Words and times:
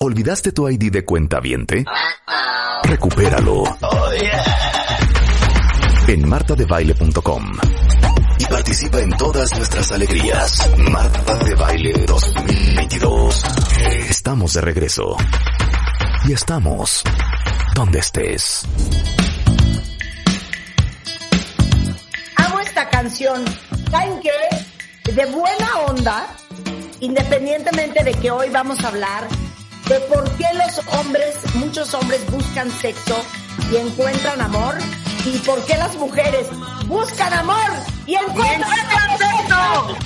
¿Olvidaste 0.00 0.52
tu 0.52 0.68
ID 0.68 0.92
de 0.92 1.06
cuenta 1.06 1.40
viente? 1.40 1.82
Recupéralo. 2.82 3.64
En 6.06 6.28
martadebaile.com. 6.28 7.58
Y 8.38 8.44
participa 8.44 9.00
en 9.00 9.10
todas 9.16 9.56
nuestras 9.56 9.90
alegrías. 9.92 10.70
Marta 10.76 11.36
de 11.36 11.54
Baile 11.54 11.92
2022. 12.06 13.44
Estamos 14.10 14.52
de 14.52 14.60
regreso. 14.60 15.16
Y 16.28 16.32
estamos 16.34 17.02
donde 17.74 18.00
estés. 18.00 18.68
Amo 22.36 22.60
esta 22.60 22.86
canción. 22.90 23.42
¿Saben 23.90 24.20
qué? 24.20 25.12
De 25.12 25.24
buena 25.24 25.78
onda, 25.86 26.26
independientemente 27.00 28.04
de 28.04 28.12
que 28.12 28.30
hoy 28.30 28.50
vamos 28.50 28.84
a 28.84 28.88
hablar 28.88 29.26
de 29.88 30.00
por 30.00 30.28
qué 30.36 30.46
los 30.54 30.94
hombres, 30.94 31.36
muchos 31.54 31.94
hombres 31.94 32.28
buscan 32.30 32.70
sexo 32.70 33.16
y 33.70 33.76
encuentran 33.76 34.40
amor 34.40 34.74
y 35.24 35.38
por 35.38 35.64
qué 35.64 35.76
las 35.76 35.94
mujeres 35.96 36.48
buscan 36.86 37.32
amor 37.32 37.70
y 38.06 38.14
encuentran 38.14 39.18
sexo. 39.18 39.96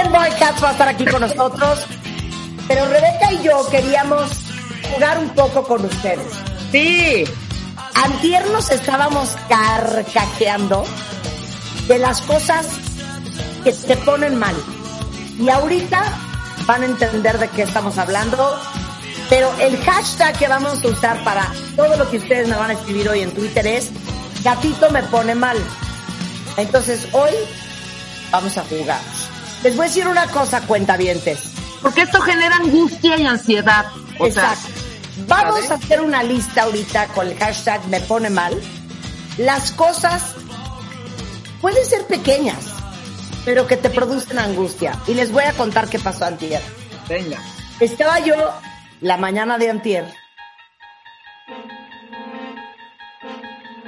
El 0.00 0.08
Boy 0.08 0.30
Cats 0.38 0.62
va 0.62 0.68
a 0.68 0.72
estar 0.72 0.88
aquí 0.88 1.04
con 1.04 1.20
nosotros, 1.20 1.86
pero 2.66 2.86
Rebeca 2.86 3.32
y 3.32 3.42
yo 3.42 3.68
queríamos 3.70 4.30
jugar 4.92 5.18
un 5.18 5.30
poco 5.30 5.62
con 5.64 5.84
ustedes. 5.84 6.32
Sí. 6.70 7.24
Antier 7.94 8.48
nos 8.50 8.70
estábamos 8.70 9.36
carcajeando 9.48 10.84
de 11.86 11.98
las 11.98 12.20
cosas 12.22 12.66
que 13.62 13.72
te 13.72 13.96
ponen 13.98 14.38
mal. 14.38 14.54
Y 15.38 15.48
ahorita 15.48 16.31
van 16.66 16.82
a 16.82 16.86
entender 16.86 17.38
de 17.38 17.48
qué 17.48 17.62
estamos 17.62 17.98
hablando. 17.98 18.58
Pero 19.28 19.50
el 19.60 19.76
hashtag 19.84 20.36
que 20.38 20.48
vamos 20.48 20.84
a 20.84 20.88
usar 20.88 21.24
para 21.24 21.52
todo 21.76 21.96
lo 21.96 22.10
que 22.10 22.18
ustedes 22.18 22.48
me 22.48 22.56
van 22.56 22.70
a 22.70 22.74
escribir 22.74 23.08
hoy 23.08 23.20
en 23.20 23.32
Twitter 23.32 23.66
es 23.66 23.90
gatito 24.42 24.90
me 24.90 25.02
pone 25.04 25.34
mal. 25.34 25.56
Entonces 26.56 27.08
hoy 27.12 27.32
vamos 28.30 28.56
a 28.58 28.64
jugar. 28.64 29.00
Les 29.62 29.76
voy 29.76 29.86
a 29.86 29.88
decir 29.88 30.06
una 30.06 30.26
cosa, 30.28 30.60
cuentavientes. 30.62 31.52
Porque 31.80 32.02
esto 32.02 32.20
genera 32.20 32.56
angustia 32.56 33.16
y 33.16 33.26
ansiedad. 33.26 33.86
O 34.18 34.30
sea, 34.30 34.52
Exacto. 34.52 34.82
Vamos 35.26 35.70
a 35.70 35.74
hacer 35.74 36.00
una 36.00 36.22
lista 36.22 36.62
ahorita 36.62 37.08
con 37.08 37.28
el 37.28 37.38
hashtag 37.38 37.86
me 37.88 38.00
pone 38.00 38.30
mal. 38.30 38.60
Las 39.38 39.72
cosas 39.72 40.34
pueden 41.60 41.84
ser 41.84 42.06
pequeñas, 42.06 42.56
pero 43.44 43.66
que 43.66 43.76
te 43.76 43.90
producen 43.90 44.38
angustia. 44.38 44.98
Y 45.06 45.14
les 45.14 45.32
voy 45.32 45.44
a 45.44 45.52
contar 45.52 45.88
qué 45.88 45.98
pasó 45.98 46.24
antier. 46.24 46.60
venga. 47.08 47.38
Estaba 47.80 48.20
yo 48.20 48.34
la 49.00 49.16
mañana 49.16 49.58
de 49.58 49.70
antier 49.70 50.04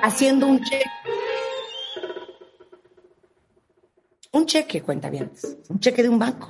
haciendo 0.05 0.47
un 0.47 0.62
cheque. 0.62 0.91
Un 4.32 4.47
cheque, 4.47 4.82
cuenta 4.82 5.08
bien. 5.08 5.30
Un 5.69 5.80
cheque 5.80 6.02
de 6.02 6.08
un 6.08 6.19
banco. 6.19 6.48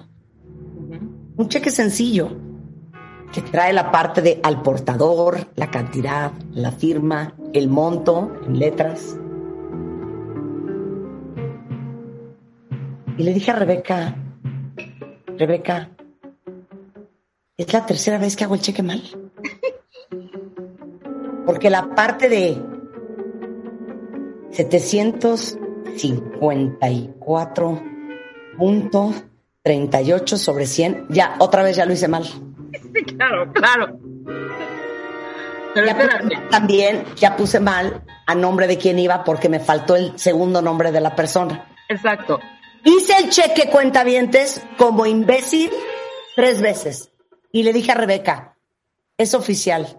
Un 1.37 1.49
cheque 1.49 1.71
sencillo 1.71 2.31
que 3.33 3.43
trae 3.43 3.73
la 3.73 3.91
parte 3.91 4.23
de 4.23 4.41
al 4.43 4.63
portador, 4.63 5.49
la 5.57 5.71
cantidad, 5.71 6.33
la 6.53 6.73
firma, 6.73 7.35
el 7.53 7.69
monto 7.69 8.33
en 8.47 8.59
letras. 8.59 9.17
Y 13.17 13.23
le 13.23 13.33
dije 13.33 13.51
a 13.51 13.55
Rebeca, 13.55 14.15
Rebeca, 15.39 15.91
es 17.57 17.73
la 17.73 17.87
tercera 17.87 18.19
vez 18.19 18.37
que 18.37 18.45
hago 18.45 18.55
el 18.55 18.61
cheque 18.61 18.83
mal. 18.83 19.03
Porque 21.47 21.71
la 21.71 21.95
parte 21.95 22.29
de 22.29 22.57
754.38 29.65 30.37
sobre 30.37 30.67
100, 30.67 31.07
ya, 31.11 31.37
otra 31.39 31.63
vez 31.63 31.77
ya 31.77 31.87
lo 31.87 31.93
hice 31.93 32.09
mal. 32.09 32.25
Sí, 32.25 33.05
claro, 33.17 33.53
claro. 33.53 33.99
Pero 35.75 35.87
Ya 35.87 35.93
espérate. 35.93 36.25
puse- 36.37 36.49
también 36.51 37.05
ya 37.17 37.37
puse 37.37 37.61
mal 37.61 38.03
a 38.27 38.35
nombre 38.35 38.67
de 38.67 38.79
quién 38.79 38.99
iba 38.99 39.25
porque 39.25 39.49
me 39.49 39.61
faltó 39.61 39.97
el 39.97 40.19
segundo 40.19 40.63
nombre 40.63 40.93
de 40.93 41.01
la 41.01 41.15
persona. 41.17 41.67
Exacto. 41.89 42.39
Hice 42.85 43.15
el 43.19 43.31
cheque 43.31 43.71
cuentavientes 43.71 44.61
como 44.77 45.07
imbécil 45.07 45.71
tres 46.37 46.61
veces. 46.61 47.11
Y 47.53 47.63
le 47.63 47.73
dije 47.73 47.93
a 47.93 47.95
Rebeca, 47.95 48.59
es 49.17 49.35
oficial. 49.35 49.99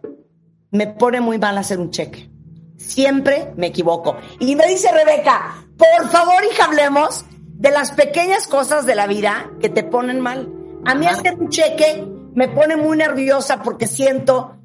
Me 0.71 0.87
pone 0.87 1.21
muy 1.21 1.37
mal 1.39 1.57
hacer 1.57 1.79
un 1.79 1.89
cheque. 1.91 2.29
Siempre 2.77 3.53
me 3.55 3.67
equivoco. 3.67 4.17
Y 4.39 4.55
me 4.55 4.67
dice 4.67 4.91
Rebeca, 4.91 5.65
por 5.77 6.09
favor, 6.09 6.43
hija, 6.51 6.65
hablemos 6.65 7.25
de 7.31 7.71
las 7.71 7.91
pequeñas 7.91 8.47
cosas 8.47 8.85
de 8.85 8.95
la 8.95 9.07
vida 9.07 9.49
que 9.61 9.69
te 9.69 9.83
ponen 9.83 10.19
mal. 10.19 10.51
A 10.85 10.93
mí 10.93 11.07
hacer 11.07 11.35
un 11.35 11.49
cheque 11.49 12.05
me 12.33 12.49
pone 12.49 12.75
muy 12.75 12.97
nerviosa 12.97 13.63
porque 13.63 13.87
siento 13.87 14.57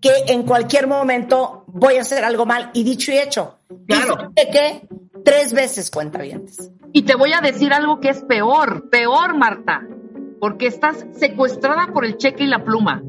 que 0.00 0.12
en 0.28 0.44
cualquier 0.44 0.86
momento 0.86 1.64
voy 1.66 1.96
a 1.96 2.02
hacer 2.02 2.24
algo 2.24 2.46
mal. 2.46 2.70
Y 2.72 2.84
dicho 2.84 3.10
y 3.12 3.18
hecho, 3.18 3.58
Claro. 3.86 4.14
hice 4.14 4.46
cheque 4.46 4.88
tres 5.26 5.52
veces 5.52 5.90
cuentavientes. 5.90 6.70
Y 6.92 7.02
te 7.02 7.16
voy 7.16 7.32
a 7.32 7.40
decir 7.40 7.72
algo 7.74 8.00
que 8.00 8.08
es 8.10 8.22
peor, 8.22 8.88
peor, 8.90 9.36
Marta, 9.36 9.82
porque 10.40 10.66
estás 10.68 11.04
secuestrada 11.18 11.88
por 11.92 12.04
el 12.04 12.16
cheque 12.16 12.44
y 12.44 12.46
la 12.46 12.64
pluma. 12.64 13.02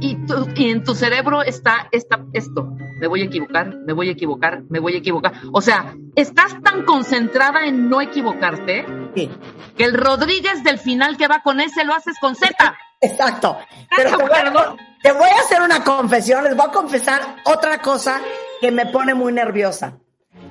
Y, 0.00 0.16
tu- 0.26 0.48
y 0.56 0.70
en 0.70 0.82
tu 0.82 0.94
cerebro 0.96 1.42
está, 1.42 1.88
está 1.92 2.24
esto. 2.32 2.74
Me 3.00 3.06
voy 3.06 3.22
a 3.22 3.26
equivocar, 3.26 3.76
me 3.86 3.92
voy 3.92 4.08
a 4.08 4.12
equivocar, 4.12 4.62
me 4.68 4.80
voy 4.80 4.94
a 4.94 4.98
equivocar. 4.98 5.32
O 5.52 5.60
sea, 5.62 5.94
estás 6.16 6.60
tan 6.62 6.82
concentrada 6.84 7.64
en 7.66 7.88
no 7.88 8.00
equivocarte 8.00 8.84
Sí. 9.14 9.30
que 9.76 9.84
el 9.84 9.94
Rodríguez 9.94 10.64
del 10.64 10.78
final 10.78 11.16
que 11.16 11.28
va 11.28 11.42
con 11.42 11.60
ese 11.60 11.84
lo 11.84 11.94
haces 11.94 12.16
con 12.20 12.34
Z. 12.34 12.52
Exacto. 13.00 13.56
Pero 13.96 14.10
te 14.10 14.16
voy, 14.16 14.30
Perdón. 14.32 14.76
a, 14.80 15.00
te 15.02 15.12
voy 15.12 15.28
a 15.28 15.40
hacer 15.40 15.62
una 15.62 15.84
confesión, 15.84 16.42
les 16.44 16.56
voy 16.56 16.66
a 16.66 16.72
confesar 16.72 17.20
otra 17.44 17.78
cosa 17.78 18.20
que 18.60 18.72
me 18.72 18.86
pone 18.86 19.14
muy 19.14 19.32
nerviosa. 19.32 19.98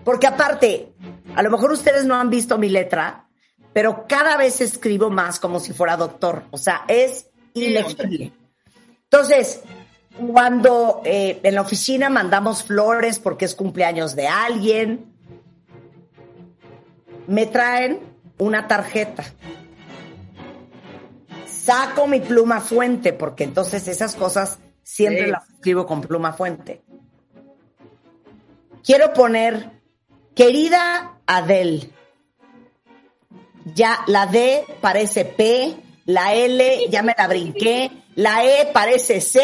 Porque 0.04 0.28
aparte, 0.28 0.94
a 1.36 1.44
lo 1.44 1.52
mejor 1.52 1.72
ustedes 1.72 2.06
no 2.06 2.16
han 2.16 2.30
visto 2.30 2.58
mi 2.58 2.70
letra, 2.70 3.28
pero 3.74 4.06
cada 4.08 4.38
vez 4.38 4.62
escribo 4.62 5.10
más 5.10 5.40
como 5.40 5.60
si 5.60 5.74
fuera 5.74 5.98
doctor. 5.98 6.44
O 6.52 6.58
sea, 6.58 6.84
es 6.88 7.30
ilegible. 7.54 8.34
Entonces, 9.04 9.62
cuando 10.32 11.02
eh, 11.06 11.40
en 11.44 11.56
la 11.56 11.62
oficina 11.62 12.10
mandamos 12.10 12.64
flores 12.64 13.20
porque 13.20 13.46
es 13.46 13.56
cumpleaños 13.56 14.16
de 14.16 14.28
alguien, 14.28 15.14
me 17.28 17.46
traen 17.46 18.00
una 18.38 18.68
tarjeta 18.68 19.24
saco 21.62 22.08
mi 22.08 22.20
pluma 22.20 22.60
fuente, 22.60 23.14
porque 23.14 23.44
entonces 23.44 23.88
esas 23.88 24.16
cosas 24.16 24.60
siempre 24.84 25.26
Sí. 25.26 25.32
las 25.32 25.50
escribo 25.50 25.86
con 25.86 26.02
pluma 26.02 26.34
fuente. 26.34 26.82
Quiero 28.84 29.14
poner, 29.14 29.81
querida 30.42 31.20
Adele, 31.28 31.88
ya 33.76 34.00
la 34.08 34.26
D 34.26 34.66
parece 34.82 35.24
P, 35.24 35.76
la 36.06 36.34
L 36.34 36.88
ya 36.90 37.04
me 37.04 37.14
la 37.16 37.28
brinqué, 37.28 37.92
la 38.16 38.44
E 38.44 38.72
parece 38.74 39.22
C, 39.22 39.40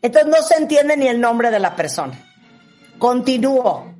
entonces 0.00 0.30
no 0.30 0.40
se 0.42 0.54
entiende 0.54 0.96
ni 0.96 1.08
el 1.08 1.20
nombre 1.20 1.50
de 1.50 1.58
la 1.58 1.74
persona. 1.74 2.16
Continúo. 3.00 3.92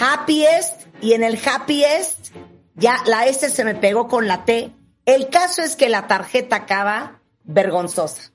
Happiest, 0.00 0.82
y 1.00 1.14
en 1.14 1.24
el 1.24 1.36
happiest 1.44 2.28
ya 2.76 2.98
la 3.06 3.26
S 3.26 3.50
se 3.50 3.64
me 3.64 3.74
pegó 3.74 4.06
con 4.06 4.28
la 4.28 4.44
T. 4.44 4.70
El 5.04 5.30
caso 5.30 5.62
es 5.62 5.74
que 5.74 5.88
la 5.88 6.06
tarjeta 6.06 6.54
acaba 6.54 7.20
vergonzosa. 7.42 8.30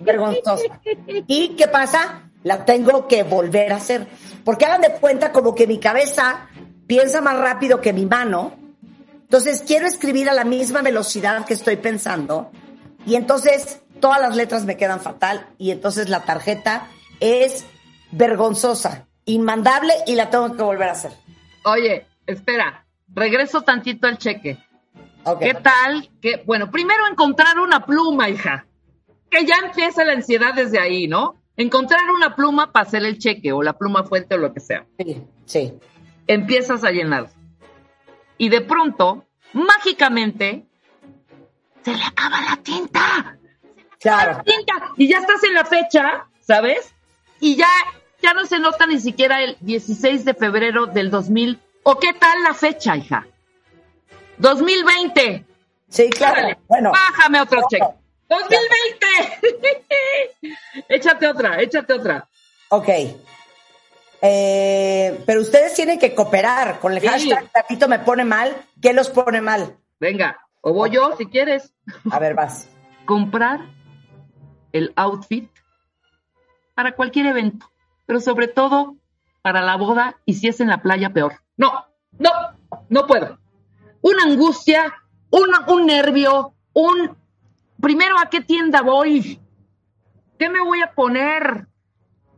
Vergonzosa. 0.00 0.80
¿Y 1.26 1.56
qué 1.56 1.66
pasa? 1.66 2.30
La 2.42 2.66
tengo 2.66 3.08
que 3.08 3.22
volver 3.22 3.72
a 3.72 3.76
hacer. 3.76 4.06
Porque 4.48 4.64
hagan 4.64 4.80
de 4.80 4.92
cuenta 4.92 5.30
como 5.30 5.54
que 5.54 5.66
mi 5.66 5.78
cabeza 5.78 6.48
piensa 6.86 7.20
más 7.20 7.38
rápido 7.38 7.82
que 7.82 7.92
mi 7.92 8.06
mano. 8.06 8.54
Entonces 9.20 9.62
quiero 9.66 9.86
escribir 9.86 10.30
a 10.30 10.32
la 10.32 10.44
misma 10.44 10.80
velocidad 10.80 11.44
que 11.44 11.52
estoy 11.52 11.76
pensando. 11.76 12.50
Y 13.04 13.16
entonces 13.16 13.82
todas 14.00 14.22
las 14.22 14.36
letras 14.36 14.64
me 14.64 14.78
quedan 14.78 15.00
fatal. 15.00 15.46
Y 15.58 15.70
entonces 15.70 16.08
la 16.08 16.24
tarjeta 16.24 16.88
es 17.20 17.66
vergonzosa, 18.10 19.06
inmandable 19.26 19.92
y 20.06 20.14
la 20.14 20.30
tengo 20.30 20.56
que 20.56 20.62
volver 20.62 20.88
a 20.88 20.92
hacer. 20.92 21.12
Oye, 21.66 22.06
espera, 22.26 22.86
regreso 23.08 23.60
tantito 23.60 24.06
al 24.06 24.16
cheque. 24.16 24.56
¿Qué 25.40 25.52
tal? 25.52 26.08
Que, 26.22 26.42
bueno, 26.46 26.70
primero 26.70 27.06
encontrar 27.06 27.58
una 27.58 27.84
pluma, 27.84 28.30
hija. 28.30 28.64
Que 29.30 29.44
ya 29.44 29.56
empieza 29.62 30.06
la 30.06 30.14
ansiedad 30.14 30.54
desde 30.54 30.78
ahí, 30.78 31.06
¿no? 31.06 31.37
Encontrar 31.58 32.00
una 32.14 32.36
pluma 32.36 32.70
para 32.70 32.86
hacer 32.86 33.04
el 33.04 33.18
cheque 33.18 33.52
o 33.52 33.64
la 33.64 33.72
pluma 33.72 34.04
fuente 34.04 34.36
o 34.36 34.38
lo 34.38 34.54
que 34.54 34.60
sea. 34.60 34.86
Sí, 34.96 35.24
sí. 35.44 35.74
Empiezas 36.28 36.84
a 36.84 36.92
llenar. 36.92 37.30
Y 38.38 38.48
de 38.48 38.60
pronto, 38.60 39.26
mágicamente, 39.54 40.66
se 41.82 41.96
le 41.96 42.04
acaba 42.04 42.40
la 42.42 42.56
tinta. 42.58 43.36
Claro. 43.98 44.44
Y 44.96 45.08
ya 45.08 45.18
estás 45.18 45.42
en 45.42 45.54
la 45.54 45.64
fecha, 45.64 46.28
¿sabes? 46.40 46.94
Y 47.40 47.56
ya, 47.56 47.68
ya 48.22 48.34
no 48.34 48.46
se 48.46 48.60
nota 48.60 48.86
ni 48.86 49.00
siquiera 49.00 49.42
el 49.42 49.56
16 49.60 50.24
de 50.24 50.34
febrero 50.34 50.86
del 50.86 51.10
2000. 51.10 51.60
¿O 51.82 51.98
qué 51.98 52.12
tal 52.12 52.40
la 52.44 52.54
fecha, 52.54 52.96
hija? 52.96 53.26
2020. 54.36 55.44
Sí, 55.88 56.08
claro. 56.10 56.56
Bueno, 56.68 56.92
Bájame 56.92 57.40
otro 57.40 57.62
cheque. 57.68 57.84
2020. 58.28 59.06
échate 60.88 61.26
otra, 61.28 61.60
échate 61.62 61.92
otra. 61.94 62.28
ok. 62.68 62.88
Eh, 64.20 65.22
pero 65.26 65.40
ustedes 65.42 65.74
tienen 65.74 65.98
que 65.98 66.12
cooperar 66.14 66.80
con 66.80 66.92
el 66.92 67.00
Sí. 67.00 67.06
hashtag 67.06 67.50
Tatito 67.52 67.86
me 67.88 68.00
pone 68.00 68.24
mal. 68.24 68.56
¿Qué 68.82 68.92
los 68.92 69.10
pone 69.10 69.40
mal? 69.40 69.76
Venga, 70.00 70.40
o 70.60 70.72
voy 70.72 70.90
yo 70.90 71.14
si 71.16 71.26
quieres. 71.26 71.72
A 72.10 72.18
ver, 72.18 72.34
vas. 72.34 72.68
comprar 73.06 73.60
el 74.72 74.92
outfit 74.96 75.48
para 76.74 76.92
cualquier 76.96 77.26
evento, 77.26 77.70
pero 78.06 78.20
sobre 78.20 78.48
todo 78.48 78.96
para 79.40 79.62
la 79.62 79.76
boda 79.76 80.16
y 80.24 80.34
si 80.34 80.48
es 80.48 80.60
en 80.60 80.68
la 80.68 80.82
playa, 80.82 81.10
peor. 81.10 81.34
No, 81.56 81.86
no, 82.18 82.30
no 82.88 83.06
puedo. 83.06 83.38
Una 84.02 84.24
angustia, 84.24 84.94
un, 85.30 85.48
un 85.68 85.86
nervio, 85.86 86.54
un... 86.72 87.16
Primero, 87.80 88.18
¿a 88.18 88.28
qué 88.28 88.40
tienda 88.40 88.82
voy? 88.82 89.40
¿Qué 90.38 90.48
me 90.48 90.60
voy 90.60 90.80
a 90.82 90.92
poner? 90.92 91.66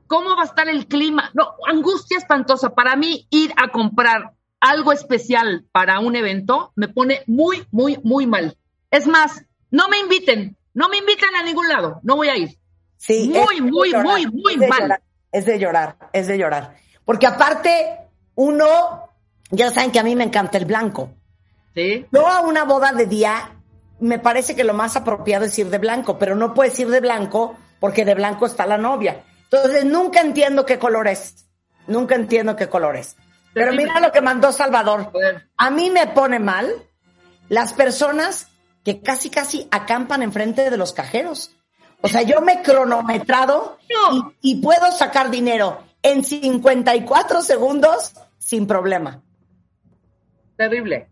¿Cómo 0.07 0.35
va 0.37 0.43
a 0.43 0.47
estar 0.47 0.69
el 0.69 0.87
clima? 0.87 1.31
No, 1.35 1.55
angustia 1.67 2.19
espantosa. 2.19 2.71
Para 2.75 2.97
mí, 2.97 3.27
ir 3.31 3.53
a 3.57 3.69
comprar 3.69 4.33
algo 4.61 4.93
especial 4.93 5.65
para 5.73 6.01
un 6.01 6.15
evento 6.17 6.73
me 6.77 6.89
pone 6.89 7.23
muy, 7.27 7.67
muy, 7.71 7.99
muy 8.03 8.27
mal. 8.27 8.57
Es 8.91 9.07
más, 9.07 9.45
no 9.71 9.89
me 9.89 9.99
inviten, 9.99 10.57
no 10.75 10.89
me 10.89 10.99
inviten 10.99 11.35
a 11.35 11.43
ningún 11.43 11.69
lado, 11.69 12.01
no 12.03 12.17
voy 12.17 12.29
a 12.29 12.37
ir. 12.37 12.59
Sí, 12.97 13.33
Muy, 13.35 13.63
muy, 13.63 13.91
llorar, 13.91 14.05
muy, 14.05 14.27
muy 14.27 14.57
mal. 14.59 14.81
llorar, 14.83 15.03
es 15.33 15.47
de 15.47 15.59
llorar, 15.59 15.97
es 16.13 16.27
de 16.27 16.37
llorar. 16.37 16.77
Porque 17.07 17.27
aparte, 17.27 17.99
uno, 18.35 19.09
ya 19.51 19.71
saben 19.71 19.91
que 19.91 19.99
a 19.99 20.03
mí 20.03 20.15
me 20.15 20.25
encanta 20.25 20.59
el 20.59 20.67
blanco. 20.67 21.11
¿Sí? 21.75 22.05
Yo 22.13 22.27
a 22.27 22.43
una 22.43 22.65
boda 22.65 22.93
de 22.93 23.07
día, 23.07 23.57
me 24.01 24.19
parece 24.19 24.57
que 24.57 24.65
lo 24.65 24.75
más 24.75 24.97
apropiado 24.97 25.45
es 25.45 25.59
ir 25.59 25.69
de 25.69 25.79
blanco, 25.79 26.19
pero 26.19 26.35
no 26.35 26.55
puedes 26.55 26.79
ir 26.79 26.89
de 26.89 27.01
blanco 27.01 27.57
porque 27.79 28.05
de 28.05 28.15
blanco 28.15 28.47
está 28.47 28.67
la 28.67 28.79
novia. 28.79 29.23
Entonces, 29.45 29.85
nunca 29.85 30.21
entiendo 30.21 30.65
qué 30.67 30.79
color 30.79 31.09
es. 31.09 31.47
Nunca 31.87 32.15
entiendo 32.15 32.57
qué 32.57 32.69
color 32.69 32.97
es. 32.97 33.17
Pero 33.53 33.73
mira 33.73 33.99
lo 34.01 34.13
que 34.13 34.21
mandó 34.21 34.53
Salvador. 34.53 35.13
A 35.57 35.71
mí 35.71 35.91
me 35.91 36.07
pone 36.09 36.39
mal 36.39 36.71
las 37.49 37.73
personas 37.73 38.49
que 38.85 39.03
casi, 39.03 39.29
casi 39.29 39.67
acampan 39.71 40.23
enfrente 40.23 40.71
de 40.71 40.77
los 40.77 40.93
cajeros. 40.93 41.57
O 42.01 42.09
sea, 42.09 42.23
yo 42.23 42.41
me 42.41 42.55
he 42.55 42.63
cronometrado 42.63 43.79
No. 43.91 44.35
y, 44.41 44.53
y 44.53 44.63
puedo 44.63 44.91
sacar 44.93 45.31
dinero 45.31 45.83
en 46.03 46.25
54 46.25 47.43
segundos 47.43 48.13
sin 48.39 48.67
problema. 48.67 49.21
Terrible. 50.57 51.09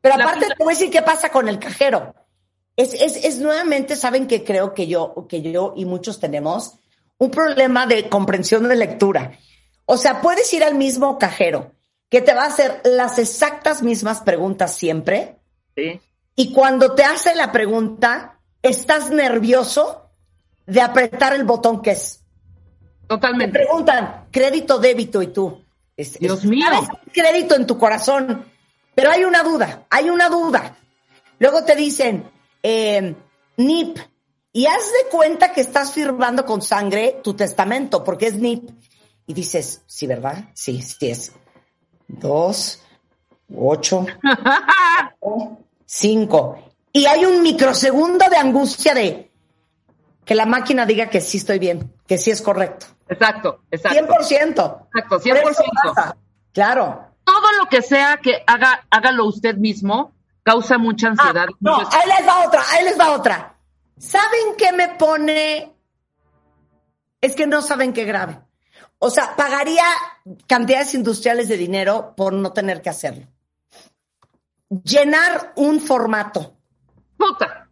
Pero 0.00 0.14
aparte 0.14 0.46
te 0.46 0.64
voy 0.64 0.72
a 0.72 0.76
decir 0.76 0.90
qué 0.90 1.02
pasa 1.02 1.30
con 1.30 1.48
el 1.48 1.58
cajero. 1.58 2.14
Es, 2.76 2.94
es, 2.94 3.16
es 3.24 3.38
nuevamente, 3.38 3.96
saben 3.96 4.26
que 4.26 4.44
creo 4.44 4.72
que 4.74 4.86
yo, 4.86 5.26
que 5.28 5.42
yo 5.42 5.74
y 5.76 5.84
muchos 5.84 6.18
tenemos 6.20 6.74
un 7.18 7.30
problema 7.30 7.86
de 7.86 8.08
comprensión 8.08 8.68
de 8.68 8.76
lectura. 8.76 9.32
O 9.84 9.96
sea, 9.98 10.22
puedes 10.22 10.52
ir 10.54 10.64
al 10.64 10.74
mismo 10.76 11.18
cajero 11.18 11.72
que 12.08 12.22
te 12.22 12.32
va 12.32 12.44
a 12.44 12.48
hacer 12.48 12.80
las 12.84 13.18
exactas 13.18 13.82
mismas 13.82 14.20
preguntas 14.22 14.74
siempre 14.74 15.36
Sí. 15.76 16.00
y 16.34 16.52
cuando 16.52 16.94
te 16.94 17.04
hace 17.04 17.34
la 17.34 17.52
pregunta 17.52 18.38
estás 18.62 19.10
nervioso 19.10 20.10
de 20.66 20.80
apretar 20.80 21.34
el 21.34 21.44
botón 21.44 21.82
que 21.82 21.90
es. 21.92 22.22
Te 23.02 23.06
Totalmente. 23.08 23.58
preguntan 23.58 24.26
crédito, 24.30 24.78
débito 24.78 25.20
y 25.22 25.28
tú. 25.28 25.62
es- 25.96 26.18
Dios 26.18 26.44
mío. 26.44 26.66
crédito 27.12 27.54
en 27.56 27.66
tu 27.66 27.76
corazón, 27.76 28.44
pero 29.00 29.12
hay 29.12 29.24
una 29.24 29.42
duda, 29.42 29.86
hay 29.88 30.10
una 30.10 30.28
duda. 30.28 30.76
Luego 31.38 31.64
te 31.64 31.74
dicen 31.74 32.30
eh, 32.62 33.14
NIP 33.56 33.98
y 34.52 34.66
haz 34.66 34.92
de 34.92 35.08
cuenta 35.10 35.54
que 35.54 35.62
estás 35.62 35.92
firmando 35.92 36.44
con 36.44 36.60
sangre 36.60 37.18
tu 37.24 37.32
testamento 37.32 38.04
porque 38.04 38.26
es 38.26 38.34
NIP 38.34 38.68
y 39.26 39.32
dices 39.32 39.80
sí, 39.86 40.06
verdad, 40.06 40.50
sí, 40.52 40.82
sí 40.82 41.08
es 41.08 41.32
dos, 42.08 42.82
ocho, 43.56 44.04
cinco 45.86 46.58
y 46.92 47.06
hay 47.06 47.24
un 47.24 47.42
microsegundo 47.42 48.28
de 48.28 48.36
angustia 48.36 48.92
de 48.92 49.30
que 50.26 50.34
la 50.34 50.44
máquina 50.44 50.84
diga 50.84 51.08
que 51.08 51.22
sí 51.22 51.38
estoy 51.38 51.58
bien, 51.58 51.90
que 52.06 52.18
sí 52.18 52.30
es 52.30 52.42
correcto. 52.42 52.84
Exacto, 53.08 53.60
exacto. 53.70 53.98
100%. 53.98 54.40
Exacto, 54.44 55.20
Por 55.20 55.26
eso 55.26 55.62
100%. 55.62 55.94
pasa. 55.94 56.16
Claro. 56.52 57.09
Todo 57.32 57.52
lo 57.58 57.66
que 57.66 57.82
sea 57.82 58.16
que 58.18 58.42
haga, 58.46 58.86
hágalo 58.90 59.26
usted 59.26 59.56
mismo, 59.56 60.12
causa 60.42 60.78
mucha 60.78 61.08
Ah, 61.08 61.10
ansiedad. 61.10 61.46
no, 61.60 61.78
mucho 61.78 61.88
ahí 61.92 62.08
les 62.08 62.26
va 62.28 62.46
otra, 62.46 62.62
ahí 62.72 62.84
les 62.84 62.98
va 62.98 63.10
otra. 63.12 63.54
¿Saben 63.98 64.56
qué 64.56 64.72
me 64.72 64.88
pone? 64.88 65.72
Es 67.20 67.36
que 67.36 67.46
no 67.46 67.60
saben 67.62 67.92
qué 67.92 68.04
grave. 68.04 68.40
O 68.98 69.10
sea, 69.10 69.34
pagaría 69.36 69.84
cantidades 70.46 70.94
industriales 70.94 71.48
de 71.48 71.56
dinero 71.56 72.14
por 72.16 72.32
no 72.32 72.52
tener 72.52 72.82
que 72.82 72.90
hacerlo. 72.90 73.26
Llenar 74.84 75.52
un 75.56 75.80
formato. 75.80 76.54
Puta. 77.16 77.68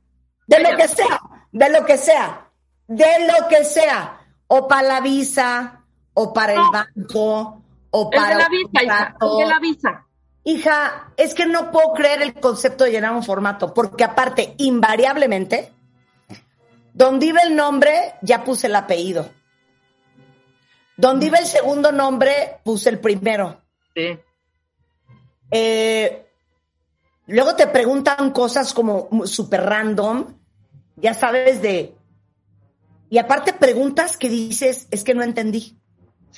De 0.47 0.61
lo 0.61 0.77
que 0.77 0.89
sea, 0.89 1.21
de 1.53 1.69
lo 1.71 1.85
que 1.85 1.97
sea, 1.97 2.51
de 2.87 3.27
lo 3.27 3.49
que 3.49 3.65
sea. 3.65 4.21
O 4.47 4.67
para 4.67 4.89
la 4.89 5.01
visa, 5.01 5.85
o 6.15 6.33
para 6.33 6.55
el 6.55 6.63
banco, 6.73 7.63
o 7.91 8.11
El 8.13 8.19
para 8.21 8.37
de 8.37 8.43
la 8.43 8.49
visa, 8.49 8.83
hija. 8.83 9.17
El 9.21 9.39
de 9.39 9.47
la 9.47 9.59
visa. 9.59 10.07
Hija, 10.45 11.13
es 11.17 11.35
que 11.35 11.47
no 11.47 11.71
puedo 11.71 11.93
creer 11.93 12.23
el 12.23 12.35
concepto 12.35 12.85
de 12.85 12.93
llenar 12.93 13.13
un 13.13 13.23
formato, 13.23 13.75
porque 13.75 14.05
aparte, 14.05 14.55
invariablemente, 14.59 15.73
donde 16.95 17.27
iba 17.27 17.41
el 17.43 17.55
nombre, 17.55 18.15
ya 18.23 18.45
puse 18.45 18.67
el 18.67 18.77
apellido. 18.77 19.29
Donde 20.97 21.27
iba 21.27 21.39
el 21.39 21.47
segundo 21.47 21.93
nombre, 21.93 22.61
puse 22.65 22.89
el 22.89 22.99
primero. 22.99 23.61
Sí. 23.95 24.19
Eh, 25.51 26.27
luego 27.27 27.55
te 27.55 27.67
preguntan 27.69 28.31
cosas 28.33 28.75
como 28.75 29.09
súper 29.27 29.63
random, 29.63 30.35
ya 30.97 31.15
sabes 31.15 31.63
de... 31.63 31.95
Y 33.11 33.19
aparte 33.19 33.53
preguntas 33.53 34.17
que 34.17 34.29
dices, 34.29 34.89
es 34.91 35.05
que 35.05 35.15
no 35.15 35.23
entendí. 35.23 35.78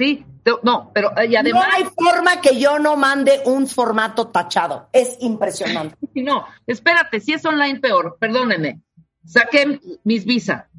Sí. 0.00 0.24
No, 0.62 0.90
pero 0.94 1.14
eh, 1.18 1.26
y 1.26 1.36
además. 1.36 1.66
no 1.68 1.76
hay 1.76 1.84
forma 1.84 2.40
que 2.40 2.58
yo 2.58 2.78
no 2.78 2.96
mande 2.96 3.42
un 3.44 3.66
formato 3.66 4.28
tachado. 4.28 4.88
Es 4.94 5.18
impresionante. 5.20 5.96
No, 6.14 6.46
espérate, 6.66 7.20
si 7.20 7.34
es 7.34 7.44
online 7.44 7.80
peor, 7.80 8.16
perdónenme. 8.18 8.80
Saqué 9.26 9.78
mis 10.04 10.24
visa, 10.24 10.70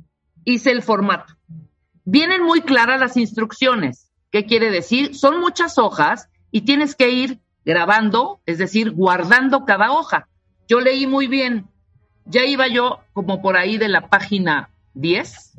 hice 0.44 0.72
el 0.72 0.82
formato. 0.82 1.36
Vienen 2.04 2.42
muy 2.42 2.62
claras 2.62 3.00
las 3.00 3.16
instrucciones. 3.16 4.12
¿Qué 4.32 4.48
quiere 4.48 4.72
decir? 4.72 5.16
Son 5.16 5.40
muchas 5.40 5.78
hojas 5.78 6.28
y 6.50 6.62
tienes 6.62 6.96
que 6.96 7.12
ir 7.12 7.40
grabando, 7.63 8.42
es 8.48 8.58
decir, 8.58 8.90
guardando 8.90 9.66
cada 9.66 9.92
hoja. 9.92 10.28
Yo 10.68 10.80
leí 10.82 11.06
muy 11.06 11.28
bien. 11.28 11.70
Ya 12.25 12.44
iba 12.44 12.68
yo 12.68 13.01
como 13.13 13.44
por 13.44 13.56
ahí 13.56 13.78
de 13.78 13.88
la 13.88 14.10
página 14.10 14.72
10 14.96 15.54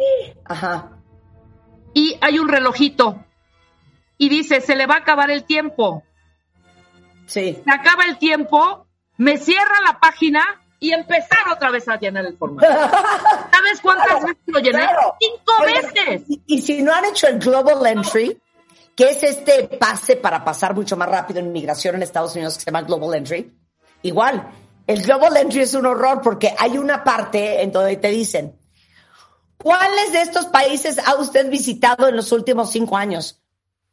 Ajá. 0.46 0.98
y 1.94 2.16
hay 2.20 2.38
un 2.38 2.48
relojito 2.48 3.24
y 4.18 4.28
dice, 4.28 4.60
se 4.60 4.76
le 4.76 4.86
va 4.86 4.94
a 4.94 4.98
acabar 4.98 5.30
el 5.30 5.44
tiempo. 5.44 6.02
Sí. 7.26 7.60
se 7.64 7.70
acaba 7.70 8.04
el 8.04 8.18
tiempo, 8.18 8.86
me 9.16 9.38
cierra 9.38 9.80
la 9.86 9.98
página 10.00 10.44
y 10.80 10.92
empezar 10.92 11.48
otra 11.52 11.70
vez 11.70 11.88
a 11.88 11.96
llenar 11.98 12.26
el 12.26 12.36
formato. 12.36 12.66
¿Sabes 13.52 13.80
cuántas 13.80 14.06
Claro, 14.08 14.26
veces 14.26 14.42
lo 14.46 14.58
llené? 14.58 14.78
claro. 14.80 15.14
Cinco 15.20 15.52
veces. 15.64 16.22
Y, 16.28 16.42
y 16.46 16.60
si 16.62 16.82
no 16.82 16.92
han 16.92 17.04
hecho 17.06 17.28
el 17.28 17.38
Global 17.38 17.86
Entry, 17.86 18.40
que 18.94 19.10
es 19.10 19.22
este 19.22 19.64
pase 19.78 20.16
para 20.16 20.44
pasar 20.44 20.74
mucho 20.74 20.96
más 20.96 21.08
rápido 21.08 21.40
en 21.40 21.46
inmigración 21.46 21.94
en 21.94 22.02
Estados 22.02 22.34
Unidos 22.34 22.54
que 22.54 22.60
se 22.60 22.66
llama 22.66 22.82
Global 22.82 23.14
Entry, 23.16 23.56
igual, 24.02 24.50
el 24.86 25.02
Global 25.02 25.36
Entry 25.36 25.60
es 25.60 25.74
un 25.74 25.86
horror 25.86 26.20
porque 26.20 26.52
hay 26.58 26.76
una 26.76 27.02
parte 27.04 27.62
en 27.62 27.70
donde 27.72 27.96
te 27.96 28.08
dicen, 28.08 28.58
¿cuáles 29.56 30.12
de 30.12 30.22
estos 30.22 30.46
países 30.46 30.98
ha 30.98 31.14
usted 31.14 31.48
visitado 31.48 32.08
en 32.08 32.16
los 32.16 32.32
últimos 32.32 32.70
cinco 32.72 32.96
años? 32.96 33.41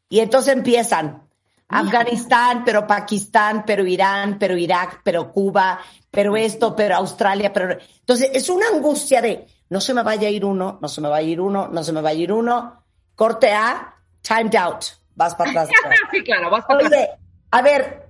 Y 0.10 0.20
entonces 0.20 0.54
empiezan, 0.54 1.30
Afganistán, 1.70 2.64
pero 2.66 2.88
Pakistán, 2.88 3.64
pero 3.66 3.86
Irán, 3.86 4.40
pero 4.40 4.58
Irak, 4.58 5.02
pero 5.04 5.32
Cuba, 5.32 5.80
pero 6.10 6.36
esto, 6.36 6.76
pero 6.76 6.96
Australia, 6.96 7.54
pero... 7.54 7.78
Entonces 8.00 8.32
es 8.34 8.50
una 8.50 8.68
angustia 8.74 9.22
de, 9.22 9.46
no 9.70 9.80
se 9.80 9.94
me 9.94 10.02
vaya 10.02 10.28
a 10.28 10.32
ir 10.32 10.44
uno, 10.44 10.80
no 10.82 10.88
se 10.88 11.00
me 11.00 11.10
vaya 11.10 11.28
a 11.28 11.30
ir 11.30 11.40
uno, 11.40 11.68
no 11.68 11.84
se 11.84 11.94
me 11.94 12.02
vaya 12.02 12.20
a 12.20 12.24
ir 12.24 12.34
uno, 12.34 12.84
corte 13.14 13.52
A, 13.52 13.96
timed 14.22 14.56
out, 14.56 14.84
vas 15.14 15.36
para 15.36 15.52
atrás. 15.52 15.70
sí, 16.12 16.24
claro, 16.24 16.50
vas 16.50 16.66
para 16.66 16.88
atrás. 16.88 16.92
Oye, 16.92 17.10
a 17.52 17.62
ver, 17.62 18.08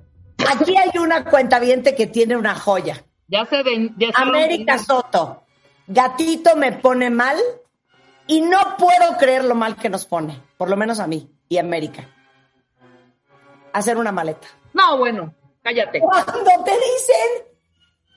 aquí 0.49 0.77
hay 0.77 0.97
una 0.97 1.25
cuentaviente 1.25 1.95
que 1.95 2.07
tiene 2.07 2.37
una 2.37 2.55
joya. 2.55 3.03
Ya 3.27 3.45
se 3.45 3.61
ven, 3.61 3.93
ya 3.97 4.07
se 4.07 4.21
América 4.21 4.77
Soto. 4.77 5.43
gatito 5.85 6.55
me 6.55 6.71
pone 6.71 7.09
mal 7.09 7.37
y 8.25 8.39
no 8.39 8.77
puedo 8.77 9.17
creer 9.17 9.43
lo 9.43 9.53
mal 9.53 9.75
que 9.75 9.89
nos 9.89 10.05
pone, 10.05 10.41
por 10.57 10.69
lo 10.69 10.77
menos 10.77 11.01
a 11.01 11.07
mí 11.07 11.29
y 11.49 11.57
América. 11.57 12.07
Hacer 13.73 13.97
una 13.97 14.11
maleta. 14.11 14.47
No, 14.73 14.97
bueno, 14.97 15.33
cállate. 15.61 15.99
Cuando 15.99 16.63
te 16.63 16.71
dicen, 16.71 17.57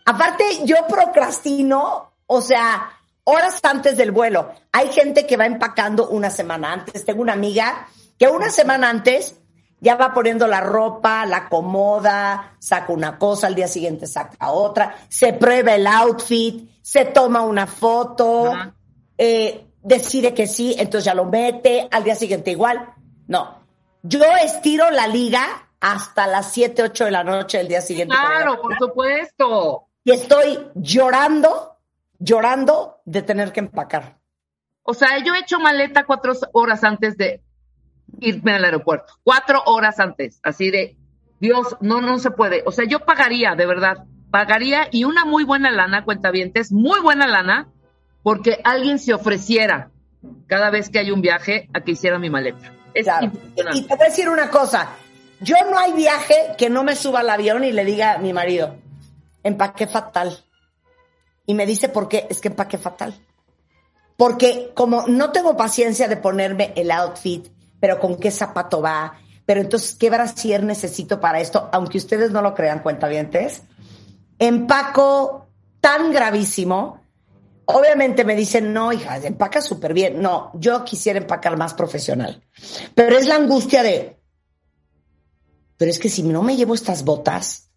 aparte 0.05 0.45
yo 0.65 0.77
procrastino, 0.87 2.13
o 2.27 2.41
sea, 2.41 2.91
horas 3.25 3.59
antes 3.63 3.97
del 3.97 4.11
vuelo. 4.11 4.53
Hay 4.71 4.89
gente 4.93 5.27
que 5.27 5.37
va 5.37 5.47
empacando 5.47 6.09
una 6.09 6.31
semana 6.31 6.73
antes. 6.73 7.05
Tengo 7.05 7.23
una 7.23 7.33
amiga 7.33 7.89
que 8.19 8.29
una 8.29 8.51
semana 8.51 8.91
antes 8.91 9.37
ya 9.81 9.97
va 9.97 10.15
poniendo 10.15 10.47
la 10.47 10.61
ropa, 10.61 11.27
la 11.27 11.39
acomoda, 11.39 12.55
saca 12.61 12.93
una 12.93 13.19
cosa, 13.19 13.49
al 13.49 13.57
día 13.57 13.67
siguiente 13.67 14.07
saca 14.07 14.53
otra, 14.53 14.95
se 15.09 15.33
prueba 15.33 15.75
el 15.75 15.89
outfit, 15.89 16.71
se 16.81 17.07
toma 17.07 17.43
una 17.43 17.67
foto, 17.67 18.53
eh, 19.19 19.67
decide 19.83 20.35
que 20.35 20.47
sí, 20.47 20.77
entonces 20.79 21.07
ya 21.07 21.15
lo 21.15 21.25
mete, 21.25 21.89
al 21.91 22.05
día 22.05 22.15
siguiente 22.15 22.53
igual. 22.53 22.95
No, 23.33 23.65
yo 24.03 24.21
estiro 24.45 24.91
la 24.91 25.07
liga 25.07 25.71
hasta 25.81 26.27
las 26.27 26.53
7, 26.53 26.83
8 26.83 27.07
de 27.07 27.11
la 27.11 27.25
noche 27.25 27.57
del 27.57 27.69
día 27.69 27.81
siguiente. 27.81 28.15
Claro, 28.15 28.61
por 28.61 28.77
supuesto. 28.77 29.87
Y 30.05 30.11
estoy 30.13 30.59
llorando, 30.75 31.79
llorando 32.19 33.01
de 33.07 33.23
tener 33.23 33.51
que 33.51 33.61
empacar. 33.61 34.19
O 34.83 34.93
sea, 34.93 35.17
yo 35.25 35.33
he 35.33 35.39
hecho 35.39 35.59
maleta 35.61 36.05
cuatro 36.05 36.35
horas 36.53 36.85
antes 36.85 37.17
de 37.17 37.41
irme 38.21 38.53
al 38.53 38.67
aeropuerto. 38.67 39.15
Cuatro 39.25 39.63
horas 39.65 39.99
antes, 39.99 40.39
así 40.43 40.71
de, 40.71 40.99
Dios, 41.41 41.79
no, 41.81 42.03
no 42.03 42.19
se 42.19 42.33
puede. 42.33 42.63
O 42.67 42.71
sea, 42.71 42.85
yo 42.85 42.99
pagaría, 43.07 43.55
de 43.55 43.65
verdad, 43.65 44.05
pagaría 44.31 44.89
y 44.93 45.05
una 45.05 45.25
muy 45.25 45.45
buena 45.45 45.71
lana, 45.71 46.05
cuentavientes, 46.05 46.71
muy 46.71 47.01
buena 47.01 47.27
lana, 47.27 47.71
porque 48.23 48.61
alguien 48.63 48.99
se 48.99 49.15
ofreciera 49.15 49.91
cada 50.49 50.69
vez 50.69 50.91
que 50.91 50.99
hay 50.99 51.11
un 51.11 51.23
viaje 51.23 51.71
a 51.73 51.81
que 51.81 51.93
hiciera 51.93 52.19
mi 52.19 52.29
maleta. 52.29 52.82
Es 52.95 53.05
Claro. 53.05 53.33
Y 53.75 53.83
te 53.83 53.95
voy 53.95 54.07
a 54.07 54.09
decir 54.09 54.29
una 54.29 54.51
cosa, 54.51 54.91
yo 55.41 55.57
no 55.71 55.79
hay 55.79 55.93
viaje 55.93 56.55
que 56.57 56.71
no 56.71 56.85
me 56.85 56.95
suba 56.95 57.21
al 57.21 57.31
avión 57.31 57.65
y 57.65 57.73
le 57.73 57.85
diga 57.85 58.15
a 58.15 58.19
mi 58.19 58.33
marido, 58.33 58.77
empaqué 59.43 59.87
fatal. 59.87 60.39
Y 61.47 61.55
me 61.55 61.67
dice, 61.67 61.89
¿por 61.89 62.09
qué? 62.09 62.27
Es 62.31 62.41
que 62.41 62.49
empaqué 62.49 62.79
fatal. 62.79 63.15
Porque 64.17 64.71
como 64.75 65.07
no 65.09 65.33
tengo 65.33 65.57
paciencia 65.57 66.07
de 66.07 66.17
ponerme 66.17 66.73
el 66.77 66.91
outfit, 66.93 67.49
pero 67.81 67.99
con 67.99 68.17
qué 68.17 68.31
zapato 68.31 68.81
va, 68.81 69.19
pero 69.45 69.61
entonces 69.61 69.97
qué 69.99 70.09
brasier 70.11 70.63
necesito 70.63 71.19
para 71.21 71.41
esto, 71.41 71.69
aunque 71.73 71.99
ustedes 71.99 72.31
no 72.31 72.41
lo 72.41 72.55
crean, 72.55 72.79
cuentavientes, 72.79 73.63
empaco 74.39 75.49
tan 75.81 76.13
gravísimo. 76.13 77.02
Obviamente 77.75 78.25
me 78.25 78.35
dicen, 78.37 78.73
no, 78.73 78.93
hija, 78.93 79.19
empaca 79.19 79.61
súper 79.61 79.95
bien. 79.95 80.21
No, 80.21 80.51
yo 80.55 80.85
quisiera 80.85 81.19
empacar 81.19 81.57
más 81.57 81.75
profesional. 81.75 82.43
Pero 82.95 83.17
es 83.17 83.27
la 83.27 83.37
angustia 83.37 83.83
de, 83.83 84.23
pero 85.83 85.91
es 85.91 85.99
que 85.99 86.09
si 86.09 86.23
no 86.23 86.45
me 86.45 86.57
llevo 86.57 86.75
estas 86.75 87.05
botas, 87.05 87.69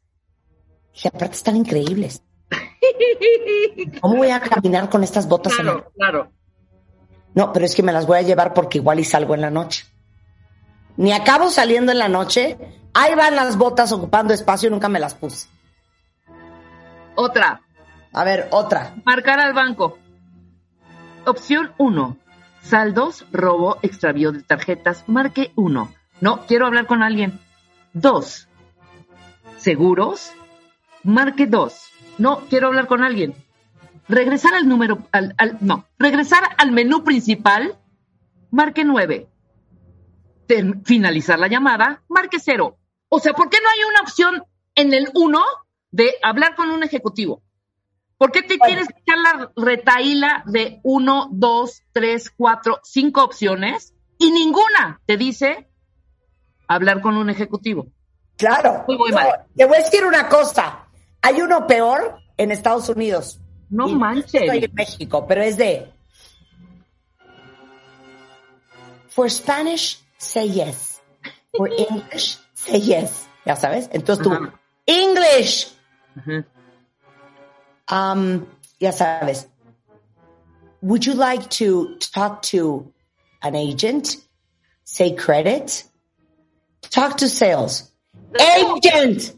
y 0.93 1.07
aparte 1.07 1.35
están 1.37 1.55
increíbles. 1.55 2.21
¿Cómo 3.99 4.17
voy 4.17 4.29
a 4.29 4.39
caminar 4.39 4.91
con 4.91 5.03
estas 5.03 5.27
botas 5.27 5.53
en 5.57 5.65
la 5.65 5.71
Claro, 5.73 5.91
claro. 5.95 6.31
no, 7.33 7.51
pero 7.51 7.65
es 7.65 7.73
que 7.73 7.81
me 7.81 7.91
las 7.91 8.05
voy 8.05 8.19
a 8.19 8.21
llevar 8.21 8.53
porque 8.53 8.77
igual 8.77 8.99
y 8.99 9.03
salgo 9.03 9.33
en 9.33 9.41
la 9.41 9.49
noche. 9.49 9.85
Ni 10.97 11.13
acabo 11.13 11.49
saliendo 11.49 11.91
en 11.91 11.97
la 11.97 12.07
noche, 12.07 12.57
ahí 12.93 13.15
van 13.15 13.35
las 13.35 13.57
botas 13.57 13.91
ocupando 13.91 14.35
espacio 14.35 14.67
y 14.67 14.71
nunca 14.71 14.87
me 14.87 14.99
las 14.99 15.15
puse. 15.15 15.47
Otra, 17.15 17.64
A 18.15 18.24
ver, 18.24 18.48
otra. 18.51 18.95
marcar 19.05 19.39
al 19.39 19.53
banco. 19.53 19.98
Opción 21.25 21.72
1. 21.77 22.17
Saldos, 22.62 23.25
robo, 23.31 23.77
extravío 23.81 24.31
de 24.31 24.41
tarjetas. 24.41 25.03
Marque 25.07 25.51
1. 25.55 25.91
No, 26.22 26.45
quiero 26.48 26.65
hablar 26.65 26.88
con 26.88 27.03
alguien. 27.03 27.39
2. 27.93 28.48
Seguros. 29.57 30.31
Marque 31.03 31.45
2. 31.45 31.74
No, 32.17 32.39
quiero 32.50 32.67
hablar 32.67 32.88
con 32.88 33.03
alguien. 33.03 33.36
Regresar 34.07 34.53
al 34.53 34.67
número, 34.67 35.00
al, 35.12 35.34
al- 35.38 35.57
no, 35.62 35.86
regresar 35.98 36.43
al 36.57 36.72
menú 36.72 37.03
principal. 37.03 37.75
Marque 38.51 38.86
9. 38.86 39.27
Ter- 40.48 40.75
finalizar 40.86 41.39
la 41.39 41.48
llamada. 41.48 42.03
Marque 42.07 42.39
0. 42.39 42.77
O 43.10 43.19
sea, 43.19 43.34
¿por 43.34 43.50
qué 43.50 43.57
no 43.63 43.69
hay 43.69 43.79
una 43.89 44.01
opción 44.01 44.43
en 44.75 44.93
el 44.93 45.10
1 45.13 45.39
de 45.91 46.12
hablar 46.24 46.55
con 46.55 46.69
un 46.72 46.84
ejecutivo? 46.84 47.41
¿Por 48.17 48.31
qué 48.31 48.41
te 48.43 48.57
Bueno. 48.57 48.65
tienes 48.65 48.88
que 48.88 49.00
echar 49.01 49.17
la 49.17 49.51
retaíla 49.55 50.43
de 50.45 50.79
uno, 50.84 51.27
dos, 51.31 51.81
tres, 51.91 52.31
cuatro, 52.36 52.79
cinco 52.84 53.24
opciones 53.24 53.93
y 54.17 54.31
ninguna 54.31 55.01
te 55.05 55.17
dice 55.17 55.69
hablar 56.67 57.01
con 57.01 57.17
un 57.17 57.29
ejecutivo? 57.29 57.88
Claro. 58.38 58.84
Muy, 58.88 58.98
muy 58.98 59.10
No, 59.12 59.17
mal. 59.17 59.45
Te 59.55 59.65
voy 59.65 59.77
a 59.77 59.84
decir 59.84 60.05
una 60.05 60.29
cosa. 60.29 60.88
Hay 61.22 61.41
uno 61.41 61.67
peor 61.67 62.19
en 62.38 62.51
Estados 62.51 62.88
Unidos. 62.89 63.39
No 63.69 63.88
Y 63.89 63.95
manches. 63.95 64.34
Estoy 64.43 64.63
en 64.65 64.74
México, 64.74 65.25
pero 65.27 65.41
es 65.41 65.57
de. 65.57 65.91
For 69.10 69.29
Spanish, 69.29 70.00
say 70.17 70.50
yes. 70.50 71.01
For 71.55 71.69
English, 71.77 72.38
say 72.53 72.79
yes. 72.81 73.27
Ya 73.45 73.55
sabes. 73.55 73.89
Entonces 73.91 74.24
tú, 74.24 74.34
Ajá. 74.34 74.60
English. 74.86 75.74
Ujú. 76.17 76.43
Um, 77.88 78.48
ya 78.80 78.92
sabes. 78.92 79.48
Would 80.82 81.06
you 81.06 81.13
like 81.13 81.50
to 81.62 81.96
talk 82.00 82.42
to 82.44 82.92
an 83.42 83.56
agent? 83.56 84.18
Say 84.84 85.15
credit? 85.15 85.84
Talk 86.82 87.18
to 87.18 87.27
sales. 87.30 87.92
Agent! 88.39 89.34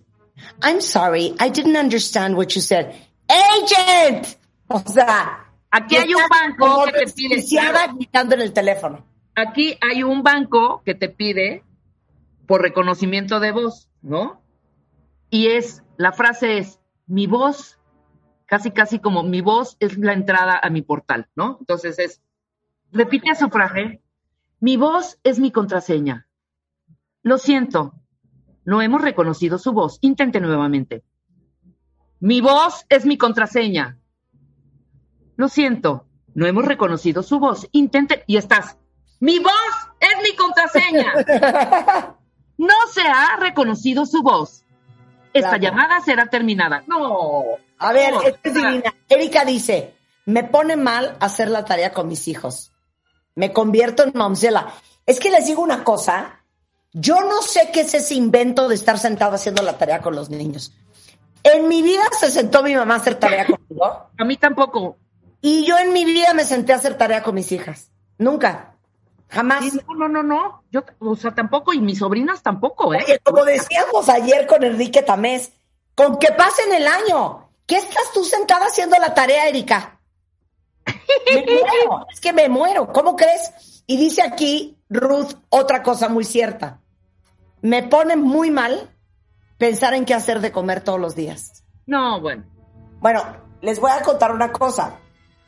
I'm 0.61 0.81
sorry, 0.81 1.33
I 1.39 1.49
didn't 1.49 1.77
understand 1.77 2.35
what 2.35 2.55
you 2.55 2.61
said. 2.61 2.95
Agent! 3.29 4.35
O 4.69 4.79
sea, 4.85 5.45
Aquí 5.71 5.95
hay 5.95 6.13
un 6.13 6.27
banco 6.29 6.85
que 6.85 7.05
te 7.05 7.11
pide- 7.13 7.95
gritando 7.95 8.35
en 8.35 8.41
el 8.41 8.53
teléfono. 8.53 9.05
Aquí 9.35 9.77
hay 9.81 10.03
un 10.03 10.23
banco 10.23 10.81
que 10.83 10.95
te 10.95 11.09
pide 11.09 11.63
por 12.47 12.61
reconocimiento 12.61 13.39
de 13.39 13.51
voz, 13.51 13.87
¿no? 14.01 14.41
Y 15.29 15.47
es, 15.47 15.83
la 15.97 16.11
frase 16.11 16.57
es, 16.57 16.79
mi 17.05 17.27
voz, 17.27 17.76
casi 18.47 18.71
casi 18.71 18.97
como 18.99 19.21
mi 19.23 19.41
voz 19.41 19.77
es 19.79 19.97
la 19.99 20.13
entrada 20.13 20.59
a 20.61 20.69
mi 20.71 20.81
portal, 20.81 21.29
¿no? 21.35 21.57
Entonces 21.59 21.99
es, 21.99 22.21
repite 22.91 23.35
su 23.35 23.49
frase, 23.49 24.01
mi 24.59 24.75
voz 24.77 25.19
es 25.23 25.37
mi 25.37 25.51
contraseña. 25.51 26.27
Lo 27.21 27.37
siento, 27.37 27.93
no 28.65 28.81
hemos 28.81 29.01
reconocido 29.01 29.59
su 29.59 29.71
voz. 29.73 29.99
Intente 30.01 30.39
nuevamente. 30.39 31.03
Mi 32.19 32.41
voz 32.41 32.85
es 32.89 33.05
mi 33.05 33.17
contraseña. 33.17 33.99
Lo 35.35 35.47
siento, 35.49 36.07
no 36.33 36.47
hemos 36.47 36.65
reconocido 36.65 37.21
su 37.21 37.39
voz. 37.39 37.67
Intente 37.73 38.23
y 38.25 38.37
estás. 38.37 38.77
Mi 39.19 39.37
voz 39.39 39.53
es 39.99 40.23
mi 40.23 40.35
contraseña. 40.35 41.13
No 42.59 42.73
se 42.91 43.01
ha 43.01 43.37
reconocido 43.39 44.07
su 44.07 44.23
voz. 44.23 44.65
Esta 45.31 45.59
Claro. 45.59 45.61
llamada 45.63 46.01
será 46.01 46.25
terminada. 46.25 46.83
No. 46.87 47.43
A 47.79 47.93
ver, 47.93 48.13
esta 48.25 48.49
es 48.49 48.53
sea, 48.53 48.69
divina. 48.69 48.95
Erika 49.09 49.45
dice, 49.45 49.93
me 50.25 50.43
pone 50.43 50.75
mal 50.75 51.17
hacer 51.19 51.49
la 51.49 51.65
tarea 51.65 51.93
con 51.93 52.07
mis 52.07 52.27
hijos. 52.27 52.71
Me 53.35 53.53
convierto 53.53 54.03
en 54.03 54.11
mamzela. 54.15 54.73
Es 55.05 55.19
que 55.19 55.29
les 55.29 55.45
digo 55.45 55.61
una 55.61 55.83
cosa, 55.83 56.43
yo 56.91 57.21
no 57.21 57.41
sé 57.41 57.69
qué 57.71 57.81
es 57.81 57.93
ese 57.93 58.15
invento 58.15 58.67
de 58.67 58.75
estar 58.75 58.97
sentado 58.97 59.35
haciendo 59.35 59.61
la 59.61 59.77
tarea 59.77 60.01
con 60.01 60.15
los 60.15 60.29
niños. 60.29 60.73
En 61.43 61.67
mi 61.67 61.81
vida 61.81 62.03
se 62.19 62.31
sentó 62.31 62.63
mi 62.63 62.75
mamá 62.75 62.95
a 62.95 62.97
hacer 62.97 63.15
tarea 63.15 63.45
conmigo 63.67 63.85
A 64.17 64.23
mí 64.25 64.37
tampoco. 64.37 64.97
y 65.41 65.65
yo 65.65 65.77
en 65.77 65.93
mi 65.93 66.03
vida 66.03 66.33
me 66.33 66.43
senté 66.43 66.73
a 66.73 66.77
hacer 66.77 66.97
tarea 66.97 67.23
con 67.23 67.35
mis 67.35 67.51
hijas. 67.51 67.91
Nunca. 68.17 68.73
Jamás. 69.29 69.63
Sí, 69.63 69.79
No, 69.87 69.95
no, 69.95 70.07
no, 70.07 70.23
no. 70.23 70.63
Yo, 70.71 70.83
o 70.99 71.15
sea, 71.15 71.33
tampoco 71.35 71.73
y 71.73 71.79
mis 71.79 71.99
sobrinas 71.99 72.41
tampoco, 72.41 72.93
¿eh? 72.93 72.99
Oye, 73.03 73.19
como 73.19 73.45
decíamos 73.45 74.09
ayer 74.09 74.47
con 74.47 74.63
Enrique 74.63 75.01
Tamés, 75.01 75.51
con 75.95 76.17
que 76.17 76.31
pasen 76.31 76.73
el 76.73 76.87
año. 76.87 77.46
¿Qué 77.67 77.75
estás 77.75 78.11
tú 78.13 78.23
sentada 78.23 78.65
haciendo 78.65 78.97
la 78.97 79.13
tarea, 79.13 79.47
Erika? 79.47 79.99
Me 81.33 81.45
muero, 81.45 82.07
es 82.09 82.19
que 82.21 82.33
me 82.33 82.47
muero, 82.49 82.91
¿cómo 82.93 83.15
crees? 83.15 83.83
Y 83.85 83.97
dice 83.97 84.21
aquí 84.23 84.77
Ruth 84.89 85.33
otra 85.49 85.83
cosa 85.83 86.07
muy 86.07 86.23
cierta. 86.23 86.79
Me 87.61 87.83
pone 87.83 88.15
muy 88.15 88.51
mal 88.51 88.95
pensar 89.57 89.93
en 89.93 90.05
qué 90.05 90.13
hacer 90.13 90.39
de 90.39 90.51
comer 90.51 90.81
todos 90.81 90.99
los 90.99 91.15
días. 91.15 91.63
No, 91.85 92.21
bueno. 92.21 92.45
Bueno, 92.99 93.23
les 93.61 93.79
voy 93.79 93.91
a 93.91 94.01
contar 94.01 94.31
una 94.31 94.51
cosa. 94.51 94.99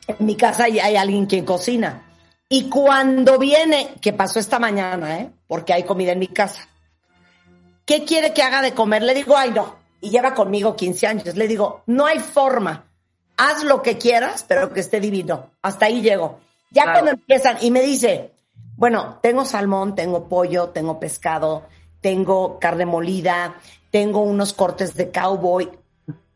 En 0.06 0.26
mi 0.26 0.36
casa 0.36 0.64
hay, 0.64 0.78
hay 0.78 0.96
alguien 0.96 1.26
quien 1.26 1.46
cocina. 1.46 2.06
Y 2.48 2.68
cuando 2.68 3.38
viene, 3.38 3.94
que 4.00 4.12
pasó 4.12 4.40
esta 4.40 4.58
mañana, 4.58 5.20
¿eh? 5.20 5.30
porque 5.46 5.72
hay 5.72 5.84
comida 5.84 6.12
en 6.12 6.18
mi 6.18 6.26
casa, 6.26 6.68
¿qué 7.86 8.04
quiere 8.04 8.34
que 8.34 8.42
haga 8.42 8.60
de 8.60 8.74
comer? 8.74 9.02
Le 9.02 9.14
digo, 9.14 9.36
ay, 9.36 9.52
no. 9.52 9.79
Y 10.00 10.10
lleva 10.10 10.34
conmigo 10.34 10.76
15 10.76 11.06
años. 11.06 11.36
Le 11.36 11.46
digo, 11.48 11.82
no 11.86 12.06
hay 12.06 12.18
forma. 12.20 12.84
haz 13.36 13.64
lo 13.64 13.80
que 13.80 13.96
quieras, 13.96 14.44
pero 14.46 14.70
que 14.72 14.80
esté 14.80 15.00
divino. 15.00 15.50
Hasta 15.62 15.86
ahí 15.86 16.02
llego. 16.02 16.40
Ya 16.70 16.82
Claro. 16.82 16.98
cuando 16.98 17.10
empiezan 17.12 17.56
y 17.62 17.70
me 17.70 17.80
dice, 17.80 18.32
bueno, 18.76 19.18
tengo 19.22 19.46
salmón, 19.46 19.94
tengo 19.94 20.28
pollo, 20.28 20.68
tengo 20.68 21.00
pescado, 21.00 21.62
tengo 22.02 22.58
carne 22.58 22.84
molida, 22.84 23.54
tengo 23.90 24.20
unos 24.20 24.52
cortes 24.52 24.94
de 24.94 25.10
cowboy. 25.10 25.70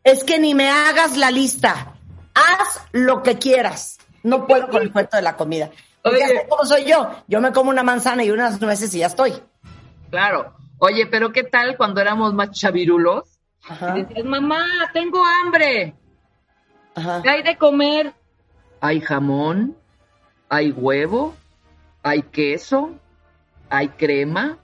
Es 0.03 0.23
que 0.23 0.39
ni 0.39 0.55
me 0.55 0.67
hagas 0.69 1.15
la 1.15 1.29
lista. 1.29 1.93
Haz 2.33 2.81
lo 2.91 3.21
que 3.21 3.37
quieras. 3.37 3.99
No 4.23 4.47
puedo 4.47 4.67
con 4.69 4.81
el 4.81 4.91
cuento 4.91 5.15
de 5.17 5.21
la 5.23 5.37
comida. 5.37 5.69
Porque 6.01 6.23
Oye. 6.23 6.67
soy 6.67 6.85
yo. 6.85 7.07
Yo 7.27 7.39
me 7.39 7.51
como 7.51 7.69
una 7.69 7.83
manzana 7.83 8.23
y 8.23 8.31
unas 8.31 8.59
nueces 8.59 8.93
y 8.95 8.99
ya 8.99 9.07
estoy. 9.07 9.33
Claro. 10.09 10.53
Oye, 10.79 11.05
pero 11.05 11.31
¿qué 11.31 11.43
tal 11.43 11.77
cuando 11.77 12.01
éramos 12.01 12.33
más 12.33 12.49
chavirulos? 12.51 13.34
Ajá, 13.67 13.97
Y 13.97 14.03
decías, 14.03 14.25
mamá, 14.25 14.63
tengo 14.93 15.23
hambre. 15.25 15.95
ajá. 16.95 17.21
¿Qué 17.21 17.29
hay 17.29 17.43
de 17.43 17.57
comer? 17.57 18.13
Hay 18.81 19.01
jamón, 19.01 19.75
hay 20.49 20.71
huevo, 20.71 21.35
hay 22.03 22.21
queso, 22.21 22.91
hay 23.69 23.89
crema, 23.89 24.59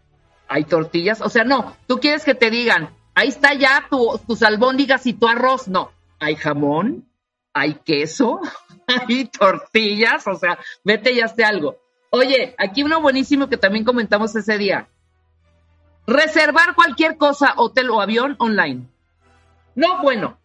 hay 0.48 0.63
tortillas. 0.65 1.22
O 1.22 1.29
sea, 1.29 1.43
no, 1.43 1.75
tú 1.88 2.00
quieres 2.00 2.24
que 2.24 2.36
te 2.36 2.50
digan, 2.51 2.89
ahí 3.15 3.29
está 3.29 3.53
ya 3.53 3.88
tu, 3.89 4.20
tus 4.27 4.43
albóndigas 4.43 5.05
y 5.08 5.13
tu 5.13 5.27
arroz. 5.27 5.67
No, 5.67 5.91
hay 6.20 6.36
jamón, 6.36 7.10
hay 7.53 7.75
queso, 7.84 8.39
hay 8.88 9.25
tortillas. 9.25 10.27
O 10.27 10.36
sea, 10.36 10.60
vete 10.84 11.13
y 11.13 11.22
hazte 11.22 11.43
algo. 11.43 11.77
Oye, 12.12 12.53
aquí 12.60 12.84
uno 12.84 13.01
buenísimo 13.01 13.48
que 13.50 13.58
también 13.58 13.86
comentamos 13.86 14.36
ese 14.36 14.58
día. 14.58 14.88
Reservar 16.05 16.75
cualquier 16.75 17.17
cosa, 17.17 17.53
hotel 17.55 17.89
o 17.89 18.01
avión 18.01 18.36
online. 18.39 18.88
No, 19.75 20.01
bueno, 20.01 20.37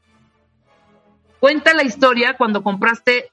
Cuenta 1.39 1.75
la 1.75 1.83
historia 1.85 2.35
cuando 2.37 2.63
compraste 2.63 3.31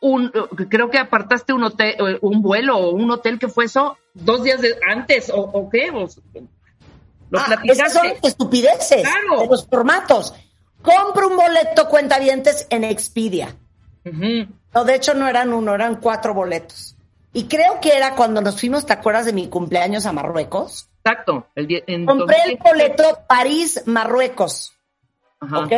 un, 0.00 0.30
eh, 0.34 0.66
creo 0.68 0.90
que 0.90 0.98
apartaste 0.98 1.52
un 1.54 1.64
hotel, 1.64 1.94
eh, 1.98 2.18
un 2.20 2.42
vuelo 2.42 2.76
o 2.76 2.90
un 2.90 3.10
hotel 3.10 3.38
que 3.38 3.48
fue 3.48 3.64
eso 3.64 3.96
dos 4.12 4.42
días 4.42 4.60
de- 4.60 4.76
antes 4.88 5.30
o, 5.30 5.40
o 5.40 5.70
qué, 5.70 5.90
o- 5.90 6.08
lo 7.30 7.38
Ah, 7.40 7.58
esas 7.64 7.94
son 7.94 8.06
estupideces 8.22 9.02
Claro. 9.02 9.40
de 9.40 9.46
los 9.46 9.66
formatos. 9.66 10.34
Compro 10.82 11.28
un 11.28 11.36
boleto 11.36 11.88
cuentavientes 11.88 12.66
en 12.68 12.84
Expedia. 12.84 13.56
Ujú. 14.04 14.52
No, 14.74 14.84
de 14.84 14.94
hecho 14.94 15.14
no 15.14 15.26
eran 15.26 15.52
uno, 15.54 15.74
eran 15.74 15.96
cuatro 15.96 16.34
boletos. 16.34 16.96
Y 17.32 17.44
creo 17.48 17.80
que 17.80 17.96
era 17.96 18.14
cuando 18.14 18.42
nos 18.42 18.60
fuimos, 18.60 18.84
¿te 18.84 18.92
acuerdas 18.92 19.24
de 19.24 19.32
mi 19.32 19.48
cumpleaños 19.48 20.04
a 20.04 20.12
Marruecos? 20.12 20.90
Exacto. 21.02 21.46
El 21.54 21.82
en 21.86 22.04
Compré 22.04 22.36
el 22.44 22.58
2017. 22.58 22.62
boleto 22.68 23.18
París-Marruecos, 23.26 24.74
Ajá. 25.42 25.58
¿ok? 25.60 25.72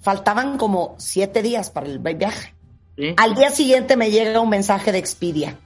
Faltaban 0.00 0.56
como 0.56 0.94
siete 0.98 1.42
días 1.42 1.70
para 1.70 1.86
el 1.86 1.98
viaje. 1.98 2.54
Sí. 2.96 3.14
Al 3.16 3.34
día 3.34 3.50
siguiente 3.50 3.96
me 3.96 4.10
llega 4.10 4.40
un 4.40 4.48
mensaje 4.48 4.92
de 4.92 4.98
Expedia. 4.98 5.58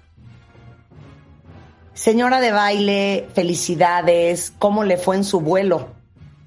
Señora 1.93 2.41
de 2.41 2.51
baile, 2.51 3.29
felicidades, 3.33 4.53
¿cómo 4.59 4.83
le 4.83 4.97
fue 4.97 5.15
en 5.15 5.25
su 5.25 5.41
vuelo? 5.41 5.95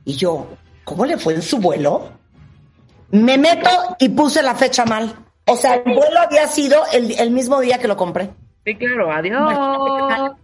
Y 0.04 0.16
yo, 0.16 0.48
¿cómo 0.84 1.06
le 1.06 1.18
fue 1.18 1.36
en 1.36 1.42
su 1.42 1.60
vuelo? 1.60 2.12
Me 3.12 3.38
meto 3.38 3.70
y 4.00 4.10
puse 4.10 4.44
la 4.44 4.56
fecha 4.56 4.86
mal. 4.86 5.16
O 5.46 5.56
sea, 5.56 5.76
el 5.76 5.84
vuelo 5.84 6.20
había 6.20 6.46
sido 6.48 6.84
el, 6.92 7.18
el 7.18 7.32
mismo 7.32 7.62
día 7.62 7.80
que 7.80 7.88
lo 7.88 7.96
compré. 7.96 8.30
Sí, 8.66 8.76
claro, 8.76 9.10
adiós. 9.10 10.36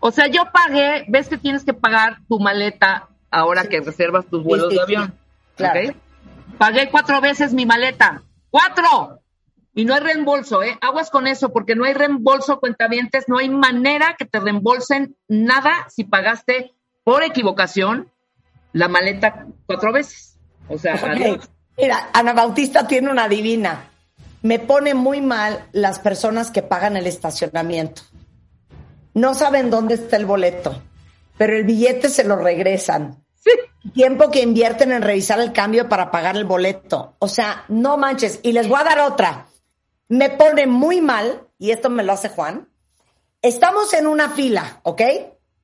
O 0.00 0.10
sea, 0.10 0.26
yo 0.28 0.44
pagué, 0.50 1.04
ves 1.08 1.28
que 1.28 1.36
tienes 1.36 1.64
que 1.64 1.74
pagar 1.74 2.16
tu 2.26 2.40
maleta 2.40 3.10
ahora 3.32 3.64
que 3.64 3.80
reservas 3.80 4.26
tus 4.26 4.44
vuelos 4.44 4.68
sí, 4.70 4.78
de 4.78 4.86
sí. 4.86 5.64
avión. 5.64 5.94
Pagué 6.58 6.90
cuatro 6.90 7.20
veces 7.20 7.52
mi 7.52 7.66
maleta. 7.66 8.22
¡Cuatro! 8.50 9.20
Y 9.74 9.86
no 9.86 9.94
hay 9.94 10.00
reembolso, 10.00 10.62
¿eh? 10.62 10.78
Aguas 10.82 11.10
con 11.10 11.26
eso, 11.26 11.52
porque 11.52 11.74
no 11.74 11.84
hay 11.84 11.94
reembolso, 11.94 12.60
cuentavientes, 12.60 13.24
no 13.26 13.38
hay 13.38 13.48
manera 13.48 14.16
que 14.18 14.26
te 14.26 14.38
reembolsen 14.38 15.16
nada 15.28 15.86
si 15.88 16.04
pagaste 16.04 16.72
por 17.04 17.22
equivocación 17.22 18.10
la 18.72 18.88
maleta 18.88 19.46
cuatro 19.66 19.92
veces. 19.92 20.38
O 20.68 20.78
sea. 20.78 21.00
Mira, 21.78 22.10
Ana 22.12 22.32
Bautista 22.34 22.86
tiene 22.86 23.10
una 23.10 23.28
divina. 23.28 23.88
Me 24.42 24.58
pone 24.58 24.94
muy 24.94 25.20
mal 25.20 25.66
las 25.72 25.98
personas 25.98 26.50
que 26.50 26.62
pagan 26.62 26.96
el 26.96 27.06
estacionamiento. 27.06 28.02
No 29.14 29.34
saben 29.34 29.70
dónde 29.70 29.94
está 29.94 30.16
el 30.16 30.26
boleto, 30.26 30.82
pero 31.38 31.56
el 31.56 31.64
billete 31.64 32.08
se 32.08 32.24
lo 32.24 32.36
regresan. 32.36 33.21
Sí. 33.44 33.50
Tiempo 33.92 34.30
que 34.30 34.40
invierten 34.42 34.92
en 34.92 35.02
revisar 35.02 35.40
el 35.40 35.52
cambio 35.52 35.88
para 35.88 36.10
pagar 36.12 36.36
el 36.36 36.44
boleto. 36.44 37.16
O 37.18 37.26
sea, 37.26 37.64
no 37.68 37.96
manches. 37.96 38.38
Y 38.44 38.52
les 38.52 38.68
voy 38.68 38.78
a 38.80 38.84
dar 38.84 39.00
otra. 39.00 39.46
Me 40.08 40.30
pone 40.30 40.66
muy 40.66 41.00
mal, 41.00 41.48
y 41.58 41.72
esto 41.72 41.90
me 41.90 42.04
lo 42.04 42.12
hace 42.12 42.28
Juan. 42.28 42.68
Estamos 43.40 43.92
en 43.94 44.06
una 44.06 44.30
fila, 44.30 44.80
¿ok? 44.84 45.02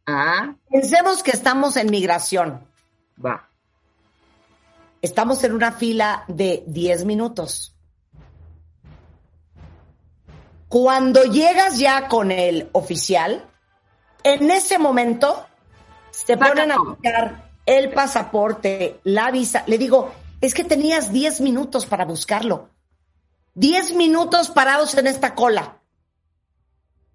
Ah, 0.06 0.54
Pensemos 0.68 1.22
que 1.22 1.30
estamos 1.30 1.76
en 1.76 1.90
migración. 1.90 2.66
va. 3.24 3.48
Estamos 5.00 5.44
en 5.44 5.52
una 5.52 5.70
fila 5.70 6.24
de 6.26 6.64
10 6.66 7.04
minutos. 7.04 7.76
Cuando 10.68 11.22
llegas 11.22 11.78
ya 11.78 12.08
con 12.08 12.32
el 12.32 12.68
oficial, 12.72 13.46
en 14.24 14.50
ese 14.50 14.78
momento 14.78 15.46
se 16.10 16.34
Saca 16.34 16.48
ponen 16.48 16.72
a 16.72 16.78
buscar 16.78 17.47
el 17.68 17.90
pasaporte, 17.90 18.98
la 19.04 19.30
visa. 19.30 19.62
Le 19.66 19.76
digo, 19.76 20.10
es 20.40 20.54
que 20.54 20.64
tenías 20.64 21.12
10 21.12 21.42
minutos 21.42 21.84
para 21.84 22.06
buscarlo. 22.06 22.70
10 23.56 23.92
minutos 23.92 24.48
parados 24.48 24.96
en 24.96 25.06
esta 25.06 25.34
cola. 25.34 25.76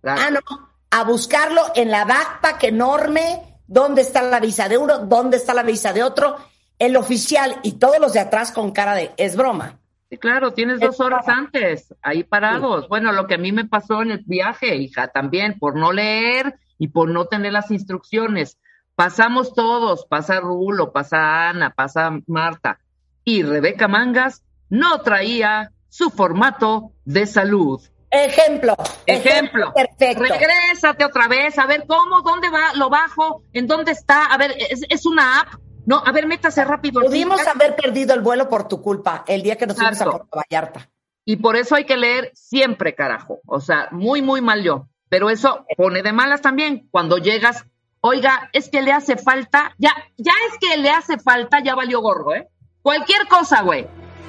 Claro. 0.01 0.21
Ah, 0.21 0.29
no, 0.29 0.69
a 0.91 1.03
buscarlo 1.05 1.63
en 1.73 1.89
la 1.89 2.05
backpack 2.05 2.65
enorme, 2.65 3.57
dónde 3.65 4.03
está 4.03 4.21
la 4.21 4.39
visa 4.39 4.69
de 4.69 4.77
uno, 4.77 4.99
dónde 4.99 5.37
está 5.37 5.55
la 5.55 5.63
visa 5.63 5.91
de 5.91 6.03
otro, 6.03 6.37
el 6.77 6.97
oficial 6.97 7.59
y 7.63 7.79
todos 7.79 7.97
los 7.99 8.13
de 8.13 8.19
atrás 8.19 8.51
con 8.51 8.71
cara 8.71 8.93
de, 8.93 9.11
es 9.17 9.35
broma. 9.35 9.79
Sí, 10.11 10.19
claro, 10.19 10.53
tienes 10.53 10.79
dos 10.79 10.99
horas 10.99 11.27
antes, 11.27 11.95
ahí 12.03 12.23
parados. 12.23 12.87
Bueno, 12.89 13.11
lo 13.11 13.25
que 13.25 13.33
a 13.33 13.39
mí 13.39 13.51
me 13.51 13.65
pasó 13.65 14.03
en 14.03 14.11
el 14.11 14.23
viaje, 14.23 14.75
hija, 14.75 15.07
también, 15.07 15.57
por 15.57 15.75
no 15.75 15.91
leer 15.91 16.59
y 16.77 16.89
por 16.89 17.09
no 17.09 17.25
tener 17.25 17.53
las 17.53 17.71
instrucciones. 17.71 18.59
Pasamos 18.95 19.53
todos, 19.53 20.05
pasa 20.05 20.39
Rulo, 20.39 20.91
pasa 20.91 21.49
Ana, 21.49 21.71
pasa 21.71 22.11
Marta. 22.27 22.79
Y 23.25 23.43
Rebeca 23.43 23.87
Mangas 23.87 24.43
no 24.69 25.01
traía 25.01 25.71
su 25.89 26.09
formato 26.09 26.91
de 27.05 27.25
salud. 27.25 27.81
Ejemplo. 28.11 28.75
Ejemplo. 29.07 29.73
Perfecto. 29.73 30.23
Regrésate 30.23 31.03
otra 31.03 31.27
vez, 31.27 31.57
a 31.57 31.65
ver 31.65 31.85
cómo, 31.87 32.21
dónde 32.21 32.49
va, 32.49 32.73
lo 32.75 32.89
bajo, 32.89 33.43
en 33.53 33.65
dónde 33.65 33.91
está, 33.91 34.25
a 34.25 34.37
ver, 34.37 34.55
es, 34.69 34.85
es 34.87 35.05
una 35.05 35.39
app. 35.39 35.47
No, 35.85 36.01
a 36.05 36.11
ver, 36.11 36.27
métase 36.27 36.63
rápido. 36.63 37.01
Pudimos 37.01 37.41
Sí, 37.41 37.47
haber 37.47 37.75
perdido 37.75 38.13
el 38.13 38.21
vuelo 38.21 38.47
por 38.47 38.67
tu 38.67 38.81
culpa 38.81 39.23
el 39.27 39.41
día 39.41 39.55
que 39.55 39.65
nos 39.65 39.75
fuimos 39.75 39.99
a. 39.99 40.05
Puerto 40.05 40.27
Vallarta. 40.31 40.89
Y 41.25 41.37
por 41.37 41.55
eso 41.55 41.75
hay 41.75 41.85
que 41.85 41.97
leer 41.97 42.31
siempre, 42.35 42.95
carajo. 42.95 43.39
O 43.45 43.59
sea, 43.59 43.87
muy, 43.91 44.21
muy 44.21 44.41
mal 44.41 44.61
yo. 44.61 44.87
Pero 45.09 45.29
eso 45.29 45.65
pone 45.77 46.03
de 46.03 46.13
malas 46.13 46.41
también. 46.41 46.87
Cuando 46.91 47.17
llegas, 47.17 47.65
oiga, 48.05 48.49
es 48.51 48.69
que 48.69 48.81
le 48.81 48.91
hace 48.91 49.15
falta, 49.15 49.73
ya, 49.77 49.93
ya 50.17 50.33
es 50.49 50.57
que 50.59 50.77
le 50.77 50.89
hace 50.89 51.17
falta, 51.17 51.61
ya 51.63 51.73
valió 51.73 52.01
gorro, 52.01 52.35
¿eh? 52.35 52.49
Cualquier 52.81 53.27
cosa, 53.27 53.61
güey. 53.61 53.87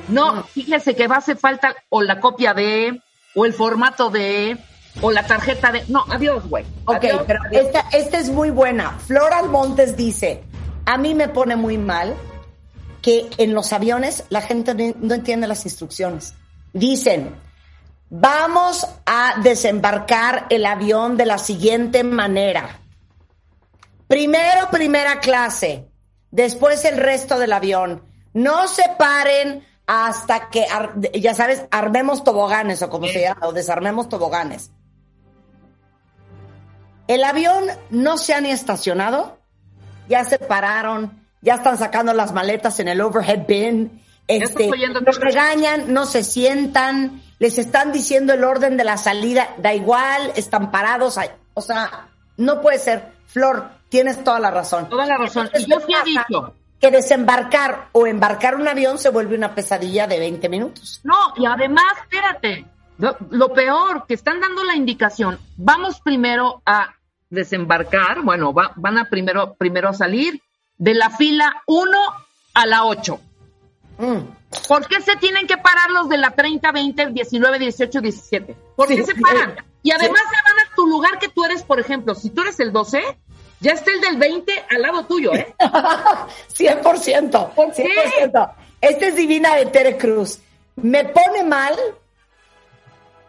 No, 0.09 0.45
fíjese 0.45 0.95
que 0.95 1.09
va 1.09 1.17
a 1.17 1.19
hacer 1.19 1.37
falta 1.37 1.75
o 1.89 2.01
la 2.01 2.21
copia 2.21 2.55
de, 2.55 3.01
o 3.35 3.45
el 3.45 3.53
formato 3.53 4.11
de, 4.11 4.57
o 5.03 5.11
la 5.11 5.27
tarjeta 5.27 5.73
de. 5.73 5.85
No, 5.89 6.05
adiós, 6.09 6.49
güey. 6.49 6.65
Ok, 6.85 6.97
Adiós, 7.05 7.23
pero 7.27 7.41
adiós. 7.47 7.67
esta, 7.67 7.81
esta 7.91 8.19
es 8.19 8.29
muy 8.31 8.51
buena. 8.51 8.93
Floral 9.07 9.49
Montes 9.49 9.97
dice, 9.97 10.45
a 10.87 10.97
mí 10.97 11.15
me 11.15 11.27
pone 11.29 11.57
muy 11.57 11.77
mal 11.77 12.15
que 13.03 13.29
en 13.39 13.55
los 13.55 13.73
aviones 13.73 14.25
la 14.29 14.41
gente 14.41 14.75
no 14.75 14.95
no 15.01 15.15
entiende 15.15 15.49
las 15.49 15.65
instrucciones. 15.65 16.35
Dicen, 16.73 17.35
vamos 18.09 18.87
a 19.05 19.41
desembarcar 19.43 20.47
el 20.51 20.65
avión 20.65 21.17
de 21.17 21.27
la 21.27 21.39
siguiente 21.39 22.05
manera. 22.05 22.79
Primero 24.09 24.69
primera 24.71 25.21
clase, 25.21 25.89
después 26.31 26.85
el 26.85 26.97
resto 26.97 27.39
del 27.39 27.53
avión. 27.53 28.03
No 28.33 28.69
se 28.69 28.85
paren 28.99 29.65
hasta 29.87 30.49
que, 30.51 30.67
ya 31.15 31.35
sabes, 31.35 31.65
armemos 31.71 32.25
toboganes 32.25 32.83
o 32.83 32.91
como 32.91 33.07
se 33.07 33.23
llama, 33.23 33.47
o 33.47 33.53
desarmemos 33.53 34.09
toboganes. 34.09 34.71
El 37.07 37.23
avión 37.23 37.65
no 37.91 38.17
se 38.17 38.35
ha 38.35 38.41
ni 38.41 38.51
estacionado, 38.51 39.39
ya 40.09 40.25
se 40.25 40.39
pararon, 40.39 41.23
ya 41.43 41.55
están 41.55 41.77
sacando 41.77 42.15
las 42.15 42.33
maletas 42.33 42.81
en 42.81 42.89
el 42.89 43.01
overhead 43.03 43.47
bin, 43.47 44.03
este, 44.27 44.71
los 45.05 45.21
regañan, 45.21 45.93
no 45.93 46.07
se 46.07 46.25
sientan, 46.25 47.23
les 47.39 47.59
están 47.59 47.93
diciendo 47.93 48.33
el 48.33 48.43
orden 48.43 48.79
de 48.79 48.85
la 48.85 48.97
salida, 48.97 49.55
da 49.59 49.75
igual, 49.75 50.33
están 50.35 50.71
parados, 50.71 51.19
o 51.53 51.61
sea, 51.61 52.09
no 52.39 52.61
puede 52.63 52.79
ser. 52.79 53.13
Flor, 53.27 53.69
tienes 53.95 54.25
toda 54.25 54.41
la 54.41 54.51
razón. 54.51 54.89
Toda 54.89 55.07
la 55.07 55.17
razón. 55.17 55.47
Entonces, 55.47 55.69
Y 55.69 55.71
yo 55.71 55.79
¿qué 55.79 55.85
sí 55.87 55.95
he 55.95 56.11
dicho. 56.11 56.55
que 56.81 56.91
desembarcar 56.91 57.91
o 57.93 58.09
embarcar 58.09 58.57
un 58.57 58.67
avión 58.67 58.99
se 58.99 59.09
vuelve 59.11 59.37
una 59.37 59.55
pesadilla 59.55 60.09
de 60.09 60.19
20 60.19 60.49
minutos. 60.49 61.01
No, 61.05 61.15
y 61.37 61.47
además, 61.47 61.85
espérate, 62.03 62.67
lo, 62.99 63.17
lo 63.31 63.53
peor, 63.53 64.05
que 64.09 64.15
están 64.15 64.41
dando 64.41 64.65
la 64.65 64.75
indicación, 64.75 65.39
vamos 65.57 66.01
primero 66.01 66.61
a 66.67 66.93
desembarcar, 67.31 68.23
bueno, 68.23 68.53
va- 68.53 68.73
van 68.75 68.99
a 68.99 69.09
primero, 69.09 69.55
primero 69.55 69.91
a 69.91 69.93
salir 69.95 70.43
de 70.77 70.95
la 70.95 71.11
fila 71.11 71.63
1 71.67 71.97
a 72.55 72.67
la 72.67 72.85
8. 72.87 73.21
Mm. 73.99 74.19
¿Por 74.69 74.87
qué 74.89 75.01
se 75.03 75.15
tienen 75.17 75.47
que 75.47 75.57
parar 75.57 75.91
los 75.93 76.09
de 76.09 76.19
la 76.19 76.31
30, 76.33 76.73
20, 76.73 77.07
19, 77.13 77.59
18, 77.61 78.01
17? 78.01 78.57
¿Por 78.75 78.89
Sí, 78.89 78.97
qué 78.97 79.05
se 79.05 79.15
paran? 79.15 79.55
Y 79.85 79.93
además 79.93 80.21
se 80.21 80.51
van 80.53 80.67
a 80.67 80.75
tu 80.75 80.87
lugar 80.87 81.19
que 81.21 81.29
tú 81.29 81.45
eres, 81.45 81.63
por 81.63 81.79
ejemplo, 81.79 82.15
si 82.17 82.31
tú 82.31 82.43
eres 82.43 82.59
el 82.59 82.73
12, 82.73 83.03
ya 83.61 83.73
está 83.73 83.91
el 83.93 84.01
del 84.01 84.17
20 84.17 84.53
al 84.71 84.83
lado 84.83 85.05
tuyo, 85.07 85.35
¿eh? 85.35 85.55
100%. 85.59 87.51
¿Por 87.51 87.73
qué? 87.73 87.89
100%. 88.21 88.53
Esta 88.81 89.07
es 89.07 89.17
divina 89.17 89.57
de 89.57 89.67
Tere 89.67 89.97
Cruz. 89.97 90.41
Me 90.77 91.05
pone 91.05 91.43
mal 91.45 91.75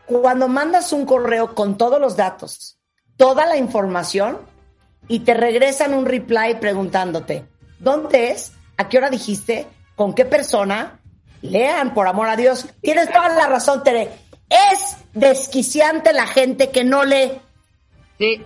cuando 0.05 0.47
mandas 0.47 0.91
un 0.91 1.05
correo 1.05 1.55
con 1.55 1.77
todos 1.77 1.99
los 1.99 2.15
datos, 2.15 2.77
toda 3.17 3.45
la 3.45 3.57
información 3.57 4.39
y 5.07 5.19
te 5.19 5.33
regresan 5.33 5.93
un 5.93 6.05
reply 6.05 6.55
preguntándote, 6.59 7.45
¿dónde 7.79 8.31
es? 8.31 8.51
¿A 8.77 8.89
qué 8.89 8.97
hora 8.97 9.09
dijiste? 9.09 9.67
¿Con 9.95 10.13
qué 10.13 10.25
persona? 10.25 10.99
Lean, 11.41 11.93
por 11.93 12.07
amor 12.07 12.27
a 12.27 12.35
Dios. 12.35 12.67
Tienes 12.81 13.11
toda 13.11 13.29
la 13.29 13.47
razón, 13.47 13.83
Tere. 13.83 14.09
Es 14.49 14.97
desquiciante 15.13 16.11
la 16.11 16.27
gente 16.27 16.69
que 16.71 16.83
no 16.83 17.03
lee. 17.03 17.39
Sí. 18.17 18.43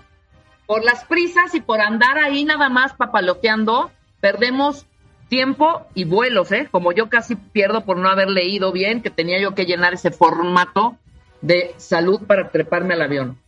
Por 0.69 0.84
las 0.84 1.03
prisas 1.03 1.55
y 1.55 1.62
por 1.62 1.82
andar 1.82 2.19
ahí 2.19 2.45
nada 2.45 2.69
más 2.69 2.93
papaloteando, 2.93 3.89
perdemos 4.21 4.86
tiempo 5.27 5.88
y 5.95 6.03
vuelos, 6.03 6.51
¿eh? 6.51 6.67
Como 6.69 6.91
yo 6.91 7.10
casi 7.10 7.36
pierdo 7.36 7.86
por 7.86 7.97
no 7.97 8.08
haber 8.08 8.29
leído 8.29 8.71
bien, 8.71 9.01
que 9.01 9.10
tenía 9.10 9.39
yo 9.41 9.55
que 9.55 9.65
llenar 9.65 9.95
ese 9.95 10.12
formato 10.12 10.95
de 11.41 11.73
salud 11.77 12.21
para 12.27 12.51
treparme 12.51 12.93
al 12.93 13.01
avión. 13.01 13.39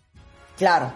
Claro. 0.58 0.94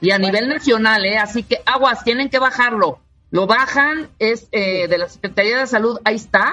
Y 0.00 0.12
a 0.12 0.18
nivel 0.18 0.48
nacional, 0.48 1.04
¿eh? 1.04 1.18
Así 1.18 1.42
que 1.42 1.60
aguas, 1.66 2.04
tienen 2.04 2.30
que 2.30 2.38
bajarlo. 2.38 3.00
Lo 3.32 3.48
bajan, 3.48 4.08
es 4.20 4.46
eh, 4.52 4.86
de 4.86 4.98
la 4.98 5.08
Secretaría 5.08 5.58
de 5.58 5.66
Salud, 5.66 5.98
ahí 6.04 6.14
está, 6.14 6.52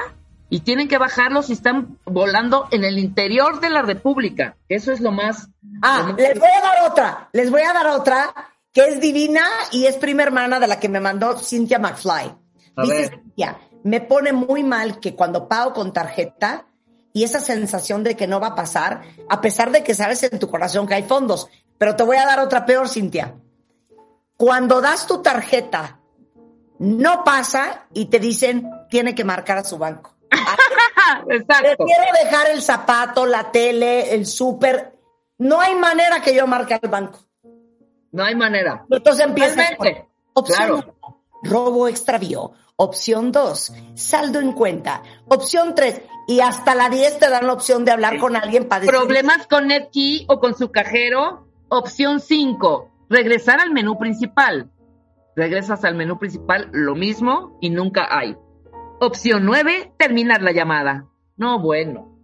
y 0.49 0.61
tienen 0.61 0.87
que 0.87 0.97
bajarlo 0.97 1.43
si 1.43 1.53
están 1.53 1.99
volando 2.03 2.67
en 2.71 2.83
el 2.83 2.97
interior 2.97 3.59
de 3.59 3.69
la 3.69 3.83
República. 3.83 4.55
Eso 4.69 4.91
es 4.91 5.01
lo 5.01 5.11
más... 5.11 5.49
Ah, 5.83 5.99
lo 5.99 6.13
más- 6.13 6.17
les 6.17 6.39
voy 6.39 6.49
a 6.49 6.61
dar 6.61 6.91
otra, 6.91 7.29
les 7.31 7.51
voy 7.51 7.61
a 7.61 7.73
dar 7.73 7.87
otra 7.89 8.33
que 8.77 8.89
es 8.89 8.99
divina 8.99 9.41
y 9.71 9.87
es 9.87 9.95
prima 9.95 10.21
hermana 10.21 10.59
de 10.59 10.67
la 10.67 10.79
que 10.79 10.87
me 10.87 10.99
mandó 10.99 11.35
Cynthia 11.39 11.79
McFly. 11.79 12.37
A 12.75 12.81
Dice 12.83 12.93
ver. 12.93 13.09
Cynthia, 13.09 13.59
me 13.83 14.01
pone 14.01 14.33
muy 14.33 14.63
mal 14.63 14.99
que 14.99 15.15
cuando 15.15 15.47
pago 15.47 15.73
con 15.73 15.91
tarjeta 15.91 16.67
y 17.11 17.23
esa 17.23 17.39
sensación 17.39 18.03
de 18.03 18.15
que 18.15 18.27
no 18.27 18.39
va 18.39 18.49
a 18.49 18.55
pasar, 18.55 19.01
a 19.29 19.41
pesar 19.41 19.71
de 19.71 19.83
que 19.83 19.95
sabes 19.95 20.21
en 20.21 20.37
tu 20.37 20.47
corazón 20.47 20.85
que 20.85 20.93
hay 20.93 21.01
fondos. 21.01 21.49
Pero 21.79 21.95
te 21.95 22.03
voy 22.03 22.17
a 22.17 22.25
dar 22.27 22.39
otra 22.39 22.67
peor, 22.67 22.87
Cintia. 22.87 23.33
Cuando 24.37 24.79
das 24.79 25.07
tu 25.07 25.23
tarjeta, 25.23 25.99
no 26.77 27.23
pasa 27.23 27.87
y 27.95 28.05
te 28.05 28.19
dicen 28.19 28.69
tiene 28.91 29.15
que 29.15 29.23
marcar 29.23 29.57
a 29.57 29.63
su 29.63 29.79
banco. 29.79 30.15
Exacto. 31.31 31.83
Prefiero 31.83 32.03
dejar 32.23 32.51
el 32.51 32.61
zapato, 32.61 33.25
la 33.25 33.51
tele, 33.51 34.13
el 34.13 34.27
súper. 34.27 34.99
No 35.39 35.61
hay 35.61 35.73
manera 35.73 36.21
que 36.21 36.35
yo 36.35 36.45
marque 36.45 36.75
al 36.75 36.89
banco. 36.91 37.26
No 38.11 38.23
hay 38.23 38.35
manera. 38.35 38.85
Entonces 38.89 39.25
empieza 39.25 39.63
Totalmente. 39.69 40.07
opción 40.33 40.57
Claro. 40.57 40.75
uno, 41.01 41.17
robo 41.43 41.87
extravío. 41.87 42.51
Opción 42.79 43.31
2, 43.31 43.73
saldo 43.95 44.39
en 44.39 44.51
cuenta. 44.53 45.01
Opción 45.27 45.73
3, 45.73 45.99
y 46.27 46.41
hasta 46.41 46.75
la 46.75 46.89
10 46.89 47.17
te 47.17 47.27
dan 47.29 47.47
la 47.47 47.53
opción 47.53 47.85
de 47.85 47.91
hablar 47.91 48.19
con 48.19 48.35
alguien 48.35 48.67
para 48.67 48.81
decir, 48.81 48.93
Problemas 48.95 49.47
con 49.47 49.67
NetKey 49.67 50.25
o 50.29 50.39
con 50.39 50.55
su 50.55 50.71
cajero. 50.71 51.47
Opción 51.69 52.19
5, 52.19 52.91
regresar 53.09 53.59
al 53.61 53.71
menú 53.71 53.97
principal. 53.97 54.69
Regresas 55.35 55.83
al 55.85 55.95
menú 55.95 56.19
principal, 56.19 56.69
lo 56.71 56.93
mismo 56.95 57.57
y 57.61 57.71
nunca 57.71 58.07
hay. 58.09 58.37
Opción 58.99 59.43
9, 59.45 59.93
terminar 59.97 60.41
la 60.43 60.51
llamada. 60.51 61.05
No, 61.35 61.59
bueno. 61.59 62.15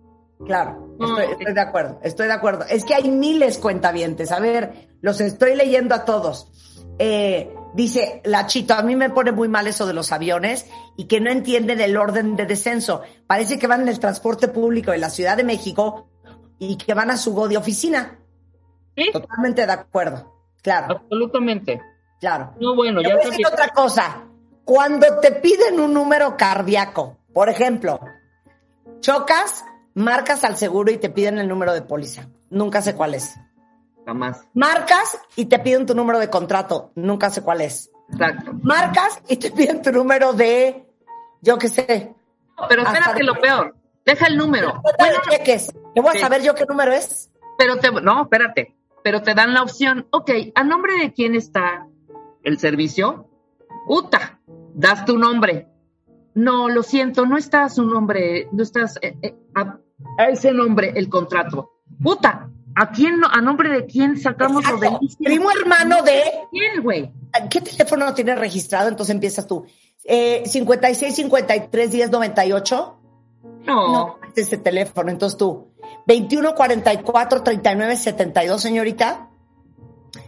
Claro, 0.45 0.82
estoy, 0.99 1.25
estoy 1.31 1.53
de 1.53 1.61
acuerdo, 1.61 1.99
estoy 2.03 2.27
de 2.27 2.33
acuerdo. 2.33 2.65
Es 2.69 2.85
que 2.85 2.95
hay 2.95 3.09
miles 3.09 3.57
cuentavientes. 3.57 4.31
A 4.31 4.39
ver, 4.39 4.87
los 5.01 5.21
estoy 5.21 5.55
leyendo 5.55 5.95
a 5.95 6.05
todos. 6.05 6.47
Eh, 6.99 7.53
dice 7.73 8.21
la 8.23 8.45
Chito, 8.45 8.73
a 8.75 8.83
mí 8.83 8.95
me 8.95 9.09
pone 9.09 9.31
muy 9.31 9.47
mal 9.47 9.67
eso 9.67 9.85
de 9.85 9.93
los 9.93 10.11
aviones 10.11 10.67
y 10.95 11.05
que 11.05 11.19
no 11.19 11.31
entienden 11.31 11.81
el 11.81 11.97
orden 11.97 12.35
de 12.35 12.45
descenso. 12.45 13.01
Parece 13.27 13.57
que 13.57 13.67
van 13.67 13.81
en 13.81 13.89
el 13.89 13.99
transporte 13.99 14.47
público 14.47 14.91
de 14.91 14.99
la 14.99 15.09
Ciudad 15.09 15.37
de 15.37 15.43
México 15.43 16.07
y 16.59 16.77
que 16.77 16.93
van 16.93 17.11
a 17.11 17.17
su 17.17 17.33
go 17.33 17.47
de 17.47 17.57
oficina. 17.57 18.19
¿Sí? 18.95 19.09
Totalmente 19.11 19.65
de 19.65 19.71
acuerdo. 19.71 20.31
Claro, 20.61 21.01
Absolutamente. 21.01 21.81
claro. 22.19 22.53
No, 22.59 22.75
bueno, 22.75 23.01
ya 23.01 23.15
voy 23.15 23.25
a 23.25 23.29
decir 23.29 23.45
otra 23.45 23.69
cosa. 23.69 24.23
Cuando 24.63 25.19
te 25.19 25.31
piden 25.31 25.79
un 25.79 25.93
número 25.93 26.37
cardíaco, 26.37 27.17
por 27.33 27.49
ejemplo, 27.49 27.99
chocas, 29.01 29.65
marcas 29.95 30.43
al 30.43 30.57
seguro 30.57 30.91
y 30.91 30.97
te 30.97 31.09
piden 31.09 31.37
el 31.39 31.47
número 31.47 31.73
de 31.73 31.81
póliza. 31.81 32.27
Nunca 32.49 32.81
sé 32.81 32.95
cuál 32.95 33.15
es. 33.15 33.35
Jamás. 34.05 34.45
Marcas 34.53 35.17
y 35.35 35.45
te 35.45 35.59
piden 35.59 35.85
tu 35.85 35.95
número 35.95 36.19
de 36.19 36.29
contrato. 36.29 36.91
Nunca 36.95 37.29
sé 37.29 37.41
cuál 37.41 37.61
es. 37.61 37.89
Exacto. 38.11 38.51
Marcas 38.61 39.21
y 39.27 39.37
te 39.37 39.49
piden 39.51 39.81
tu 39.81 39.91
número 39.91 40.33
de, 40.33 40.85
yo 41.41 41.57
qué 41.57 41.69
sé. 41.69 42.13
Pero 42.69 42.83
espérate 42.83 43.19
de- 43.19 43.23
lo 43.23 43.35
peor. 43.35 43.75
Deja 44.05 44.27
el 44.27 44.37
número. 44.37 44.81
Bueno, 44.99 45.19
cheques. 45.29 45.71
¿Qué 45.95 46.01
voy 46.01 46.09
a 46.09 46.13
Sí. 46.13 46.19
saber 46.19 46.41
yo 46.43 46.53
qué 46.55 46.65
número 46.65 46.91
es? 46.91 47.29
pero 47.57 47.77
te, 47.77 47.91
no, 47.91 48.23
espérate. 48.23 48.75
Pero 49.03 49.21
te 49.21 49.33
dan 49.35 49.53
la 49.53 49.61
opción. 49.63 50.07
Ok, 50.11 50.31
¿a 50.55 50.63
nombre 50.63 50.97
de 50.97 51.13
quién 51.13 51.35
está 51.35 51.87
el 52.43 52.57
servicio? 52.59 53.29
Uta, 53.87 54.39
das 54.73 55.05
tu 55.05 55.17
nombre. 55.17 55.67
No, 56.33 56.67
lo 56.67 56.83
siento, 56.83 57.25
no 57.25 57.37
está 57.37 57.69
su 57.69 57.83
nombre, 57.85 58.49
no 58.51 58.63
estás 58.63 58.97
eh, 59.01 59.15
eh, 59.21 59.35
a, 59.55 59.77
a 60.17 60.25
ese 60.29 60.51
nombre 60.51 60.93
el 60.95 61.09
contrato. 61.09 61.71
Uta, 62.03 62.49
¿a 62.75 62.91
quién, 62.91 63.19
no- 63.19 63.27
a 63.29 63.41
nombre 63.41 63.69
de 63.69 63.85
quién 63.85 64.17
sacamos 64.19 64.63
lo 64.67 64.75
Exacto. 64.75 64.99
del 64.99 65.15
Primo 65.17 65.49
hermano 65.51 66.01
de 66.03 66.21
¿Quién, 66.51 66.81
güey? 66.83 67.11
¿Qué 67.49 67.61
teléfono 67.61 68.13
tienes 68.13 68.37
registrado? 68.37 68.89
Entonces 68.89 69.13
empiezas 69.15 69.47
tú. 69.47 69.65
Eh, 70.05 70.43
56 70.45 71.15
53 71.15 71.91
10 71.91 72.11
98. 72.11 72.99
No, 73.65 73.87
No, 73.93 74.19
es 74.35 74.37
ese 74.47 74.57
teléfono. 74.57 75.09
Entonces 75.09 75.37
tú. 75.37 75.71
21 76.05 76.53
44 76.53 77.43
39 77.43 77.95
72, 77.95 78.61
señorita. 78.61 79.29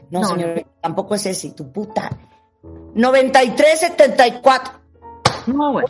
No, 0.10 0.22
No. 0.22 0.28
señorita, 0.30 0.70
tampoco 0.82 1.16
es 1.16 1.26
ese. 1.26 1.52
Tu 1.52 1.72
puta. 1.72 2.10
93 2.94 3.80
74. 3.80 4.74
No, 5.48 5.72
güey. 5.72 5.86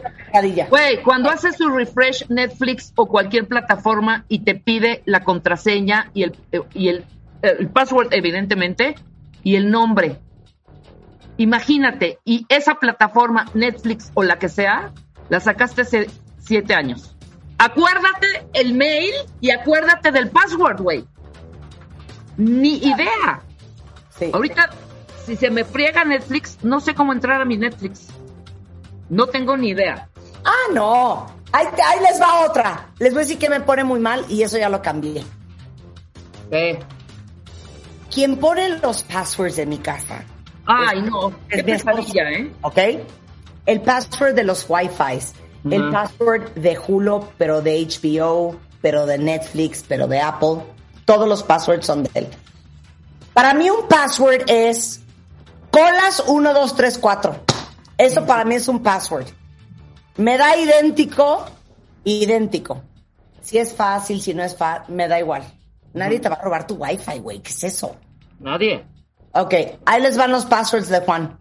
Güey, 0.69 1.01
cuando 1.03 1.29
haces 1.29 1.57
su 1.57 1.69
refresh 1.69 2.27
Netflix 2.29 2.93
o 2.95 3.07
cualquier 3.07 3.47
plataforma 3.47 4.25
y 4.27 4.39
te 4.39 4.55
pide 4.55 5.01
la 5.05 5.23
contraseña 5.23 6.09
y 6.13 6.23
el, 6.23 6.37
y 6.73 6.89
el, 6.89 7.05
el 7.41 7.69
password, 7.69 8.13
evidentemente, 8.13 8.95
y 9.43 9.55
el 9.55 9.71
nombre. 9.71 10.19
Imagínate, 11.37 12.19
y 12.23 12.45
esa 12.49 12.75
plataforma, 12.75 13.45
Netflix 13.53 14.11
o 14.13 14.23
la 14.23 14.39
que 14.39 14.49
sea, 14.49 14.91
la 15.29 15.39
sacaste 15.39 15.81
hace 15.81 16.07
siete 16.39 16.73
años. 16.73 17.15
Acuérdate 17.57 18.47
el 18.53 18.73
mail 18.73 19.13
y 19.41 19.51
acuérdate 19.51 20.11
del 20.11 20.29
password, 20.29 20.81
güey. 20.81 21.05
Ni 22.37 22.77
idea. 22.77 23.41
Sí. 24.17 24.29
Ahorita, 24.33 24.69
si 25.25 25.35
se 25.35 25.49
me 25.49 25.63
friega 25.63 26.03
Netflix, 26.03 26.57
no 26.63 26.79
sé 26.79 26.93
cómo 26.93 27.13
entrar 27.13 27.41
a 27.41 27.45
mi 27.45 27.57
Netflix. 27.57 28.09
No 29.09 29.27
tengo 29.27 29.55
ni 29.57 29.69
idea. 29.69 30.09
Ah, 30.43 30.71
no. 30.73 31.27
Ahí, 31.51 31.67
ahí 31.83 31.99
les 32.01 32.21
va 32.21 32.45
otra. 32.45 32.89
Les 32.99 33.13
voy 33.13 33.21
a 33.21 33.25
decir 33.25 33.37
que 33.37 33.49
me 33.49 33.61
pone 33.61 33.83
muy 33.83 33.99
mal 33.99 34.25
y 34.29 34.43
eso 34.43 34.57
ya 34.57 34.69
lo 34.69 34.81
cambié. 34.81 35.23
Eh. 36.51 36.79
Quien 38.13 38.37
pone 38.37 38.79
los 38.79 39.03
passwords 39.03 39.55
de 39.55 39.65
mi 39.65 39.77
casa, 39.77 40.23
Ay, 40.65 41.01
no, 41.03 41.29
es 41.49 41.57
qué 41.57 41.63
pesadilla, 41.63 42.31
¿eh? 42.31 42.51
¿ok? 42.61 42.77
El 43.65 43.81
password 43.81 44.33
de 44.33 44.43
los 44.43 44.65
Wi-Fi, 44.67 45.19
el 45.69 45.91
password 45.91 46.53
de 46.55 46.77
Hulu, 46.77 47.27
pero 47.37 47.61
de 47.61 47.85
HBO, 47.85 48.55
pero 48.81 49.05
de 49.05 49.17
Netflix, 49.17 49.83
pero 49.87 50.07
de 50.07 50.19
Apple. 50.19 50.63
Todos 51.05 51.27
los 51.27 51.43
passwords 51.43 51.85
son 51.85 52.03
de 52.03 52.09
él. 52.13 52.27
Para 53.33 53.53
mí 53.53 53.69
un 53.69 53.87
password 53.87 54.43
es 54.47 55.01
colas 55.71 56.23
1, 56.27 56.53
2, 56.53 56.75
3, 56.75 56.97
4. 56.97 57.35
Eso 57.97 58.25
para 58.25 58.43
mí 58.45 58.55
es 58.55 58.67
un 58.67 58.81
password. 58.83 59.27
Me 60.17 60.37
da 60.37 60.55
idéntico, 60.57 61.45
idéntico. 62.03 62.81
Si 63.41 63.57
es 63.57 63.73
fácil, 63.73 64.21
si 64.21 64.33
no 64.33 64.43
es 64.43 64.55
fácil, 64.55 64.93
me 64.95 65.07
da 65.07 65.19
igual. 65.19 65.43
Nadie 65.93 66.19
te 66.19 66.29
va 66.29 66.35
a 66.35 66.41
robar 66.41 66.67
tu 66.67 66.75
Wi-Fi, 66.75 67.19
güey. 67.19 67.39
¿Qué 67.41 67.51
es 67.51 67.63
eso? 67.63 67.95
Nadie. 68.39 68.85
Ok, 69.33 69.53
ahí 69.85 70.01
les 70.01 70.17
van 70.17 70.31
los 70.31 70.45
passwords 70.45 70.89
de 70.89 70.99
Juan. 71.01 71.37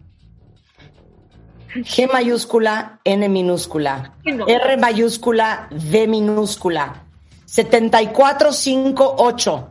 G 1.75 2.09
mayúscula, 2.11 2.99
N 3.03 3.27
minúscula, 3.29 4.13
No. 4.23 4.47
R 4.47 4.77
mayúscula, 4.77 5.67
D 5.71 6.07
minúscula, 6.07 7.03
7458, 7.45 9.69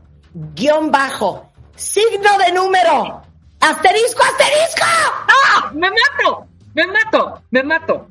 guion 0.54 0.90
bajo, 0.90 1.50
signo 1.76 2.38
de 2.44 2.52
número, 2.52 3.22
asterisco, 3.60 4.22
asterisco. 4.22 4.82
¡Ah! 4.84 5.70
¡Me 5.72 5.88
mato! 5.88 6.46
¡Me 6.74 6.86
mato! 6.86 7.42
¡Me 7.50 7.62
mato! 7.62 8.06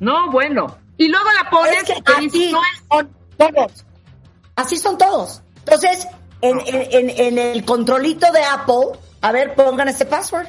No, 0.00 0.30
bueno. 0.30 0.76
Y 0.96 1.08
luego 1.08 1.26
la 1.42 1.50
pones 1.50 1.76
Es 1.76 1.82
que 1.84 2.02
así 2.12 2.52
no 2.52 2.60
es- 2.62 2.82
son 2.90 3.10
todos. 3.36 3.84
Así 4.56 4.76
son 4.76 4.98
todos. 4.98 5.42
Entonces, 5.58 6.06
en, 6.40 6.60
en- 6.60 7.10
en- 7.10 7.10
en 7.10 7.38
el 7.38 7.64
controlito 7.64 8.30
de 8.32 8.42
Apple, 8.44 8.98
a 9.20 9.32
ver, 9.32 9.54
pongan 9.54 9.88
ese 9.88 10.04
password. 10.06 10.48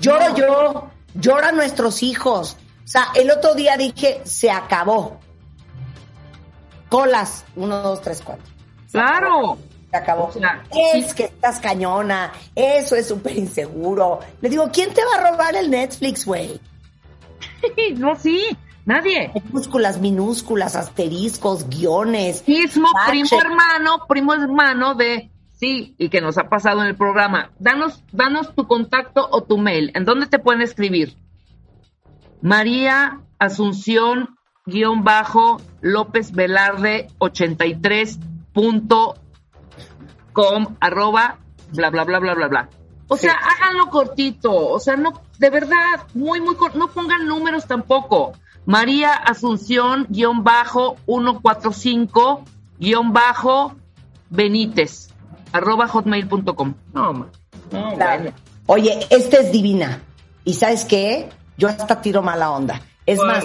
Lloro 0.00 0.34
yo, 0.36 0.90
lloran 1.14 1.56
nuestros 1.56 2.02
hijos. 2.02 2.56
O 2.84 2.88
sea, 2.88 3.08
el 3.14 3.30
otro 3.30 3.54
día 3.54 3.76
dije, 3.76 4.20
se 4.24 4.50
acabó. 4.50 5.18
Colas, 6.88 7.44
uno, 7.56 7.80
dos, 7.82 8.02
tres, 8.02 8.20
cuatro. 8.24 8.44
Claro. 8.90 9.58
Se 9.92 9.98
acabó. 9.98 10.28
O 10.28 10.32
sea, 10.32 10.64
es 10.94 11.12
que 11.12 11.24
estás 11.24 11.60
cañona, 11.60 12.32
eso 12.54 12.96
es 12.96 13.06
súper 13.06 13.36
inseguro. 13.36 14.20
Le 14.40 14.48
digo, 14.48 14.70
¿quién 14.72 14.94
te 14.94 15.02
va 15.04 15.18
a 15.18 15.30
robar 15.30 15.54
el 15.54 15.70
Netflix, 15.70 16.24
güey? 16.24 16.58
No, 17.96 18.16
sí. 18.16 18.56
Nadie. 18.86 19.30
Minúsculas, 19.34 20.00
minúsculas, 20.00 20.76
asteriscos, 20.76 21.68
guiones. 21.68 22.48
Mismo 22.48 22.88
primo 23.06 23.38
hermano, 23.38 24.06
primo 24.08 24.32
hermano 24.32 24.94
de 24.94 25.30
sí, 25.52 25.94
y 25.98 26.08
que 26.08 26.22
nos 26.22 26.38
ha 26.38 26.48
pasado 26.48 26.80
en 26.80 26.88
el 26.88 26.96
programa. 26.96 27.52
Danos, 27.58 28.02
danos 28.12 28.54
tu 28.54 28.66
contacto 28.66 29.28
o 29.30 29.42
tu 29.42 29.58
mail. 29.58 29.92
¿En 29.94 30.06
dónde 30.06 30.26
te 30.26 30.38
pueden 30.38 30.62
escribir? 30.62 31.16
María 32.40 33.20
Asunción 33.38 34.36
guion 34.64 35.04
bajo 35.04 35.60
López 35.80 36.32
Velarde 36.32 37.08
83 37.18 38.18
punto 38.52 39.14
com 40.32 40.76
arroba 40.80 41.38
bla 41.72 41.90
bla 41.90 42.04
bla 42.04 42.18
bla 42.18 42.34
bla 42.34 42.48
bla. 42.48 42.68
O 43.08 43.16
sea, 43.16 43.34
háganlo 43.34 43.88
cortito, 43.90 44.54
o 44.54 44.80
sea, 44.80 44.96
no, 44.96 45.12
de 45.38 45.50
verdad, 45.50 46.00
muy, 46.14 46.40
muy 46.40 46.54
corto, 46.56 46.78
no 46.78 46.88
pongan 46.88 47.26
números 47.26 47.66
tampoco. 47.66 48.32
María 48.64 49.12
Asunción 49.12 50.06
guion 50.08 50.44
bajo 50.44 50.96
145 51.06 52.44
guion 52.78 53.12
bajo 53.12 53.74
Benítez 54.30 55.08
arroba 55.52 55.88
hotmail.com. 55.88 56.74
No, 56.94 57.12
no, 57.12 57.26
Claro. 57.70 58.22
bueno. 58.22 58.36
Oye, 58.66 59.06
esta 59.10 59.38
es 59.40 59.52
divina. 59.52 60.00
¿Y 60.44 60.54
sabes 60.54 60.84
qué? 60.84 61.28
Yo 61.58 61.68
hasta 61.68 62.00
tiro 62.00 62.22
mala 62.22 62.50
onda. 62.50 62.80
Es 63.04 63.18
más, 63.20 63.44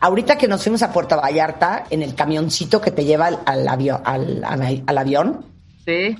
ahorita 0.00 0.36
que 0.38 0.48
nos 0.48 0.62
fuimos 0.62 0.82
a 0.82 0.92
Puerto 0.92 1.16
Vallarta 1.20 1.84
en 1.90 2.02
el 2.02 2.14
camioncito 2.14 2.80
que 2.80 2.90
te 2.90 3.04
lleva 3.04 3.26
al, 3.26 3.38
al 3.46 3.68
avio- 3.68 4.00
al- 4.04 4.42
al- 4.44 4.82
al 4.86 4.98
avión, 4.98 5.44
Sí. 5.88 6.16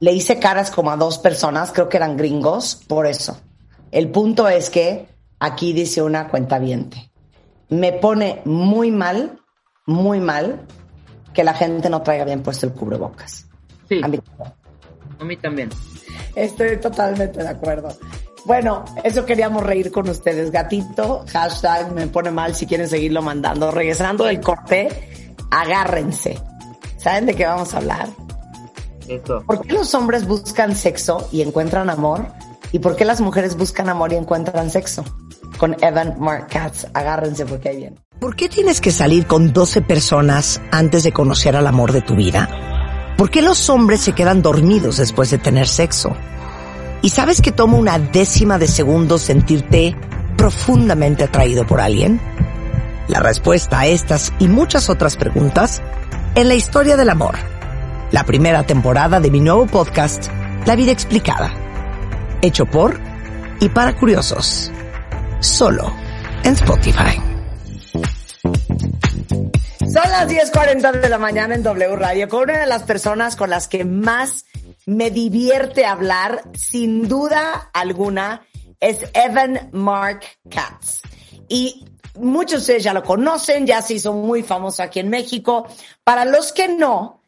le 0.00 0.12
hice 0.12 0.38
caras 0.38 0.70
como 0.70 0.90
a 0.90 0.96
dos 0.98 1.16
personas, 1.16 1.72
creo 1.72 1.88
que 1.88 1.96
eran 1.96 2.18
gringos, 2.18 2.74
por 2.86 3.06
eso. 3.06 3.40
El 3.90 4.10
punto 4.10 4.46
es 4.46 4.68
que 4.68 5.08
aquí 5.40 5.72
dice 5.72 6.02
una 6.02 6.28
cuenta 6.28 6.60
Me 7.70 7.92
pone 7.92 8.42
muy 8.44 8.90
mal, 8.90 9.40
muy 9.86 10.20
mal 10.20 10.66
que 11.32 11.44
la 11.44 11.54
gente 11.54 11.88
no 11.88 12.02
traiga 12.02 12.26
bien 12.26 12.42
puesto 12.42 12.66
el 12.66 12.72
cubrebocas. 12.74 13.46
Sí, 13.88 14.00
A 14.02 14.08
mí- 14.08 14.20
a 15.18 15.24
mí 15.24 15.36
también. 15.38 15.70
Estoy 16.34 16.76
totalmente 16.76 17.42
de 17.42 17.48
acuerdo. 17.48 17.88
Bueno, 18.44 18.84
eso 19.02 19.24
queríamos 19.24 19.62
reír 19.62 19.90
con 19.90 20.08
ustedes. 20.10 20.50
Gatito, 20.50 21.24
hashtag 21.32 21.90
me 21.92 22.06
pone 22.06 22.30
mal 22.30 22.54
si 22.54 22.66
quieren 22.66 22.86
seguirlo 22.86 23.22
mandando. 23.22 23.70
Regresando 23.70 24.24
del 24.24 24.40
corte, 24.40 25.34
agárrense. 25.50 26.38
¿Saben 26.98 27.24
de 27.26 27.34
qué 27.34 27.46
vamos 27.46 27.72
a 27.72 27.78
hablar? 27.78 28.08
Eso. 29.08 29.42
¿Por 29.46 29.60
qué 29.60 29.72
los 29.72 29.94
hombres 29.94 30.26
buscan 30.26 30.74
sexo 30.74 31.28
y 31.32 31.42
encuentran 31.42 31.90
amor? 31.90 32.26
¿Y 32.72 32.78
por 32.78 32.96
qué 32.96 33.04
las 33.04 33.20
mujeres 33.20 33.56
buscan 33.56 33.88
amor 33.88 34.12
y 34.12 34.16
encuentran 34.16 34.70
sexo? 34.70 35.04
Con 35.58 35.76
Evan 35.82 36.16
Mark 36.18 36.48
Katz. 36.48 36.86
Agárrense 36.92 37.46
porque 37.46 37.68
ahí 37.68 37.76
viene. 37.76 37.96
¿Por 38.20 38.34
qué 38.34 38.48
tienes 38.48 38.80
que 38.80 38.90
salir 38.90 39.26
con 39.26 39.52
12 39.52 39.82
personas 39.82 40.60
antes 40.70 41.04
de 41.04 41.12
conocer 41.12 41.56
al 41.56 41.66
amor 41.66 41.92
de 41.92 42.02
tu 42.02 42.14
vida? 42.14 42.48
¿Por 43.16 43.30
qué 43.30 43.42
los 43.42 43.70
hombres 43.70 44.00
se 44.00 44.12
quedan 44.12 44.42
dormidos 44.42 44.98
después 44.98 45.30
de 45.30 45.38
tener 45.38 45.68
sexo? 45.68 46.14
¿Y 47.02 47.10
sabes 47.10 47.40
que 47.40 47.52
toma 47.52 47.78
una 47.78 47.98
décima 47.98 48.58
de 48.58 48.68
segundo 48.68 49.18
sentirte 49.18 49.96
profundamente 50.36 51.24
atraído 51.24 51.66
por 51.66 51.80
alguien? 51.80 52.20
La 53.08 53.20
respuesta 53.20 53.80
a 53.80 53.86
estas 53.86 54.32
y 54.38 54.48
muchas 54.48 54.90
otras 54.90 55.16
preguntas 55.16 55.82
en 56.34 56.48
la 56.48 56.54
historia 56.54 56.96
del 56.96 57.10
amor. 57.10 57.36
La 58.12 58.22
primera 58.22 58.62
temporada 58.62 59.18
de 59.18 59.32
mi 59.32 59.40
nuevo 59.40 59.66
podcast, 59.66 60.28
La 60.64 60.76
vida 60.76 60.92
explicada. 60.92 61.52
Hecho 62.40 62.64
por 62.64 63.00
y 63.58 63.68
para 63.68 63.96
curiosos. 63.96 64.70
Solo 65.40 65.92
en 66.44 66.54
Spotify. 66.54 67.20
Son 69.80 70.08
las 70.08 70.28
10.40 70.28 71.00
de 71.00 71.08
la 71.08 71.18
mañana 71.18 71.56
en 71.56 71.64
W 71.64 71.96
Radio 71.96 72.28
con 72.28 72.44
una 72.44 72.60
de 72.60 72.66
las 72.66 72.84
personas 72.84 73.34
con 73.34 73.50
las 73.50 73.66
que 73.66 73.84
más 73.84 74.44
me 74.86 75.10
divierte 75.10 75.84
hablar, 75.84 76.44
sin 76.54 77.08
duda 77.08 77.70
alguna, 77.74 78.46
es 78.78 79.04
Evan 79.14 79.70
Mark 79.72 80.20
Katz. 80.48 81.00
Y 81.48 81.84
muchos 82.14 82.50
de 82.50 82.58
ustedes 82.58 82.84
ya 82.84 82.94
lo 82.94 83.02
conocen, 83.02 83.66
ya 83.66 83.82
se 83.82 83.94
hizo 83.94 84.12
muy 84.12 84.44
famoso 84.44 84.84
aquí 84.84 85.00
en 85.00 85.10
México. 85.10 85.66
Para 86.04 86.24
los 86.24 86.52
que 86.52 86.68
no, 86.68 87.22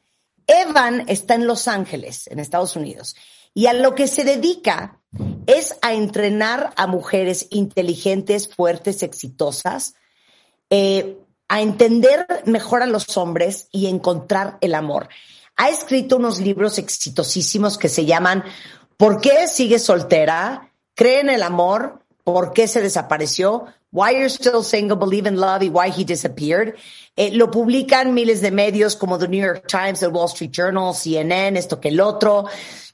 Evan 0.49 1.05
está 1.09 1.35
en 1.35 1.47
Los 1.47 1.69
Ángeles, 1.69 2.27
en 2.27 2.41
Estados 2.41 2.75
Unidos, 2.75 3.15
y 3.55 3.67
a 3.67 3.75
lo 3.75 3.95
que 3.95 4.09
se 4.09 4.25
dedica 4.25 4.99
es 5.47 5.77
a 5.83 5.93
entrenar 5.93 6.73
a 6.77 6.87
mujeres 6.87 7.47
inteligentes, 7.51 8.53
fuertes, 8.53 9.03
exitosas, 9.03 9.95
eh, 10.71 11.19
a 11.49 11.63
entender 11.63 12.27
mejor 12.47 12.83
a 12.83 12.87
los 12.87 13.17
hombres 13.17 13.69
y 13.73 13.87
encontrar 13.87 14.59
el 14.61 14.75
amor. 14.75 15.09
Ha 15.57 15.71
escrito 15.71 16.17
unos 16.17 16.41
libros 16.41 16.79
exitosísimos 16.79 17.79
que 17.79 17.89
se 17.89 18.05
llaman 18.05 18.45
¿Por 18.97 19.21
qué 19.21 19.49
sigue 19.49 19.79
soltera? 19.79 20.73
¿Cree 20.95 21.21
en 21.21 21.31
el 21.31 21.43
amor? 21.43 22.05
¿Por 22.25 22.53
qué 22.53 22.69
se 22.69 22.83
desapareció? 22.83 23.67
Why 23.91 24.13
you're 24.13 24.29
still 24.29 24.63
single, 24.63 24.99
believe 24.99 25.27
in 25.27 25.37
love 25.37 25.63
y 25.63 25.71
why 25.71 25.91
he 25.91 26.05
disappeared. 26.05 26.77
Eh, 27.17 27.31
lo 27.33 27.51
publican 27.51 28.13
miles 28.13 28.43
de 28.43 28.51
medios 28.51 28.97
como 28.97 29.19
The 29.19 29.29
New 29.29 29.41
York 29.41 29.67
Times, 29.67 30.01
The 30.01 30.09
Wall 30.09 30.29
Street 30.29 30.53
Journal, 30.53 30.95
CNN, 30.95 31.59
esto 31.59 31.81
que 31.81 31.89
el 31.89 32.01
otro. 32.01 32.47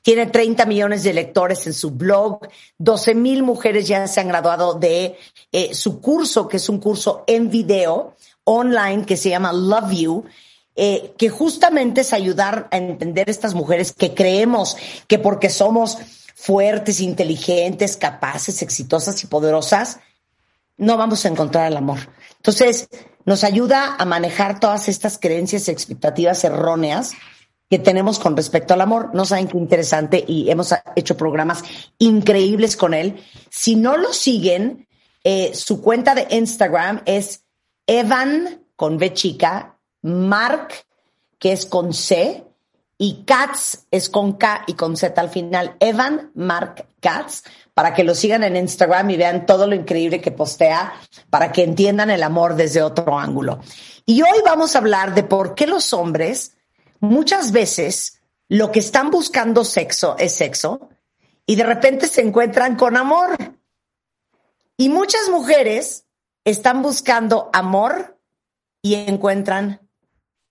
Tiene 0.03 0.27
30 0.27 0.67
millones 0.67 1.03
de 1.03 1.13
lectores 1.13 1.67
en 1.67 1.73
su 1.73 1.91
blog. 1.91 2.47
12 2.79 3.15
mil 3.15 3.43
mujeres 3.43 3.89
ya 3.89 4.07
se 4.07 4.21
han 4.21 4.29
graduado 4.29 4.75
de 4.75 5.17
eh, 5.51 5.75
su 5.75 6.01
curso, 6.01 6.47
que 6.47 6.59
es 6.59 6.69
un 6.69 6.79
curso 6.79 7.25
en 7.27 7.51
video 7.51 8.15
online 8.45 9.05
que 9.05 9.17
se 9.17 9.31
llama 9.31 9.53
Love 9.53 9.93
You, 9.93 10.25
eh, 10.77 11.15
que 11.19 11.29
justamente 11.29 12.03
es 12.03 12.13
ayudar 12.13 12.69
a 12.71 12.77
entender 12.77 13.31
estas 13.31 13.55
mujeres 13.55 13.93
que 13.93 14.15
creemos 14.15 14.77
que 15.09 15.19
porque 15.19 15.51
somos 15.51 15.99
fuertes, 16.35 17.01
inteligentes, 17.01 17.97
capaces, 17.97 18.61
exitosas 18.61 19.23
y 19.25 19.27
poderosas, 19.27 20.01
no 20.77 20.97
vamos 20.97 21.25
a 21.25 21.29
encontrar 21.29 21.71
el 21.71 21.77
amor. 21.77 21.99
Entonces, 22.37 22.89
nos 23.25 23.45
ayuda 23.45 23.97
a 23.99 24.05
manejar 24.05 24.61
todas 24.61 24.89
estas 24.89 25.19
creencias 25.19 25.69
y 25.69 25.71
expectativas 25.71 26.45
erróneas 26.45 27.13
que 27.71 27.79
tenemos 27.79 28.19
con 28.19 28.37
respecto 28.37 28.75
al 28.75 28.81
amor. 28.81 29.11
No 29.15 29.25
saben 29.25 29.49
qué 29.49 29.57
interesante 29.57 30.25
y 30.27 30.51
hemos 30.51 30.75
hecho 30.97 31.17
programas 31.17 31.63
increíbles 31.99 32.77
con 32.77 32.93
él. 32.95 33.23
Si 33.51 33.77
no 33.77 33.97
lo 33.97 34.13
siguen, 34.13 34.87
eh, 35.23 35.53
su 35.55 35.81
cuenta 35.81 36.15
de 36.15 36.27
Instagram 36.31 37.03
es 37.07 37.45
Evan 37.87 38.63
con 38.77 38.99
B 38.99 39.13
chica, 39.15 39.79
Mark, 40.03 40.75
que 41.39 41.53
es 41.53 41.67
con 41.67 41.95
C, 41.95 42.45
y 42.99 43.25
Katz 43.25 43.87
es 43.91 44.09
con 44.09 44.35
K 44.35 44.65
y 44.67 44.75
con 44.75 44.97
Z 44.97 45.21
al 45.21 45.31
final. 45.31 45.77
Evan 45.81 46.31
Mark 46.35 46.87
Katz, 47.01 47.43
para 47.75 47.93
que 47.93 48.05
lo 48.05 48.15
sigan 48.15 48.45
en 48.45 48.57
Instagram 48.57 49.11
y 49.11 49.17
vean 49.17 49.47
todo 49.47 49.67
lo 49.67 49.75
increíble 49.75 50.21
que 50.21 50.31
postea, 50.31 50.95
para 51.29 51.51
que 51.51 51.65
entiendan 51.65 52.11
el 52.11 52.23
amor 52.23 52.55
desde 52.55 52.83
otro 52.83 53.19
ángulo. 53.19 53.61
Y 54.07 54.23
hoy 54.23 54.39
vamos 54.45 54.75
a 54.75 54.79
hablar 54.79 55.15
de 55.15 55.25
por 55.25 55.55
qué 55.55 55.67
los 55.67 55.93
hombres 55.93 56.57
muchas 57.01 57.53
veces 57.53 58.21
lo 58.49 58.71
que 58.71 58.79
están 58.79 59.11
buscando 59.11 59.65
sexo 59.65 60.17
es 60.19 60.35
sexo 60.37 60.89
y 61.47 61.57
de 61.57 61.65
repente 61.65 62.07
se 62.07 62.21
encuentran 62.21 62.77
con 62.77 62.97
amor. 62.97 63.37
Y 64.77 64.89
muchas 64.89 65.29
mujeres 65.29 66.05
están 66.45 66.83
buscando 66.83 67.51
amor 67.53 68.19
y 68.83 68.95
encuentran 68.95 69.81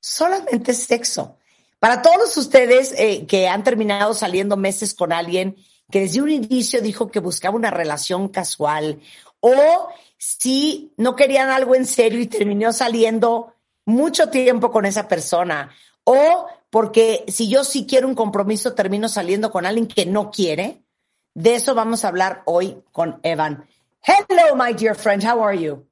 solamente 0.02 0.74
sexo. 0.74 1.38
Para 1.80 2.02
todos 2.02 2.36
ustedes 2.38 2.94
eh, 2.98 3.26
que 3.28 3.48
han 3.48 3.64
terminado 3.64 4.14
saliendo 4.14 4.58
meses 4.58 4.94
con 4.94 5.14
alguien 5.14 5.56
que 5.92 6.02
desde 6.02 6.22
un 6.22 6.30
inicio 6.30 6.82
dijo 6.82 7.12
que 7.12 7.20
buscaba 7.20 7.56
una 7.56 7.72
relación 7.72 8.30
casual 8.30 9.00
o 9.40 9.90
si 10.18 10.94
no 10.98 11.16
querían 11.16 11.50
algo 11.50 11.76
en 11.76 11.86
serio 11.86 12.20
y 12.20 12.28
terminó 12.28 12.72
saliendo 12.72 13.54
mucho 13.86 14.30
tiempo 14.30 14.72
con 14.72 14.86
esa 14.86 15.08
persona, 15.08 15.72
o 16.06 16.48
porque 16.70 17.26
si 17.28 17.50
yo 17.50 17.64
sí 17.64 17.86
quiero 17.86 18.08
un 18.08 18.16
compromiso, 18.16 18.74
termino 18.74 19.10
saliendo 19.10 19.52
con 19.52 19.66
alguien 19.66 19.88
que 19.88 20.06
no 20.06 20.32
quiere. 20.32 20.82
De 21.34 21.56
eso 21.56 21.76
vamos 21.76 22.06
a 22.06 22.08
hablar 22.08 22.42
hoy 22.46 22.78
con 22.92 23.20
Evan. 23.24 23.68
Hello, 24.02 24.56
my 24.56 24.74
dear 24.74 24.96
friend. 24.96 25.24
How 25.24 25.44
are 25.44 25.58
you? 25.58 25.86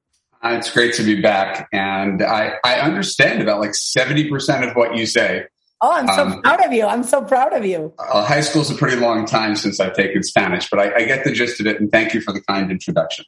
It's 0.43 0.71
great 0.73 0.95
to 0.95 1.04
be 1.04 1.21
back. 1.21 1.67
And 1.71 2.23
I, 2.23 2.54
I 2.63 2.82
understand 2.82 3.41
about 3.41 3.60
like 3.60 3.73
70% 3.73 4.67
of 4.67 4.75
what 4.75 4.95
you 4.95 5.06
say. 5.06 5.45
Oh, 5.84 5.91
I'm 5.91 6.08
so 6.08 6.28
um, 6.28 6.41
proud 6.44 6.63
of 6.63 6.74
you. 6.74 6.86
I'm 6.86 7.04
so 7.04 7.24
proud 7.24 7.54
of 7.54 7.65
you. 7.65 7.91
Uh, 7.98 8.24
high 8.24 8.41
school's 8.41 8.70
a 8.70 8.76
pretty 8.76 8.98
long 8.98 9.26
time 9.26 9.56
since 9.56 9.80
I've 9.80 9.96
taken 9.96 10.22
Spanish, 10.22 10.70
but 10.70 10.80
I, 10.80 10.96
I 10.96 11.04
get 11.06 11.24
the 11.24 11.32
gist 11.32 11.60
of 11.60 11.65
it. 11.65 11.80
And 11.80 11.91
thank 11.91 12.13
you 12.13 12.22
for 12.22 12.32
the 12.32 12.41
kind 12.41 12.70
introduction. 12.70 13.26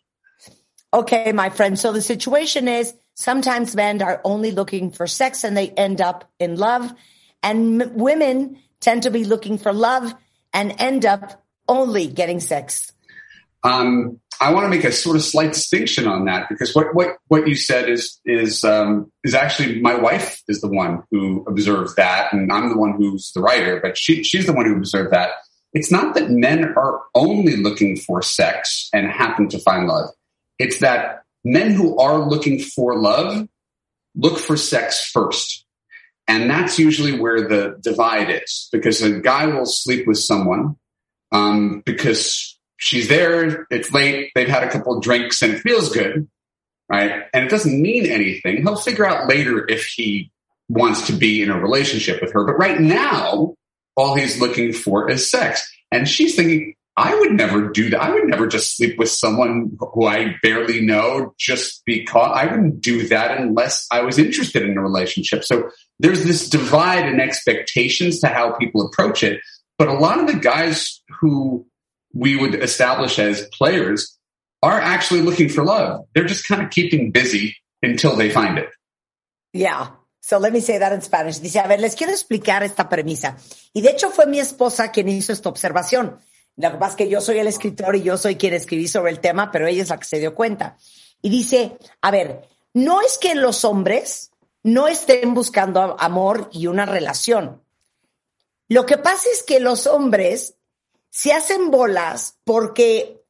Okay, 0.93 1.31
my 1.31 1.49
friend. 1.49 1.79
So 1.79 1.91
the 1.91 2.01
situation 2.01 2.67
is 2.67 2.93
sometimes 3.15 3.75
men 3.75 4.01
are 4.03 4.21
only 4.23 4.51
looking 4.51 4.91
for 4.91 5.07
sex 5.07 5.43
and 5.43 5.57
they 5.57 5.69
end 5.69 5.99
up 5.99 6.29
in 6.39 6.55
love. 6.55 6.93
And 7.41 7.81
m- 7.81 7.95
women 7.95 8.59
tend 8.79 9.03
to 9.03 9.09
be 9.09 9.23
looking 9.23 9.57
for 9.57 9.73
love 9.73 10.13
and 10.53 10.75
end 10.79 11.07
up 11.07 11.43
only 11.67 12.05
getting 12.05 12.39
sex. 12.39 12.91
Um, 13.63 14.19
I 14.43 14.51
want 14.51 14.65
to 14.65 14.69
make 14.69 14.83
a 14.83 14.91
sort 14.91 15.15
of 15.15 15.23
slight 15.23 15.53
distinction 15.53 16.05
on 16.05 16.25
that 16.25 16.49
because 16.49 16.75
what 16.75 16.93
what 16.93 17.15
what 17.27 17.47
you 17.47 17.55
said 17.55 17.89
is 17.89 18.19
is 18.25 18.65
um, 18.65 19.09
is 19.23 19.33
actually 19.33 19.79
my 19.79 19.95
wife 19.95 20.41
is 20.49 20.59
the 20.59 20.67
one 20.67 21.03
who 21.11 21.45
observed 21.47 21.95
that, 21.95 22.33
and 22.33 22.51
I'm 22.51 22.67
the 22.67 22.77
one 22.77 22.93
who's 22.97 23.31
the 23.33 23.39
writer, 23.39 23.79
but 23.81 23.97
she 23.97 24.21
she's 24.21 24.45
the 24.45 24.51
one 24.51 24.65
who 24.65 24.75
observed 24.75 25.13
that. 25.13 25.29
It's 25.71 25.91
not 25.91 26.13
that 26.15 26.29
men 26.29 26.73
are 26.75 27.03
only 27.15 27.55
looking 27.55 27.95
for 27.95 28.21
sex 28.21 28.89
and 28.93 29.07
happen 29.07 29.47
to 29.47 29.59
find 29.59 29.87
love. 29.87 30.09
It's 30.59 30.79
that 30.79 31.23
men 31.45 31.71
who 31.71 31.97
are 31.97 32.19
looking 32.19 32.59
for 32.59 32.99
love 32.99 33.47
look 34.13 34.37
for 34.37 34.57
sex 34.57 35.09
first. 35.09 35.65
And 36.27 36.49
that's 36.49 36.77
usually 36.77 37.17
where 37.17 37.47
the 37.47 37.77
divide 37.81 38.29
is 38.29 38.67
because 38.73 39.01
a 39.01 39.19
guy 39.19 39.45
will 39.45 39.65
sleep 39.65 40.05
with 40.05 40.19
someone 40.19 40.75
um, 41.31 41.81
because 41.85 42.52
she's 42.83 43.07
there, 43.07 43.65
it's 43.69 43.91
late, 43.93 44.31
they've 44.35 44.47
had 44.47 44.63
a 44.63 44.69
couple 44.69 44.99
drinks 44.99 45.41
and 45.41 45.53
it 45.53 45.61
feels 45.61 45.93
good, 45.93 46.27
right? 46.89 47.23
And 47.33 47.45
it 47.45 47.49
doesn't 47.49 47.81
mean 47.81 48.05
anything. 48.05 48.57
He'll 48.57 48.75
figure 48.75 49.05
out 49.05 49.29
later 49.29 49.65
if 49.69 49.85
he 49.85 50.31
wants 50.67 51.07
to 51.07 51.13
be 51.13 51.41
in 51.41 51.49
a 51.49 51.59
relationship 51.59 52.21
with 52.21 52.33
her. 52.33 52.45
But 52.45 52.57
right 52.57 52.79
now, 52.79 53.55
all 53.95 54.15
he's 54.15 54.41
looking 54.41 54.73
for 54.73 55.09
is 55.09 55.31
sex. 55.31 55.65
And 55.91 56.09
she's 56.09 56.35
thinking, 56.35 56.75
I 56.97 57.17
would 57.17 57.31
never 57.31 57.69
do 57.69 57.89
that. 57.89 58.01
I 58.01 58.11
would 58.11 58.27
never 58.27 58.47
just 58.47 58.75
sleep 58.75 58.99
with 58.99 59.09
someone 59.09 59.77
who 59.79 60.05
I 60.05 60.35
barely 60.43 60.81
know 60.81 61.33
just 61.39 61.83
because 61.85 62.31
I 62.35 62.47
wouldn't 62.47 62.81
do 62.81 63.07
that 63.07 63.39
unless 63.39 63.87
I 63.91 64.01
was 64.01 64.19
interested 64.19 64.63
in 64.63 64.77
a 64.77 64.81
relationship. 64.81 65.43
So 65.45 65.69
there's 65.99 66.25
this 66.25 66.49
divide 66.49 67.07
in 67.07 67.21
expectations 67.21 68.19
to 68.19 68.27
how 68.27 68.57
people 68.57 68.85
approach 68.85 69.23
it. 69.23 69.39
But 69.79 69.87
a 69.87 69.93
lot 69.93 70.19
of 70.19 70.27
the 70.27 70.39
guys 70.39 71.01
who 71.19 71.65
we 72.13 72.35
would 72.35 72.55
establish 72.55 73.19
as 73.19 73.47
players 73.51 74.17
are 74.61 74.79
actually 74.79 75.21
looking 75.21 75.49
for 75.49 75.63
love. 75.65 76.05
They're 76.13 76.25
just 76.25 76.47
kind 76.47 76.61
of 76.61 76.69
keeping 76.69 77.11
busy 77.11 77.57
until 77.81 78.15
they 78.15 78.29
find 78.29 78.57
it. 78.57 78.69
Yeah. 79.51 79.89
So 80.21 80.37
let 80.39 80.53
me 80.53 80.61
say 80.61 80.77
that 80.77 80.93
in 80.93 81.01
Spanish. 81.01 81.39
Dice, 81.39 81.57
a 81.57 81.67
ver, 81.67 81.79
les 81.79 81.95
quiero 81.95 82.13
explicar 82.13 82.63
esta 82.63 82.87
premisa. 82.87 83.35
Y 83.73 83.81
de 83.81 83.89
hecho 83.89 84.09
fue 84.09 84.25
mi 84.25 84.39
esposa 84.39 84.91
quien 84.91 85.09
hizo 85.09 85.33
esta 85.33 85.49
observación. 85.49 86.17
Lo 86.55 86.71
que 86.71 86.77
pasa 86.77 86.91
es 86.91 86.95
que 86.95 87.09
yo 87.09 87.19
soy 87.19 87.39
el 87.39 87.47
escritor 87.47 87.95
y 87.95 88.03
yo 88.03 88.17
soy 88.17 88.35
quien 88.35 88.53
escribí 88.53 88.87
sobre 88.87 89.11
el 89.11 89.19
tema, 89.19 89.51
pero 89.51 89.67
ella 89.67 89.81
es 89.81 89.89
la 89.89 89.97
que 89.97 90.05
se 90.05 90.19
dio 90.19 90.33
cuenta. 90.33 90.77
Y 91.21 91.29
dice, 91.29 91.77
a 92.01 92.11
ver, 92.11 92.47
no 92.73 93.01
es 93.01 93.17
que 93.17 93.35
los 93.35 93.65
hombres 93.65 94.31
no 94.63 94.87
estén 94.87 95.33
buscando 95.33 95.97
amor 95.99 96.49
y 96.53 96.67
una 96.67 96.85
relación. 96.85 97.61
Lo 98.69 98.85
que 98.85 98.97
pasa 98.97 99.27
es 99.31 99.43
que 99.43 99.59
los 99.59 99.87
hombres 99.87 100.55
se 101.13 101.31
hacen 101.31 101.69
bolas 101.69 102.39
porque, 102.43 103.23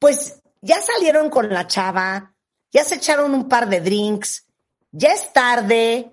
pues, 0.00 0.42
ya 0.60 0.82
salieron 0.82 1.30
con 1.30 1.48
la 1.48 1.68
chava, 1.68 2.34
ya 2.72 2.82
se 2.82 2.96
echaron 2.96 3.32
un 3.34 3.48
par 3.48 3.68
de 3.68 3.80
drinks, 3.80 4.46
ya 4.90 5.12
es 5.12 5.32
tarde, 5.32 6.10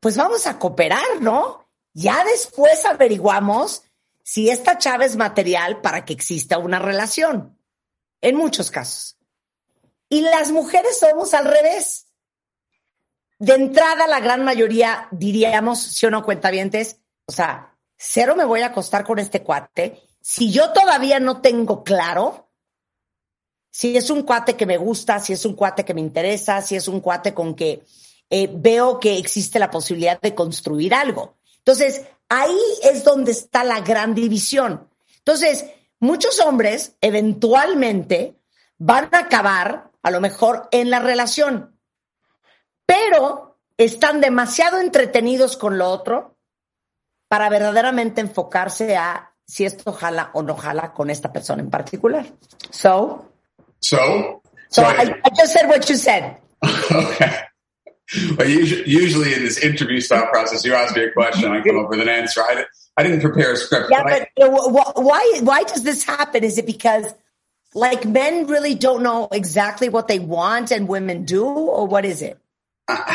pues 0.00 0.16
vamos 0.16 0.48
a 0.48 0.58
cooperar, 0.58 1.20
¿no? 1.20 1.68
Ya 1.92 2.24
después 2.24 2.84
averiguamos 2.84 3.84
si 4.24 4.50
esta 4.50 4.76
chava 4.76 5.04
es 5.04 5.14
material 5.14 5.80
para 5.82 6.04
que 6.04 6.14
exista 6.14 6.58
una 6.58 6.80
relación, 6.80 7.56
en 8.22 8.34
muchos 8.34 8.72
casos. 8.72 9.16
Y 10.08 10.22
las 10.22 10.50
mujeres 10.50 10.98
somos 10.98 11.32
al 11.32 11.44
revés. 11.44 12.08
De 13.38 13.54
entrada, 13.54 14.08
la 14.08 14.18
gran 14.18 14.44
mayoría 14.44 15.06
diríamos, 15.12 15.80
si 15.80 16.06
o 16.06 16.10
no 16.10 16.24
cuentavientes, 16.24 16.98
o 17.26 17.32
sea, 17.32 17.75
cero 17.96 18.34
me 18.36 18.44
voy 18.44 18.60
a 18.60 18.66
acostar 18.66 19.04
con 19.04 19.18
este 19.18 19.42
cuate. 19.42 20.02
Si 20.20 20.50
yo 20.50 20.72
todavía 20.72 21.20
no 21.20 21.40
tengo 21.40 21.84
claro 21.84 22.48
si 23.70 23.96
es 23.96 24.08
un 24.08 24.22
cuate 24.22 24.56
que 24.56 24.64
me 24.64 24.78
gusta, 24.78 25.20
si 25.20 25.34
es 25.34 25.44
un 25.44 25.54
cuate 25.54 25.84
que 25.84 25.92
me 25.92 26.00
interesa, 26.00 26.62
si 26.62 26.76
es 26.76 26.88
un 26.88 27.00
cuate 27.00 27.34
con 27.34 27.54
que 27.54 27.84
eh, 28.30 28.48
veo 28.50 28.98
que 28.98 29.18
existe 29.18 29.58
la 29.58 29.70
posibilidad 29.70 30.20
de 30.20 30.34
construir 30.34 30.94
algo. 30.94 31.36
Entonces, 31.58 32.06
ahí 32.28 32.58
es 32.82 33.04
donde 33.04 33.32
está 33.32 33.64
la 33.64 33.80
gran 33.80 34.14
división. 34.14 34.88
Entonces, 35.18 35.66
muchos 36.00 36.40
hombres 36.40 36.96
eventualmente 37.00 38.36
van 38.78 39.08
a 39.12 39.18
acabar, 39.18 39.90
a 40.02 40.10
lo 40.10 40.20
mejor, 40.20 40.68
en 40.70 40.90
la 40.90 41.00
relación, 41.00 41.78
pero 42.86 43.58
están 43.76 44.20
demasiado 44.20 44.78
entretenidos 44.78 45.56
con 45.56 45.76
lo 45.76 45.90
otro 45.90 46.35
para 47.28 47.48
verdaderamente 47.48 48.20
enfocarse 48.20 48.96
a 48.96 49.32
si 49.46 49.64
esto 49.64 49.92
jala 49.92 50.30
o 50.34 50.42
no 50.42 50.56
jala 50.56 50.92
con 50.92 51.10
esta 51.10 51.32
persona 51.32 51.62
en 51.62 51.70
particular. 51.70 52.26
So, 52.70 53.26
so, 53.80 54.42
so, 54.68 54.82
I, 54.82 55.20
I 55.24 55.30
just 55.36 55.52
said 55.52 55.68
what 55.68 55.88
you 55.88 55.96
said. 55.96 56.36
okay. 56.62 57.46
Well, 58.38 58.48
usually 58.48 59.34
in 59.34 59.42
this 59.42 59.58
interview 59.58 60.00
style 60.00 60.28
process, 60.28 60.64
you 60.64 60.74
ask 60.74 60.94
me 60.94 61.04
a 61.04 61.10
question, 61.10 61.50
I 61.50 61.60
come 61.60 61.78
up 61.78 61.90
with 61.90 62.00
an 62.00 62.08
answer. 62.08 62.40
I, 62.40 62.64
I 62.96 63.02
didn't 63.02 63.20
prepare 63.20 63.52
a 63.52 63.56
script. 63.56 63.88
Yeah, 63.90 64.04
but, 64.04 64.28
but 64.36 65.02
why 65.02 65.40
why 65.42 65.64
does 65.64 65.82
this 65.82 66.04
happen? 66.04 66.44
Is 66.44 66.56
it 66.58 66.66
because 66.66 67.12
like 67.74 68.04
men 68.04 68.46
really 68.46 68.74
don't 68.74 69.02
know 69.02 69.28
exactly 69.32 69.88
what 69.88 70.06
they 70.08 70.18
want 70.20 70.70
and 70.70 70.88
women 70.88 71.24
do, 71.24 71.44
or 71.44 71.86
what 71.86 72.04
is 72.04 72.22
it? 72.22 72.38
Uh, 72.88 73.12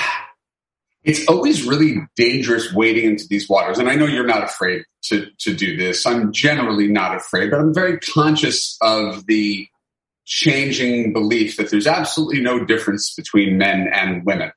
it's 1.03 1.27
always 1.27 1.63
really 1.63 1.97
dangerous 2.15 2.71
wading 2.73 3.05
into 3.05 3.25
these 3.27 3.49
waters. 3.49 3.79
And 3.79 3.89
I 3.89 3.95
know 3.95 4.05
you're 4.05 4.25
not 4.25 4.43
afraid 4.43 4.83
to, 5.05 5.27
to 5.39 5.53
do 5.53 5.75
this. 5.75 6.05
I'm 6.05 6.31
generally 6.31 6.87
not 6.87 7.15
afraid, 7.15 7.49
but 7.49 7.59
I'm 7.59 7.73
very 7.73 7.99
conscious 7.99 8.77
of 8.81 9.25
the 9.25 9.67
changing 10.25 11.11
belief 11.11 11.57
that 11.57 11.71
there's 11.71 11.87
absolutely 11.87 12.41
no 12.41 12.63
difference 12.63 13.13
between 13.15 13.57
men 13.57 13.89
and 13.91 14.23
women. 14.25 14.51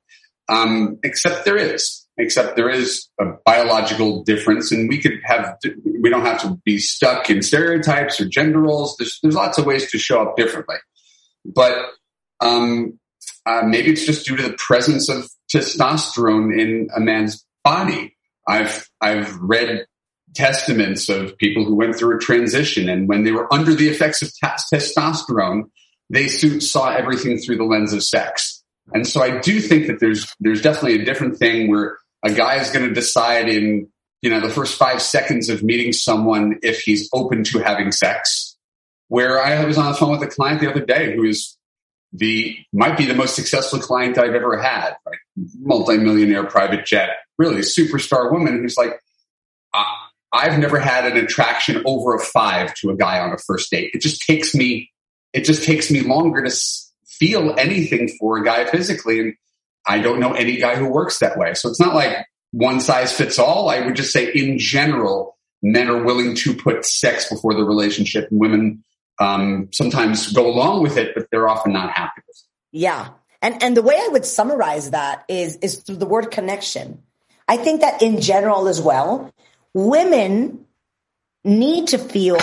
Um, 0.48 0.98
except 1.02 1.46
there 1.46 1.56
is, 1.56 2.06
except 2.18 2.56
there 2.56 2.68
is 2.68 3.08
a 3.18 3.24
biological 3.46 4.22
difference 4.22 4.70
and 4.70 4.88
we 4.88 4.98
could 4.98 5.20
have, 5.24 5.56
we 6.00 6.10
don't 6.10 6.26
have 6.26 6.42
to 6.42 6.60
be 6.64 6.78
stuck 6.78 7.30
in 7.30 7.42
stereotypes 7.42 8.20
or 8.20 8.28
gender 8.28 8.60
roles. 8.60 8.96
There's, 8.98 9.18
there's 9.22 9.34
lots 9.34 9.56
of 9.56 9.64
ways 9.64 9.90
to 9.90 9.98
show 9.98 10.20
up 10.20 10.36
differently, 10.36 10.76
but, 11.46 11.74
um, 12.40 12.98
uh, 13.46 13.62
maybe 13.64 13.90
it's 13.90 14.04
just 14.04 14.26
due 14.26 14.36
to 14.36 14.42
the 14.42 14.56
presence 14.58 15.08
of 15.08 15.28
testosterone 15.54 16.58
in 16.58 16.88
a 16.94 17.00
man's 17.00 17.44
body. 17.62 18.16
I've 18.46 18.88
I've 19.00 19.34
read 19.36 19.86
testaments 20.34 21.08
of 21.08 21.38
people 21.38 21.64
who 21.64 21.76
went 21.76 21.96
through 21.96 22.16
a 22.16 22.20
transition, 22.20 22.88
and 22.88 23.08
when 23.08 23.24
they 23.24 23.32
were 23.32 23.52
under 23.52 23.74
the 23.74 23.88
effects 23.88 24.22
of 24.22 24.28
t- 24.28 24.76
testosterone, 24.76 25.64
they 26.10 26.28
saw 26.28 26.90
everything 26.90 27.38
through 27.38 27.56
the 27.56 27.64
lens 27.64 27.92
of 27.92 28.02
sex. 28.02 28.62
And 28.92 29.06
so 29.06 29.22
I 29.22 29.38
do 29.38 29.60
think 29.60 29.86
that 29.86 30.00
there's 30.00 30.32
there's 30.40 30.60
definitely 30.60 31.00
a 31.00 31.04
different 31.04 31.38
thing 31.38 31.70
where 31.70 31.98
a 32.22 32.32
guy 32.32 32.60
is 32.60 32.70
going 32.70 32.86
to 32.86 32.94
decide 32.94 33.48
in 33.48 33.88
you 34.20 34.30
know 34.30 34.40
the 34.40 34.50
first 34.50 34.76
five 34.76 35.00
seconds 35.00 35.48
of 35.48 35.62
meeting 35.62 35.92
someone 35.92 36.58
if 36.62 36.80
he's 36.80 37.08
open 37.12 37.44
to 37.44 37.60
having 37.60 37.92
sex. 37.92 38.56
Where 39.08 39.40
I 39.40 39.64
was 39.64 39.78
on 39.78 39.86
the 39.86 39.94
phone 39.94 40.10
with 40.12 40.22
a 40.22 40.26
client 40.26 40.60
the 40.60 40.70
other 40.70 40.84
day 40.84 41.14
who 41.14 41.24
is 41.24 41.56
the 42.12 42.56
might 42.72 42.96
be 42.96 43.06
the 43.06 43.14
most 43.14 43.34
successful 43.34 43.78
client 43.78 44.18
I've 44.18 44.34
ever 44.34 44.60
had, 44.60 44.96
right? 45.06 45.18
Multi-millionaire 45.36 46.44
private 46.44 46.86
jet, 46.86 47.10
really 47.38 47.60
superstar 47.60 48.30
woman 48.32 48.58
who's 48.58 48.76
like, 48.76 49.00
I've 50.32 50.58
never 50.58 50.80
had 50.80 51.06
an 51.06 51.16
attraction 51.16 51.82
over 51.86 52.16
a 52.16 52.18
five 52.18 52.74
to 52.74 52.90
a 52.90 52.96
guy 52.96 53.20
on 53.20 53.32
a 53.32 53.38
first 53.38 53.70
date. 53.70 53.92
It 53.94 54.02
just 54.02 54.20
takes 54.22 54.54
me, 54.54 54.90
it 55.32 55.44
just 55.44 55.62
takes 55.62 55.90
me 55.92 56.00
longer 56.00 56.42
to 56.42 56.54
feel 57.06 57.54
anything 57.56 58.08
for 58.18 58.38
a 58.38 58.44
guy 58.44 58.64
physically. 58.64 59.20
And 59.20 59.34
I 59.86 60.00
don't 60.00 60.18
know 60.18 60.32
any 60.32 60.56
guy 60.56 60.74
who 60.74 60.88
works 60.88 61.20
that 61.20 61.38
way. 61.38 61.54
So 61.54 61.68
it's 61.68 61.80
not 61.80 61.94
like 61.94 62.26
one 62.50 62.80
size 62.80 63.12
fits 63.12 63.38
all. 63.38 63.68
I 63.68 63.80
would 63.86 63.94
just 63.94 64.12
say 64.12 64.32
in 64.32 64.58
general, 64.58 65.38
men 65.62 65.88
are 65.88 66.02
willing 66.02 66.34
to 66.36 66.54
put 66.54 66.84
sex 66.84 67.28
before 67.28 67.54
the 67.54 67.64
relationship 67.64 68.28
and 68.30 68.40
women 68.40 68.84
um, 69.20 69.68
sometimes 69.72 70.32
go 70.32 70.48
along 70.48 70.82
with 70.82 70.96
it, 70.96 71.14
but 71.14 71.28
they're 71.30 71.48
often 71.48 71.72
not 71.72 71.92
happy 71.92 72.22
with 72.26 72.36
it. 72.36 72.78
Yeah. 72.80 73.10
And 73.44 73.62
and 73.62 73.76
the 73.76 73.82
way 73.82 73.94
I 73.94 74.08
would 74.08 74.24
summarize 74.24 74.92
that 74.92 75.26
is 75.28 75.56
is 75.56 75.82
through 75.82 75.96
the 75.96 76.06
word 76.06 76.30
connection. 76.30 77.02
I 77.46 77.58
think 77.58 77.82
that 77.82 78.00
in 78.00 78.22
general 78.22 78.68
as 78.68 78.80
well, 78.80 79.30
women 79.74 80.64
need 81.44 81.88
to 81.88 81.98
feel 81.98 82.38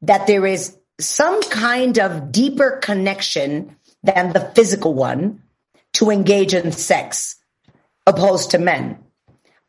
that 0.00 0.26
there 0.26 0.46
is 0.46 0.78
some 0.98 1.42
kind 1.42 1.98
of 1.98 2.32
deeper 2.32 2.78
connection 2.82 3.76
than 4.02 4.32
the 4.32 4.50
physical 4.54 4.94
one 4.94 5.42
to 5.92 6.10
engage 6.10 6.54
in 6.54 6.72
sex 6.72 7.36
opposed 8.06 8.52
to 8.52 8.58
men. 8.58 8.98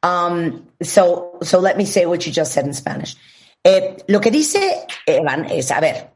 Um, 0.03 0.67
so, 0.81 1.37
so 1.43 1.59
let 1.59 1.77
me 1.77 1.83
say 1.83 2.05
what 2.05 2.25
you 2.25 2.31
just 2.31 2.53
said 2.53 2.65
in 2.65 2.73
Spanish. 2.73 3.17
Eh, 3.65 3.97
lo 4.07 4.21
que 4.21 4.31
dice 4.31 4.87
Evan 5.05 5.51
es, 5.51 5.69
a 5.69 5.81
ver, 5.81 6.11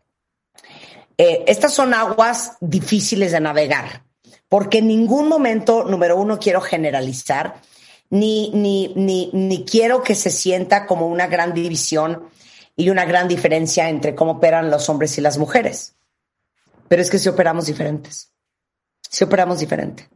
eh, 1.17 1.43
estas 1.45 1.71
son 1.71 1.93
aguas 1.93 2.57
difíciles 2.61 3.31
de 3.31 3.39
navegar, 3.41 4.04
porque 4.55 4.77
en 4.77 4.87
ningún 4.87 5.27
momento, 5.27 5.83
número 5.83 6.15
uno, 6.15 6.39
quiero 6.39 6.61
generalizar, 6.61 7.55
ni, 8.09 8.51
ni, 8.51 8.93
ni, 8.95 9.29
ni 9.33 9.65
quiero 9.65 10.01
que 10.01 10.15
se 10.15 10.29
sienta 10.29 10.85
como 10.85 11.09
una 11.09 11.27
gran 11.27 11.53
división 11.53 12.29
y 12.73 12.89
una 12.89 13.03
gran 13.03 13.27
diferencia 13.27 13.89
entre 13.89 14.15
cómo 14.15 14.31
operan 14.31 14.71
los 14.71 14.87
hombres 14.87 15.17
y 15.17 15.21
las 15.21 15.37
mujeres. 15.37 15.95
Pero 16.87 17.01
es 17.01 17.09
que 17.09 17.19
si 17.19 17.27
operamos 17.27 17.65
diferentes. 17.65 18.31
Si 19.01 19.25
operamos 19.25 19.59
diferente. 19.59 20.07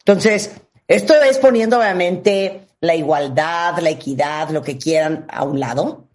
Entonces, 0.00 0.50
esto 0.86 1.14
es 1.22 1.38
poniendo 1.38 1.78
obviamente 1.78 2.66
la 2.82 2.94
igualdad, 2.94 3.78
la 3.78 3.88
equidad, 3.88 4.50
lo 4.50 4.62
que 4.62 4.76
quieran 4.76 5.24
a 5.30 5.44
un 5.44 5.58
lado. 5.58 6.08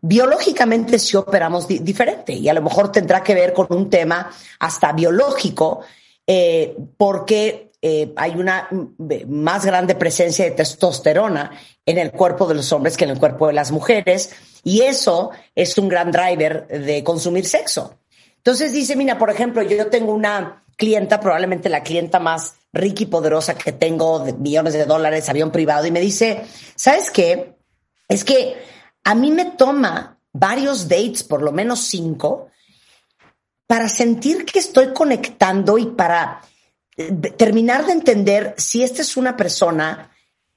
Biológicamente 0.00 0.98
sí 0.98 1.16
operamos 1.16 1.68
diferente 1.68 2.32
y 2.32 2.48
a 2.48 2.52
lo 2.52 2.62
mejor 2.62 2.90
tendrá 2.90 3.22
que 3.22 3.36
ver 3.36 3.52
con 3.52 3.68
un 3.70 3.88
tema 3.88 4.32
hasta 4.58 4.90
biológico, 4.90 5.84
eh, 6.26 6.76
porque 6.96 7.70
eh, 7.82 8.12
hay 8.16 8.32
una 8.36 8.68
más 9.28 9.64
grande 9.64 9.94
presencia 9.94 10.44
de 10.44 10.50
testosterona 10.52 11.52
en 11.84 11.98
el 11.98 12.10
cuerpo 12.10 12.46
de 12.46 12.54
los 12.54 12.72
hombres 12.72 12.96
que 12.96 13.04
en 13.04 13.10
el 13.10 13.18
cuerpo 13.18 13.46
de 13.46 13.52
las 13.52 13.70
mujeres 13.70 14.32
y 14.64 14.82
eso 14.82 15.30
es 15.54 15.78
un 15.78 15.88
gran 15.88 16.10
driver 16.10 16.66
de 16.66 17.04
consumir 17.04 17.46
sexo. 17.46 17.98
Entonces 18.38 18.72
dice, 18.72 18.96
mira, 18.96 19.18
por 19.18 19.30
ejemplo, 19.30 19.62
yo 19.62 19.86
tengo 19.88 20.12
una 20.12 20.64
clienta, 20.76 21.20
probablemente 21.20 21.68
la 21.68 21.82
clienta 21.82 22.18
más 22.18 22.54
rica 22.72 23.02
y 23.04 23.06
poderosa 23.06 23.54
que 23.54 23.72
tengo, 23.72 24.20
de 24.20 24.32
millones 24.32 24.74
de 24.74 24.84
dólares, 24.84 25.28
avión 25.28 25.50
privado, 25.50 25.86
y 25.86 25.90
me 25.90 26.00
dice, 26.00 26.42
¿sabes 26.74 27.10
qué? 27.10 27.56
Es 28.08 28.24
que 28.24 28.56
a 29.04 29.14
mí 29.14 29.30
me 29.30 29.46
toma 29.46 30.18
varios 30.32 30.88
dates, 30.88 31.22
por 31.22 31.42
lo 31.42 31.52
menos 31.52 31.80
cinco, 31.80 32.48
para 33.66 33.88
sentir 33.88 34.44
que 34.44 34.58
estoy 34.58 34.92
conectando 34.92 35.78
y 35.78 35.86
para 35.86 36.42
eh, 36.96 37.12
terminar 37.36 37.86
de 37.86 37.92
entender 37.92 38.54
si 38.56 38.82
esta 38.82 39.02
es 39.02 39.16
una 39.16 39.36
persona 39.36 40.10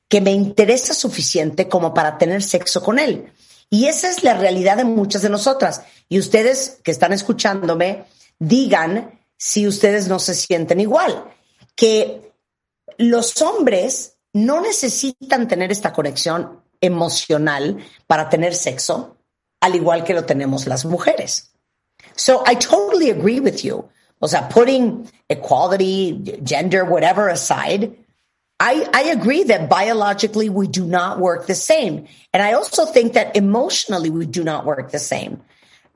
que 0.07 0.21
me 0.21 0.31
interesa 0.31 0.93
suficiente 0.93 1.67
como 1.67 1.93
para 1.93 2.17
tener 2.17 2.41
sexo 2.41 2.81
con 2.81 2.99
él. 2.99 3.31
Y 3.69 3.85
esa 3.85 4.09
es 4.09 4.23
la 4.23 4.33
realidad 4.33 4.77
de 4.77 4.83
muchas 4.83 5.21
de 5.21 5.29
nosotras. 5.29 5.83
Y 6.07 6.17
ustedes 6.19 6.79
que 6.83 6.91
están 6.91 7.13
escuchándome, 7.13 8.05
digan 8.39 9.19
si 9.37 9.67
ustedes 9.67 10.07
no 10.07 10.17
se 10.17 10.33
sienten 10.33 10.79
igual. 10.79 11.25
Que 11.75 12.33
los 12.97 13.39
hombres 13.41 14.17
no 14.33 14.61
necesitan 14.61 15.47
tener 15.47 15.71
esta 15.71 15.93
conexión 15.93 16.63
emocional 16.81 17.77
para 18.07 18.29
tener 18.29 18.55
sexo, 18.55 19.17
al 19.61 19.75
igual 19.75 20.03
que 20.03 20.13
lo 20.13 20.25
tenemos 20.25 20.65
las 20.65 20.85
mujeres. 20.85 21.51
So 22.19 22.43
I 22.45 22.53
totally 22.55 23.09
agree 23.09 23.39
with 23.39 23.63
you. 23.63 23.89
Was 24.19 24.31
sea, 24.31 24.51
putting 24.51 25.09
equality, 25.29 26.39
gender, 26.43 26.83
whatever 26.83 27.29
aside, 27.29 27.95
I, 28.59 28.89
I 28.93 29.03
agree 29.11 29.43
that 29.43 29.69
biologically 29.69 30.49
we 30.49 30.67
do 30.67 30.85
not 30.85 31.19
work 31.19 31.47
the 31.47 31.55
same. 31.55 32.07
And 32.33 32.43
I 32.43 32.53
also 32.53 32.85
think 32.85 33.13
that 33.13 33.37
emotionally 33.37 34.09
we 34.09 34.25
do 34.25 34.43
not 34.43 34.65
work 34.65 34.91
the 34.91 34.99
same. 34.99 35.41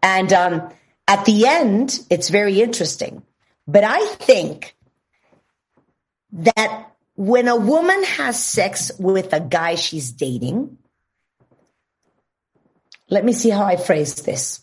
And 0.01 0.31
um, 0.31 0.69
at 1.09 1.25
the 1.25 1.45
end, 1.45 1.99
it's 2.09 2.29
very 2.29 2.61
interesting. 2.61 3.23
But 3.67 3.83
I 3.83 4.05
think 4.15 4.77
that 6.31 6.89
when 7.15 7.49
a 7.49 7.57
woman 7.57 8.01
has 8.05 8.41
sex 8.41 8.93
with 8.97 9.33
a 9.33 9.41
guy 9.41 9.75
she's 9.75 10.13
dating, 10.13 10.77
let 13.09 13.25
me 13.25 13.33
see 13.33 13.49
how 13.49 13.65
I 13.65 13.75
phrase 13.75 14.15
this. 14.15 14.62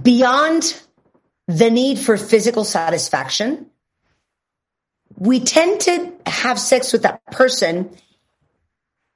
Beyond 0.00 0.80
the 1.48 1.70
need 1.70 1.98
for 1.98 2.16
physical 2.16 2.64
satisfaction, 2.64 3.66
we 5.16 5.40
tend 5.40 5.80
to 5.82 6.12
have 6.26 6.58
sex 6.58 6.92
with 6.92 7.02
that 7.02 7.24
person 7.26 7.96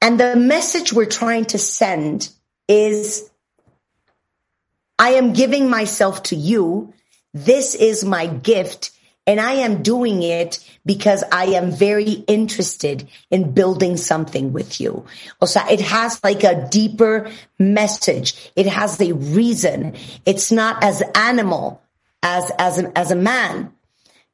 and 0.01 0.21
the 0.21 0.37
message 0.37 0.93
we're 0.93 1.07
trying 1.07 1.47
to 1.47 1.59
send 1.59 2.29
is, 2.69 3.29
I 4.99 5.11
am 5.15 5.33
giving 5.33 5.71
myself 5.71 6.23
to 6.25 6.37
you. 6.37 6.93
This 7.33 7.75
is 7.75 8.05
my 8.05 8.27
gift 8.27 8.91
and 9.27 9.41
I 9.41 9.55
am 9.55 9.83
doing 9.83 10.23
it 10.23 10.61
because 10.85 11.25
I 11.33 11.47
am 11.47 11.73
very 11.73 12.25
interested 12.29 13.09
in 13.31 13.53
building 13.53 13.97
something 13.97 14.53
with 14.53 14.81
you. 14.81 15.05
O 15.41 15.47
sea, 15.47 15.65
it 15.69 15.81
has 15.81 16.23
like 16.23 16.45
a 16.45 16.69
deeper 16.71 17.29
message. 17.59 18.53
It 18.55 18.67
has 18.67 19.01
a 19.01 19.13
reason. 19.13 19.95
It's 20.25 20.53
not 20.53 20.85
as 20.85 21.03
animal 21.15 21.83
as, 22.23 22.53
as, 22.59 22.79
as 22.95 23.11
a 23.11 23.17
man. 23.17 23.73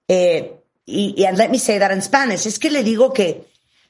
Eh, 0.08 0.48
y, 0.86 1.24
and 1.26 1.38
let 1.38 1.50
me 1.50 1.58
say 1.58 1.78
that 1.78 1.90
in 1.90 2.02
Spanish, 2.02 2.46
es 2.46 2.58
que 2.58 2.70
le 2.70 2.82
digo 2.82 3.14
que 3.14 3.46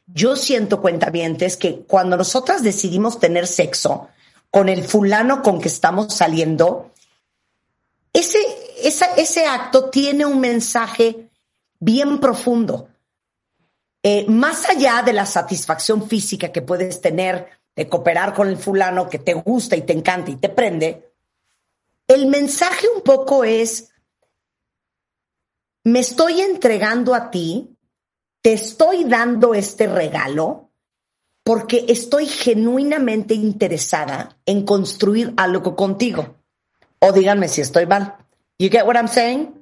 yo 0.07 0.37
siento 0.37 0.81
cuentavientes 0.81 1.57
que 1.57 1.85
cuando 1.89 2.17
nosotras 2.17 2.63
decidimos 2.63 3.19
tener 3.19 3.47
sexo 3.47 4.09
con 4.51 4.69
el 4.69 4.85
fulano 4.85 5.43
con 5.43 5.61
que 5.61 5.69
estamos 5.69 6.15
saliendo, 6.15 6.93
ese, 8.13 8.39
ese 8.87 9.47
acto 9.47 9.91
tiene 9.91 10.25
un 10.25 10.41
mensaje 10.41 11.31
bien 11.79 12.21
profundo. 12.21 12.89
Eh, 14.03 14.27
más 14.29 14.69
allá 14.69 15.03
de 15.03 15.13
la 15.13 15.27
satisfacción 15.27 16.09
física 16.09 16.51
que 16.51 16.63
puedes 16.63 17.01
tener 17.01 17.49
de 17.77 17.89
cooperar 17.89 18.35
con 18.35 18.49
el 18.49 18.57
fulano 18.57 19.09
que 19.09 19.19
te 19.19 19.35
gusta 19.35 19.77
y 19.77 19.83
te 19.83 19.93
encanta 19.93 20.31
y 20.31 20.37
te 20.37 20.49
prende, 20.49 21.13
el 22.09 22.27
mensaje 22.27 22.87
un 22.95 23.03
poco 23.03 23.45
es, 23.45 23.93
me 25.85 26.01
estoy 26.01 26.41
entregando 26.41 27.15
a 27.15 27.31
ti, 27.31 27.77
te 28.41 28.53
estoy 28.53 29.05
dando 29.05 29.55
este 29.55 29.87
regalo 29.87 30.71
porque 31.45 31.87
estoy 31.89 32.27
genuinamente 32.27 33.35
interesada 33.35 34.37
en 34.47 34.65
construir 34.65 35.33
algo 35.37 35.75
contigo. 35.75 36.37
O 36.99 37.13
díganme 37.13 37.49
si 37.49 37.61
estoy 37.61 37.87
mal. 37.87 38.22
You 38.59 38.69
get 38.69 38.87
what 38.87 38.97
I'm 38.97 39.09
saying? 39.09 39.55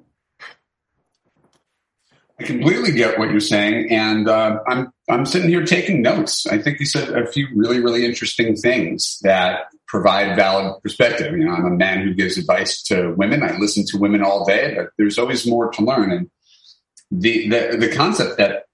I 2.40 2.44
completely 2.44 2.92
get 2.92 3.18
what 3.18 3.30
you're 3.30 3.40
saying, 3.40 3.90
and 3.90 4.26
uh, 4.26 4.60
I'm 4.66 4.90
I'm 5.10 5.26
sitting 5.26 5.50
here 5.50 5.64
taking 5.64 6.00
notes. 6.00 6.46
I 6.46 6.56
think 6.56 6.80
you 6.80 6.86
said 6.86 7.10
a 7.10 7.26
few 7.26 7.48
really 7.54 7.80
really 7.80 8.06
interesting 8.06 8.56
things 8.56 9.18
that 9.22 9.66
provide 9.86 10.36
valid 10.36 10.82
perspective. 10.82 11.36
You 11.36 11.44
know, 11.44 11.52
I'm 11.52 11.66
a 11.66 11.70
man 11.70 12.02
who 12.02 12.14
gives 12.14 12.38
advice 12.38 12.82
to 12.84 13.10
women. 13.10 13.42
I 13.42 13.58
listen 13.58 13.84
to 13.88 13.98
women 13.98 14.22
all 14.22 14.46
day, 14.46 14.74
but 14.74 14.90
there's 14.96 15.18
always 15.18 15.46
more 15.46 15.70
to 15.70 15.82
learn. 15.82 16.12
And 16.12 16.30
the 17.10 17.48
the, 17.48 17.76
the 17.76 17.94
concept 17.94 18.38
that 18.38 18.64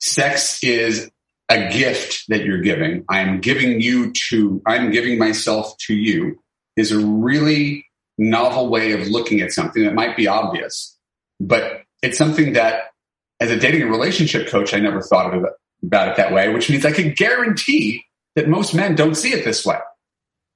sex 0.00 0.62
is 0.62 1.10
a 1.48 1.70
gift 1.70 2.24
that 2.28 2.44
you're 2.44 2.60
giving. 2.60 3.04
I'm 3.08 3.40
giving 3.40 3.80
you 3.80 4.12
to. 4.28 4.60
I'm 4.66 4.90
giving 4.90 5.18
myself 5.18 5.74
to 5.86 5.94
you 5.94 6.38
is 6.76 6.92
a 6.92 6.98
really 6.98 7.86
novel 8.20 8.68
way 8.68 8.92
of 8.92 9.08
looking 9.08 9.40
at 9.40 9.50
something 9.50 9.82
that 9.84 9.94
might 9.94 10.16
be 10.16 10.28
obvious, 10.28 10.96
but 11.40 11.82
it's 12.02 12.18
something 12.18 12.52
that 12.52 12.92
as 13.40 13.50
a 13.50 13.58
dating 13.58 13.82
and 13.82 13.90
relationship 13.90 14.48
coach, 14.48 14.74
I 14.74 14.78
never 14.78 15.00
thought 15.00 15.34
of 15.34 15.44
it, 15.44 15.52
about 15.82 16.08
it 16.08 16.16
that 16.18 16.32
way, 16.32 16.52
which 16.52 16.68
means 16.68 16.84
I 16.84 16.92
can 16.92 17.14
guarantee 17.14 18.04
that 18.36 18.48
most 18.48 18.74
men 18.74 18.94
don't 18.94 19.14
see 19.14 19.32
it 19.32 19.44
this 19.44 19.64
way. 19.64 19.78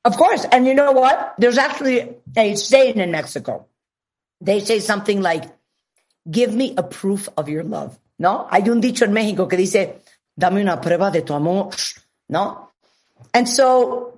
Of 0.05 0.19
course. 0.19 0.45
And 0.53 0.67
you 0.67 0.75
know 0.75 0.93
what? 0.93 1.35
There's 1.39 1.57
actually 1.57 2.15
a 2.37 2.55
saying 2.55 2.99
in 2.99 3.11
Mexico. 3.11 3.67
They 4.43 4.61
say 4.61 4.81
something 4.81 5.23
like, 5.23 5.45
give 6.31 6.55
me 6.55 6.75
a 6.77 6.83
proof 6.83 7.29
of 7.37 7.49
your 7.49 7.65
love. 7.65 7.99
¿No? 8.19 8.47
Hay 8.51 8.69
un 8.69 8.81
dicho 8.81 9.05
en 9.05 9.13
México 9.13 9.49
que 9.49 9.57
dice, 9.57 9.97
dame 10.39 10.61
una 10.61 10.81
prueba 10.81 11.11
de 11.11 11.23
tu 11.23 11.33
amor. 11.35 11.71
¿No? 12.29 12.69
And 13.33 13.49
so 13.49 14.14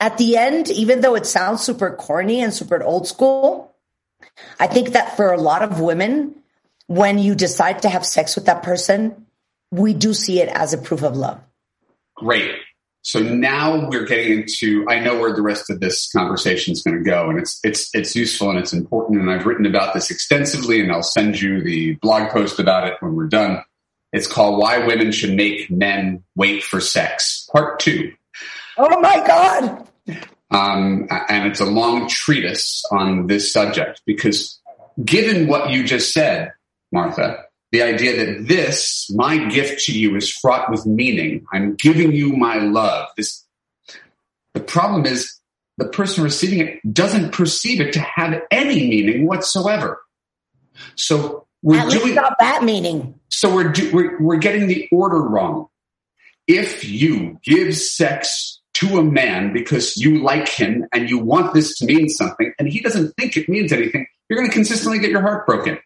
at 0.00 0.18
the 0.18 0.36
end, 0.36 0.70
even 0.70 1.00
though 1.00 1.14
it 1.14 1.26
sounds 1.26 1.62
super 1.62 1.90
corny 1.90 2.42
and 2.42 2.52
super 2.52 2.82
old 2.82 3.06
school, 3.06 3.74
I 4.58 4.66
think 4.66 4.90
that 4.90 5.16
for 5.16 5.32
a 5.32 5.40
lot 5.40 5.62
of 5.62 5.80
women, 5.80 6.34
when 6.86 7.18
you 7.18 7.34
decide 7.34 7.82
to 7.82 7.88
have 7.88 8.04
sex 8.04 8.34
with 8.36 8.46
that 8.46 8.62
person, 8.62 9.26
we 9.70 9.94
do 9.94 10.14
see 10.14 10.40
it 10.40 10.48
as 10.48 10.72
a 10.72 10.78
proof 10.78 11.02
of 11.02 11.16
love. 11.16 11.40
Great. 12.16 12.52
So 13.02 13.20
now 13.20 13.88
we're 13.90 14.06
getting 14.06 14.40
into. 14.40 14.86
I 14.88 14.98
know 14.98 15.18
where 15.18 15.34
the 15.34 15.42
rest 15.42 15.68
of 15.68 15.80
this 15.80 16.10
conversation 16.10 16.72
is 16.72 16.82
going 16.82 16.96
to 16.96 17.04
go, 17.04 17.28
and 17.28 17.38
it's 17.38 17.60
it's 17.62 17.90
it's 17.94 18.16
useful 18.16 18.48
and 18.48 18.58
it's 18.58 18.72
important. 18.72 19.20
And 19.20 19.30
I've 19.30 19.44
written 19.44 19.66
about 19.66 19.92
this 19.92 20.10
extensively, 20.10 20.80
and 20.80 20.90
I'll 20.90 21.02
send 21.02 21.38
you 21.38 21.62
the 21.62 21.96
blog 21.96 22.30
post 22.30 22.58
about 22.58 22.88
it 22.88 22.94
when 23.00 23.14
we're 23.14 23.26
done. 23.26 23.62
It's 24.14 24.26
called 24.26 24.58
"Why 24.58 24.86
Women 24.86 25.12
Should 25.12 25.34
Make 25.34 25.70
Men 25.70 26.24
Wait 26.34 26.62
for 26.62 26.80
Sex," 26.80 27.46
Part 27.52 27.78
Two. 27.78 28.14
Oh 28.78 29.00
my 29.00 29.22
God! 29.26 29.83
Um, 30.50 31.08
and 31.10 31.46
it's 31.48 31.60
a 31.60 31.66
long 31.66 32.08
treatise 32.08 32.84
on 32.92 33.26
this 33.26 33.52
subject 33.52 34.02
because, 34.06 34.60
given 35.04 35.48
what 35.48 35.70
you 35.70 35.84
just 35.84 36.12
said, 36.12 36.52
Martha, 36.92 37.44
the 37.72 37.82
idea 37.82 38.24
that 38.24 38.46
this, 38.46 39.10
my 39.10 39.48
gift 39.48 39.84
to 39.86 39.98
you, 39.98 40.14
is 40.16 40.30
fraught 40.30 40.70
with 40.70 40.86
meaning. 40.86 41.44
I'm 41.52 41.74
giving 41.74 42.12
you 42.12 42.34
my 42.34 42.56
love. 42.58 43.08
This, 43.16 43.44
the 44.52 44.60
problem 44.60 45.06
is 45.06 45.40
the 45.76 45.88
person 45.88 46.22
receiving 46.22 46.60
it 46.60 46.94
doesn't 46.94 47.32
perceive 47.32 47.80
it 47.80 47.92
to 47.94 48.00
have 48.00 48.40
any 48.50 48.88
meaning 48.88 49.26
whatsoever. 49.26 50.00
So 50.94 51.46
we're 51.62 51.80
At 51.80 51.90
doing 51.90 52.14
not 52.14 52.36
that 52.38 52.62
meaning. 52.62 53.18
so 53.28 53.52
we're, 53.52 53.72
do, 53.72 53.90
we're 53.92 54.22
we're 54.22 54.36
getting 54.36 54.68
the 54.68 54.88
order 54.92 55.20
wrong. 55.20 55.68
If 56.46 56.84
you 56.84 57.40
give 57.42 57.74
sex 57.76 58.60
to 58.74 58.98
a 58.98 59.04
man 59.04 59.52
because 59.52 59.96
you 59.96 60.22
like 60.22 60.48
him 60.48 60.84
and 60.92 61.08
you 61.08 61.18
want 61.18 61.54
this 61.54 61.78
to 61.78 61.86
mean 61.86 62.08
something, 62.08 62.52
and 62.58 62.68
he 62.68 62.80
doesn't 62.80 63.14
think 63.16 63.36
it 63.36 63.48
means 63.48 63.72
anything, 63.72 64.06
you're 64.28 64.38
going 64.38 64.48
to 64.48 64.54
consistently 64.54 64.98
get 64.98 65.10
your 65.10 65.22
heart 65.22 65.46
broken. 65.46 65.78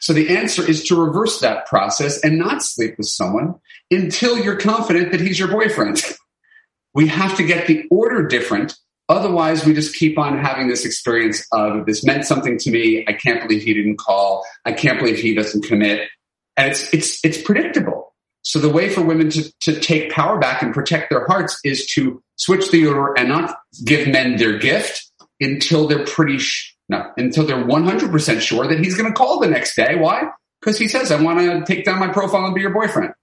So 0.00 0.12
the 0.12 0.36
answer 0.36 0.68
is 0.68 0.84
to 0.84 1.00
reverse 1.00 1.40
that 1.40 1.66
process 1.66 2.22
and 2.22 2.38
not 2.38 2.62
sleep 2.62 2.94
with 2.98 3.08
someone 3.08 3.56
until 3.90 4.38
you're 4.38 4.56
confident 4.56 5.12
that 5.12 5.20
he's 5.20 5.38
your 5.38 5.48
boyfriend. 5.48 6.02
we 6.94 7.08
have 7.08 7.36
to 7.36 7.44
get 7.44 7.66
the 7.66 7.84
order 7.90 8.26
different. 8.26 8.76
Otherwise, 9.08 9.66
we 9.66 9.74
just 9.74 9.96
keep 9.96 10.18
on 10.18 10.38
having 10.38 10.68
this 10.68 10.84
experience 10.84 11.46
of 11.52 11.86
this 11.86 12.04
meant 12.04 12.24
something 12.24 12.58
to 12.58 12.70
me. 12.70 13.04
I 13.06 13.12
can't 13.12 13.42
believe 13.42 13.62
he 13.62 13.74
didn't 13.74 13.98
call. 13.98 14.44
I 14.64 14.72
can't 14.72 14.98
believe 14.98 15.18
he 15.18 15.34
doesn't 15.34 15.64
commit. 15.64 16.08
And 16.56 16.70
it's, 16.70 16.92
it's, 16.94 17.24
it's 17.24 17.42
predictable. 17.42 18.01
So 18.42 18.58
the 18.58 18.68
way 18.68 18.88
for 18.88 19.02
women 19.02 19.30
to, 19.30 19.52
to 19.60 19.80
take 19.80 20.10
power 20.10 20.38
back 20.38 20.62
and 20.62 20.74
protect 20.74 21.10
their 21.10 21.26
hearts 21.26 21.58
is 21.64 21.86
to 21.94 22.22
switch 22.36 22.70
the 22.70 22.86
order 22.86 23.14
and 23.16 23.28
not 23.28 23.56
give 23.84 24.08
men 24.08 24.36
their 24.36 24.58
gift 24.58 25.10
until 25.40 25.86
they're 25.86 26.04
pretty, 26.04 26.38
sh- 26.38 26.76
no, 26.88 27.10
until 27.16 27.46
they're 27.46 27.64
100% 27.64 28.40
sure 28.40 28.66
that 28.66 28.78
he's 28.80 28.96
going 28.96 29.10
to 29.10 29.16
call 29.16 29.38
the 29.40 29.48
next 29.48 29.76
day. 29.76 29.94
Why? 29.96 30.24
Because 30.60 30.78
he 30.78 30.88
says, 30.88 31.10
I 31.12 31.20
want 31.22 31.38
to 31.38 31.64
take 31.72 31.84
down 31.84 31.98
my 32.00 32.08
profile 32.08 32.44
and 32.44 32.54
be 32.54 32.60
your 32.60 32.74
boyfriend. 32.74 33.14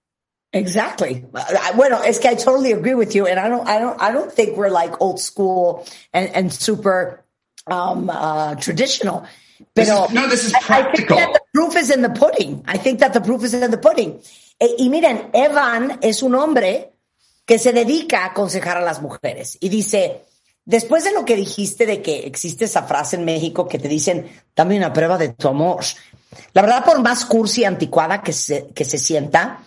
Exactly. 0.52 1.26
I- 1.36 2.02
es 2.06 2.26
I 2.26 2.36
totally 2.36 2.72
agree 2.72 2.96
with 2.96 3.14
you, 3.14 3.28
and 3.28 3.40
I 3.40 3.50
don't, 3.50 3.68
I 3.68 3.78
don't, 3.78 4.02
I 4.02 4.12
don't 4.12 4.32
think 4.32 4.58
we're 4.58 4.70
like 4.70 5.00
old 5.00 5.20
school 5.20 5.86
and, 6.12 6.30
and 6.34 6.54
super 6.54 7.24
um, 7.68 8.10
uh, 8.10 8.56
traditional. 8.56 9.28
Is- 9.76 9.88
no, 9.88 10.08
this 10.28 10.46
is 10.46 10.54
I- 10.54 10.58
I 10.58 10.62
think 10.62 11.08
practical. 11.08 11.18
that 11.18 11.34
the 11.34 11.42
proof 11.54 11.76
is 11.76 11.92
in 11.92 12.02
the 12.02 12.10
pudding. 12.10 12.64
I 12.68 12.78
think 12.78 13.00
that 13.00 13.14
the 13.14 13.22
proof 13.22 13.44
is 13.44 13.54
in 13.54 13.70
the 13.70 13.78
pudding. 13.78 14.22
E- 14.60 14.76
y 14.78 14.90
miren, 14.90 15.30
Evan 15.34 15.98
es 16.02 16.22
un 16.22 16.36
hombre 16.36 16.94
que 17.46 17.58
se 17.58 17.74
dedica 17.74 18.24
a 18.24 18.28
aconsejar 18.28 18.78
a 18.78 18.82
las 18.82 19.02
mujeres 19.02 19.58
y 19.60 19.70
dice, 19.70 20.22
después 20.66 21.04
de 21.04 21.14
lo 21.14 21.26
que 21.26 21.36
dijiste 21.36 21.86
de 21.86 22.02
que 22.02 22.20
existe 22.28 22.66
esa 22.66 22.84
frase 22.84 23.16
en 23.16 23.26
México 23.26 23.68
que 23.68 23.80
te 23.80 23.88
dicen, 23.88 24.30
dame 24.56 24.78
una 24.78 24.94
prueba 24.94 25.18
de 25.18 25.30
tu 25.30 25.48
amor. 25.48 25.84
La 26.54 26.62
verdad, 26.62 26.86
por 26.86 27.02
más 27.02 27.26
cursi 27.26 27.62
y 27.62 27.66
anticuada 27.66 28.22
que 28.22 28.34
se, 28.34 28.68
que 28.68 28.86
se 28.86 29.00
sienta, 29.00 29.64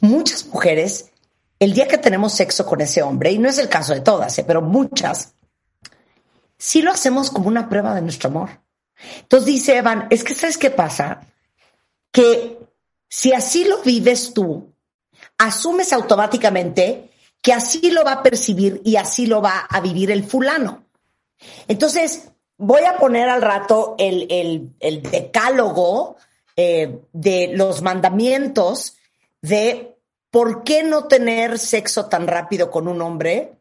muchas 0.00 0.46
mujeres, 0.46 1.10
el 1.58 1.72
día 1.72 1.86
que 1.86 1.98
tenemos 1.98 2.32
sexo 2.32 2.66
con 2.66 2.80
ese 2.80 3.02
hombre, 3.02 3.30
y 3.30 3.38
no 3.38 3.48
es 3.48 3.58
el 3.58 3.68
caso 3.68 3.94
de 3.94 4.00
todas, 4.00 4.36
¿eh? 4.38 4.44
pero 4.44 4.62
muchas, 4.62 5.34
sí 6.58 6.82
lo 6.82 6.90
hacemos 6.90 7.30
como 7.30 7.48
una 7.48 7.68
prueba 7.68 7.94
de 7.94 8.02
nuestro 8.02 8.30
amor. 8.30 8.50
Entonces 9.20 9.46
dice 9.46 9.76
Evan, 9.76 10.06
es 10.10 10.24
que 10.24 10.34
¿sabes 10.34 10.58
qué 10.58 10.70
pasa? 10.70 11.20
Que 12.10 12.58
si 13.10 13.32
así 13.32 13.64
lo 13.64 13.82
vives 13.82 14.32
tú, 14.32 14.72
asumes 15.36 15.92
automáticamente 15.92 17.10
que 17.42 17.52
así 17.52 17.90
lo 17.90 18.04
va 18.04 18.12
a 18.12 18.22
percibir 18.22 18.80
y 18.84 18.96
así 18.96 19.26
lo 19.26 19.42
va 19.42 19.66
a 19.68 19.80
vivir 19.80 20.12
el 20.12 20.22
fulano. 20.22 20.84
Entonces, 21.66 22.30
voy 22.56 22.84
a 22.84 22.98
poner 22.98 23.28
al 23.28 23.42
rato 23.42 23.96
el, 23.98 24.70
decálogo 25.10 26.16
eh, 26.54 27.00
de 27.12 27.50
los 27.54 27.82
mandamientos 27.82 28.96
de 29.42 29.96
por 30.30 30.62
qué 30.62 30.84
no 30.84 31.08
tener 31.08 31.58
sexo 31.58 32.06
tan 32.06 32.28
rápido 32.28 32.70
con 32.70 32.86
un 32.86 33.02
hombre, 33.02 33.56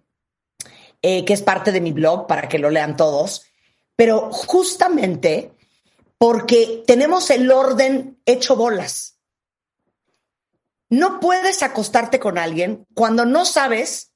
eh, 1.01 1.25
que 1.25 1.33
es 1.33 1.41
parte 1.41 1.71
de 1.71 1.81
mi 1.81 1.91
blog 1.91 2.27
para 2.27 2.47
que 2.47 2.59
lo 2.59 2.69
lean 2.69 2.95
todos, 2.95 3.47
pero 3.95 4.31
justamente 4.31 5.53
porque 6.19 6.83
tenemos 6.85 7.31
el 7.31 7.49
orden 7.49 8.19
hecho 8.25 8.55
bolas. 8.55 9.18
No 10.89 11.19
puedes 11.19 11.61
acostarte 11.63 12.19
con 12.19 12.37
alguien 12.37 12.85
cuando 12.93 13.25
no 13.25 13.45
sabes 13.45 14.11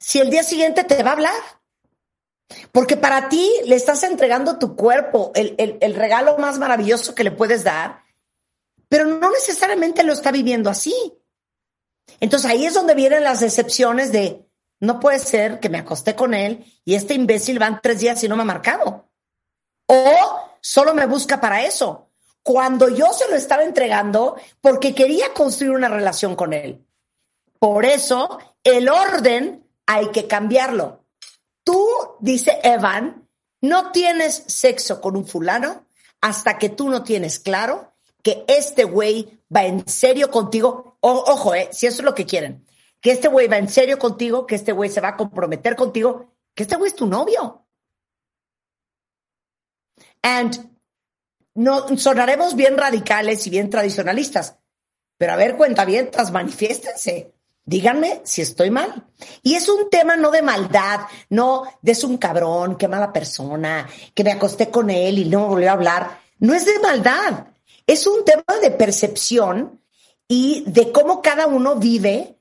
si 0.00 0.20
el 0.20 0.30
día 0.30 0.42
siguiente 0.42 0.84
te 0.84 1.02
va 1.02 1.10
a 1.10 1.14
hablar. 1.14 1.42
Porque 2.72 2.96
para 2.96 3.28
ti 3.28 3.50
le 3.64 3.74
estás 3.74 4.02
entregando 4.02 4.58
tu 4.58 4.76
cuerpo, 4.76 5.32
el, 5.34 5.54
el- 5.80 5.94
regalo 5.94 6.36
más 6.38 6.58
maravilloso 6.58 7.14
que 7.14 7.24
le 7.24 7.30
puedes 7.30 7.64
dar, 7.64 8.02
pero 8.88 9.06
no 9.06 9.30
necesariamente 9.30 10.02
lo 10.02 10.12
está 10.12 10.30
viviendo 10.30 10.68
así. 10.70 10.94
Entonces 12.20 12.50
ahí 12.50 12.66
es 12.66 12.74
donde 12.74 12.94
vienen 12.94 13.24
las 13.24 13.40
decepciones 13.40 14.12
de, 14.12 14.46
no 14.80 15.00
puede 15.00 15.18
ser 15.18 15.58
que 15.58 15.70
me 15.70 15.78
acosté 15.78 16.14
con 16.14 16.34
él 16.34 16.64
y 16.84 16.94
este 16.94 17.14
imbécil 17.14 17.58
van 17.58 17.80
tres 17.82 18.00
días 18.00 18.22
y 18.22 18.28
no 18.28 18.36
me 18.36 18.42
ha 18.42 18.46
marcado. 18.46 19.10
O 19.86 20.50
solo 20.60 20.94
me 20.94 21.06
busca 21.06 21.40
para 21.40 21.64
eso. 21.64 22.03
Cuando 22.44 22.88
yo 22.90 23.12
se 23.14 23.28
lo 23.28 23.36
estaba 23.36 23.64
entregando 23.64 24.36
porque 24.60 24.94
quería 24.94 25.32
construir 25.32 25.72
una 25.72 25.88
relación 25.88 26.36
con 26.36 26.52
él. 26.52 26.86
Por 27.58 27.86
eso 27.86 28.38
el 28.62 28.88
orden 28.90 29.66
hay 29.86 30.10
que 30.10 30.28
cambiarlo. 30.28 31.06
Tú, 31.64 31.82
dice 32.20 32.60
Evan, 32.62 33.26
no 33.62 33.90
tienes 33.92 34.44
sexo 34.46 35.00
con 35.00 35.16
un 35.16 35.26
fulano 35.26 35.86
hasta 36.20 36.58
que 36.58 36.68
tú 36.68 36.90
no 36.90 37.02
tienes 37.02 37.38
claro 37.38 37.94
que 38.22 38.44
este 38.46 38.84
güey 38.84 39.40
va 39.54 39.64
en 39.64 39.88
serio 39.88 40.30
contigo. 40.30 40.98
O- 41.00 41.24
ojo, 41.26 41.54
eh, 41.54 41.70
si 41.72 41.86
eso 41.86 42.02
es 42.02 42.04
lo 42.04 42.14
que 42.14 42.26
quieren. 42.26 42.66
Que 43.00 43.12
este 43.12 43.28
güey 43.28 43.48
va 43.48 43.56
en 43.56 43.70
serio 43.70 43.98
contigo, 43.98 44.46
que 44.46 44.54
este 44.54 44.72
güey 44.72 44.90
se 44.90 45.00
va 45.00 45.08
a 45.08 45.16
comprometer 45.16 45.76
contigo, 45.76 46.34
que 46.54 46.64
este 46.64 46.76
güey 46.76 46.90
es 46.90 46.96
tu 46.96 47.06
novio. 47.06 47.66
And 50.22 50.73
no 51.54 51.96
sonaremos 51.96 52.56
bien 52.56 52.76
radicales 52.76 53.46
y 53.46 53.50
bien 53.50 53.70
tradicionalistas, 53.70 54.56
pero 55.16 55.32
a 55.32 55.36
ver, 55.36 55.56
cuentavientas, 55.56 56.32
manifiéstense. 56.32 57.32
Díganme 57.66 58.20
si 58.24 58.42
estoy 58.42 58.70
mal. 58.70 59.06
Y 59.42 59.54
es 59.54 59.68
un 59.70 59.88
tema 59.88 60.16
no 60.16 60.30
de 60.30 60.42
maldad, 60.42 61.00
no 61.30 61.64
de 61.80 61.92
es 61.92 62.04
un 62.04 62.18
cabrón, 62.18 62.76
qué 62.76 62.88
mala 62.88 63.10
persona, 63.12 63.88
que 64.12 64.22
me 64.22 64.32
acosté 64.32 64.68
con 64.68 64.90
él 64.90 65.18
y 65.18 65.24
no 65.24 65.48
volvió 65.48 65.70
a 65.70 65.72
hablar. 65.72 66.20
No 66.40 66.52
es 66.52 66.66
de 66.66 66.78
maldad. 66.80 67.46
Es 67.86 68.06
un 68.06 68.24
tema 68.24 68.58
de 68.60 68.70
percepción 68.70 69.80
y 70.28 70.64
de 70.66 70.92
cómo 70.92 71.22
cada 71.22 71.46
uno 71.46 71.76
vive 71.76 72.36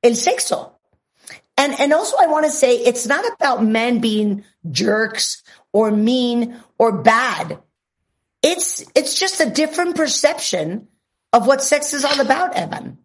el 0.00 0.16
sexo. 0.16 0.78
And, 1.56 1.74
and 1.80 1.92
also 1.92 2.16
I 2.22 2.26
want 2.26 2.44
to 2.44 2.52
say 2.52 2.76
it's 2.76 3.06
not 3.06 3.24
about 3.40 3.64
men 3.64 4.00
being 4.00 4.44
jerks 4.70 5.42
or 5.72 5.90
mean 5.90 6.60
or 6.78 7.02
bad. 7.02 7.58
It's, 8.46 8.84
it's 8.94 9.18
just 9.18 9.40
a 9.40 9.50
different 9.50 9.96
perception 9.96 10.86
of 11.32 11.48
what 11.48 11.62
sex 11.62 11.92
is 11.92 12.04
all 12.04 12.20
about, 12.20 12.54
Evan. 12.54 12.98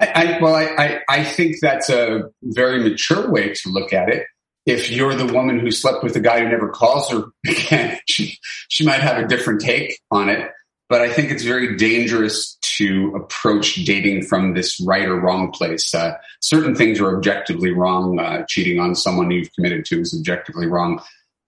I, 0.00 0.06
I, 0.06 0.42
well, 0.42 0.56
I, 0.56 0.98
I, 1.08 1.22
think 1.22 1.56
that's 1.60 1.88
a 1.90 2.22
very 2.42 2.82
mature 2.82 3.30
way 3.30 3.52
to 3.54 3.68
look 3.68 3.92
at 3.92 4.08
it. 4.08 4.26
If 4.66 4.90
you're 4.90 5.14
the 5.14 5.32
woman 5.32 5.60
who 5.60 5.70
slept 5.70 6.02
with 6.02 6.16
a 6.16 6.20
guy 6.20 6.40
who 6.40 6.48
never 6.48 6.70
calls 6.70 7.08
her 7.12 7.24
again, 7.46 8.00
she, 8.08 8.36
she 8.68 8.84
might 8.84 9.00
have 9.00 9.22
a 9.22 9.28
different 9.28 9.60
take 9.60 10.00
on 10.10 10.28
it. 10.28 10.50
But 10.88 11.02
I 11.02 11.08
think 11.12 11.30
it's 11.30 11.44
very 11.44 11.76
dangerous 11.76 12.58
to 12.78 13.12
approach 13.14 13.76
dating 13.84 14.24
from 14.24 14.54
this 14.54 14.80
right 14.84 15.06
or 15.06 15.20
wrong 15.20 15.52
place. 15.52 15.94
Uh, 15.94 16.14
certain 16.40 16.74
things 16.74 16.98
are 16.98 17.16
objectively 17.16 17.70
wrong. 17.70 18.18
Uh, 18.18 18.44
cheating 18.48 18.80
on 18.80 18.96
someone 18.96 19.30
you've 19.30 19.52
committed 19.54 19.84
to 19.84 20.00
is 20.00 20.12
objectively 20.18 20.66
wrong. 20.66 21.00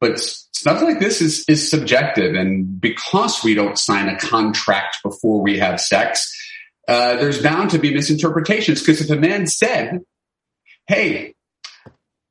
But 0.03 0.19
stuff 0.19 0.83
like 0.83 0.99
this 0.99 1.21
is, 1.21 1.45
is 1.47 1.71
subjective. 1.71 2.35
And 2.35 2.81
because 2.81 3.45
we 3.45 3.55
don't 3.55 3.79
sign 3.79 4.09
a 4.09 4.19
contract 4.19 4.97
before 5.05 5.41
we 5.41 5.59
have 5.59 5.81
sex, 5.81 6.29
uh, 6.89 7.15
there's 7.19 7.41
bound 7.41 7.71
to 7.71 7.79
be 7.79 7.95
misinterpretations. 7.95 8.81
Because 8.81 9.01
if 9.01 9.17
a 9.17 9.21
man 9.21 9.47
said, 9.47 10.01
Hey, 10.89 11.37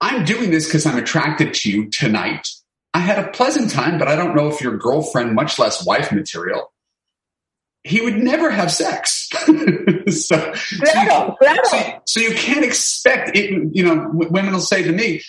I'm 0.01 0.25
doing 0.25 0.51
this 0.51 0.65
because 0.65 0.85
I'm 0.85 0.97
attracted 0.97 1.53
to 1.53 1.71
you 1.71 1.89
tonight. 1.89 2.45
I 2.93 2.99
had 2.99 3.19
a 3.19 3.29
pleasant 3.29 3.71
time, 3.71 3.97
but 3.97 4.09
I 4.09 4.17
don't 4.17 4.35
know 4.35 4.49
if 4.49 4.59
you're 4.59 4.77
girlfriend, 4.77 5.33
much 5.33 5.57
less 5.57 5.85
wife 5.85 6.11
material. 6.11 6.73
he 7.85 8.01
would 8.01 8.17
never 8.17 8.51
have 8.51 8.69
sex. 8.69 9.29
so, 9.29 9.45
so, 10.09 10.35
you, 10.51 11.35
so, 11.63 12.01
so 12.05 12.19
you 12.19 12.35
can't 12.35 12.65
expect 12.65 13.37
it. 13.37 13.69
You 13.73 13.85
know, 13.85 14.09
women 14.11 14.51
will 14.51 14.59
say 14.59 14.83
to 14.83 14.91
me, 14.91 15.21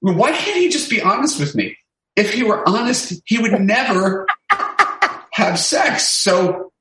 "Why 0.00 0.32
can't 0.32 0.56
he 0.56 0.70
just 0.70 0.88
be 0.88 1.02
honest 1.02 1.38
with 1.38 1.54
me? 1.54 1.76
If 2.16 2.34
he 2.34 2.42
were 2.42 2.66
honest, 2.68 3.20
he 3.24 3.38
would 3.38 3.58
never 3.60 4.26
have 5.32 5.58
sex." 5.58 6.08
So 6.08 6.72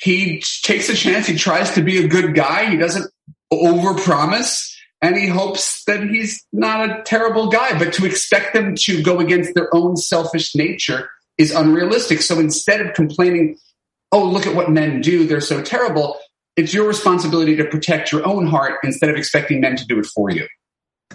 he 0.00 0.42
takes 0.62 0.88
a 0.88 0.94
chance. 0.94 1.26
He 1.26 1.36
tries 1.36 1.72
to 1.74 1.82
be 1.82 2.04
a 2.04 2.08
good 2.08 2.34
guy. 2.34 2.70
He 2.70 2.76
doesn't 2.76 3.10
overpromise. 3.52 4.66
And 5.02 5.16
he 5.16 5.28
hopes 5.28 5.84
that 5.84 6.02
he's 6.02 6.44
not 6.52 6.88
a 6.88 7.02
terrible 7.04 7.48
guy, 7.48 7.78
but 7.78 7.92
to 7.94 8.04
expect 8.04 8.52
them 8.52 8.74
to 8.80 9.02
go 9.02 9.18
against 9.18 9.54
their 9.54 9.74
own 9.74 9.96
selfish 9.96 10.54
nature 10.54 11.08
is 11.38 11.52
unrealistic. 11.52 12.20
So 12.20 12.38
instead 12.38 12.82
of 12.82 12.92
complaining, 12.92 13.56
oh, 14.12 14.24
look 14.24 14.46
at 14.46 14.54
what 14.54 14.70
men 14.70 15.00
do, 15.00 15.26
they're 15.26 15.40
so 15.40 15.62
terrible, 15.62 16.18
it's 16.56 16.74
your 16.74 16.86
responsibility 16.86 17.56
to 17.56 17.64
protect 17.64 18.12
your 18.12 18.26
own 18.26 18.46
heart 18.46 18.78
instead 18.84 19.08
of 19.08 19.16
expecting 19.16 19.60
men 19.60 19.76
to 19.76 19.86
do 19.86 19.98
it 19.98 20.06
for 20.06 20.30
you. 20.30 20.46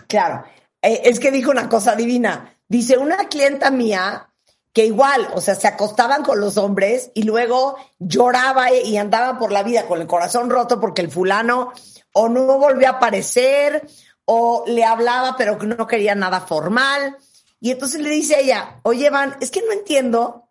Claro, 0.10 0.44
Eh, 0.86 1.02
es 1.06 1.20
que 1.20 1.32
dijo 1.32 1.50
una 1.50 1.68
cosa 1.68 1.96
divina. 1.96 2.55
Dice, 2.68 2.98
una 2.98 3.30
clienta 3.30 3.72
mía 3.72 4.30
que 4.76 4.86
igual, 4.86 5.30
o 5.34 5.40
sea, 5.40 5.56
se 5.56 5.68
acostaban 5.68 6.22
con 6.22 6.42
los 6.42 6.58
hombres 6.58 7.10
y 7.14 7.24
luego 7.24 7.78
lloraba 7.98 8.74
y 8.74 8.98
andaba 8.98 9.40
por 9.40 9.54
la 9.54 9.64
vida 9.64 9.88
con 9.88 10.02
el 10.02 10.08
corazón 10.08 10.50
roto 10.50 10.82
porque 10.82 11.02
el 11.02 11.10
fulano 11.10 11.72
o 12.14 12.28
no 12.28 12.58
volvió 12.58 12.88
a 12.88 12.98
aparecer 12.98 13.88
o 14.26 14.66
le 14.68 14.84
hablaba 14.84 15.38
pero 15.38 15.58
que 15.58 15.68
no 15.68 15.88
quería 15.88 16.14
nada 16.14 16.42
formal. 16.42 17.18
Y 17.62 17.72
entonces 17.72 18.02
le 18.02 18.10
dice 18.10 18.36
a 18.36 18.40
ella, 18.40 18.80
oye, 18.84 19.10
Van, 19.10 19.38
es 19.40 19.50
que 19.50 19.62
no 19.62 19.72
entiendo 19.72 20.50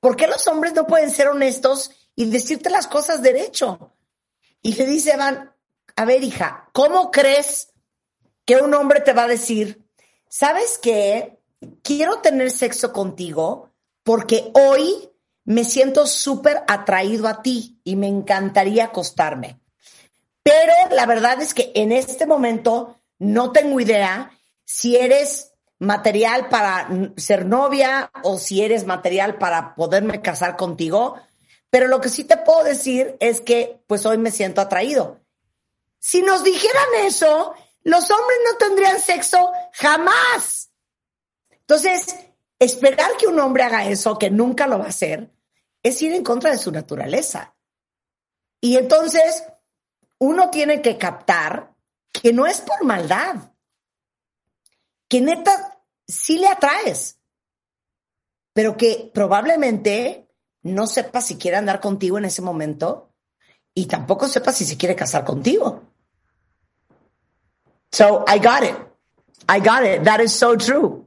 por 0.00 0.16
qué 0.16 0.26
los 0.26 0.46
hombres 0.48 0.72
no 0.72 0.86
pueden 0.86 1.10
ser 1.10 1.28
honestos 1.28 1.90
y 2.16 2.30
decirte 2.30 2.70
las 2.70 2.86
cosas 2.86 3.20
derecho. 3.20 3.92
Y 4.62 4.74
le 4.74 4.86
dice 4.86 5.18
Van, 5.18 5.54
a 5.96 6.04
ver, 6.06 6.24
hija, 6.24 6.70
¿cómo 6.72 7.10
crees 7.10 7.74
que 8.46 8.56
un 8.56 8.72
hombre 8.72 9.00
te 9.00 9.12
va 9.12 9.24
a 9.24 9.28
decir, 9.28 9.83
¿sabes 10.34 10.78
qué? 10.78 11.38
Quiero 11.84 12.18
tener 12.18 12.50
sexo 12.50 12.92
contigo 12.92 13.70
porque 14.02 14.50
hoy 14.54 15.08
me 15.44 15.64
siento 15.64 16.08
súper 16.08 16.64
atraído 16.66 17.28
a 17.28 17.40
ti 17.40 17.80
y 17.84 17.94
me 17.94 18.08
encantaría 18.08 18.86
acostarme. 18.86 19.60
Pero 20.42 20.72
la 20.90 21.06
verdad 21.06 21.40
es 21.40 21.54
que 21.54 21.70
en 21.76 21.92
este 21.92 22.26
momento 22.26 23.00
no 23.20 23.52
tengo 23.52 23.78
idea 23.78 24.32
si 24.64 24.96
eres 24.96 25.52
material 25.78 26.48
para 26.48 26.88
ser 27.16 27.46
novia 27.46 28.10
o 28.24 28.36
si 28.36 28.62
eres 28.62 28.86
material 28.86 29.38
para 29.38 29.76
poderme 29.76 30.20
casar 30.20 30.56
contigo. 30.56 31.14
Pero 31.70 31.86
lo 31.86 32.00
que 32.00 32.08
sí 32.08 32.24
te 32.24 32.38
puedo 32.38 32.64
decir 32.64 33.16
es 33.20 33.40
que 33.40 33.80
pues 33.86 34.04
hoy 34.04 34.18
me 34.18 34.32
siento 34.32 34.60
atraído. 34.60 35.20
Si 36.00 36.22
nos 36.22 36.42
dijeran 36.42 36.88
eso, 37.02 37.54
los 37.84 38.10
hombres 38.10 38.38
no 38.50 38.58
tendrían 38.58 38.98
sexo 38.98 39.52
jamás. 39.74 40.70
Entonces, 41.50 42.16
esperar 42.58 43.16
que 43.18 43.26
un 43.26 43.38
hombre 43.38 43.62
haga 43.62 43.86
eso, 43.86 44.18
que 44.18 44.30
nunca 44.30 44.66
lo 44.66 44.78
va 44.78 44.86
a 44.86 44.88
hacer, 44.88 45.30
es 45.82 46.00
ir 46.02 46.12
en 46.14 46.24
contra 46.24 46.50
de 46.50 46.58
su 46.58 46.72
naturaleza. 46.72 47.54
Y 48.60 48.76
entonces, 48.76 49.44
uno 50.18 50.50
tiene 50.50 50.80
que 50.80 50.96
captar 50.96 51.74
que 52.10 52.32
no 52.32 52.46
es 52.46 52.60
por 52.62 52.82
maldad, 52.84 53.52
que 55.08 55.20
neta 55.20 55.82
sí 56.06 56.38
le 56.38 56.48
atraes, 56.48 57.18
pero 58.54 58.76
que 58.76 59.10
probablemente 59.12 60.28
no 60.62 60.86
sepa 60.86 61.20
si 61.20 61.36
quiere 61.36 61.58
andar 61.58 61.80
contigo 61.80 62.16
en 62.16 62.24
ese 62.24 62.40
momento 62.40 63.12
y 63.74 63.86
tampoco 63.86 64.28
sepa 64.28 64.52
si 64.52 64.64
se 64.64 64.78
quiere 64.78 64.96
casar 64.96 65.24
contigo. 65.24 65.93
So 67.94 68.24
I 68.26 68.38
got 68.38 68.64
it. 68.64 68.76
I 69.48 69.60
got 69.60 69.84
it. 69.84 70.02
That 70.02 70.18
is 70.18 70.34
so 70.34 70.56
true. 70.56 71.06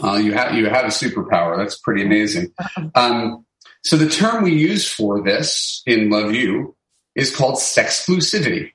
Uh, 0.00 0.14
you 0.14 0.32
have 0.32 0.54
you 0.54 0.66
have 0.66 0.84
a 0.84 0.88
superpower. 0.88 1.56
That's 1.56 1.78
pretty 1.78 2.04
amazing. 2.04 2.52
Um, 2.94 3.44
so 3.82 3.96
the 3.96 4.08
term 4.08 4.44
we 4.44 4.52
use 4.52 4.88
for 4.88 5.20
this 5.20 5.82
in 5.86 6.08
Love 6.08 6.32
You 6.32 6.76
is 7.16 7.34
called 7.34 7.56
sexclusivity. 7.56 8.70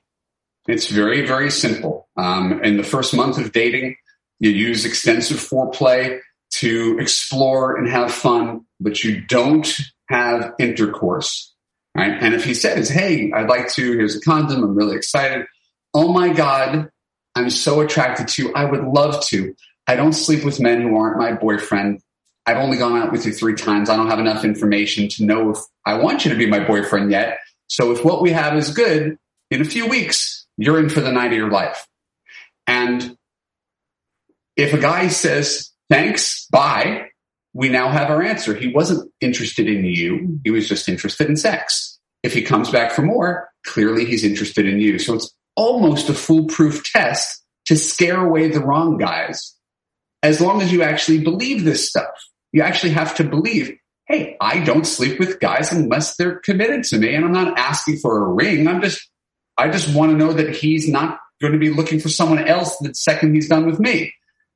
It's 0.68 0.88
very 0.88 1.26
very 1.26 1.50
simple. 1.50 2.06
Um, 2.18 2.62
in 2.62 2.76
the 2.76 2.84
first 2.84 3.14
month 3.14 3.38
of 3.38 3.50
dating, 3.50 3.96
you 4.38 4.50
use 4.50 4.84
extensive 4.84 5.38
foreplay 5.38 6.20
to 6.56 6.98
explore 7.00 7.76
and 7.76 7.88
have 7.88 8.12
fun, 8.12 8.66
but 8.78 9.02
you 9.02 9.22
don't 9.22 9.66
have 10.10 10.52
intercourse. 10.58 11.54
Right? 11.96 12.12
And 12.20 12.34
if 12.34 12.44
he 12.44 12.52
says, 12.52 12.90
"Hey, 12.90 13.32
I'd 13.32 13.48
like 13.48 13.68
to," 13.72 13.92
here's 13.92 14.16
a 14.16 14.20
condom. 14.20 14.62
I'm 14.62 14.74
really 14.74 14.96
excited. 14.96 15.46
Oh 15.94 16.12
my 16.12 16.28
god, 16.28 16.90
I'm 17.36 17.50
so 17.50 17.80
attracted 17.80 18.28
to. 18.28 18.52
I 18.54 18.64
would 18.64 18.82
love 18.82 19.24
to. 19.26 19.54
I 19.86 19.94
don't 19.94 20.14
sleep 20.14 20.42
with 20.42 20.58
men 20.58 20.80
who 20.80 20.96
aren't 20.96 21.18
my 21.18 21.32
boyfriend. 21.32 22.00
I've 22.46 22.56
only 22.56 22.78
gone 22.78 22.96
out 23.00 23.12
with 23.12 23.26
you 23.26 23.32
three 23.32 23.54
times. 23.54 23.90
I 23.90 23.96
don't 23.96 24.08
have 24.08 24.18
enough 24.18 24.44
information 24.44 25.08
to 25.10 25.24
know 25.24 25.50
if 25.50 25.58
I 25.84 25.98
want 25.98 26.24
you 26.24 26.32
to 26.32 26.36
be 26.36 26.46
my 26.46 26.66
boyfriend 26.66 27.10
yet. 27.10 27.38
So 27.68 27.92
if 27.92 28.04
what 28.04 28.22
we 28.22 28.30
have 28.32 28.56
is 28.56 28.70
good, 28.70 29.18
in 29.50 29.60
a 29.60 29.64
few 29.64 29.86
weeks, 29.86 30.46
you're 30.56 30.80
in 30.80 30.88
for 30.88 31.00
the 31.00 31.12
night 31.12 31.32
of 31.32 31.38
your 31.38 31.50
life. 31.50 31.86
And 32.66 33.16
if 34.56 34.72
a 34.72 34.78
guy 34.78 35.08
says, 35.08 35.70
thanks, 35.90 36.46
bye, 36.46 37.08
we 37.52 37.68
now 37.68 37.88
have 37.88 38.10
our 38.10 38.22
answer. 38.22 38.54
He 38.54 38.68
wasn't 38.68 39.12
interested 39.20 39.68
in 39.68 39.84
you. 39.84 40.40
He 40.44 40.50
was 40.50 40.68
just 40.68 40.88
interested 40.88 41.28
in 41.28 41.36
sex. 41.36 41.98
If 42.22 42.32
he 42.32 42.42
comes 42.42 42.70
back 42.70 42.92
for 42.92 43.02
more, 43.02 43.50
clearly 43.64 44.04
he's 44.04 44.24
interested 44.24 44.66
in 44.66 44.80
you. 44.80 44.98
So 44.98 45.14
it's 45.14 45.32
almost 45.56 46.08
a 46.08 46.14
foolproof 46.14 46.84
test 46.84 47.42
to 47.66 47.76
scare 47.76 48.24
away 48.24 48.48
the 48.48 48.60
wrong 48.60 48.98
guys 48.98 49.54
as 50.22 50.40
long 50.40 50.62
as 50.62 50.72
you 50.72 50.82
actually 50.82 51.18
believe 51.18 51.64
this 51.64 51.88
stuff. 51.88 52.10
You 52.52 52.62
actually 52.62 52.92
have 52.92 53.16
to 53.16 53.24
believe, 53.24 53.76
hey, 54.06 54.36
I 54.40 54.60
don't 54.60 54.86
sleep 54.86 55.18
with 55.18 55.40
guys 55.40 55.72
unless 55.72 56.16
they're 56.16 56.38
committed 56.40 56.84
to 56.84 56.98
me. 56.98 57.14
And 57.14 57.24
I'm 57.24 57.32
not 57.32 57.58
asking 57.58 57.98
for 57.98 58.24
a 58.24 58.28
ring. 58.32 58.68
I'm 58.68 58.82
just, 58.82 59.08
I 59.58 59.68
just 59.68 59.94
want 59.94 60.12
to 60.12 60.18
know 60.18 60.32
that 60.32 60.54
he's 60.54 60.88
not 60.88 61.18
going 61.40 61.52
to 61.52 61.58
be 61.58 61.70
looking 61.70 62.00
for 62.00 62.08
someone 62.08 62.46
else 62.46 62.76
the 62.78 62.94
second 62.94 63.34
he's 63.34 63.48
done 63.48 63.66
with 63.66 63.78
me. 63.78 64.14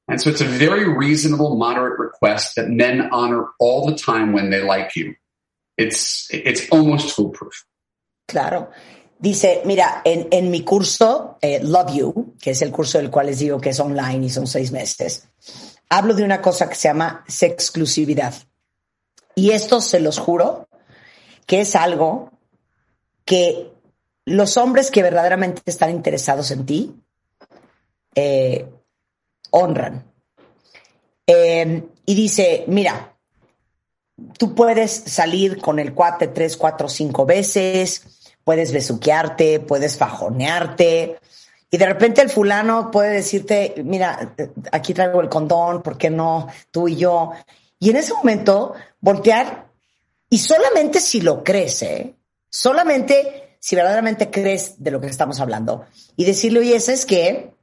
And 0.09 0.21
so 0.21 0.31
it's 0.31 0.41
a 0.41 0.45
very 0.45 0.89
reasonable, 0.89 1.57
moderate 1.57 1.99
request 1.99 2.57
that 2.57 2.69
men 2.69 3.11
honor 3.13 3.47
all 3.61 3.87
the 3.87 3.97
time 3.97 4.33
when 4.33 4.51
they 4.51 4.63
like 4.63 4.97
you. 4.97 5.15
It's, 5.77 6.29
it's 6.33 6.69
almost 6.71 7.15
foolproof. 7.15 7.65
Claro. 8.29 8.73
Dice, 9.21 9.61
mira, 9.67 10.01
en, 10.03 10.29
en 10.31 10.51
mi 10.51 10.65
curso, 10.65 11.37
eh, 11.43 11.61
Love 11.63 11.93
You, 11.93 12.35
que 12.41 12.53
es 12.53 12.63
el 12.63 12.73
curso 12.73 12.97
del 12.97 13.11
cual 13.11 13.27
les 13.27 13.39
digo 13.39 13.61
que 13.61 13.69
es 13.69 13.79
online 13.79 14.25
y 14.25 14.31
son 14.31 14.47
seis 14.47 14.73
meses, 14.73 15.29
hablo 15.91 16.15
de 16.15 16.25
una 16.25 16.41
cosa 16.41 16.71
que 16.71 16.75
se 16.75 16.89
llama 16.89 17.23
sexclusividad. 17.29 18.33
Y 19.35 19.51
esto 19.51 19.83
se 19.83 20.01
los 20.01 20.19
juro 20.19 20.69
que 21.47 21.61
es 21.61 21.77
algo 21.77 22.31
que 23.27 23.71
los 24.25 24.57
hombres 24.57 24.91
que 24.91 25.03
verdaderamente 25.03 25.63
están 25.67 25.91
interesados 25.91 26.51
en 26.51 26.65
ti 26.65 26.95
eh, 28.15 28.67
honran. 29.51 30.11
Eh, 31.27 31.85
y 32.07 32.15
dice, 32.15 32.65
mira, 32.69 33.17
tú 34.39 34.55
puedes 34.55 34.91
salir 34.93 35.61
con 35.61 35.79
el 35.79 35.93
cuate 35.93 36.29
tres, 36.29 36.57
cuatro, 36.57 36.89
cinco 36.89 37.27
veces, 37.27 38.20
puedes 38.51 38.73
besuquearte, 38.73 39.61
puedes 39.61 39.97
fajonearte. 39.97 41.21
Y 41.71 41.77
de 41.77 41.87
repente 41.87 42.21
el 42.21 42.31
fulano 42.31 42.91
puede 42.91 43.13
decirte, 43.13 43.75
mira, 43.85 44.35
aquí 44.73 44.93
traigo 44.93 45.21
el 45.21 45.29
condón, 45.29 45.83
¿por 45.83 45.97
qué 45.97 46.11
no? 46.11 46.49
Tú 46.73 46.89
y 46.89 46.97
yo. 46.97 47.31
Y 47.79 47.91
en 47.91 47.97
ese 47.97 48.13
momento 48.13 48.75
voltear, 49.01 49.69
y 50.29 50.39
solamente 50.39 50.99
si 50.99 51.21
lo 51.21 51.45
crees, 51.45 51.81
¿eh? 51.83 52.17
solamente 52.51 53.57
si 53.61 53.77
verdaderamente 53.77 54.33
crees 54.33 54.83
de 54.83 54.91
lo 54.91 55.01
que 55.01 55.07
estamos 55.07 55.39
hablando, 55.39 55.87
y 56.17 56.25
decirle, 56.25 56.59
oye, 56.59 56.75
es 56.75 57.07
que 57.07 57.55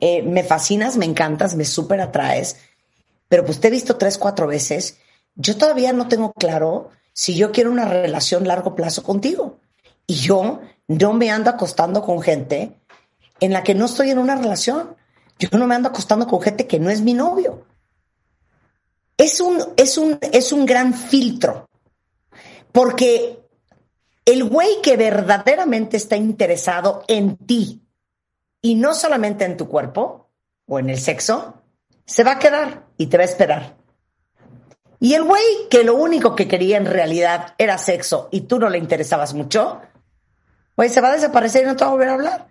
eh, 0.00 0.22
me 0.22 0.44
fascinas, 0.44 0.98
me 0.98 1.06
encantas, 1.06 1.54
me 1.54 1.64
súper 1.64 2.02
atraes, 2.02 2.58
pero 3.26 3.42
pues 3.42 3.58
te 3.58 3.68
he 3.68 3.70
visto 3.70 3.96
tres, 3.96 4.18
cuatro 4.18 4.46
veces, 4.46 4.98
yo 5.34 5.56
todavía 5.56 5.94
no 5.94 6.08
tengo 6.08 6.34
claro 6.34 6.90
si 7.14 7.36
yo 7.36 7.52
quiero 7.52 7.70
una 7.70 7.86
relación 7.86 8.46
largo 8.46 8.74
plazo 8.74 9.02
contigo. 9.02 9.60
Y 10.08 10.14
yo 10.14 10.60
no 10.88 11.12
me 11.12 11.30
ando 11.30 11.50
acostando 11.50 12.02
con 12.02 12.22
gente 12.22 12.80
en 13.40 13.52
la 13.52 13.62
que 13.62 13.74
no 13.74 13.84
estoy 13.84 14.10
en 14.10 14.18
una 14.18 14.34
relación. 14.34 14.96
Yo 15.38 15.50
no 15.52 15.66
me 15.66 15.74
ando 15.74 15.90
acostando 15.90 16.26
con 16.26 16.40
gente 16.40 16.66
que 16.66 16.80
no 16.80 16.88
es 16.88 17.02
mi 17.02 17.12
novio. 17.12 17.66
Es 19.18 19.40
un, 19.40 19.62
es 19.76 19.98
un, 19.98 20.18
es 20.32 20.50
un 20.50 20.64
gran 20.64 20.94
filtro. 20.94 21.68
Porque 22.72 23.38
el 24.24 24.44
güey 24.44 24.80
que 24.82 24.96
verdaderamente 24.96 25.98
está 25.98 26.16
interesado 26.16 27.04
en 27.06 27.36
ti 27.36 27.82
y 28.62 28.76
no 28.76 28.94
solamente 28.94 29.44
en 29.44 29.58
tu 29.58 29.68
cuerpo 29.68 30.30
o 30.66 30.78
en 30.78 30.88
el 30.88 30.98
sexo, 30.98 31.62
se 32.06 32.24
va 32.24 32.32
a 32.32 32.38
quedar 32.38 32.86
y 32.96 33.08
te 33.08 33.18
va 33.18 33.24
a 33.24 33.26
esperar. 33.26 33.76
Y 35.00 35.12
el 35.14 35.24
güey 35.24 35.68
que 35.70 35.84
lo 35.84 35.96
único 35.96 36.34
que 36.34 36.48
quería 36.48 36.78
en 36.78 36.86
realidad 36.86 37.54
era 37.58 37.76
sexo 37.76 38.28
y 38.30 38.42
tú 38.42 38.58
no 38.58 38.70
le 38.70 38.78
interesabas 38.78 39.34
mucho, 39.34 39.80
güey, 40.78 40.88
se 40.88 41.00
va 41.00 41.08
a 41.08 41.14
desaparecer 41.14 41.64
y 41.64 41.66
no 41.66 41.74
te 41.74 41.82
va 41.82 41.90
a 41.90 41.92
volver 41.92 42.08
a 42.08 42.14
hablar. 42.14 42.46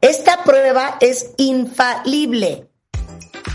Esta 0.00 0.44
prueba 0.44 0.98
es 1.00 1.32
infalible, 1.36 2.68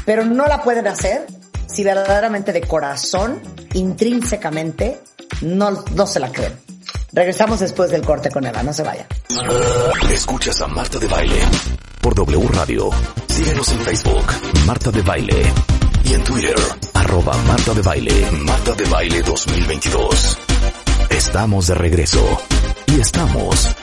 pero 0.06 0.26
no 0.26 0.48
la 0.48 0.62
pueden 0.62 0.86
hacer 0.86 1.26
si 1.66 1.86
verdaderamente 1.86 2.52
de 2.52 2.60
corazón, 2.62 3.42
intrínsecamente, 3.74 5.00
no, 5.42 5.72
no 5.96 6.08
se 6.08 6.20
la 6.20 6.30
creen. 6.30 6.60
Regresamos 7.14 7.62
después 7.62 7.90
del 7.90 8.02
corte 8.02 8.30
con 8.30 8.46
Eva, 8.46 8.64
no 8.64 8.74
se 8.74 8.84
vaya. 8.84 9.08
Escuchas 10.12 10.60
a 10.60 10.68
Marta 10.68 11.00
de 11.00 11.08
Baile 11.08 11.40
por 12.02 12.14
W 12.16 12.50
Radio. 12.50 12.90
Síguenos 13.30 13.72
en 13.72 13.80
Facebook, 13.80 14.26
Marta 14.66 14.92
de 14.92 15.02
Baile. 15.04 15.54
Y 16.04 16.14
en 16.16 16.24
Twitter, 16.26 16.56
arroba 16.96 17.38
Marta 17.48 17.74
de 17.74 17.82
Baile, 17.82 18.32
Marta 18.44 18.74
de 18.74 18.84
Baile 18.90 19.22
2022. 19.22 20.38
Estamos 21.12 21.68
de 21.68 21.76
regreso. 21.76 22.40
Y 22.92 23.00
estamos... 23.02 23.76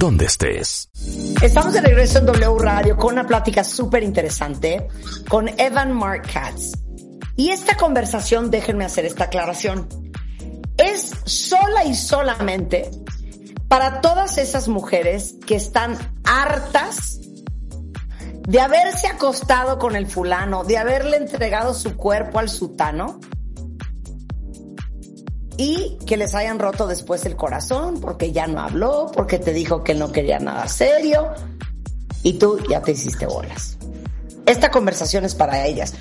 Donde 0.00 0.24
estés. 0.24 0.90
Estamos 1.40 1.72
de 1.72 1.80
regreso 1.80 2.18
en 2.18 2.26
W 2.26 2.58
Radio 2.58 2.96
con 2.96 3.12
una 3.12 3.26
plática 3.26 3.62
súper 3.62 4.02
interesante 4.02 4.88
con 5.28 5.48
Evan 5.58 5.92
Mark 5.92 6.22
Katz. 6.32 6.72
Y 7.36 7.50
esta 7.50 7.76
conversación, 7.76 8.50
déjenme 8.50 8.84
hacer 8.84 9.04
esta 9.04 9.24
aclaración, 9.24 9.88
es 10.76 11.14
sola 11.24 11.84
y 11.84 11.94
solamente 11.94 12.90
para 13.68 14.00
todas 14.00 14.36
esas 14.38 14.66
mujeres 14.66 15.36
que 15.46 15.54
están 15.54 15.96
hartas 16.24 17.20
de 18.48 18.60
haberse 18.60 19.06
acostado 19.06 19.78
con 19.78 19.94
el 19.94 20.06
fulano, 20.06 20.64
de 20.64 20.76
haberle 20.78 21.18
entregado 21.18 21.72
su 21.72 21.96
cuerpo 21.96 22.40
al 22.40 22.48
sutano 22.48 23.20
y 25.56 25.98
que 26.06 26.16
les 26.16 26.34
hayan 26.34 26.58
roto 26.58 26.86
después 26.86 27.24
el 27.24 27.36
corazón 27.36 28.00
porque 28.00 28.32
ya 28.32 28.46
no 28.46 28.60
habló, 28.60 29.10
porque 29.14 29.38
te 29.38 29.52
dijo 29.52 29.82
que 29.82 29.94
no 29.94 30.12
quería 30.12 30.38
nada 30.38 30.68
serio 30.68 31.32
y 32.22 32.34
tú 32.34 32.58
ya 32.68 32.82
te 32.82 32.92
hiciste 32.92 33.26
bolas. 33.26 33.78
Esta 34.44 34.70
conversación 34.70 35.24
es 35.24 35.34
para 35.34 35.66
ellas. 35.66 35.94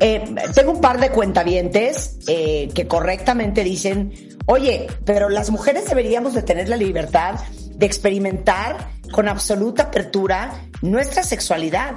Eh, 0.00 0.34
tengo 0.54 0.70
un 0.72 0.80
par 0.80 1.00
de 1.00 1.10
cuentavientes 1.10 2.18
eh, 2.28 2.68
que 2.74 2.86
correctamente 2.86 3.64
dicen, 3.64 4.12
oye, 4.46 4.86
pero 5.04 5.28
las 5.28 5.50
mujeres 5.50 5.86
deberíamos 5.86 6.34
de 6.34 6.42
tener 6.42 6.68
la 6.68 6.76
libertad 6.76 7.40
de 7.74 7.86
experimentar 7.86 8.90
con 9.12 9.28
absoluta 9.28 9.84
apertura 9.84 10.52
nuestra 10.82 11.22
sexualidad. 11.22 11.96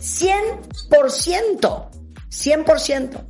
100%, 0.00 1.90
100%. 2.30 3.24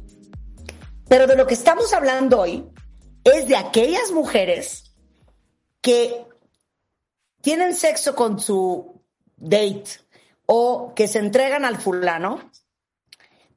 Pero 1.09 1.26
de 1.26 1.37
lo 1.37 1.47
que 1.47 1.55
estamos 1.55 1.93
hablando 1.93 2.41
hoy 2.41 2.70
es 3.25 3.49
de 3.49 3.57
aquellas 3.57 4.12
mujeres 4.12 4.93
que 5.81 6.27
tienen 7.41 7.75
sexo 7.75 8.14
con 8.14 8.41
su 8.41 9.03
date 9.37 10.01
o 10.47 10.93
que 10.95 11.09
se 11.09 11.18
entregan 11.18 11.64
al 11.64 11.77
fulano 11.79 12.51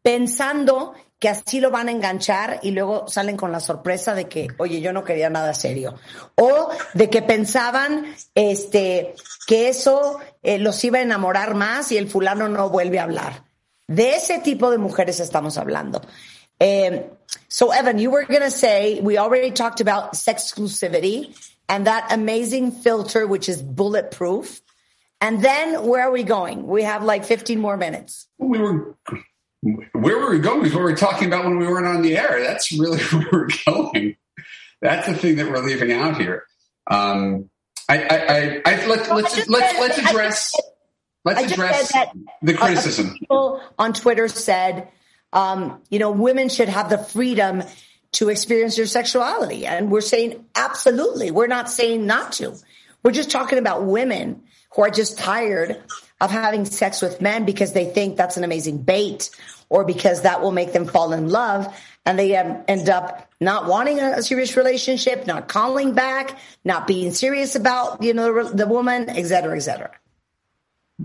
pensando 0.01 0.93
que 1.23 1.29
así 1.29 1.61
lo 1.61 1.71
van 1.71 1.87
a 1.87 1.91
enganchar 1.91 2.59
y 2.63 2.71
luego 2.71 3.07
salen 3.07 3.37
con 3.37 3.53
la 3.53 3.61
sorpresa 3.61 4.13
de 4.13 4.27
que, 4.27 4.49
oye, 4.57 4.81
yo 4.81 4.91
no 4.91 5.05
quería 5.05 5.29
nada 5.29 5.53
serio. 5.53 5.95
O 6.35 6.69
de 6.93 7.09
que 7.09 7.21
pensaban 7.21 8.13
este, 8.35 9.15
que 9.47 9.69
eso 9.69 10.19
eh, 10.41 10.59
los 10.59 10.83
iba 10.83 10.97
a 10.97 11.01
enamorar 11.01 11.55
más 11.55 11.93
y 11.93 11.97
el 11.97 12.09
fulano 12.09 12.49
no 12.49 12.69
vuelve 12.69 12.99
a 12.99 13.03
hablar. 13.03 13.45
De 13.87 14.15
ese 14.15 14.39
tipo 14.39 14.69
de 14.69 14.77
mujeres 14.77 15.21
estamos 15.21 15.57
hablando. 15.57 16.01
Um, 16.59 17.03
so, 17.47 17.71
Evan, 17.71 17.99
you 17.99 18.09
were 18.09 18.25
going 18.25 18.41
to 18.41 18.51
say 18.51 18.99
we 19.01 19.17
already 19.17 19.51
talked 19.51 19.81
about 19.81 20.15
sex 20.15 20.51
exclusivity 20.51 21.37
and 21.69 21.87
that 21.87 22.11
amazing 22.11 22.71
filter, 22.71 23.25
which 23.27 23.49
is 23.49 23.61
bulletproof. 23.61 24.61
And 25.21 25.41
then 25.41 25.85
where 25.87 26.01
are 26.01 26.11
we 26.11 26.23
going? 26.23 26.67
We 26.67 26.83
have 26.83 27.03
like 27.03 27.23
15 27.23 27.59
more 27.59 27.77
minutes. 27.77 28.27
We 28.37 28.59
were 28.59 28.95
where 29.93 30.17
were 30.19 30.31
we 30.31 30.39
going? 30.39 30.65
Is 30.65 30.73
what 30.73 30.83
we 30.83 30.91
were 30.91 30.97
talking 30.97 31.27
about 31.27 31.45
when 31.45 31.57
we 31.57 31.65
weren't 31.65 31.87
on 31.87 32.01
the 32.01 32.17
air. 32.17 32.41
That's 32.41 32.71
really 32.77 32.99
where 33.03 33.27
we're 33.31 33.47
going. 33.65 34.17
That's 34.81 35.07
the 35.07 35.13
thing 35.13 35.37
that 35.37 35.49
we're 35.49 35.63
leaving 35.63 35.93
out 35.93 36.19
here. 36.19 36.45
Um, 36.87 37.49
I, 37.87 38.03
I, 38.03 38.17
I, 38.17 38.61
I 38.65 38.85
let, 38.87 39.09
let's 39.09 39.47
let's 39.47 39.79
let's 39.79 39.97
address 39.97 40.51
let's 41.23 41.51
address 41.51 41.93
the 42.41 42.53
criticism. 42.53 43.15
People 43.17 43.61
on 43.79 43.93
Twitter 43.93 44.27
said 44.27 44.89
um, 45.33 45.81
you 45.89 45.99
know, 45.99 46.11
women 46.11 46.47
should 46.47 46.69
have 46.69 46.89
the 46.89 46.97
freedom 46.97 47.63
to 48.13 48.29
experience 48.29 48.75
their 48.75 48.85
sexuality. 48.85 49.65
And 49.65 49.91
we're 49.91 50.01
saying 50.01 50.45
absolutely. 50.55 51.31
We're 51.31 51.47
not 51.47 51.69
saying 51.69 52.05
not 52.05 52.33
to. 52.33 52.55
We're 53.03 53.11
just 53.11 53.31
talking 53.31 53.57
about 53.57 53.83
women 53.83 54.43
who 54.75 54.83
are 54.83 54.89
just 54.89 55.17
tired 55.17 55.81
of 56.21 56.31
having 56.31 56.65
sex 56.65 57.01
with 57.01 57.19
men 57.19 57.45
because 57.45 57.73
they 57.73 57.85
think 57.85 58.15
that's 58.15 58.37
an 58.37 58.43
amazing 58.43 58.83
bait 58.83 59.29
or 59.67 59.83
because 59.83 60.21
that 60.21 60.41
will 60.41 60.51
make 60.51 60.71
them 60.71 60.85
fall 60.85 61.11
in 61.11 61.29
love. 61.29 61.75
And 62.05 62.17
they 62.19 62.35
um, 62.37 62.63
end 62.67 62.89
up 62.89 63.29
not 63.41 63.65
wanting 63.67 63.99
a, 63.99 64.21
serious 64.21 64.55
relationship, 64.55 65.25
not 65.25 65.47
calling 65.47 65.93
back, 65.93 66.37
not 66.63 66.85
being 66.85 67.13
serious 67.13 67.55
about, 67.55 68.03
you 68.03 68.13
know, 68.13 68.49
the, 68.49 68.67
woman, 68.67 69.09
et 69.09 69.25
cetera, 69.25 69.55
et 69.55 69.61
cetera. 69.61 69.91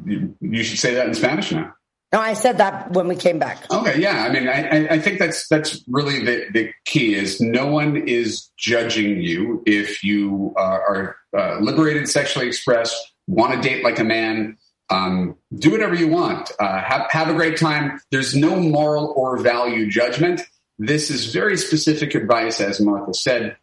You 0.04 0.62
should 0.62 0.78
say 0.78 0.94
that 0.94 1.06
in 1.06 1.14
Spanish 1.14 1.50
now. 1.52 1.74
No, 2.12 2.20
I 2.20 2.32
said 2.32 2.56
that 2.58 2.92
when 2.92 3.06
we 3.06 3.16
came 3.16 3.38
back. 3.38 3.70
Okay, 3.70 4.00
yeah. 4.00 4.24
I 4.24 4.30
mean, 4.30 4.48
I, 4.48 4.94
I 4.94 4.98
think 4.98 5.18
that's 5.18 5.46
that's 5.48 5.84
really 5.88 6.24
the, 6.24 6.46
the 6.52 6.70
key 6.86 7.14
is 7.14 7.38
no 7.38 7.66
one 7.66 7.96
is 8.08 8.48
judging 8.56 9.20
you 9.20 9.62
if 9.66 10.02
you 10.02 10.54
uh, 10.56 10.60
are 10.60 11.16
uh, 11.36 11.58
liberated, 11.60 12.08
sexually 12.08 12.46
expressed, 12.46 12.96
want 13.26 13.52
to 13.52 13.68
date 13.68 13.84
like 13.84 13.98
a 13.98 14.04
man. 14.04 14.56
Um, 14.88 15.36
do 15.54 15.70
whatever 15.70 15.94
you 15.94 16.08
want. 16.08 16.50
Uh, 16.58 16.80
have 16.80 17.10
have 17.10 17.28
a 17.28 17.34
great 17.34 17.58
time. 17.58 18.00
There's 18.10 18.34
no 18.34 18.56
moral 18.56 19.12
or 19.14 19.36
value 19.36 19.90
judgment. 19.90 20.40
This 20.78 21.10
is 21.10 21.26
very 21.26 21.58
specific 21.58 22.14
advice, 22.14 22.58
as 22.58 22.80
Martha 22.80 23.12
said, 23.12 23.56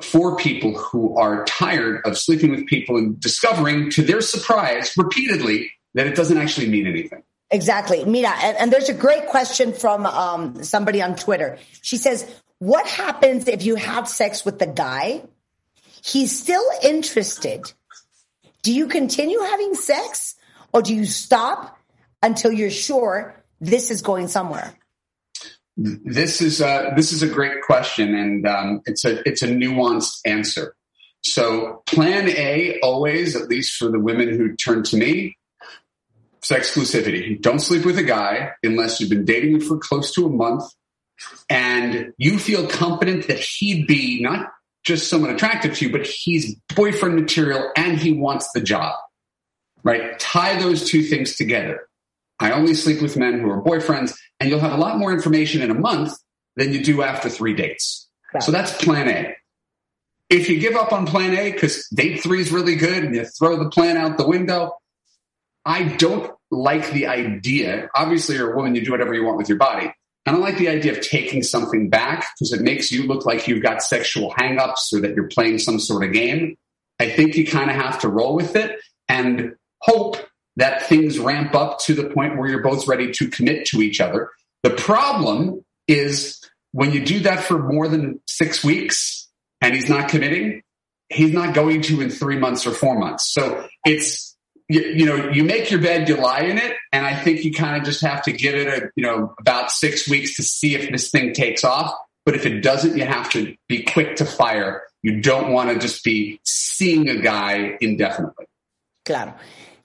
for 0.00 0.36
people 0.36 0.78
who 0.78 1.14
are 1.18 1.44
tired 1.44 2.00
of 2.06 2.16
sleeping 2.16 2.52
with 2.52 2.66
people 2.66 2.96
and 2.96 3.20
discovering, 3.20 3.90
to 3.90 4.02
their 4.02 4.22
surprise, 4.22 4.94
repeatedly, 4.96 5.72
that 5.92 6.06
it 6.06 6.14
doesn't 6.14 6.38
actually 6.38 6.68
mean 6.68 6.86
anything. 6.86 7.22
Exactly. 7.52 8.04
Mira, 8.06 8.30
and, 8.30 8.56
and 8.56 8.72
there's 8.72 8.88
a 8.88 8.94
great 8.94 9.28
question 9.28 9.74
from 9.74 10.06
um, 10.06 10.64
somebody 10.64 11.02
on 11.02 11.14
Twitter. 11.16 11.58
She 11.82 11.98
says, 11.98 12.28
What 12.58 12.86
happens 12.86 13.46
if 13.46 13.62
you 13.62 13.76
have 13.76 14.08
sex 14.08 14.44
with 14.44 14.58
the 14.58 14.66
guy? 14.66 15.22
He's 16.02 16.36
still 16.36 16.64
interested. 16.82 17.70
Do 18.62 18.72
you 18.72 18.88
continue 18.88 19.38
having 19.40 19.74
sex 19.74 20.34
or 20.72 20.80
do 20.80 20.94
you 20.94 21.04
stop 21.04 21.78
until 22.22 22.50
you're 22.50 22.70
sure 22.70 23.34
this 23.60 23.90
is 23.90 24.00
going 24.00 24.28
somewhere? 24.28 24.74
This 25.76 26.40
is 26.40 26.60
a, 26.60 26.92
this 26.96 27.12
is 27.12 27.22
a 27.22 27.28
great 27.28 27.62
question, 27.62 28.14
and 28.14 28.46
um, 28.46 28.82
it's 28.84 29.06
a 29.06 29.26
it's 29.26 29.42
a 29.42 29.48
nuanced 29.48 30.18
answer. 30.26 30.74
So, 31.22 31.82
Plan 31.86 32.28
A 32.28 32.78
always, 32.80 33.36
at 33.36 33.48
least 33.48 33.76
for 33.76 33.90
the 33.90 33.98
women 33.98 34.28
who 34.28 34.54
turn 34.54 34.82
to 34.84 34.98
me, 34.98 35.38
exclusivity. 36.50 37.40
Don't 37.40 37.60
sleep 37.60 37.84
with 37.84 37.98
a 37.98 38.02
guy 38.02 38.52
unless 38.62 39.00
you've 39.00 39.10
been 39.10 39.24
dating 39.24 39.54
him 39.54 39.60
for 39.60 39.78
close 39.78 40.12
to 40.14 40.26
a 40.26 40.30
month 40.30 40.64
and 41.48 42.12
you 42.16 42.38
feel 42.38 42.66
confident 42.66 43.28
that 43.28 43.38
he'd 43.38 43.86
be 43.86 44.20
not 44.22 44.50
just 44.84 45.08
someone 45.08 45.30
attractive 45.30 45.74
to 45.74 45.86
you, 45.86 45.92
but 45.92 46.06
he's 46.06 46.56
boyfriend 46.74 47.14
material 47.14 47.70
and 47.76 47.98
he 47.98 48.12
wants 48.12 48.50
the 48.52 48.60
job. 48.60 48.94
Right? 49.84 50.18
Tie 50.18 50.60
those 50.60 50.88
two 50.88 51.02
things 51.02 51.36
together. 51.36 51.88
I 52.38 52.52
only 52.52 52.74
sleep 52.74 53.00
with 53.00 53.16
men 53.16 53.40
who 53.40 53.50
are 53.50 53.62
boyfriends, 53.62 54.14
and 54.40 54.50
you'll 54.50 54.60
have 54.60 54.72
a 54.72 54.76
lot 54.76 54.98
more 54.98 55.12
information 55.12 55.62
in 55.62 55.70
a 55.70 55.74
month 55.74 56.12
than 56.56 56.72
you 56.72 56.82
do 56.82 57.02
after 57.02 57.28
three 57.28 57.54
dates. 57.54 58.08
So 58.40 58.50
that's 58.50 58.76
plan 58.82 59.08
A. 59.08 59.36
If 60.28 60.48
you 60.48 60.58
give 60.58 60.74
up 60.74 60.92
on 60.92 61.06
plan 61.06 61.36
A 61.36 61.52
because 61.52 61.86
date 61.88 62.22
three 62.22 62.40
is 62.40 62.50
really 62.50 62.74
good 62.74 63.04
and 63.04 63.14
you 63.14 63.24
throw 63.24 63.62
the 63.62 63.70
plan 63.70 63.96
out 63.96 64.18
the 64.18 64.26
window, 64.26 64.72
I 65.64 65.84
don't 65.84 66.32
like 66.50 66.90
the 66.92 67.06
idea. 67.06 67.88
Obviously, 67.94 68.36
you're 68.36 68.52
a 68.52 68.56
woman, 68.56 68.74
you 68.74 68.84
do 68.84 68.90
whatever 68.90 69.14
you 69.14 69.24
want 69.24 69.38
with 69.38 69.48
your 69.48 69.58
body. 69.58 69.92
I 70.24 70.30
don't 70.30 70.40
like 70.40 70.58
the 70.58 70.68
idea 70.68 70.92
of 70.92 71.00
taking 71.00 71.42
something 71.42 71.90
back 71.90 72.26
because 72.34 72.52
it 72.52 72.60
makes 72.60 72.92
you 72.92 73.06
look 73.06 73.26
like 73.26 73.48
you've 73.48 73.62
got 73.62 73.82
sexual 73.82 74.32
hangups 74.32 74.92
or 74.92 75.00
that 75.00 75.14
you're 75.14 75.28
playing 75.28 75.58
some 75.58 75.80
sort 75.80 76.04
of 76.04 76.12
game. 76.12 76.56
I 77.00 77.08
think 77.10 77.36
you 77.36 77.46
kind 77.46 77.70
of 77.70 77.76
have 77.76 78.00
to 78.00 78.08
roll 78.08 78.36
with 78.36 78.54
it 78.54 78.78
and 79.08 79.56
hope 79.80 80.16
that 80.56 80.86
things 80.86 81.18
ramp 81.18 81.54
up 81.54 81.80
to 81.80 81.94
the 81.94 82.10
point 82.10 82.38
where 82.38 82.48
you're 82.48 82.62
both 82.62 82.86
ready 82.86 83.10
to 83.12 83.28
commit 83.28 83.66
to 83.66 83.80
each 83.80 84.00
other. 84.00 84.30
The 84.62 84.70
problem 84.70 85.64
is 85.88 86.40
when 86.70 86.92
you 86.92 87.04
do 87.04 87.20
that 87.20 87.42
for 87.42 87.58
more 87.58 87.88
than 87.88 88.20
six 88.26 88.62
weeks 88.62 89.28
and 89.60 89.74
he's 89.74 89.88
not 89.88 90.08
committing, 90.08 90.62
he's 91.08 91.32
not 91.32 91.54
going 91.54 91.82
to 91.82 92.00
in 92.00 92.10
three 92.10 92.38
months 92.38 92.66
or 92.66 92.70
four 92.70 92.98
months. 92.98 93.32
So 93.32 93.66
it's 93.84 94.31
you, 94.72 94.80
you 94.80 95.06
know, 95.06 95.30
you 95.30 95.44
make 95.44 95.70
your 95.70 95.80
bed, 95.80 96.08
you 96.08 96.16
lie 96.16 96.42
in 96.42 96.58
it, 96.58 96.74
and 96.92 97.06
I 97.06 97.14
think 97.14 97.44
you 97.44 97.52
kind 97.52 97.76
of 97.76 97.84
just 97.84 98.00
have 98.02 98.22
to 98.22 98.32
give 98.32 98.54
it 98.54 98.68
a, 98.68 98.90
you 98.96 99.04
know, 99.04 99.34
about 99.38 99.70
six 99.70 100.08
weeks 100.08 100.36
to 100.36 100.42
see 100.42 100.74
if 100.74 100.90
this 100.90 101.10
thing 101.10 101.32
takes 101.32 101.64
off. 101.64 101.92
But 102.24 102.36
if 102.36 102.46
it 102.46 102.60
doesn't, 102.60 102.96
you 102.96 103.04
have 103.04 103.30
to 103.30 103.54
be 103.68 103.82
quick 103.82 104.16
to 104.16 104.24
fire. 104.24 104.82
You 105.02 105.20
don't 105.20 105.52
want 105.52 105.70
to 105.70 105.78
just 105.78 106.04
be 106.04 106.40
seeing 106.44 107.08
a 107.08 107.16
guy 107.16 107.76
indefinitely. 107.80 108.46
Claro. 109.04 109.34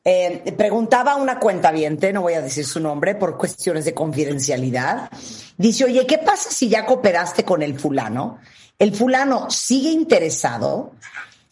Eh, 0.03 0.53
preguntaba 0.55 1.17
una 1.17 1.37
cuenta 1.37 1.73
no 2.13 2.21
voy 2.21 2.35
a 2.35 2.41
decir 2.41 2.65
su 2.65 2.79
nombre 2.79 3.15
por 3.15 3.37
cuestiones 3.37 3.83
de 3.83 3.93
confidencialidad. 3.93 5.09
Dice, 5.57 5.83
oye, 5.83 6.05
¿qué 6.05 6.19
pasa 6.19 6.49
si 6.49 6.69
ya 6.69 6.85
cooperaste 6.85 7.43
con 7.43 7.61
el 7.61 7.77
fulano? 7.77 8.39
¿El 8.79 8.93
fulano 8.93 9.49
sigue 9.49 9.89
interesado? 9.89 10.93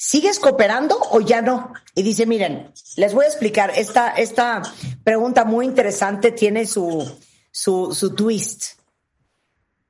¿Sigues 0.08 0.38
cooperando 0.38 1.00
o 1.10 1.20
ya 1.20 1.42
no? 1.42 1.74
Y 1.96 2.04
dice, 2.04 2.28
miren, 2.28 2.72
les 2.96 3.16
voy 3.16 3.26
a 3.26 3.28
explicar, 3.28 3.72
esta, 3.76 4.10
esta 4.10 4.62
pregunta 5.04 5.46
muy 5.46 5.66
interesante 5.66 6.32
tiene 6.32 6.68
su, 6.68 7.12
su, 7.52 7.92
su 7.92 8.14
twist. 8.14 8.80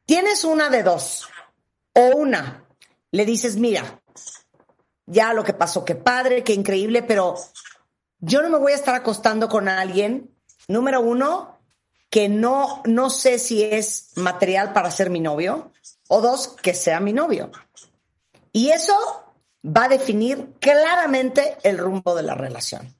Tienes 0.05 0.45
una 0.45 0.69
de 0.69 0.83
dos, 0.83 1.27
o 1.91 2.15
una, 2.15 2.65
le 3.11 3.25
dices, 3.25 3.57
mira, 3.57 4.01
ya 5.05 5.33
lo 5.33 5.43
que 5.43 5.51
pasó, 5.51 5.83
qué 5.83 5.95
padre, 5.95 6.45
qué 6.45 6.53
increíble, 6.53 7.03
pero 7.03 7.35
yo 8.19 8.41
no 8.41 8.49
me 8.49 8.57
voy 8.57 8.71
a 8.71 8.75
estar 8.75 8.95
acostando 8.95 9.49
con 9.49 9.67
alguien, 9.67 10.33
número 10.69 11.01
uno, 11.01 11.59
que 12.09 12.29
no, 12.29 12.81
no 12.85 13.09
sé 13.09 13.37
si 13.37 13.63
es 13.63 14.11
material 14.15 14.71
para 14.71 14.91
ser 14.91 15.09
mi 15.09 15.19
novio, 15.19 15.73
o 16.07 16.21
dos, 16.21 16.55
que 16.61 16.73
sea 16.73 17.01
mi 17.01 17.11
novio. 17.11 17.51
Y 18.53 18.69
eso 18.69 19.24
va 19.65 19.85
a 19.85 19.89
definir 19.89 20.53
claramente 20.59 21.57
el 21.63 21.77
rumbo 21.77 22.15
de 22.15 22.23
la 22.23 22.35
relación. 22.35 22.95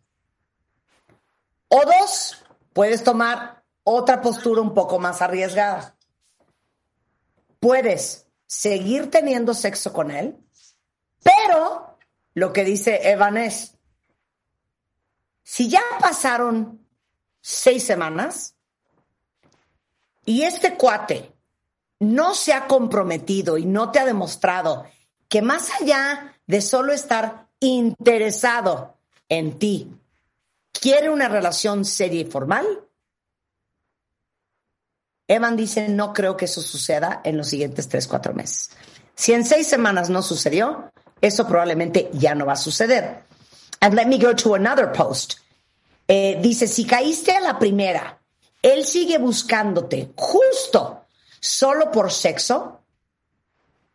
O 1.67 1.81
dos, 1.85 2.43
puedes 2.73 3.03
tomar 3.03 3.63
otra 3.83 4.21
postura 4.21 4.61
un 4.61 4.73
poco 4.73 4.97
más 4.97 5.21
arriesgada. 5.21 5.95
Puedes 7.59 8.27
seguir 8.47 9.11
teniendo 9.11 9.53
sexo 9.53 9.93
con 9.93 10.11
él, 10.11 10.37
pero 11.23 11.97
lo 12.33 12.53
que 12.53 12.63
dice 12.63 13.11
Evan 13.11 13.37
es, 13.37 13.77
si 15.43 15.69
ya 15.69 15.81
pasaron 15.99 16.87
seis 17.41 17.83
semanas 17.83 18.55
y 20.25 20.43
este 20.43 20.75
cuate 20.75 21.31
no 21.99 22.33
se 22.33 22.53
ha 22.53 22.67
comprometido 22.67 23.57
y 23.57 23.65
no 23.65 23.91
te 23.91 23.99
ha 23.99 24.05
demostrado 24.05 24.85
que 25.29 25.41
más 25.41 25.69
allá 25.79 26.34
de 26.47 26.61
solo 26.61 26.93
estar 26.93 27.47
interesado 27.59 28.95
en 29.29 29.57
ti, 29.57 29.91
quiere 30.71 31.09
una 31.09 31.27
relación 31.27 31.85
seria 31.85 32.21
y 32.21 32.25
formal, 32.25 32.65
Evan 35.27 35.55
dice, 35.55 35.89
no 35.89 36.13
creo 36.13 36.37
que 36.37 36.45
eso 36.45 36.61
suceda 36.61 37.21
en 37.23 37.37
los 37.37 37.47
siguientes 37.47 37.89
tres, 37.89 38.07
cuatro 38.07 38.33
meses. 38.33 38.69
Si 39.15 39.33
en 39.33 39.43
seis 39.43 39.67
semanas 39.67 40.09
no 40.09 40.21
sucedió, 40.21 40.91
eso 41.21 41.47
probablemente 41.47 42.09
ya 42.13 42.35
no 42.35 42.45
va 42.45 42.53
a 42.53 42.57
suceder. 42.57 43.23
And 43.79 43.95
let 43.95 44.05
me 44.05 44.19
go 44.19 44.35
to 44.35 44.53
another 44.55 44.91
post. 44.91 45.35
Eh, 46.07 46.37
dice, 46.41 46.67
si 46.67 46.85
caíste 46.85 47.31
a 47.31 47.39
la 47.39 47.57
primera, 47.57 48.19
él 48.61 48.85
sigue 48.85 49.17
buscándote 49.17 50.11
justo 50.15 51.05
solo 51.39 51.91
por 51.91 52.11
sexo, 52.11 52.81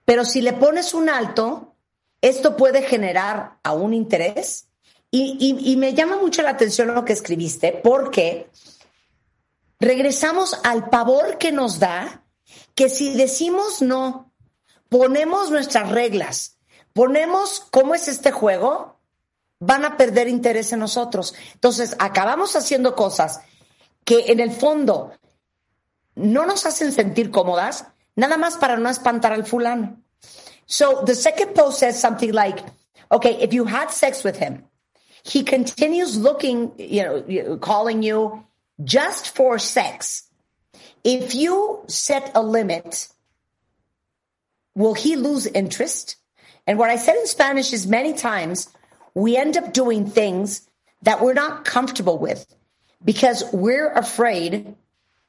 pero 0.05 0.25
si 0.25 0.43
le 0.43 0.55
pones 0.55 0.95
un 0.95 1.09
alto, 1.09 1.70
esto 2.21 2.57
puede 2.57 2.83
generar 2.83 3.59
a 3.63 3.73
un 3.73 3.95
interés. 3.95 4.67
Y, 5.13 5.57
y 5.65 5.77
me 5.77 5.93
llama 5.93 6.17
mucho 6.19 6.41
la 6.43 6.51
atención 6.51 6.95
lo 6.95 7.05
que 7.05 7.13
escribiste, 7.13 7.73
porque 7.83 8.49
regresamos 9.81 10.61
al 10.63 10.89
pavor 10.89 11.37
que 11.37 11.51
nos 11.51 11.81
da 11.81 12.23
que 12.77 12.89
si 12.89 13.15
decimos 13.15 13.83
no, 13.83 14.33
ponemos 14.89 15.51
nuestras 15.51 15.91
reglas, 15.91 16.59
ponemos 16.93 17.67
cómo 17.71 17.95
es 17.95 18.09
este 18.09 18.31
juego, 18.31 19.01
van 19.59 19.85
a 19.85 19.97
perder 19.97 20.29
interés 20.29 20.73
en 20.73 20.81
nosotros. 20.81 21.35
Entonces, 21.55 21.95
acabamos 21.99 22.57
haciendo 22.57 22.95
cosas 22.95 23.41
que 24.05 24.33
en 24.33 24.41
el 24.41 24.51
fondo 24.51 25.13
no 26.15 26.47
nos 26.47 26.67
hacen 26.67 26.93
sentir 26.93 27.31
cómodas, 27.31 27.87
nada 28.17 28.37
más 28.37 28.57
para 28.57 28.77
no 28.77 28.89
espantar 28.89 29.33
al 29.33 29.47
fulano. 29.47 30.00
So 30.71 31.03
the 31.05 31.17
second 31.17 31.57
post 31.57 31.81
says 31.81 32.01
something 32.01 32.33
like, 32.33 32.61
okay, 33.11 33.35
if 33.41 33.53
you 33.53 33.65
had 33.65 33.91
sex 33.91 34.23
with 34.23 34.37
him, 34.37 34.65
he 35.25 35.43
continues 35.43 36.17
looking, 36.17 36.73
you 36.79 37.03
know, 37.03 37.57
calling 37.57 38.05
you 38.05 38.45
just 38.83 39.35
for 39.35 39.59
sex. 39.59 40.31
If 41.03 41.35
you 41.35 41.83
set 41.89 42.31
a 42.37 42.41
limit, 42.41 43.09
will 44.77 44.95
he 44.95 45.17
lose 45.17 45.47
interest? 45.47 46.15
And 46.69 46.79
what 46.79 46.89
I 46.89 46.97
said 46.97 47.17
in 47.17 47.27
Spanish 47.27 47.73
is 47.73 47.89
many 47.89 48.15
times 48.15 48.69
we 49.13 49.37
end 49.37 49.57
up 49.57 49.73
doing 49.73 50.09
things 50.09 50.71
that 51.03 51.21
we're 51.21 51.35
not 51.35 51.65
comfortable 51.65 52.17
with 52.17 52.47
because 53.05 53.43
we're 53.53 53.93
afraid 53.93 54.77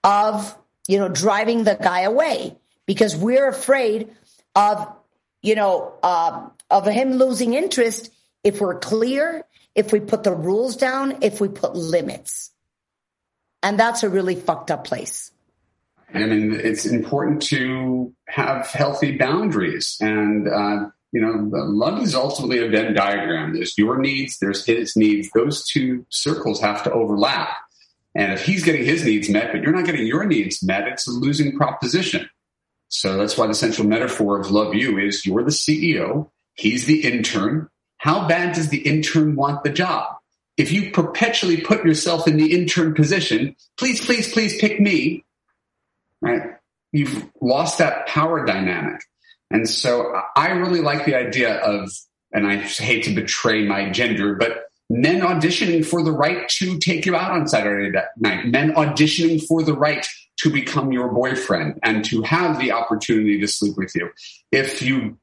of, 0.04 0.56
you 0.88 1.00
know, 1.00 1.10
driving 1.10 1.64
the 1.64 1.80
guy 1.82 2.02
away 2.02 2.60
because 2.86 3.16
we're 3.16 3.50
afraid 3.50 4.12
of, 4.56 4.88
you 5.42 5.56
know, 5.56 5.94
uh, 6.04 6.48
of 6.70 6.86
him 6.86 7.14
losing 7.14 7.54
interest 7.54 8.12
if 8.44 8.62
we're 8.62 8.80
clear, 8.80 9.44
if 9.76 9.92
we 9.92 10.00
put 10.00 10.24
the 10.24 10.34
rules 10.34 10.76
down, 10.76 11.20
if 11.22 11.42
we 11.42 11.48
put 11.48 11.76
limits. 11.76 12.52
And 13.64 13.80
that's 13.80 14.04
a 14.04 14.10
really 14.10 14.36
fucked 14.36 14.72
up 14.72 14.86
place. 14.86 15.32
I 16.14 16.26
mean, 16.26 16.54
it's 16.54 16.86
important 16.86 17.42
to 17.44 18.14
have 18.28 18.68
healthy 18.68 19.18
boundaries 19.18 19.98
and, 20.02 20.48
uh, 20.48 20.90
you 21.14 21.22
know, 21.22 21.50
love 21.52 22.02
is 22.02 22.16
ultimately 22.16 22.60
a 22.60 22.70
Venn 22.70 22.94
diagram. 22.94 23.54
There's 23.54 23.78
your 23.78 23.98
needs, 23.98 24.38
there's 24.40 24.66
his 24.66 24.96
needs. 24.96 25.30
Those 25.34 25.68
two 25.68 26.06
circles 26.10 26.62
have 26.62 26.84
to 26.84 26.92
overlap. 26.92 27.50
And 28.16 28.34
if 28.34 28.44
he's 28.44 28.64
getting 28.64 28.86
his 28.86 29.06
needs 29.06 29.30
met, 29.30 29.52
but 29.52 29.62
you're 29.62 29.74
not 29.74 29.86
getting 29.86 30.08
your 30.08 30.26
needs 30.26 30.64
met, 30.64 30.88
it's 30.88 31.08
a 31.08 31.12
losing 31.12 31.58
proposition. 31.58 32.30
So 32.92 33.18
that's 33.18 33.38
why 33.38 33.48
the 33.48 33.54
central 33.54 33.88
metaphor 33.88 34.40
of 34.40 34.52
love 34.52 34.76
you 34.76 35.00
is 35.00 35.26
you're 35.26 35.44
the 35.44 35.50
CEO, 35.50 36.30
he's 36.56 36.86
the 36.86 37.02
intern. 37.04 37.70
How 37.98 38.28
bad 38.28 38.54
does 38.54 38.68
the 38.68 38.80
intern 38.80 39.36
want 39.38 39.64
the 39.64 39.70
job? 39.70 40.16
If 40.58 40.74
you 40.74 40.92
perpetually 40.92 41.62
put 41.62 41.86
yourself 41.86 42.28
in 42.28 42.36
the 42.36 42.54
intern 42.54 42.94
position, 42.94 43.56
please, 43.78 44.06
please, 44.06 44.32
please 44.34 44.60
pick 44.60 44.82
me, 44.82 45.24
right? 46.22 46.42
You've 46.92 47.30
lost 47.42 47.78
that 47.78 48.08
power 48.08 48.46
dynamic. 48.46 49.02
And 49.50 49.70
so 49.70 50.14
I 50.36 50.50
really 50.50 50.82
like 50.82 51.06
the 51.06 51.16
idea 51.16 51.60
of, 51.60 51.90
and 52.34 52.46
I 52.46 52.58
hate 52.58 53.06
to 53.06 53.16
betray 53.16 53.66
my 53.66 53.90
gender, 53.90 54.36
but 54.36 54.66
men 54.90 55.22
auditioning 55.22 55.86
for 55.86 56.04
the 56.04 56.12
right 56.12 56.50
to 56.50 56.78
take 56.80 57.06
you 57.06 57.16
out 57.16 57.32
on 57.32 57.48
Saturday 57.48 57.98
night, 58.18 58.48
men 58.48 58.74
auditioning 58.74 59.42
for 59.48 59.64
the 59.64 59.74
right 59.74 60.06
to 60.40 60.50
become 60.50 60.92
your 60.92 61.10
boyfriend 61.10 61.80
and 61.84 62.04
to 62.06 62.22
have 62.24 62.60
the 62.60 62.72
opportunity 62.72 63.40
to 63.40 63.48
sleep 63.48 63.78
with 63.78 63.94
you. 63.96 64.10
If 64.52 64.82
you 64.82 65.18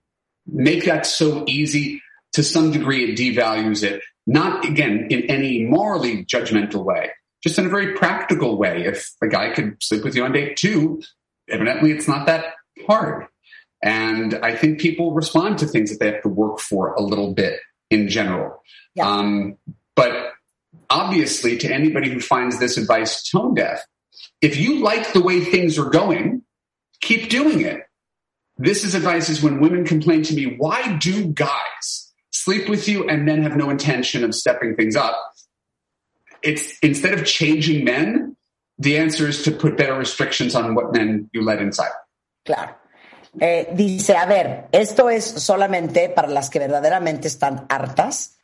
make 0.47 0.85
that 0.85 1.07
so 1.07 1.45
easy, 1.47 2.01
to 2.33 2.43
some 2.43 2.71
degree, 2.71 3.11
it 3.11 3.19
devalues 3.19 3.83
it. 3.83 4.03
Not 4.27 4.65
again 4.65 5.09
in 5.11 5.23
any 5.25 5.65
morally 5.65 6.25
judgmental 6.25 6.85
way, 6.85 7.11
just 7.43 7.59
in 7.59 7.67
a 7.67 7.71
very 7.71 7.95
practical 7.95 8.59
way. 8.59 8.85
If 8.85 9.11
a 9.23 9.29
guy 9.29 9.53
could 9.55 9.83
sleep 9.83 10.05
with 10.05 10.15
you 10.15 10.25
on 10.25 10.33
date 10.33 10.57
two, 10.57 11.03
evidently 11.49 11.91
it's 11.93 12.07
not 12.07 12.27
that 12.27 12.55
hard. 12.87 13.27
And 13.83 14.35
I 14.35 14.55
think 14.55 14.81
people 14.81 15.15
respond 15.15 15.59
to 15.59 15.67
things 15.67 15.91
that 15.91 16.01
they 16.01 16.13
have 16.13 16.23
to 16.23 16.29
work 16.29 16.59
for 16.59 16.93
a 16.95 17.01
little 17.01 17.33
bit 17.33 17.61
in 17.91 18.09
general. 18.09 18.63
Yeah. 18.95 19.09
Um, 19.09 19.57
but 19.97 20.33
obviously, 20.91 21.57
to 21.59 21.73
anybody 21.73 22.11
who 22.11 22.21
finds 22.21 22.59
this 22.59 22.77
advice 22.77 23.29
tone 23.29 23.55
deaf, 23.55 23.85
if 24.41 24.57
you 24.57 24.81
like 24.81 25.13
the 25.13 25.21
way 25.21 25.41
things 25.41 25.79
are 25.79 25.91
going, 25.91 26.43
keep 27.01 27.31
doing 27.31 27.61
it. 27.61 27.83
This 28.57 28.85
is 28.85 28.95
advice 28.95 29.29
is 29.29 29.43
when 29.43 29.61
women 29.61 29.85
complain 29.85 30.23
to 30.25 30.35
me, 30.35 30.57
why 30.57 30.97
do 30.97 31.29
guys 31.29 32.13
sleep 32.31 32.69
with 32.69 32.89
you 32.89 33.09
and 33.09 33.27
then 33.29 33.43
have 33.43 33.57
no 33.57 33.71
intention 33.71 34.25
of 34.25 34.35
stepping 34.35 34.75
things 34.75 34.97
up? 34.97 35.17
It's 36.43 36.79
instead 36.81 37.15
of 37.15 37.25
changing 37.25 37.85
men, 37.85 38.37
the 38.79 38.99
answer 38.99 39.29
is 39.29 39.43
to 39.43 39.51
put 39.51 39.77
better 39.77 39.95
restrictions 39.95 40.55
on 40.55 40.75
what 40.75 40.93
men 40.93 41.31
you 41.33 41.43
let 41.43 41.61
inside. 41.61 41.91
Claro. 42.45 42.75
Eh, 43.41 43.69
dice, 43.75 44.17
a 44.17 44.27
ver, 44.27 44.69
esto 44.73 45.09
es 45.09 45.25
solamente 45.25 46.09
para 46.09 46.29
las 46.29 46.49
que 46.49 46.59
verdaderamente 46.59 47.29
están 47.29 47.67
hartas, 47.69 48.38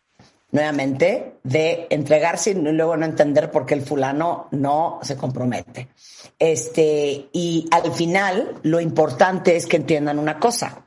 nuevamente, 0.55 1.35
de 1.43 1.89
entregarse 1.91 2.53
y 2.53 2.55
luego 2.55 2.97
no 2.97 3.05
entender 3.05 3.51
por 3.51 3.67
qué 3.67 3.75
el 3.75 3.83
fulano 3.83 4.47
no 4.53 5.01
se 5.03 5.17
compromete. 5.17 5.89
Este, 6.39 7.29
y 7.33 7.67
al 7.73 7.93
final, 7.93 8.61
lo 8.63 8.81
importante 8.81 9.57
es 9.57 9.67
que 9.67 9.79
entiendan 9.79 10.21
una 10.21 10.39
cosa. 10.39 10.84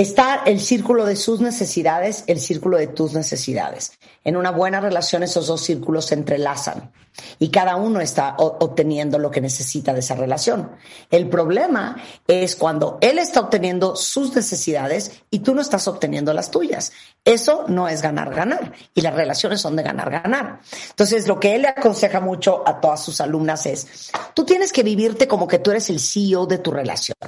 Está 0.00 0.44
el 0.46 0.60
círculo 0.60 1.04
de 1.04 1.14
sus 1.14 1.42
necesidades, 1.42 2.24
el 2.26 2.40
círculo 2.40 2.78
de 2.78 2.86
tus 2.86 3.12
necesidades. 3.12 3.98
En 4.24 4.38
una 4.38 4.50
buena 4.50 4.80
relación 4.80 5.22
esos 5.22 5.46
dos 5.46 5.60
círculos 5.60 6.06
se 6.06 6.14
entrelazan 6.14 6.90
y 7.38 7.50
cada 7.50 7.76
uno 7.76 8.00
está 8.00 8.34
obteniendo 8.38 9.18
lo 9.18 9.30
que 9.30 9.42
necesita 9.42 9.92
de 9.92 10.00
esa 10.00 10.14
relación. 10.14 10.70
El 11.10 11.28
problema 11.28 11.96
es 12.26 12.56
cuando 12.56 12.96
él 13.02 13.18
está 13.18 13.40
obteniendo 13.40 13.94
sus 13.94 14.34
necesidades 14.34 15.20
y 15.30 15.40
tú 15.40 15.54
no 15.54 15.60
estás 15.60 15.86
obteniendo 15.86 16.32
las 16.32 16.50
tuyas. 16.50 16.92
Eso 17.22 17.66
no 17.68 17.86
es 17.86 18.00
ganar, 18.00 18.34
ganar. 18.34 18.72
Y 18.94 19.02
las 19.02 19.14
relaciones 19.14 19.60
son 19.60 19.76
de 19.76 19.82
ganar, 19.82 20.10
ganar. 20.10 20.60
Entonces, 20.88 21.28
lo 21.28 21.38
que 21.38 21.54
él 21.54 21.60
le 21.60 21.68
aconseja 21.68 22.20
mucho 22.20 22.66
a 22.66 22.80
todas 22.80 23.04
sus 23.04 23.20
alumnas 23.20 23.66
es, 23.66 24.10
tú 24.32 24.46
tienes 24.46 24.72
que 24.72 24.82
vivirte 24.82 25.28
como 25.28 25.46
que 25.46 25.58
tú 25.58 25.72
eres 25.72 25.90
el 25.90 26.00
CEO 26.00 26.46
de 26.46 26.56
tu 26.56 26.70
relación. 26.70 27.18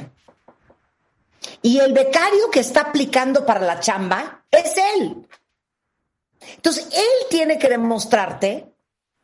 Y 1.63 1.79
el 1.79 1.93
becario 1.93 2.51
que 2.51 2.61
está 2.61 2.81
aplicando 2.83 3.47
para 3.47 3.61
la 3.61 3.81
chamba 3.81 4.45
es 4.51 4.75
él. 4.97 5.27
Entonces, 6.57 6.87
él 6.93 7.29
tiene 7.31 7.59
que 7.59 7.69
demostrarte 7.69 8.67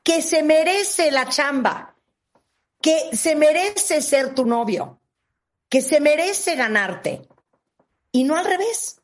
que 0.03 0.23
se 0.23 0.43
merece 0.43 1.11
la 1.11 1.29
chamba, 1.29 1.97
que 2.81 3.17
se 3.17 3.35
merece 3.35 4.01
ser 4.01 4.35
tu 4.35 4.47
novio, 4.47 5.01
que 5.69 5.83
se 5.83 6.01
merece 6.01 6.55
ganarte. 6.55 7.29
Y 8.13 8.25
no 8.25 8.37
al 8.37 8.45
revés. 8.45 9.01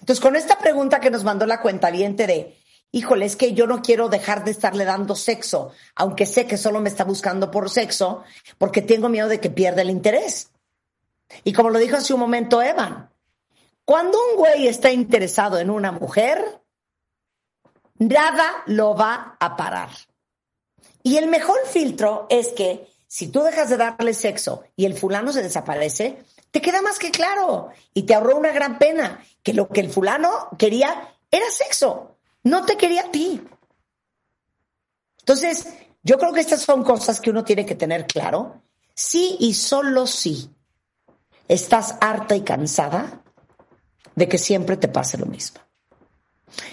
Entonces, 0.00 0.20
con 0.20 0.36
esta 0.36 0.58
pregunta 0.58 1.00
que 1.00 1.10
nos 1.10 1.24
mandó 1.24 1.46
la 1.46 1.60
cuenta 1.60 1.90
de, 1.90 2.56
híjole, 2.92 3.26
es 3.26 3.36
que 3.36 3.52
yo 3.52 3.66
no 3.66 3.82
quiero 3.82 4.08
dejar 4.08 4.44
de 4.44 4.52
estarle 4.52 4.84
dando 4.84 5.14
sexo, 5.14 5.72
aunque 5.94 6.26
sé 6.26 6.46
que 6.46 6.56
solo 6.56 6.80
me 6.80 6.88
está 6.88 7.04
buscando 7.04 7.50
por 7.50 7.70
sexo, 7.70 8.22
porque 8.58 8.82
tengo 8.82 9.08
miedo 9.08 9.28
de 9.28 9.40
que 9.40 9.50
pierda 9.50 9.82
el 9.82 9.90
interés. 9.90 10.50
Y 11.44 11.52
como 11.52 11.70
lo 11.70 11.78
dijo 11.78 11.96
hace 11.96 12.14
un 12.14 12.20
momento 12.20 12.62
Evan, 12.62 13.10
cuando 13.84 14.18
un 14.30 14.36
güey 14.36 14.66
está 14.66 14.90
interesado 14.90 15.58
en 15.58 15.70
una 15.70 15.92
mujer, 15.92 16.60
nada 17.98 18.64
lo 18.66 18.96
va 18.96 19.36
a 19.38 19.56
parar. 19.56 19.90
Y 21.02 21.18
el 21.18 21.28
mejor 21.28 21.58
filtro 21.66 22.26
es 22.28 22.48
que 22.48 22.88
si 23.06 23.28
tú 23.28 23.42
dejas 23.42 23.70
de 23.70 23.76
darle 23.76 24.12
sexo 24.12 24.64
y 24.74 24.86
el 24.86 24.94
fulano 24.94 25.32
se 25.32 25.42
desaparece, 25.42 26.24
te 26.50 26.60
queda 26.60 26.82
más 26.82 26.98
que 26.98 27.12
claro 27.12 27.70
y 27.94 28.02
te 28.02 28.14
ahorró 28.14 28.36
una 28.36 28.50
gran 28.50 28.78
pena 28.78 29.24
que 29.42 29.54
lo 29.54 29.68
que 29.68 29.80
el 29.80 29.90
fulano 29.90 30.48
quería 30.58 31.14
era 31.30 31.48
sexo, 31.50 32.16
no 32.42 32.64
te 32.64 32.76
quería 32.76 33.02
a 33.02 33.10
ti. 33.10 33.40
Entonces, 35.20 35.68
yo 36.02 36.18
creo 36.18 36.32
que 36.32 36.40
estas 36.40 36.62
son 36.62 36.82
cosas 36.82 37.20
que 37.20 37.30
uno 37.30 37.44
tiene 37.44 37.64
que 37.64 37.74
tener 37.74 38.06
claro. 38.06 38.62
Sí 38.94 39.36
y 39.40 39.54
solo 39.54 40.06
sí 40.06 40.55
estás 41.48 41.96
harta 42.00 42.34
y 42.34 42.42
cansada 42.42 43.22
de 44.14 44.28
que 44.28 44.38
siempre 44.38 44.76
te 44.76 44.88
pase 44.88 45.18
lo 45.18 45.26
mismo. 45.26 45.60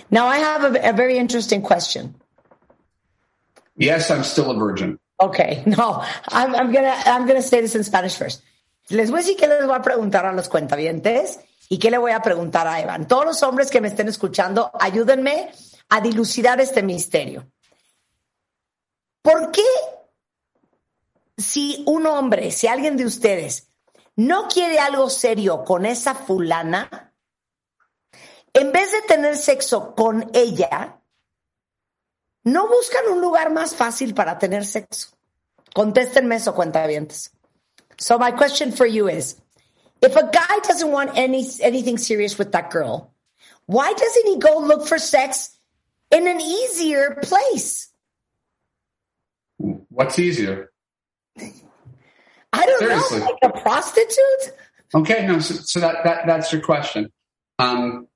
Now 0.09 0.28
I 0.28 0.38
have 0.38 0.63
a, 0.63 0.89
a 0.89 0.93
very 0.93 1.17
interesting 1.17 1.61
question. 1.61 2.15
Yes, 3.76 4.09
I'm 4.09 4.24
still 4.24 4.51
a 4.51 4.55
virgin. 4.55 4.99
Okay, 5.19 5.63
no, 5.65 6.01
I'm, 6.30 6.55
I'm 6.55 6.71
gonna 6.71 6.95
I'm 7.05 7.26
gonna 7.26 7.41
say 7.41 7.61
this 7.61 7.76
in 7.76 7.84
Spanish 7.84 8.17
first. 8.17 8.43
Les 8.89 9.09
voy 9.09 9.19
a 9.19 9.24
decir 9.24 9.38
qué 9.38 9.47
les 9.47 9.65
voy 9.65 9.76
a 9.76 9.82
preguntar 9.82 10.26
a 10.26 10.34
los 10.34 10.49
cuentavientes 10.49 11.39
y 11.69 11.78
qué 11.80 11.89
le 11.89 11.97
voy 11.97 12.11
a 12.11 12.21
preguntar 12.21 12.67
a 12.67 12.80
Evan. 12.82 13.07
Todos 13.07 13.26
los 13.26 13.43
hombres 13.43 13.71
que 13.71 13.82
me 13.82 13.88
estén 13.88 14.07
escuchando, 14.07 14.71
ayúdenme 14.80 15.51
a 15.89 16.01
dilucidar 16.01 16.59
este 16.59 16.84
misterio. 16.84 17.47
¿Por 19.21 19.51
qué 19.51 19.63
si 21.38 21.84
un 21.88 22.05
hombre, 22.05 22.51
si 22.51 22.67
alguien 22.67 22.97
de 22.97 23.05
ustedes 23.05 23.72
no 24.16 24.47
quiere 24.47 24.80
algo 24.80 25.09
serio 25.09 25.64
con 25.64 25.86
esa 25.86 26.14
fulana, 26.14 27.14
en 28.53 28.72
vez 28.72 28.91
de 28.91 29.01
tener 29.01 29.36
sexo 29.36 29.95
con 29.95 30.30
ella, 30.34 30.99
no 32.43 32.68
buscan 32.68 33.07
un 33.11 33.22
lugar 33.22 33.51
más 33.51 33.76
fácil 33.76 34.14
para 34.14 34.38
tener 34.38 34.66
sexo. 34.66 35.09
Contéstenme 35.74 36.36
eso, 36.36 36.53
cuentavientes. 36.53 37.32
So 37.97 38.20
my 38.20 38.32
question 38.32 38.72
for 38.72 38.86
you 38.86 39.07
is, 39.07 39.38
if 40.01 40.16
a 40.16 40.30
guy 40.30 40.59
doesn't 40.68 40.91
want 40.91 41.11
any 41.16 41.47
anything 41.61 41.97
serious 41.97 42.38
with 42.38 42.51
that 42.51 42.70
girl, 42.70 43.14
why 43.66 43.93
doesn't 43.93 44.28
he 44.28 44.38
go 44.38 44.59
look 44.59 44.88
for 44.88 44.99
sex 44.99 45.57
in 46.11 46.28
an 46.28 46.41
easier 46.41 47.18
place? 47.24 47.89
What's 49.57 50.20
easier? 50.20 50.72
I 52.54 52.66
don't 52.66 52.80
Seriously. 52.80 53.20
know, 53.20 53.26
like 53.26 53.56
a 53.56 53.62
prostitute. 53.62 54.58
Okay, 54.93 55.26
no, 55.26 55.39
so, 55.39 55.56
so 55.56 55.80
that, 55.80 56.04
that 56.04 56.28
that's 56.28 56.54
your 56.54 56.62
question. 56.62 57.12
Um, 57.60 58.08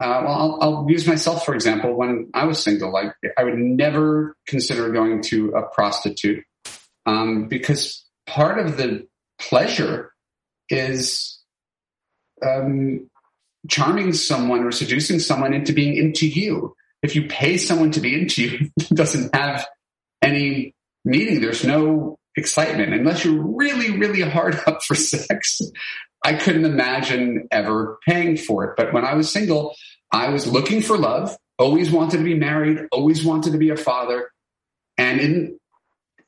uh, 0.00 0.22
well, 0.24 0.28
I'll, 0.28 0.58
I'll, 0.60 0.86
use 0.88 1.06
myself 1.06 1.44
for 1.44 1.54
example. 1.54 1.94
When 1.94 2.30
I 2.34 2.44
was 2.44 2.62
single, 2.62 2.92
like 2.92 3.12
I 3.36 3.44
would 3.44 3.58
never 3.58 4.36
consider 4.46 4.90
going 4.92 5.22
to 5.22 5.50
a 5.50 5.62
prostitute 5.62 6.44
um, 7.06 7.48
because 7.48 8.04
part 8.26 8.58
of 8.58 8.76
the 8.76 9.06
pleasure 9.40 10.12
is 10.68 11.40
um, 12.44 13.08
charming 13.68 14.12
someone 14.12 14.64
or 14.64 14.72
seducing 14.72 15.18
someone 15.18 15.54
into 15.54 15.72
being 15.72 15.96
into 15.96 16.28
you. 16.28 16.74
If 17.02 17.14
you 17.14 17.28
pay 17.28 17.56
someone 17.56 17.92
to 17.92 18.00
be 18.00 18.14
into 18.14 18.42
you, 18.42 18.70
it 18.76 18.88
doesn't 18.90 19.34
have 19.34 19.66
any 20.22 20.74
meaning. 21.04 21.40
There's 21.40 21.64
no 21.64 22.17
excitement. 22.38 22.94
Unless 22.94 23.24
you're 23.24 23.42
really, 23.42 23.98
really 23.98 24.22
hard 24.22 24.58
up 24.66 24.82
for 24.82 24.94
sex, 24.94 25.60
I 26.24 26.34
couldn't 26.34 26.64
imagine 26.64 27.48
ever 27.50 27.98
paying 28.06 28.36
for 28.36 28.64
it. 28.64 28.74
But 28.76 28.92
when 28.92 29.04
I 29.04 29.14
was 29.14 29.30
single, 29.30 29.74
I 30.12 30.30
was 30.30 30.46
looking 30.46 30.80
for 30.80 30.96
love, 30.96 31.36
always 31.58 31.90
wanted 31.90 32.18
to 32.18 32.24
be 32.24 32.34
married, 32.34 32.86
always 32.92 33.24
wanted 33.24 33.52
to 33.52 33.58
be 33.58 33.70
a 33.70 33.76
father. 33.76 34.30
And 34.96 35.20
in, 35.20 35.58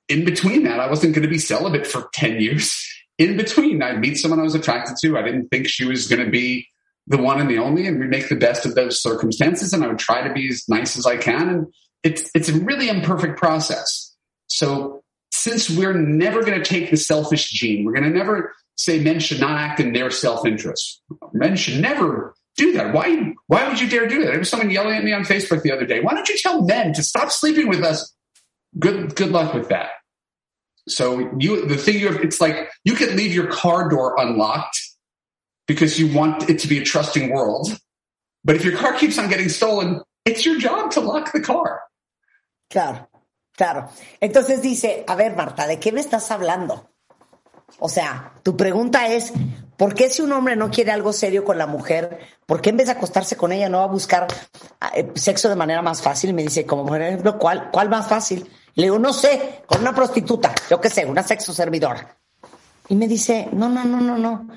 in 0.08 0.24
between 0.24 0.64
that, 0.64 0.80
I 0.80 0.88
wasn't 0.88 1.14
going 1.14 1.22
to 1.22 1.28
be 1.28 1.38
celibate 1.38 1.86
for 1.86 2.08
10 2.12 2.40
years. 2.40 2.86
In 3.18 3.36
between, 3.36 3.82
I'd 3.82 4.00
meet 4.00 4.16
someone 4.16 4.40
I 4.40 4.44
was 4.44 4.54
attracted 4.54 4.96
to. 5.02 5.18
I 5.18 5.22
didn't 5.22 5.48
think 5.48 5.68
she 5.68 5.84
was 5.84 6.08
going 6.08 6.24
to 6.24 6.30
be 6.30 6.68
the 7.06 7.18
one 7.18 7.40
and 7.40 7.50
the 7.50 7.58
only, 7.58 7.86
and 7.86 7.98
we 7.98 8.06
make 8.06 8.28
the 8.28 8.36
best 8.36 8.64
of 8.64 8.74
those 8.74 9.02
circumstances. 9.02 9.72
And 9.72 9.82
I 9.82 9.88
would 9.88 9.98
try 9.98 10.26
to 10.26 10.32
be 10.32 10.48
as 10.48 10.68
nice 10.68 10.96
as 10.96 11.06
I 11.06 11.16
can. 11.16 11.48
And 11.48 11.66
it's, 12.02 12.30
it's 12.34 12.48
a 12.48 12.58
really 12.60 12.88
imperfect 12.88 13.38
process. 13.38 14.14
So 14.46 14.99
since 15.40 15.70
we're 15.70 15.94
never 15.94 16.42
going 16.42 16.62
to 16.62 16.64
take 16.64 16.90
the 16.90 16.96
selfish 16.98 17.48
gene, 17.50 17.84
we're 17.84 17.92
going 17.92 18.04
to 18.04 18.10
never 18.10 18.54
say 18.76 19.00
men 19.00 19.20
should 19.20 19.40
not 19.40 19.58
act 19.58 19.80
in 19.80 19.92
their 19.92 20.10
self-interest. 20.10 21.02
Men 21.32 21.56
should 21.56 21.80
never 21.80 22.34
do 22.56 22.72
that. 22.72 22.92
Why, 22.92 23.32
why 23.46 23.66
would 23.66 23.80
you 23.80 23.88
dare 23.88 24.06
do 24.06 24.20
that? 24.20 24.26
There 24.26 24.38
was 24.38 24.50
someone 24.50 24.70
yelling 24.70 24.96
at 24.96 25.04
me 25.04 25.12
on 25.12 25.22
Facebook 25.22 25.62
the 25.62 25.72
other 25.72 25.86
day. 25.86 26.00
Why 26.00 26.12
don't 26.12 26.28
you 26.28 26.36
tell 26.38 26.62
men 26.62 26.92
to 26.92 27.02
stop 27.02 27.30
sleeping 27.30 27.68
with 27.68 27.82
us? 27.82 28.14
Good, 28.78 29.16
good 29.16 29.30
luck 29.30 29.54
with 29.54 29.70
that. 29.70 29.90
So 30.88 31.30
you, 31.38 31.66
the 31.66 31.76
thing 31.76 31.98
you 32.00 32.12
have, 32.12 32.22
it's 32.22 32.40
like 32.40 32.70
you 32.84 32.94
can 32.94 33.16
leave 33.16 33.32
your 33.34 33.46
car 33.46 33.88
door 33.88 34.16
unlocked 34.18 34.78
because 35.66 35.98
you 35.98 36.12
want 36.12 36.50
it 36.50 36.58
to 36.60 36.68
be 36.68 36.78
a 36.78 36.84
trusting 36.84 37.30
world. 37.32 37.78
But 38.44 38.56
if 38.56 38.64
your 38.64 38.76
car 38.76 38.92
keeps 38.94 39.18
on 39.18 39.28
getting 39.28 39.48
stolen, 39.48 40.02
it's 40.24 40.44
your 40.44 40.58
job 40.58 40.90
to 40.92 41.00
lock 41.00 41.32
the 41.32 41.40
car. 41.40 41.80
Claro. 42.70 43.06
Claro. 43.56 43.88
Entonces 44.20 44.62
dice, 44.62 45.04
a 45.06 45.14
ver, 45.14 45.36
Marta, 45.36 45.66
¿de 45.66 45.78
qué 45.78 45.92
me 45.92 46.00
estás 46.00 46.30
hablando? 46.30 46.90
O 47.78 47.88
sea, 47.88 48.32
tu 48.42 48.56
pregunta 48.56 49.06
es, 49.08 49.32
¿por 49.76 49.94
qué 49.94 50.10
si 50.10 50.22
un 50.22 50.32
hombre 50.32 50.56
no 50.56 50.70
quiere 50.70 50.90
algo 50.90 51.12
serio 51.12 51.44
con 51.44 51.58
la 51.58 51.66
mujer, 51.66 52.18
por 52.46 52.60
qué 52.60 52.70
en 52.70 52.76
vez 52.78 52.86
de 52.86 52.92
acostarse 52.92 53.36
con 53.36 53.52
ella 53.52 53.68
no 53.68 53.78
va 53.78 53.84
a 53.84 53.88
buscar 53.88 54.26
eh, 54.94 55.10
sexo 55.14 55.48
de 55.48 55.56
manera 55.56 55.82
más 55.82 56.02
fácil? 56.02 56.34
Me 56.34 56.42
dice, 56.42 56.66
como 56.66 56.86
por 56.86 57.00
ejemplo, 57.00 57.38
¿cuál, 57.38 57.70
cuál 57.70 57.88
más 57.88 58.08
fácil? 58.08 58.50
le 58.74 58.84
digo, 58.84 58.98
no 58.98 59.12
sé, 59.12 59.62
con 59.66 59.80
una 59.80 59.94
prostituta, 59.94 60.54
yo 60.68 60.80
qué 60.80 60.90
sé, 60.90 61.04
una 61.04 61.22
sexo 61.22 61.52
servidora. 61.52 62.16
Y 62.88 62.96
me 62.96 63.06
dice, 63.06 63.48
no, 63.52 63.68
no, 63.68 63.84
no, 63.84 64.00
no, 64.00 64.18
no. 64.18 64.48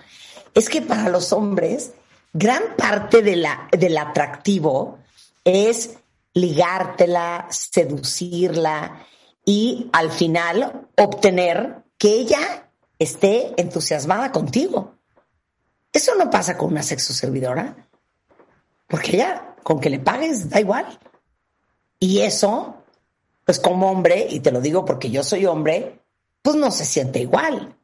Es 0.54 0.70
que 0.70 0.82
para 0.82 1.10
los 1.10 1.34
hombres, 1.34 1.92
gran 2.32 2.64
parte 2.78 3.22
de 3.22 3.36
la, 3.36 3.68
del 3.72 3.98
atractivo 3.98 5.00
es 5.44 5.98
ligártela, 6.34 7.48
seducirla 7.50 9.06
y 9.46 9.90
al 9.94 10.12
final 10.12 10.88
obtener 10.98 11.84
que 11.98 12.14
ella 12.14 12.70
esté 12.98 13.54
entusiasmada 13.58 14.32
contigo. 14.32 14.96
Eso 15.92 16.16
no 16.16 16.30
pasa 16.30 16.58
con 16.58 16.72
una 16.72 16.82
sexo 16.82 17.14
servidora, 17.14 17.88
porque 18.88 19.18
ella, 19.18 19.56
con 19.64 19.80
que 19.80 19.90
le 19.90 20.00
pagues, 20.00 20.50
da 20.50 20.60
igual. 20.60 21.00
Y 22.00 22.22
eso, 22.22 22.84
pues 23.46 23.60
como 23.60 23.92
hombre, 23.92 24.28
y 24.30 24.40
te 24.40 24.52
lo 24.52 24.60
digo 24.60 24.86
porque 24.86 25.12
yo 25.12 25.24
soy 25.24 25.46
hombre, 25.46 26.00
pues 26.42 26.56
no 26.56 26.72
se 26.72 26.86
siente 26.86 27.20
igual. 27.20 27.78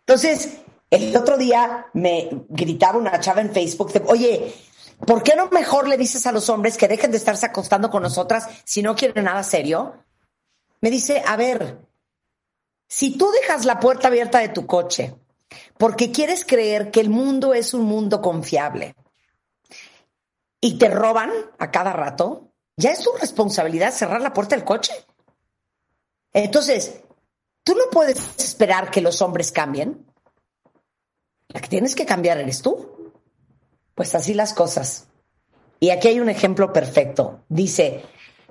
Entonces, 0.00 0.58
el 0.90 1.16
otro 1.16 1.36
día 1.36 1.86
me 1.94 2.28
gritaba 2.48 2.98
una 2.98 3.18
chava 3.18 3.40
en 3.40 3.52
Facebook, 3.52 3.92
oye, 4.06 4.54
¿Por 5.04 5.22
qué 5.22 5.36
no 5.36 5.48
mejor 5.50 5.88
le 5.88 5.96
dices 5.96 6.26
a 6.26 6.32
los 6.32 6.48
hombres 6.48 6.76
que 6.76 6.88
dejen 6.88 7.10
de 7.10 7.18
estarse 7.18 7.46
acostando 7.46 7.90
con 7.90 8.02
nosotras 8.02 8.48
si 8.64 8.82
no 8.82 8.94
quieren 8.94 9.24
nada 9.24 9.42
serio? 9.42 10.04
Me 10.80 10.90
dice, 10.90 11.22
a 11.26 11.36
ver, 11.36 11.78
si 12.88 13.18
tú 13.18 13.30
dejas 13.30 13.64
la 13.64 13.80
puerta 13.80 14.08
abierta 14.08 14.38
de 14.38 14.48
tu 14.48 14.66
coche 14.66 15.14
porque 15.76 16.12
quieres 16.12 16.44
creer 16.44 16.90
que 16.90 17.00
el 17.00 17.10
mundo 17.10 17.54
es 17.54 17.74
un 17.74 17.82
mundo 17.82 18.20
confiable 18.20 18.94
y 20.60 20.78
te 20.78 20.88
roban 20.88 21.30
a 21.58 21.70
cada 21.70 21.92
rato, 21.92 22.52
ya 22.76 22.90
es 22.90 23.02
tu 23.02 23.12
responsabilidad 23.12 23.92
cerrar 23.92 24.20
la 24.20 24.32
puerta 24.32 24.56
del 24.56 24.64
coche. 24.64 24.92
Entonces, 26.32 27.02
tú 27.62 27.74
no 27.74 27.84
puedes 27.90 28.18
esperar 28.38 28.90
que 28.90 29.00
los 29.00 29.22
hombres 29.22 29.52
cambien. 29.52 30.06
La 31.48 31.60
que 31.60 31.68
tienes 31.68 31.94
que 31.94 32.06
cambiar 32.06 32.38
eres 32.38 32.62
tú. 32.62 32.95
Pues 33.96 34.14
así 34.14 34.34
las 34.34 34.52
cosas. 34.52 35.08
Y 35.80 35.90
aquí 35.90 36.08
hay 36.08 36.20
un 36.20 36.28
ejemplo 36.28 36.72
perfecto. 36.72 37.40
Dice, 37.48 38.04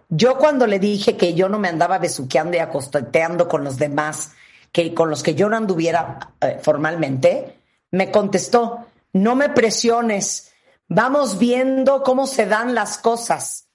yo 0.10 0.38
cuando 0.38 0.68
le 0.68 0.80
dije 0.80 1.16
que 1.16 1.36
yo 1.36 1.48
no 1.48 1.60
me 1.60 1.70
andaba 1.70 2.00
besuqueando 2.00 2.58
y 2.58 2.60
acosteteando 2.60 3.48
con 3.48 3.64
los 3.64 3.78
demás, 3.78 4.32
que 4.72 4.94
con 4.94 5.10
los 5.10 5.24
que 5.24 5.36
yo 5.36 5.48
no 5.48 5.56
anduviera 5.56 6.34
eh, 6.42 6.60
formalmente, 6.62 7.60
me 7.92 8.12
contestó, 8.12 8.88
no 9.14 9.36
me 9.36 9.50
presiones, 9.50 10.52
vamos 10.88 11.38
viendo 11.38 12.02
cómo 12.04 12.26
se 12.26 12.48
dan 12.48 12.76
las 12.76 12.98
cosas. 12.98 13.68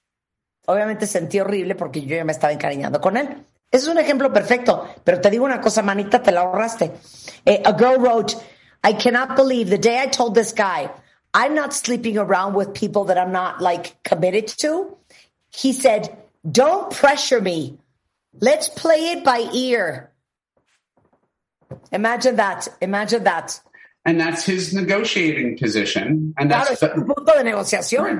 Obviamente 0.67 1.07
sentí 1.07 1.39
horrible 1.39 1.75
porque 1.75 2.01
yo 2.01 2.17
ya 2.17 2.25
me 2.25 2.33
estaba 2.33 2.53
encariñando 2.53 2.99
con 2.99 3.15
él. 3.15 3.29
Es 3.71 3.87
un 3.87 3.97
ejemplo 3.97 4.33
perfecto, 4.33 4.85
pero 5.05 5.21
te 5.21 5.29
digo 5.29 5.45
una 5.45 5.61
cosa, 5.61 5.81
manita, 5.81 6.21
te 6.21 6.33
la 6.33 6.41
ahorraste. 6.41 6.91
Eh, 7.45 7.63
a 7.63 7.71
girl 7.71 7.97
wrote, 7.97 8.35
I 8.83 8.93
cannot 8.93 9.37
believe 9.37 9.69
the 9.69 9.77
day 9.77 10.03
I 10.03 10.09
told 10.09 10.35
this 10.35 10.53
guy, 10.53 10.89
I'm 11.33 11.55
not 11.55 11.73
sleeping 11.73 12.17
around 12.17 12.55
with 12.55 12.73
people 12.73 13.05
that 13.05 13.17
I'm 13.17 13.31
not 13.31 13.61
like 13.61 14.01
committed 14.03 14.47
to. 14.59 14.97
He 15.49 15.73
said, 15.73 16.17
don't 16.49 16.91
pressure 16.91 17.41
me. 17.41 17.77
Let's 18.39 18.69
play 18.69 19.11
it 19.11 19.23
by 19.23 19.49
ear. 19.53 20.11
Imagine 21.91 22.37
that. 22.37 22.67
Imagine 22.81 23.23
that. 23.23 23.59
And 24.03 24.19
that's 24.19 24.43
his 24.45 24.73
negotiating 24.73 25.57
position. 25.57 26.33
And 26.37 26.49
that's, 26.49 26.79
the, 26.79 26.87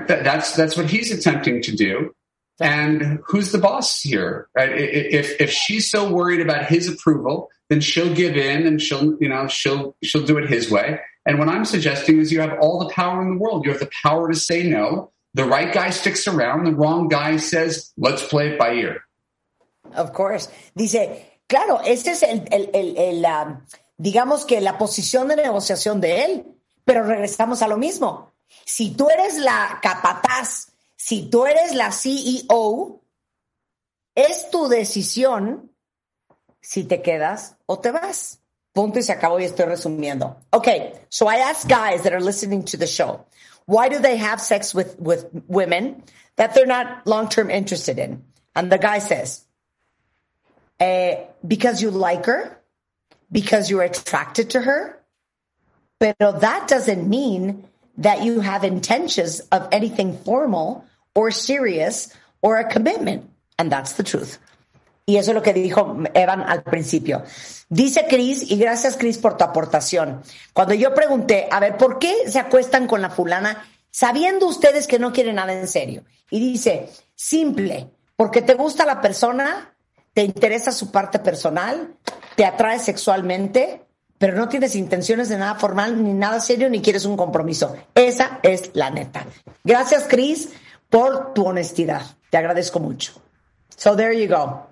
de 0.06 0.22
that's, 0.22 0.54
that's 0.54 0.76
what 0.76 0.88
he's 0.88 1.10
attempting 1.10 1.62
to 1.62 1.74
do. 1.74 2.14
And 2.60 3.18
who's 3.26 3.50
the 3.50 3.58
boss 3.58 4.00
here? 4.00 4.48
Uh, 4.56 4.64
if, 4.68 5.40
if 5.40 5.50
she's 5.50 5.90
so 5.90 6.12
worried 6.12 6.40
about 6.40 6.66
his 6.66 6.86
approval, 6.86 7.50
then 7.68 7.80
she'll 7.80 8.14
give 8.14 8.36
in 8.36 8.66
and 8.66 8.80
she'll, 8.80 9.16
you 9.20 9.28
know, 9.28 9.48
she'll, 9.48 9.96
she'll 10.04 10.24
do 10.24 10.38
it 10.38 10.48
his 10.48 10.70
way. 10.70 11.00
And 11.24 11.38
what 11.38 11.48
I'm 11.48 11.64
suggesting 11.64 12.18
is 12.18 12.32
you 12.32 12.40
have 12.40 12.58
all 12.60 12.78
the 12.80 12.92
power 12.92 13.22
in 13.22 13.34
the 13.34 13.38
world. 13.38 13.64
You 13.64 13.70
have 13.70 13.80
the 13.80 13.90
power 14.02 14.28
to 14.28 14.36
say 14.36 14.64
no. 14.64 15.12
The 15.34 15.44
right 15.44 15.72
guy 15.72 15.90
sticks 15.90 16.26
around. 16.26 16.64
The 16.64 16.74
wrong 16.74 17.08
guy 17.08 17.36
says, 17.36 17.92
let's 17.96 18.26
play 18.26 18.48
it 18.52 18.58
by 18.58 18.74
ear. 18.74 19.04
Of 19.94 20.12
course. 20.12 20.48
Dice, 20.76 21.40
claro, 21.48 21.80
este 21.84 22.10
es 22.10 22.22
el, 22.22 22.44
el, 22.50 22.70
el, 22.74 22.96
el 22.96 23.24
um, 23.24 23.60
digamos 23.98 24.44
que 24.44 24.60
la 24.60 24.78
posición 24.78 25.28
de 25.28 25.36
negociación 25.36 26.00
de 26.00 26.24
él. 26.24 26.44
Pero 26.84 27.04
regresamos 27.04 27.62
a 27.62 27.68
lo 27.68 27.76
mismo. 27.76 28.32
Si 28.64 28.90
tú 28.90 29.08
eres 29.08 29.38
la 29.38 29.78
capataz, 29.80 30.72
si 30.96 31.30
tú 31.30 31.46
eres 31.46 31.74
la 31.74 31.92
CEO, 31.92 33.00
es 34.14 34.50
tu 34.50 34.68
decisión 34.68 35.70
si 36.60 36.84
te 36.84 37.00
quedas 37.00 37.56
o 37.66 37.78
te 37.78 37.90
vas. 37.92 38.41
Punto 38.74 39.02
se 39.02 39.12
acabó 39.12 39.38
y 39.38 39.44
estoy 39.44 39.66
resumiendo. 39.66 40.36
Okay, 40.52 40.92
so 41.10 41.26
I 41.26 41.36
ask 41.36 41.68
guys 41.68 42.02
that 42.02 42.14
are 42.14 42.20
listening 42.20 42.64
to 42.66 42.76
the 42.76 42.86
show, 42.86 43.26
why 43.66 43.88
do 43.88 43.98
they 43.98 44.16
have 44.16 44.40
sex 44.40 44.74
with, 44.74 44.98
with 44.98 45.28
women 45.46 46.02
that 46.36 46.54
they're 46.54 46.66
not 46.66 47.06
long-term 47.06 47.50
interested 47.50 47.98
in? 47.98 48.24
And 48.54 48.72
the 48.72 48.78
guy 48.78 48.98
says, 48.98 49.44
eh, 50.80 51.24
because 51.46 51.82
you 51.82 51.90
like 51.90 52.26
her, 52.26 52.58
because 53.30 53.70
you're 53.70 53.82
attracted 53.82 54.50
to 54.50 54.60
her. 54.60 54.98
But 55.98 56.18
that 56.18 56.66
doesn't 56.66 57.08
mean 57.08 57.68
that 57.98 58.22
you 58.22 58.40
have 58.40 58.64
intentions 58.64 59.40
of 59.52 59.68
anything 59.70 60.18
formal 60.18 60.84
or 61.14 61.30
serious 61.30 62.12
or 62.40 62.56
a 62.56 62.68
commitment. 62.68 63.30
And 63.58 63.70
that's 63.70 63.92
the 63.92 64.02
truth. 64.02 64.38
Y 65.04 65.16
eso 65.16 65.32
es 65.32 65.34
lo 65.34 65.42
que 65.42 65.52
dijo 65.52 65.96
Evan 66.14 66.42
al 66.42 66.62
principio. 66.62 67.22
Dice 67.68 68.06
Cris, 68.08 68.50
y 68.50 68.56
gracias 68.56 68.96
Cris 68.96 69.18
por 69.18 69.36
tu 69.36 69.44
aportación. 69.44 70.22
Cuando 70.52 70.74
yo 70.74 70.94
pregunté, 70.94 71.48
a 71.50 71.58
ver, 71.58 71.76
¿por 71.76 71.98
qué 71.98 72.14
se 72.28 72.38
acuestan 72.38 72.86
con 72.86 73.02
la 73.02 73.10
fulana 73.10 73.66
sabiendo 73.90 74.46
ustedes 74.46 74.86
que 74.86 74.98
no 74.98 75.12
quieren 75.12 75.36
nada 75.36 75.52
en 75.52 75.66
serio? 75.66 76.04
Y 76.30 76.38
dice, 76.38 76.88
simple, 77.14 77.90
porque 78.16 78.42
te 78.42 78.54
gusta 78.54 78.86
la 78.86 79.00
persona, 79.00 79.74
te 80.14 80.22
interesa 80.22 80.70
su 80.70 80.92
parte 80.92 81.18
personal, 81.18 81.94
te 82.36 82.44
atrae 82.44 82.78
sexualmente, 82.78 83.82
pero 84.18 84.36
no 84.36 84.48
tienes 84.48 84.76
intenciones 84.76 85.28
de 85.28 85.38
nada 85.38 85.56
formal, 85.56 86.02
ni 86.04 86.12
nada 86.12 86.38
serio, 86.38 86.70
ni 86.70 86.80
quieres 86.80 87.04
un 87.04 87.16
compromiso. 87.16 87.74
Esa 87.94 88.38
es 88.44 88.70
la 88.74 88.90
neta. 88.90 89.26
Gracias, 89.64 90.04
Cris, 90.08 90.50
por 90.88 91.34
tu 91.34 91.44
honestidad. 91.44 92.02
Te 92.30 92.36
agradezco 92.36 92.78
mucho. 92.78 93.14
So 93.76 93.96
there 93.96 94.16
you 94.16 94.28
go. 94.32 94.71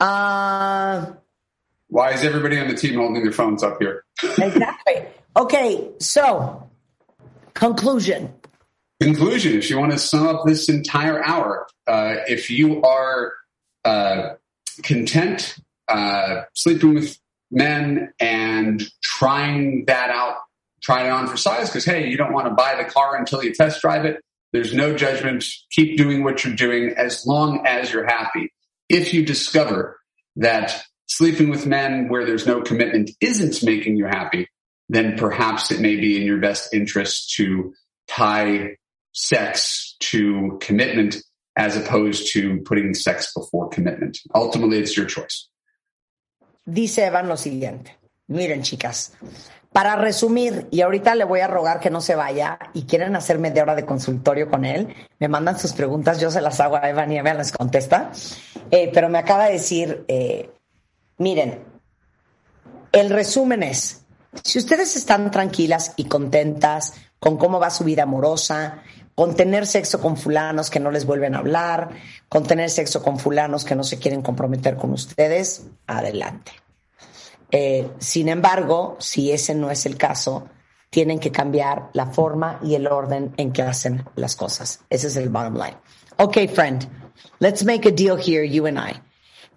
Uh, 0.00 1.12
Why 1.88 2.12
is 2.12 2.24
everybody 2.24 2.58
on 2.58 2.68
the 2.68 2.74
team 2.74 2.94
holding 2.94 3.22
their 3.22 3.32
phones 3.32 3.62
up 3.62 3.78
here? 3.80 4.04
exactly. 4.22 5.06
Okay, 5.36 5.90
so 5.98 6.68
conclusion. 7.54 8.32
Conclusion. 9.00 9.56
If 9.56 9.70
you 9.70 9.78
want 9.78 9.92
to 9.92 9.98
sum 9.98 10.26
up 10.26 10.44
this 10.44 10.68
entire 10.68 11.24
hour, 11.24 11.66
uh, 11.86 12.16
if 12.26 12.50
you 12.50 12.82
are 12.82 13.32
uh, 13.84 14.34
content 14.82 15.56
uh, 15.88 16.42
sleeping 16.54 16.94
with 16.94 17.18
men 17.50 18.12
and 18.20 18.82
trying 19.02 19.84
that 19.86 20.10
out, 20.10 20.36
trying 20.82 21.06
it 21.06 21.10
on 21.10 21.26
for 21.26 21.36
size, 21.36 21.68
because 21.68 21.84
hey, 21.84 22.08
you 22.08 22.16
don't 22.16 22.32
want 22.32 22.46
to 22.46 22.54
buy 22.54 22.74
the 22.76 22.84
car 22.84 23.16
until 23.16 23.42
you 23.42 23.54
test 23.54 23.80
drive 23.80 24.04
it. 24.04 24.20
There's 24.52 24.74
no 24.74 24.96
judgment. 24.96 25.44
Keep 25.70 25.96
doing 25.96 26.24
what 26.24 26.44
you're 26.44 26.54
doing 26.54 26.94
as 26.96 27.26
long 27.26 27.66
as 27.66 27.92
you're 27.92 28.06
happy 28.06 28.52
if 28.88 29.14
you 29.14 29.24
discover 29.24 29.98
that 30.36 30.82
sleeping 31.06 31.48
with 31.48 31.66
men 31.66 32.08
where 32.08 32.24
there's 32.24 32.46
no 32.46 32.62
commitment 32.62 33.10
isn't 33.20 33.62
making 33.62 33.96
you 33.96 34.06
happy, 34.06 34.48
then 34.88 35.16
perhaps 35.16 35.70
it 35.70 35.80
may 35.80 35.96
be 35.96 36.16
in 36.16 36.22
your 36.22 36.38
best 36.38 36.72
interest 36.72 37.34
to 37.34 37.74
tie 38.08 38.76
sex 39.12 39.96
to 40.00 40.58
commitment 40.60 41.16
as 41.56 41.76
opposed 41.76 42.32
to 42.32 42.60
putting 42.64 42.94
sex 42.94 43.32
before 43.34 43.68
commitment. 43.68 44.18
Ultimately, 44.34 44.78
it's 44.78 44.96
your 44.96 45.06
choice. 45.06 45.48
Dice 46.70 46.98
Evan 46.98 47.28
lo 47.28 47.34
siguiente. 47.34 47.90
Miren, 48.30 48.62
chicas, 48.62 49.10
para 49.78 49.94
resumir, 49.94 50.66
y 50.72 50.80
ahorita 50.80 51.14
le 51.14 51.22
voy 51.22 51.38
a 51.38 51.46
rogar 51.46 51.78
que 51.78 51.88
no 51.88 52.00
se 52.00 52.16
vaya 52.16 52.58
y 52.74 52.82
quieren 52.82 53.14
hacer 53.14 53.38
media 53.38 53.62
hora 53.62 53.76
de 53.76 53.86
consultorio 53.86 54.50
con 54.50 54.64
él, 54.64 54.92
me 55.20 55.28
mandan 55.28 55.56
sus 55.56 55.72
preguntas, 55.72 56.18
yo 56.18 56.32
se 56.32 56.40
las 56.40 56.58
hago 56.58 56.74
a 56.74 56.90
Evan 56.90 57.12
y 57.12 57.18
Evan 57.18 57.38
les 57.38 57.52
contesta. 57.52 58.10
Eh, 58.72 58.90
pero 58.92 59.08
me 59.08 59.18
acaba 59.18 59.46
de 59.46 59.52
decir, 59.52 60.04
eh, 60.08 60.50
miren, 61.18 61.62
el 62.90 63.08
resumen 63.08 63.62
es, 63.62 64.02
si 64.42 64.58
ustedes 64.58 64.96
están 64.96 65.30
tranquilas 65.30 65.92
y 65.94 66.06
contentas 66.06 66.94
con 67.20 67.36
cómo 67.36 67.60
va 67.60 67.70
su 67.70 67.84
vida 67.84 68.02
amorosa, 68.02 68.82
con 69.14 69.36
tener 69.36 69.64
sexo 69.64 70.00
con 70.00 70.16
fulanos 70.16 70.70
que 70.70 70.80
no 70.80 70.90
les 70.90 71.06
vuelven 71.06 71.36
a 71.36 71.38
hablar, 71.38 71.90
con 72.28 72.42
tener 72.42 72.70
sexo 72.70 73.00
con 73.00 73.20
fulanos 73.20 73.64
que 73.64 73.76
no 73.76 73.84
se 73.84 74.00
quieren 74.00 74.22
comprometer 74.22 74.74
con 74.74 74.90
ustedes, 74.90 75.68
adelante. 75.86 76.50
Eh, 77.50 77.90
sin 77.98 78.28
embargo, 78.28 78.96
si 79.00 79.32
ese 79.32 79.54
no 79.54 79.70
es 79.70 79.86
el 79.86 79.96
caso, 79.96 80.48
tienen 80.90 81.18
que 81.18 81.30
cambiar 81.30 81.90
la 81.92 82.06
forma 82.06 82.58
y 82.62 82.74
el 82.74 82.86
orden 82.86 83.34
en 83.36 83.52
que 83.52 83.62
hacen 83.62 84.04
las 84.16 84.36
cosas. 84.36 84.80
Ese 84.90 85.08
es 85.08 85.16
el 85.16 85.28
bottom 85.28 85.54
line. 85.54 85.76
Okay, 86.18 86.46
friend, 86.46 86.86
let's 87.40 87.64
make 87.64 87.86
a 87.86 87.92
deal 87.92 88.16
here, 88.16 88.42
you 88.42 88.66
and 88.66 88.78
I. 88.78 89.00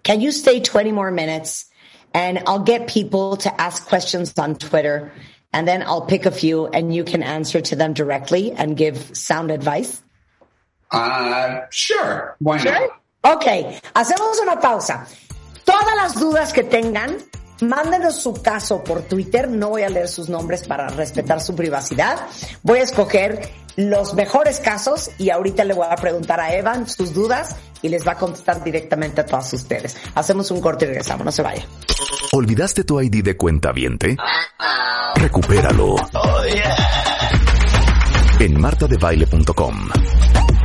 Can 0.02 0.20
you 0.20 0.30
stay 0.32 0.60
20 0.60 0.92
more 0.92 1.10
minutes? 1.10 1.66
And 2.14 2.42
I'll 2.46 2.64
get 2.64 2.88
people 2.88 3.36
to 3.38 3.60
ask 3.60 3.86
questions 3.86 4.34
on 4.38 4.56
Twitter 4.56 5.12
and 5.52 5.66
then 5.66 5.82
I'll 5.82 6.06
pick 6.06 6.26
a 6.26 6.30
few 6.30 6.66
and 6.66 6.94
you 6.94 7.04
can 7.04 7.22
answer 7.22 7.60
to 7.60 7.76
them 7.76 7.94
directly 7.94 8.52
and 8.52 8.76
give 8.76 9.16
sound 9.16 9.50
advice. 9.50 10.02
Uh, 10.90 11.60
sure. 11.70 12.36
Why 12.38 12.58
sure? 12.58 12.72
not? 12.72 12.90
Ok, 13.24 13.46
hacemos 13.94 14.40
una 14.42 14.60
pausa. 14.60 15.06
Todas 15.64 15.96
las 15.96 16.14
dudas 16.14 16.52
que 16.52 16.64
tengan, 16.64 17.18
mándenos 17.62 18.16
su 18.16 18.34
caso 18.34 18.84
por 18.84 19.02
Twitter. 19.02 19.48
No 19.48 19.70
voy 19.70 19.82
a 19.82 19.88
leer 19.88 20.08
sus 20.08 20.28
nombres 20.28 20.66
para 20.66 20.88
respetar 20.88 21.40
su 21.40 21.54
privacidad. 21.54 22.18
Voy 22.62 22.80
a 22.80 22.82
escoger 22.82 23.48
los 23.76 24.14
mejores 24.14 24.60
casos 24.60 25.10
y 25.18 25.30
ahorita 25.30 25.64
le 25.64 25.74
voy 25.74 25.86
a 25.90 25.96
preguntar 25.96 26.40
a 26.40 26.54
Evan 26.54 26.88
sus 26.88 27.14
dudas 27.14 27.56
y 27.80 27.88
les 27.88 28.06
va 28.06 28.12
a 28.12 28.18
contestar 28.18 28.62
directamente 28.62 29.20
a 29.22 29.26
todas 29.26 29.52
ustedes. 29.52 29.96
Hacemos 30.14 30.50
un 30.50 30.60
corte 30.60 30.84
y 30.84 30.88
regresamos, 30.88 31.24
no 31.24 31.32
se 31.32 31.42
vaya. 31.42 31.66
¿Olvidaste 32.32 32.84
tu 32.84 33.00
ID 33.00 33.24
de 33.24 33.36
cuenta 33.36 33.72
viente? 33.72 34.16
Recupéralo. 35.16 35.96
En 38.40 38.60
martadebaile.com 38.60 39.88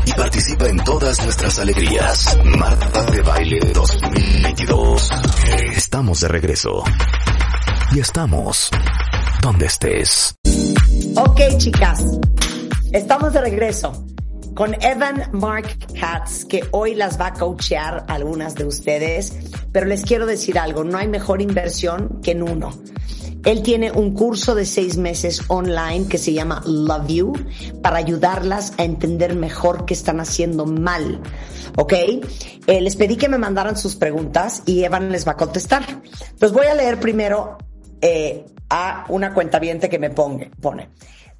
y 0.07 0.13
participa 0.13 0.69
en 0.69 0.77
todas 0.77 1.21
nuestras 1.23 1.59
alegrías. 1.59 2.38
Marta 2.45 3.03
de 3.11 3.21
Baile 3.21 3.59
2022. 3.73 5.09
Estamos 5.75 6.21
de 6.21 6.27
regreso. 6.29 6.84
Y 7.93 7.99
estamos 7.99 8.69
donde 9.41 9.65
estés. 9.65 10.35
Ok, 11.15 11.41
chicas, 11.57 12.03
estamos 12.93 13.34
de 13.34 13.41
regreso 13.41 14.05
con 14.53 14.73
Evan 14.81 15.29
Mark 15.34 15.77
Katz, 15.99 16.45
que 16.45 16.63
hoy 16.71 16.95
las 16.95 17.19
va 17.19 17.27
a 17.27 17.34
coachear 17.34 18.05
algunas 18.07 18.55
de 18.55 18.65
ustedes, 18.65 19.34
pero 19.71 19.85
les 19.85 20.03
quiero 20.03 20.25
decir 20.25 20.57
algo, 20.57 20.84
no 20.84 20.97
hay 20.97 21.07
mejor 21.07 21.41
inversión 21.41 22.21
que 22.23 22.31
en 22.31 22.43
uno. 22.43 22.71
Él 23.45 23.64
tiene 23.64 23.91
un 23.91 24.14
curso 24.14 24.55
de 24.55 24.65
seis 24.65 24.97
meses 24.97 25.41
online 25.47 26.07
que 26.07 26.18
se 26.18 26.34
llama 26.34 26.61
Love 26.65 27.07
You 27.07 27.34
para 27.81 27.97
ayudarlas 27.97 28.73
a 28.77 28.84
entender 28.84 29.35
mejor 29.35 29.85
qué 29.85 29.93
están 29.93 30.19
haciendo 30.19 30.65
mal. 30.65 31.22
¿Ok? 31.77 31.93
Eh, 31.93 32.81
les 32.81 32.95
pedí 32.95 33.15
que 33.15 33.30
me 33.30 33.38
mandaran 33.38 33.77
sus 33.77 33.95
preguntas 33.95 34.64
y 34.65 34.84
Evan 34.84 35.11
les 35.11 35.27
va 35.27 35.34
a 35.34 35.38
contestar. 35.38 35.84
Los 36.39 36.51
voy 36.51 36.68
a 36.68 36.76
leer 36.76 36.99
primero 36.99 37.57
eh, 38.01 38.45
a 38.69 39.05
una 39.09 39.34
cuenta 39.34 39.59
que 39.59 39.99
me 39.99 40.09
pone. 40.09 40.89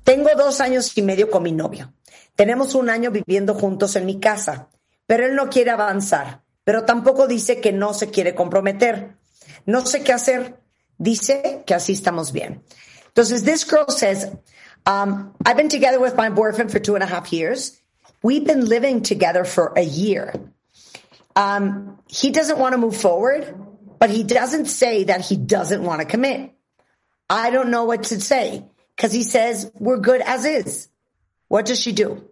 Tengo 0.04 0.30
dos 0.38 0.62
años 0.62 0.98
y 0.98 1.02
medio 1.02 1.30
con 1.30 1.44
mi 1.44 1.52
novio. 1.52 1.94
Tenemos 2.36 2.76
un 2.76 2.90
año 2.90 3.12
viviendo 3.12 3.54
juntos 3.54 3.96
en 3.96 4.06
mi 4.06 4.20
casa, 4.20 4.70
pero 5.06 5.26
él 5.26 5.36
no 5.36 5.50
quiere 5.50 5.72
avanzar, 5.72 6.44
pero 6.64 6.86
tampoco 6.86 7.28
dice 7.28 7.60
que 7.60 7.74
no 7.74 7.94
se 7.94 8.10
quiere 8.10 8.36
comprometer. 8.36 9.18
No 9.66 9.86
sé 9.86 10.04
qué 10.04 10.14
hacer. 10.14 10.67
Dice 11.00 11.64
que 11.66 11.76
así 11.76 11.94
estamos 11.94 12.32
bien. 12.32 12.62
Entonces, 13.08 13.44
this 13.44 13.64
girl 13.64 13.90
says, 13.90 14.32
um, 14.86 15.34
I've 15.46 15.58
been 15.58 15.70
together 15.70 16.00
with 16.00 16.16
my 16.16 16.30
boyfriend 16.30 16.72
for 16.72 16.80
two 16.80 16.96
and 16.96 17.04
a 17.04 17.08
half 17.08 17.34
years. 17.34 17.80
We've 18.24 18.46
been 18.46 18.66
living 18.66 19.04
together 19.04 19.44
for 19.44 19.74
a 19.76 19.82
year. 19.82 20.34
Um, 21.36 22.00
he 22.08 22.32
doesn't 22.32 22.58
want 22.58 22.74
to 22.74 22.78
move 22.78 22.98
forward, 22.98 23.56
but 24.00 24.10
he 24.10 24.24
doesn't 24.24 24.66
say 24.66 25.06
that 25.06 25.22
he 25.22 25.36
doesn't 25.36 25.84
want 25.84 26.02
to 26.02 26.06
commit. 26.06 26.52
I 27.30 27.52
don't 27.52 27.70
know 27.70 27.84
what 27.84 28.04
to 28.04 28.20
say 28.20 28.66
because 28.96 29.12
he 29.12 29.24
says 29.24 29.72
we're 29.80 29.98
good 29.98 30.22
as 30.22 30.46
is. 30.46 30.88
What 31.48 31.66
does 31.66 31.80
she 31.80 31.92
do? 31.92 32.30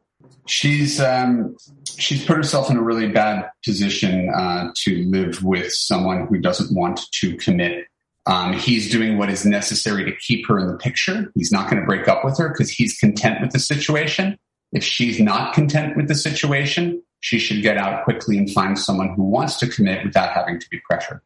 She's 0.47 0.99
um, 0.99 1.55
she's 1.97 2.25
put 2.25 2.37
herself 2.37 2.69
in 2.69 2.77
a 2.77 2.81
really 2.81 3.09
bad 3.09 3.49
position 3.63 4.29
uh, 4.29 4.71
to 4.83 5.03
live 5.05 5.43
with 5.43 5.71
someone 5.71 6.27
who 6.27 6.39
doesn't 6.39 6.75
want 6.75 7.01
to 7.13 7.35
commit. 7.37 7.85
Um, 8.27 8.53
he's 8.53 8.89
doing 8.89 9.18
what 9.18 9.30
is 9.30 9.45
necessary 9.45 10.03
to 10.06 10.15
keep 10.18 10.47
her 10.47 10.57
in 10.60 10.68
the 10.68 10.77
picture. 10.77 11.31
He's 11.35 11.52
not 11.52 11.69
going 11.69 11.81
to 11.81 11.85
break 11.85 12.07
up 12.07 12.26
with 12.26 12.38
her 12.39 12.49
because 12.49 12.72
he's 12.72 12.97
content 12.97 13.41
with 13.41 13.52
the 13.52 13.60
situation. 13.60 14.38
If 14.72 14.84
she's 14.84 15.19
not 15.19 15.53
content 15.53 15.95
with 15.95 16.07
the 16.07 16.15
situation, 16.15 17.03
she 17.19 17.38
should 17.38 17.61
get 17.61 17.77
out 17.77 18.03
quickly 18.03 18.38
and 18.38 18.49
find 18.52 18.77
someone 18.77 19.14
who 19.15 19.23
wants 19.23 19.57
to 19.60 19.68
commit 19.68 20.03
without 20.03 20.31
having 20.31 20.60
to 20.60 20.69
be 20.69 20.80
pressured. 20.89 21.22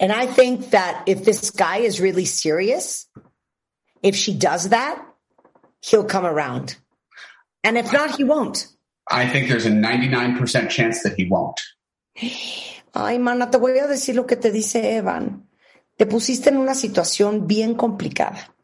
And 0.00 0.12
I 0.12 0.26
think 0.26 0.70
that 0.70 1.04
if 1.06 1.24
this 1.24 1.50
guy 1.50 1.78
is 1.78 2.00
really 2.00 2.24
serious, 2.24 3.06
if 4.02 4.16
she 4.16 4.34
does 4.34 4.70
that, 4.70 5.04
he'll 5.82 6.04
come 6.04 6.24
around. 6.24 6.76
And 7.62 7.76
if 7.76 7.92
not, 7.92 8.16
he 8.16 8.24
won't. 8.24 8.68
I 9.10 9.28
think 9.28 9.48
there's 9.48 9.66
a 9.66 9.70
99% 9.70 10.70
chance 10.70 11.02
that 11.02 11.14
he 11.16 11.28
won't. 11.28 11.60
Ay, 12.96 13.18
mana, 13.18 13.50
te 13.50 13.58
voy 13.58 13.76
a 13.78 13.88
decir 13.88 14.14
lo 14.14 14.24
que 14.24 14.36
te 14.36 14.52
dice 14.52 14.76
Evan. 14.76 15.42
Te 15.96 16.06
pusiste 16.06 16.50
en 16.50 16.56
una 16.56 16.74
situación 16.74 17.46
bien 17.46 17.74
complicada. 17.74 18.54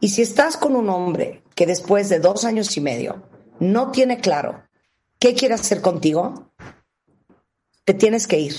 Y 0.00 0.08
si 0.08 0.22
estás 0.22 0.56
con 0.56 0.76
un 0.76 0.88
hombre 0.88 1.42
que 1.54 1.66
después 1.66 2.08
de 2.08 2.20
dos 2.20 2.44
años 2.44 2.76
y 2.76 2.80
medio 2.80 3.28
no 3.58 3.90
tiene 3.90 4.20
claro 4.20 4.62
qué 5.18 5.34
quiere 5.34 5.54
hacer 5.54 5.80
contigo, 5.80 6.52
te 7.84 7.94
tienes 7.94 8.26
que 8.26 8.38
ir. 8.38 8.54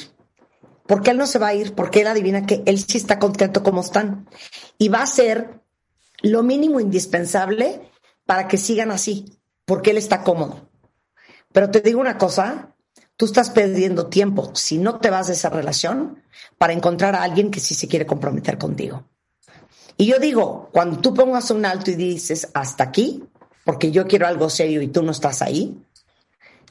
Porque 0.85 1.11
él 1.11 1.17
no 1.17 1.27
se 1.27 1.39
va 1.39 1.47
a 1.47 1.53
ir, 1.53 1.75
porque 1.75 2.01
él 2.01 2.07
adivina 2.07 2.45
que 2.45 2.63
él 2.65 2.79
sí 2.79 2.97
está 2.97 3.19
contento 3.19 3.61
como 3.61 3.81
están. 3.81 4.29
Y 4.77 4.87
va 4.87 5.01
a 5.01 5.07
ser 5.07 5.61
lo 6.21 6.43
mínimo 6.43 6.79
indispensable 6.79 7.91
para 8.25 8.47
que 8.47 8.57
sigan 8.57 8.91
así, 8.91 9.39
porque 9.65 9.91
él 9.91 9.97
está 9.97 10.23
cómodo. 10.23 10.69
Pero 11.51 11.69
te 11.71 11.81
digo 11.81 11.99
una 11.99 12.17
cosa, 12.17 12.75
tú 13.17 13.25
estás 13.25 13.49
perdiendo 13.49 14.07
tiempo 14.07 14.51
si 14.53 14.77
no 14.77 14.99
te 14.99 15.09
vas 15.09 15.27
de 15.27 15.33
esa 15.33 15.49
relación 15.49 16.23
para 16.57 16.73
encontrar 16.73 17.15
a 17.15 17.23
alguien 17.23 17.51
que 17.51 17.59
sí 17.59 17.75
se 17.75 17.87
quiere 17.87 18.05
comprometer 18.05 18.57
contigo. 18.57 19.03
Y 19.97 20.05
yo 20.05 20.19
digo, 20.19 20.69
cuando 20.71 20.99
tú 20.99 21.13
pongas 21.13 21.49
un 21.49 21.65
alto 21.65 21.89
y 21.89 21.95
dices 21.95 22.49
hasta 22.53 22.83
aquí, 22.83 23.23
porque 23.65 23.91
yo 23.91 24.07
quiero 24.07 24.27
algo 24.27 24.49
serio 24.49 24.81
y 24.81 24.87
tú 24.87 25.01
no 25.01 25.11
estás 25.11 25.41
ahí, 25.41 25.77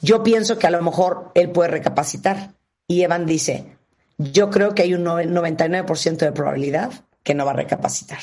yo 0.01 0.23
pienso 0.23 0.57
que 0.57 0.67
a 0.67 0.71
lo 0.71 0.81
mejor 0.81 1.31
él 1.35 1.51
puede 1.51 1.69
recapacitar. 1.69 2.53
Y 2.87 3.01
Evan 3.01 3.25
dice, 3.25 3.77
yo 4.17 4.49
creo 4.49 4.73
que 4.73 4.83
hay 4.83 4.93
un 4.93 5.03
99% 5.03 6.17
de 6.17 6.31
probabilidad 6.31 6.91
que 7.23 7.35
no 7.35 7.45
va 7.45 7.51
a 7.51 7.55
recapacitar. 7.55 8.19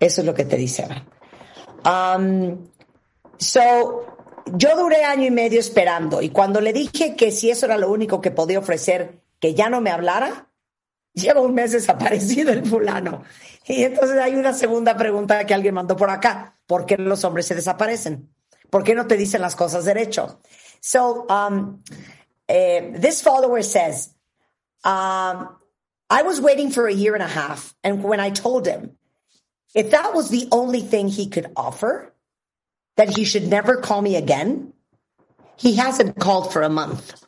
Eso 0.00 0.20
es 0.20 0.26
lo 0.26 0.34
que 0.34 0.44
te 0.44 0.56
dice 0.56 0.84
Evan. 0.84 1.06
Um, 1.84 2.66
so, 3.38 4.17
yo 4.54 4.76
duré 4.76 5.04
año 5.04 5.24
y 5.24 5.30
medio 5.30 5.60
esperando 5.60 6.22
y 6.22 6.30
cuando 6.30 6.60
le 6.60 6.72
dije 6.72 7.16
que 7.16 7.30
si 7.30 7.50
eso 7.50 7.66
era 7.66 7.76
lo 7.76 7.90
único 7.90 8.20
que 8.20 8.30
podía 8.30 8.58
ofrecer, 8.58 9.20
que 9.40 9.54
ya 9.54 9.68
no 9.68 9.80
me 9.80 9.90
hablara, 9.90 10.48
lleva 11.12 11.40
un 11.40 11.54
mes 11.54 11.72
desaparecido 11.72 12.52
el 12.52 12.64
fulano. 12.64 13.24
Y 13.66 13.84
entonces 13.84 14.18
hay 14.18 14.34
una 14.34 14.52
segunda 14.52 14.96
pregunta 14.96 15.44
que 15.44 15.54
alguien 15.54 15.74
mandó 15.74 15.96
por 15.96 16.10
acá. 16.10 16.58
¿Por 16.66 16.86
qué 16.86 16.96
los 16.96 17.24
hombres 17.24 17.46
se 17.46 17.54
desaparecen? 17.54 18.30
¿Por 18.70 18.84
qué 18.84 18.94
no 18.94 19.06
te 19.06 19.16
dicen 19.16 19.40
las 19.40 19.56
cosas 19.56 19.84
derecho? 19.84 20.40
So, 20.80 21.26
um, 21.28 21.82
uh, 22.48 22.98
this 22.98 23.22
follower 23.22 23.62
says, 23.62 24.14
um, 24.84 25.48
I 26.10 26.22
was 26.22 26.40
waiting 26.40 26.70
for 26.70 26.86
a 26.86 26.92
year 26.92 27.14
and 27.14 27.22
a 27.22 27.28
half. 27.28 27.74
And 27.82 28.02
when 28.02 28.20
I 28.20 28.30
told 28.30 28.66
him, 28.66 28.96
if 29.74 29.90
that 29.90 30.14
was 30.14 30.30
the 30.30 30.48
only 30.50 30.80
thing 30.80 31.08
he 31.08 31.28
could 31.28 31.50
offer, 31.56 32.14
that 32.98 33.16
he 33.16 33.24
should 33.24 33.46
never 33.46 33.76
call 33.76 34.02
me 34.02 34.16
again, 34.16 34.72
he 35.56 35.76
hasn't 35.76 36.18
called 36.18 36.52
for 36.52 36.62
a 36.62 36.68
month. 36.68 37.24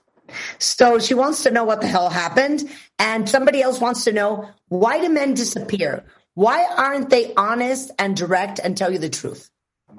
So 0.58 0.98
she 0.98 1.14
wants 1.14 1.44
to 1.44 1.50
know 1.50 1.64
what 1.64 1.80
the 1.80 1.86
hell 1.86 2.10
happened. 2.10 2.68
And 2.98 3.28
somebody 3.28 3.62
else 3.62 3.80
wants 3.80 4.04
to 4.04 4.12
know 4.12 4.50
why 4.68 5.00
do 5.00 5.08
men 5.08 5.34
disappear? 5.34 6.04
Why 6.34 6.66
aren't 6.76 7.10
they 7.10 7.32
honest 7.34 7.90
and 7.98 8.16
direct 8.16 8.60
and 8.62 8.76
tell 8.76 8.92
you 8.92 8.98
the 8.98 9.08
truth? 9.08 9.48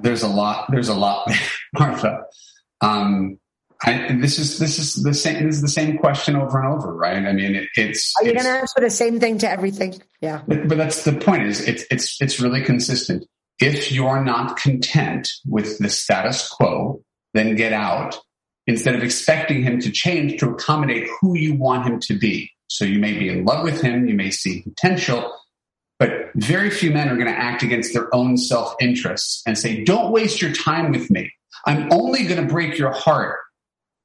There's 0.01 0.23
a 0.23 0.27
lot. 0.27 0.69
There's 0.71 0.89
a 0.89 0.93
lot, 0.93 1.31
Martha. 1.73 2.23
Um, 2.81 3.39
I, 3.83 4.15
this 4.19 4.39
is 4.39 4.59
this 4.59 4.77
is 4.77 5.03
the 5.03 5.13
same. 5.13 5.45
This 5.45 5.55
is 5.55 5.61
the 5.61 5.67
same 5.67 5.97
question 5.97 6.35
over 6.35 6.61
and 6.61 6.73
over, 6.73 6.93
right? 6.93 7.17
I 7.25 7.33
mean, 7.33 7.55
it, 7.55 7.69
it's. 7.75 8.13
Are 8.19 8.25
you 8.25 8.33
going 8.33 8.45
to 8.45 8.51
answer 8.51 8.79
the 8.79 8.89
same 8.89 9.19
thing 9.19 9.39
to 9.39 9.49
everything? 9.49 10.01
Yeah. 10.21 10.41
But, 10.47 10.67
but 10.67 10.77
that's 10.77 11.03
the 11.03 11.13
point. 11.13 11.43
Is 11.43 11.67
it's 11.67 11.83
it's 11.89 12.21
it's 12.21 12.39
really 12.39 12.61
consistent. 12.61 13.25
If 13.61 13.91
you're 13.91 14.23
not 14.23 14.57
content 14.57 15.29
with 15.45 15.77
the 15.77 15.89
status 15.89 16.49
quo, 16.49 17.03
then 17.33 17.55
get 17.55 17.73
out 17.73 18.19
instead 18.67 18.95
of 18.95 19.03
expecting 19.03 19.63
him 19.63 19.79
to 19.81 19.91
change 19.91 20.39
to 20.39 20.49
accommodate 20.49 21.07
who 21.19 21.37
you 21.37 21.55
want 21.55 21.85
him 21.85 21.99
to 21.99 22.17
be. 22.17 22.51
So 22.67 22.85
you 22.85 22.99
may 22.99 23.13
be 23.13 23.29
in 23.29 23.45
love 23.45 23.63
with 23.63 23.81
him, 23.81 24.07
you 24.07 24.15
may 24.15 24.31
see 24.31 24.61
potential, 24.61 25.31
but 25.99 26.31
very 26.35 26.71
few 26.71 26.91
men 26.91 27.09
are 27.09 27.15
going 27.15 27.27
to 27.27 27.37
act 27.37 27.61
against 27.63 27.93
their 27.93 28.13
own 28.15 28.37
self 28.37 28.73
interests 28.81 29.43
and 29.45 29.57
say, 29.57 29.83
don't 29.83 30.11
waste 30.11 30.41
your 30.41 30.53
time 30.53 30.91
with 30.91 31.11
me. 31.11 31.31
I'm 31.65 31.91
only 31.91 32.23
going 32.23 32.41
to 32.41 32.51
break 32.51 32.77
your 32.77 32.91
heart. 32.91 33.37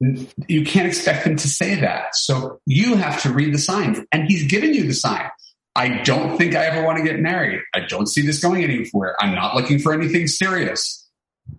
You 0.00 0.64
can't 0.64 0.86
expect 0.86 1.26
him 1.26 1.36
to 1.36 1.48
say 1.48 1.76
that. 1.76 2.14
So 2.14 2.60
you 2.66 2.96
have 2.96 3.22
to 3.22 3.32
read 3.32 3.54
the 3.54 3.58
signs 3.58 4.00
and 4.12 4.28
he's 4.28 4.46
given 4.46 4.74
you 4.74 4.86
the 4.86 4.92
sign. 4.92 5.30
I 5.76 6.02
don't 6.02 6.38
think 6.38 6.54
I 6.54 6.64
ever 6.64 6.82
want 6.82 6.96
to 6.96 7.04
get 7.04 7.20
married. 7.20 7.60
I 7.74 7.80
don't 7.80 8.08
see 8.08 8.22
this 8.22 8.40
going 8.40 8.64
anywhere. 8.64 9.14
I'm 9.20 9.34
not 9.34 9.54
looking 9.54 9.78
for 9.78 9.92
anything 9.92 10.26
serious. 10.26 11.06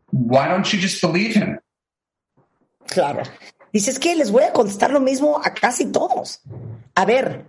Why 0.09 0.47
don't 0.47 0.65
you 0.73 0.79
just 0.79 0.99
believe 1.01 1.35
him? 1.35 1.59
Claro. 2.87 3.21
Dices 3.71 3.99
que 3.99 4.15
les 4.15 4.31
voy 4.31 4.43
a 4.43 4.51
contestar 4.51 4.91
lo 4.91 4.99
mismo 4.99 5.39
a 5.43 5.53
casi 5.53 5.91
todos. 5.91 6.39
A 6.95 7.05
ver, 7.05 7.45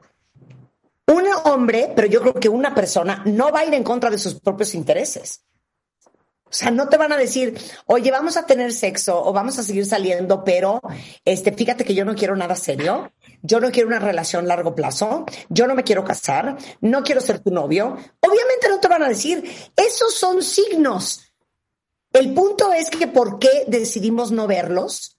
un 1.06 1.24
hombre, 1.44 1.90
pero 1.96 2.06
yo 2.06 2.20
creo 2.20 2.34
que 2.34 2.50
una 2.50 2.74
persona 2.74 3.22
no 3.24 3.50
va 3.50 3.60
a 3.60 3.64
ir 3.64 3.72
en 3.72 3.82
contra 3.82 4.10
de 4.10 4.18
sus 4.18 4.34
propios 4.34 4.74
intereses. 4.74 5.42
O 6.50 6.52
sea, 6.52 6.70
no 6.70 6.88
te 6.88 6.96
van 6.96 7.12
a 7.12 7.16
decir, 7.16 7.58
oye, 7.86 8.10
vamos 8.10 8.36
a 8.36 8.46
tener 8.46 8.72
sexo 8.72 9.22
o 9.22 9.32
vamos 9.32 9.58
a 9.58 9.62
seguir 9.62 9.86
saliendo, 9.86 10.44
pero 10.44 10.80
este, 11.24 11.52
fíjate 11.52 11.84
que 11.84 11.94
yo 11.94 12.04
no 12.04 12.14
quiero 12.14 12.36
nada 12.36 12.56
serio, 12.56 13.12
yo 13.42 13.60
no 13.60 13.70
quiero 13.70 13.88
una 13.88 13.98
relación 13.98 14.44
a 14.44 14.48
largo 14.48 14.74
plazo, 14.74 15.26
yo 15.48 15.66
no 15.66 15.74
me 15.74 15.84
quiero 15.84 16.04
casar, 16.04 16.56
no 16.80 17.02
quiero 17.02 17.20
ser 17.20 17.40
tu 17.40 17.50
novio. 17.50 17.96
Obviamente 18.20 18.68
no 18.68 18.80
te 18.80 18.88
van 18.88 19.02
a 19.02 19.08
decir, 19.08 19.44
esos 19.76 20.14
son 20.14 20.42
signos. 20.42 21.32
El 22.12 22.32
punto 22.32 22.72
es 22.72 22.90
que 22.90 23.06
por 23.06 23.38
qué 23.38 23.64
decidimos 23.66 24.32
no 24.32 24.46
verlos 24.46 25.18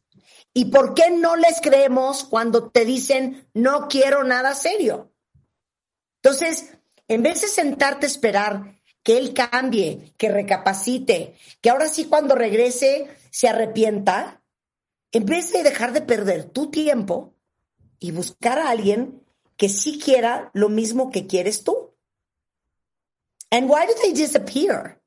¿Y 0.54 0.66
por 0.66 0.94
qué 0.94 1.12
no 1.12 1.36
les 1.36 1.62
creemos 1.62 2.24
cuando 2.24 2.70
te 2.70 2.86
dicen 2.86 3.48
no 3.54 3.88
quiero 3.88 4.24
nada 4.24 4.56
serio? 4.56 5.14
Entonces, 6.22 6.74
en 7.08 7.24
vez 7.24 7.42
de 7.42 7.48
sentarte 7.48 8.06
a 8.06 8.10
esperar 8.10 8.79
que 9.10 9.18
él 9.18 9.34
cambie, 9.34 10.14
que 10.18 10.30
recapacite, 10.30 11.34
que 11.62 11.72
ahora 11.72 11.88
sí 11.88 12.06
cuando 12.06 12.36
regrese 12.36 13.08
se 13.32 13.48
arrepienta, 13.48 14.44
en 15.12 15.26
vez 15.26 15.52
de 15.52 15.64
dejar 15.64 15.94
de 15.94 16.02
perder 16.02 16.44
tu 16.44 16.70
tiempo 16.70 17.34
y 17.98 18.12
buscar 18.12 18.60
a 18.60 18.70
alguien 18.70 19.24
que 19.58 19.68
sí 19.68 19.98
quiera 19.98 20.52
lo 20.54 20.70
mismo 20.70 21.10
que 21.10 21.26
quieres 21.26 21.64
tú. 21.64 21.96
And 23.50 23.68
why 23.68 23.88
do 23.88 23.94
they 24.00 24.14
disappear? 24.14 25.02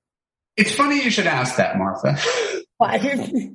It's 0.57 0.75
funny 0.75 1.01
you 1.01 1.11
should 1.13 1.29
ask 1.29 1.55
that, 1.55 1.77
Martha. 1.77 2.19
Why? 2.79 2.99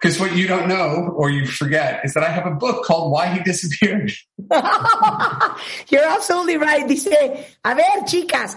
Because 0.00 0.20
what 0.20 0.36
you 0.36 0.46
don't 0.46 0.68
know 0.68 1.12
or 1.16 1.30
you 1.30 1.46
forget 1.46 2.04
is 2.04 2.14
that 2.14 2.22
I 2.22 2.28
have 2.28 2.46
a 2.46 2.54
book 2.54 2.84
called 2.84 3.10
Why 3.10 3.26
He 3.26 3.40
Disappeared. 3.40 4.12
You're 5.88 6.04
absolutely 6.04 6.58
right. 6.58 6.86
Dice, 6.86 7.08
a 7.64 7.74
ver, 7.74 8.04
chicas, 8.06 8.56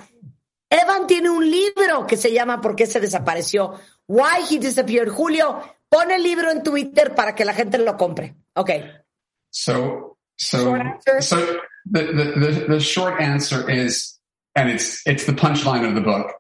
Evan 0.70 1.08
tiene 1.08 1.30
un 1.30 1.50
libro 1.50 2.06
que 2.06 2.18
se 2.18 2.32
llama 2.32 2.60
¿Por 2.62 2.76
qué 2.76 2.86
se 2.86 3.00
desapareció? 3.00 3.80
Why 4.08 4.44
He 4.50 4.60
Disappeared. 4.60 5.10
Julio, 5.10 5.62
pon 5.90 6.12
el 6.12 6.24
libro 6.24 6.52
en 6.52 6.64
Twitter 6.64 7.16
para 7.16 7.34
que 7.34 7.46
la 7.46 7.54
gente 7.54 7.78
lo 7.78 7.96
compre. 7.98 8.36
Okay. 8.54 8.92
So, 9.50 10.18
so, 10.36 10.76
so 11.20 11.38
the, 11.90 12.04
the, 12.04 12.40
the, 12.40 12.66
the 12.68 12.80
short 12.80 13.22
answer 13.22 13.70
is, 13.70 14.20
and 14.56 14.70
it's, 14.70 15.06
it's 15.06 15.26
the 15.26 15.34
punchline 15.34 15.88
of 15.88 15.96
the 15.96 16.02
book. 16.02 16.34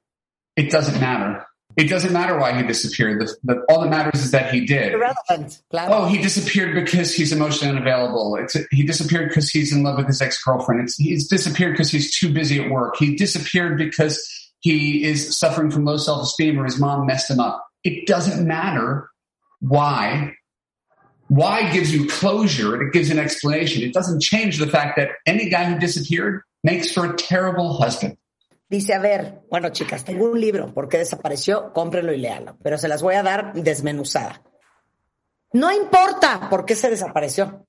It 0.56 0.72
doesn't 0.72 1.00
matter. 1.00 1.46
It 1.78 1.90
doesn't 1.90 2.12
matter 2.12 2.40
why 2.40 2.60
he 2.60 2.68
disappeared. 2.68 3.22
The, 3.22 3.36
the, 3.44 3.66
all 3.70 3.82
that 3.82 3.90
matters 3.90 4.24
is 4.24 4.32
that 4.32 4.52
he 4.52 4.66
did. 4.66 4.94
Irrelevant. 4.94 5.62
Oh, 5.74 6.08
he 6.08 6.18
disappeared 6.18 6.74
because 6.74 7.14
he's 7.14 7.32
emotionally 7.32 7.70
unavailable. 7.76 8.36
It's 8.36 8.58
he 8.72 8.84
disappeared 8.84 9.30
because 9.30 9.50
he's 9.52 9.72
in 9.72 9.84
love 9.84 9.98
with 9.98 10.08
his 10.08 10.20
ex 10.20 10.44
girlfriend. 10.44 10.90
He's 10.98 11.28
disappeared 11.28 11.74
because 11.74 11.92
he's 11.92 12.18
too 12.18 12.34
busy 12.34 12.60
at 12.60 12.72
work. 12.72 12.96
He 12.98 13.16
disappeared 13.16 13.78
because 13.78 14.20
he 14.60 15.04
is 15.04 15.38
suffering 15.38 15.70
from 15.70 15.86
low 15.86 15.98
self 15.98 16.24
esteem 16.24 16.60
or 16.60 16.66
his 16.66 16.80
mom 16.80 17.06
messed 17.06 17.30
him 17.30 17.40
up. 17.40 17.64
It 17.84 18.08
doesn't 18.08 18.46
matter 18.46 19.12
why. 19.60 20.34
Why 21.28 21.72
gives 21.72 21.94
you 21.94 22.08
closure 22.08 22.74
and 22.74 22.88
it 22.88 22.94
gives 22.94 23.12
an 23.12 23.20
explanation. 23.20 23.84
It 23.84 23.94
doesn't 23.94 24.22
change 24.22 24.58
the 24.58 24.68
fact 24.68 24.98
that 24.98 25.10
any 25.28 25.50
guy 25.50 25.66
who 25.66 25.78
disappeared 25.78 26.42
makes 26.64 26.92
for 26.92 27.06
a 27.06 27.16
terrible 27.16 27.78
husband. 27.78 28.18
Dice, 28.70 28.94
a 28.94 29.00
ver, 29.00 29.44
bueno, 29.50 29.70
chicas, 29.70 30.04
tengo 30.04 30.26
un 30.26 30.40
libro, 30.40 30.74
¿por 30.74 30.90
qué 30.90 30.98
desapareció? 30.98 31.72
Cómprenlo 31.72 32.12
y 32.12 32.18
léalo, 32.18 32.58
pero 32.62 32.78
se 32.78 32.90
las 32.90 33.02
voy 33.02 33.16
a 33.16 33.24
dar 33.24 33.54
desmenuzada. 33.54 34.42
No 35.54 35.72
importa 35.72 36.50
por 36.50 36.66
qué 36.66 36.76
se 36.76 36.90
desapareció. 36.90 37.66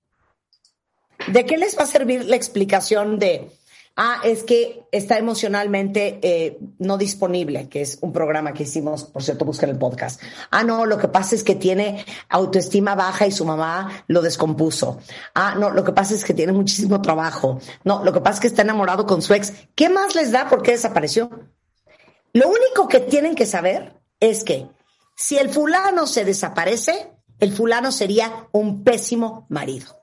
¿De 1.29 1.47
qué 1.47 1.57
les 1.57 1.79
va 1.79 1.85
a 1.85 1.87
servir 1.87 2.25
la 2.25 2.37
explicación 2.37 3.19
de, 3.19 3.51
ah, 3.99 4.21
es 4.25 4.45
que 4.45 4.87
está 4.93 5.19
emocionalmente 5.19 6.21
eh, 6.23 6.59
no 6.79 6.97
disponible, 6.97 7.69
que 7.69 7.83
es 7.83 7.99
un 8.01 8.13
programa 8.13 8.55
que 8.55 8.63
hicimos, 8.63 9.05
por 9.05 9.23
cierto, 9.23 9.45
busquen 9.45 9.69
el 9.71 9.79
podcast. 9.79 10.23
Ah, 10.51 10.63
no, 10.63 10.87
lo 10.87 10.97
que 10.97 11.09
pasa 11.09 11.35
es 11.35 11.43
que 11.43 11.57
tiene 11.57 12.05
autoestima 12.29 12.95
baja 12.95 13.27
y 13.27 13.33
su 13.33 13.45
mamá 13.45 14.05
lo 14.07 14.23
descompuso. 14.23 14.99
Ah, 15.35 15.57
no, 15.59 15.71
lo 15.71 15.85
que 15.85 15.93
pasa 15.93 16.15
es 16.15 16.25
que 16.25 16.33
tiene 16.33 16.53
muchísimo 16.53 17.03
trabajo. 17.03 17.61
No, 17.85 18.05
lo 18.05 18.13
que 18.13 18.21
pasa 18.21 18.35
es 18.35 18.41
que 18.41 18.47
está 18.47 18.63
enamorado 18.63 19.05
con 19.05 19.21
su 19.21 19.35
ex. 19.35 19.53
¿Qué 19.75 19.89
más 19.91 20.15
les 20.15 20.31
da 20.31 20.49
por 20.49 20.63
qué 20.63 20.71
desapareció? 20.71 21.29
Lo 22.33 22.49
único 22.49 22.87
que 22.89 23.01
tienen 23.01 23.35
que 23.35 23.47
saber 23.47 24.01
es 24.21 24.45
que 24.45 24.69
si 25.17 25.39
el 25.39 25.51
fulano 25.51 26.07
se 26.07 26.25
desaparece, 26.25 27.11
el 27.41 27.53
fulano 27.53 27.91
sería 27.91 28.49
un 28.53 28.85
pésimo 28.85 29.47
marido. 29.49 29.99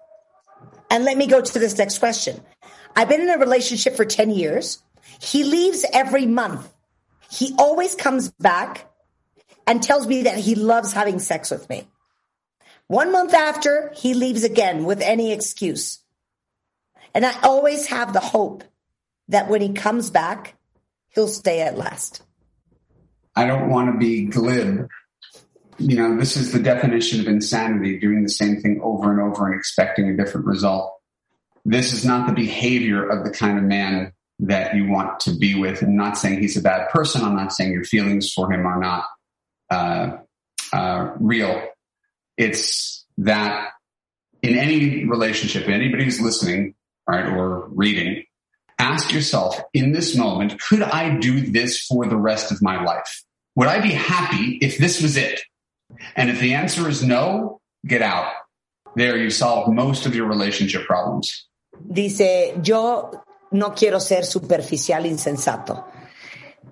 And 0.89 1.05
let 1.05 1.15
me 1.15 1.27
go 1.27 1.41
to 1.41 1.59
this 1.59 1.77
next 1.77 1.99
question. 1.99 2.43
I've 2.95 3.09
been 3.09 3.21
in 3.21 3.29
a 3.29 3.37
relationship 3.37 3.95
for 3.95 4.05
10 4.05 4.29
years. 4.29 4.81
He 5.19 5.43
leaves 5.43 5.85
every 5.91 6.25
month. 6.25 6.71
He 7.29 7.53
always 7.57 7.95
comes 7.95 8.29
back 8.31 8.89
and 9.67 9.81
tells 9.81 10.07
me 10.07 10.23
that 10.23 10.37
he 10.37 10.55
loves 10.55 10.93
having 10.93 11.19
sex 11.19 11.51
with 11.51 11.69
me. 11.69 11.87
One 12.87 13.11
month 13.11 13.33
after, 13.33 13.91
he 13.95 14.13
leaves 14.13 14.43
again 14.43 14.85
with 14.85 15.01
any 15.01 15.33
excuse. 15.33 15.99
And 17.13 17.25
I 17.25 17.33
always 17.41 17.87
have 17.87 18.13
the 18.13 18.19
hope 18.19 18.63
that 19.29 19.49
when 19.49 19.61
he 19.61 19.73
comes 19.73 20.11
back, 20.11 20.55
he'll 21.09 21.27
stay 21.27 21.61
at 21.61 21.77
last. 21.77 22.21
I 23.35 23.45
don't 23.45 23.69
want 23.69 23.91
to 23.91 23.97
be 23.97 24.25
glib. 24.25 24.87
You 25.77 25.97
know, 25.97 26.17
this 26.17 26.37
is 26.37 26.53
the 26.53 26.59
definition 26.59 27.19
of 27.19 27.27
insanity, 27.27 27.99
doing 27.99 28.23
the 28.23 28.29
same 28.29 28.61
thing 28.61 28.79
over 28.83 29.11
and 29.11 29.19
over 29.19 29.47
and 29.47 29.59
expecting 29.59 30.09
a 30.09 30.15
different 30.15 30.45
result. 30.45 30.94
This 31.65 31.93
is 31.93 32.05
not 32.05 32.27
the 32.27 32.33
behavior 32.33 33.07
of 33.09 33.25
the 33.25 33.31
kind 33.31 33.57
of 33.57 33.63
man 33.63 34.13
that 34.39 34.75
you 34.75 34.87
want 34.87 35.19
to 35.21 35.35
be 35.35 35.59
with. 35.59 35.81
I'm 35.81 35.95
not 35.95 36.17
saying 36.17 36.39
he's 36.39 36.57
a 36.57 36.61
bad 36.61 36.89
person. 36.89 37.23
I'm 37.23 37.35
not 37.35 37.53
saying 37.53 37.71
your 37.71 37.83
feelings 37.83 38.31
for 38.31 38.51
him 38.51 38.65
are 38.65 38.79
not 38.79 39.05
uh, 39.69 40.17
uh, 40.71 41.13
real. 41.19 41.67
It's 42.37 43.05
that 43.17 43.69
in 44.41 44.57
any 44.57 45.05
relationship, 45.05 45.67
anybody 45.67 46.03
who's 46.03 46.21
listening, 46.21 46.75
right, 47.07 47.25
or 47.25 47.67
reading, 47.69 48.25
ask 48.77 49.11
yourself 49.11 49.59
in 49.73 49.91
this 49.91 50.15
moment, 50.15 50.59
could 50.61 50.83
I 50.83 51.17
do 51.17 51.41
this 51.41 51.85
for 51.85 52.05
the 52.05 52.17
rest 52.17 52.51
of 52.51 52.61
my 52.61 52.83
life? 52.83 53.23
Would 53.55 53.69
I 53.69 53.79
be 53.79 53.91
happy 53.91 54.59
if 54.61 54.77
this 54.77 55.01
was 55.01 55.17
it? 55.17 55.41
And 56.15 56.29
if 56.29 56.39
the 56.39 56.53
answer 56.53 56.89
is 56.89 57.03
no, 57.03 57.61
get 57.87 58.01
out. 58.01 58.33
There 58.95 59.17
you 59.17 59.29
solve 59.29 59.73
most 59.73 60.05
of 60.05 60.15
your 60.15 60.27
relationship 60.27 60.85
problems. 60.85 61.44
Dice, 61.87 62.55
yo 62.61 63.11
no 63.51 63.73
quiero 63.73 63.99
ser 63.99 64.25
superficial 64.25 65.05
insensato, 65.05 65.87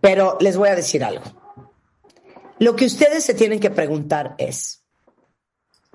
pero 0.02 0.38
les 0.40 0.57
voy 0.57 0.69
a 0.69 0.76
decir 0.76 1.03
algo. 1.03 1.23
Lo 2.60 2.76
que 2.76 2.85
ustedes 2.85 3.23
se 3.23 3.34
tienen 3.34 3.60
que 3.60 3.69
preguntar 3.69 4.35
es, 4.38 4.84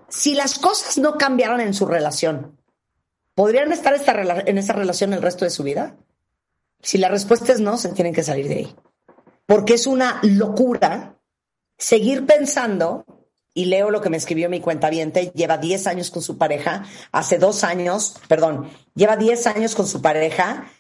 si 0.08 0.34
las 0.34 0.58
cosas 0.58 0.98
no 0.98 1.18
cambiaran 1.18 1.60
en 1.60 1.74
su 1.74 1.86
relación, 1.86 2.58
¿podrían 3.34 3.72
estar 3.72 3.94
en 4.46 4.58
esa 4.58 4.72
relación 4.72 5.12
el 5.12 5.22
resto 5.22 5.44
de 5.44 5.50
su 5.50 5.62
vida? 5.62 5.96
Si 6.80 6.98
la 6.98 7.08
respuesta 7.08 7.52
es 7.52 7.60
no, 7.60 7.76
se 7.76 7.90
tienen 7.90 8.14
que 8.14 8.22
salir 8.22 8.48
de 8.48 8.54
ahí. 8.54 8.76
Porque 9.46 9.74
es 9.74 9.86
una 9.86 10.20
locura 10.22 11.18
seguir 11.76 12.26
pensando, 12.26 13.04
y 13.58 13.64
leo 13.64 13.90
lo 13.90 14.00
que 14.00 14.08
me 14.08 14.16
escribió 14.16 14.48
mi 14.48 14.60
cuenta 14.60 14.88
lleva 14.88 15.58
10 15.58 15.88
años 15.88 16.12
con 16.12 16.22
su 16.22 16.38
pareja, 16.38 16.84
hace 17.10 17.38
dos 17.38 17.64
años, 17.64 18.14
perdón, 18.28 18.70
lleva 18.94 19.16
10 19.16 19.48
años 19.48 19.74
con 19.74 19.88
su 19.88 20.00
pareja, 20.00 20.70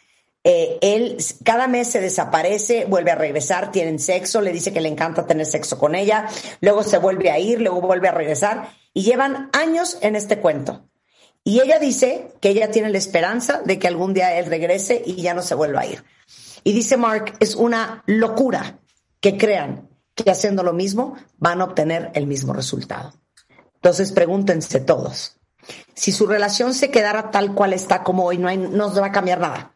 eh, 0.44 0.78
él 0.80 1.16
cada 1.44 1.66
mes 1.66 1.88
se 1.88 2.00
desaparece, 2.00 2.84
vuelve 2.84 3.10
a 3.10 3.16
regresar, 3.16 3.72
tienen 3.72 3.98
sexo, 3.98 4.40
le 4.40 4.52
dice 4.52 4.72
que 4.72 4.80
le 4.80 4.88
encanta 4.88 5.26
tener 5.26 5.44
sexo 5.44 5.76
con 5.76 5.96
ella, 5.96 6.28
luego 6.60 6.84
se 6.84 6.98
vuelve 6.98 7.32
a 7.32 7.40
ir, 7.40 7.60
luego 7.60 7.80
vuelve 7.80 8.06
a 8.06 8.12
regresar, 8.12 8.68
y 8.94 9.02
llevan 9.02 9.50
años 9.52 9.98
en 10.00 10.14
este 10.14 10.38
cuento. 10.38 10.88
Y 11.42 11.58
ella 11.58 11.80
dice 11.80 12.28
que 12.40 12.50
ella 12.50 12.70
tiene 12.70 12.90
la 12.90 12.98
esperanza 12.98 13.60
de 13.64 13.80
que 13.80 13.88
algún 13.88 14.14
día 14.14 14.38
él 14.38 14.46
regrese 14.46 15.02
y 15.04 15.16
ya 15.16 15.34
no 15.34 15.42
se 15.42 15.56
vuelva 15.56 15.80
a 15.80 15.86
ir. 15.86 16.04
Y 16.62 16.74
dice 16.74 16.96
Mark, 16.96 17.34
es 17.40 17.56
una 17.56 18.04
locura 18.06 18.78
que 19.20 19.36
crean 19.36 19.88
que 20.24 20.30
haciendo 20.30 20.62
lo 20.62 20.72
mismo 20.72 21.16
van 21.38 21.60
a 21.60 21.64
obtener 21.64 22.10
el 22.14 22.26
mismo 22.26 22.52
resultado. 22.52 23.12
Entonces 23.76 24.12
pregúntense 24.12 24.80
todos, 24.80 25.38
si 25.94 26.12
su 26.12 26.26
relación 26.26 26.74
se 26.74 26.90
quedara 26.90 27.30
tal 27.30 27.54
cual 27.54 27.72
está 27.72 28.02
como 28.02 28.24
hoy, 28.24 28.38
no, 28.38 28.48
hay, 28.48 28.56
no 28.56 28.94
va 28.94 29.06
a 29.06 29.12
cambiar 29.12 29.40
nada. 29.40 29.72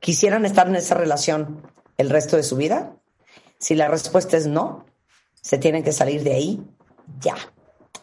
¿Quisieran 0.00 0.44
estar 0.44 0.68
en 0.68 0.76
esa 0.76 0.94
relación 0.94 1.62
el 1.96 2.10
resto 2.10 2.36
de 2.36 2.42
su 2.42 2.56
vida? 2.56 2.96
Si 3.58 3.74
la 3.74 3.88
respuesta 3.88 4.36
es 4.36 4.46
no, 4.46 4.86
se 5.40 5.58
tienen 5.58 5.82
que 5.82 5.92
salir 5.92 6.22
de 6.22 6.34
ahí 6.34 6.62
ya. 7.20 7.36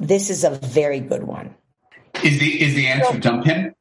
This 0.05 0.29
is 0.29 0.43
a 0.43 0.51
very 0.73 0.99
good 0.99 1.23
one. 1.23 1.55
Is 2.23 2.39
the 2.39 2.63
is 2.63 2.75
the 2.75 2.87
answer 2.87 3.19
dump 3.19 3.45
him? 3.45 3.74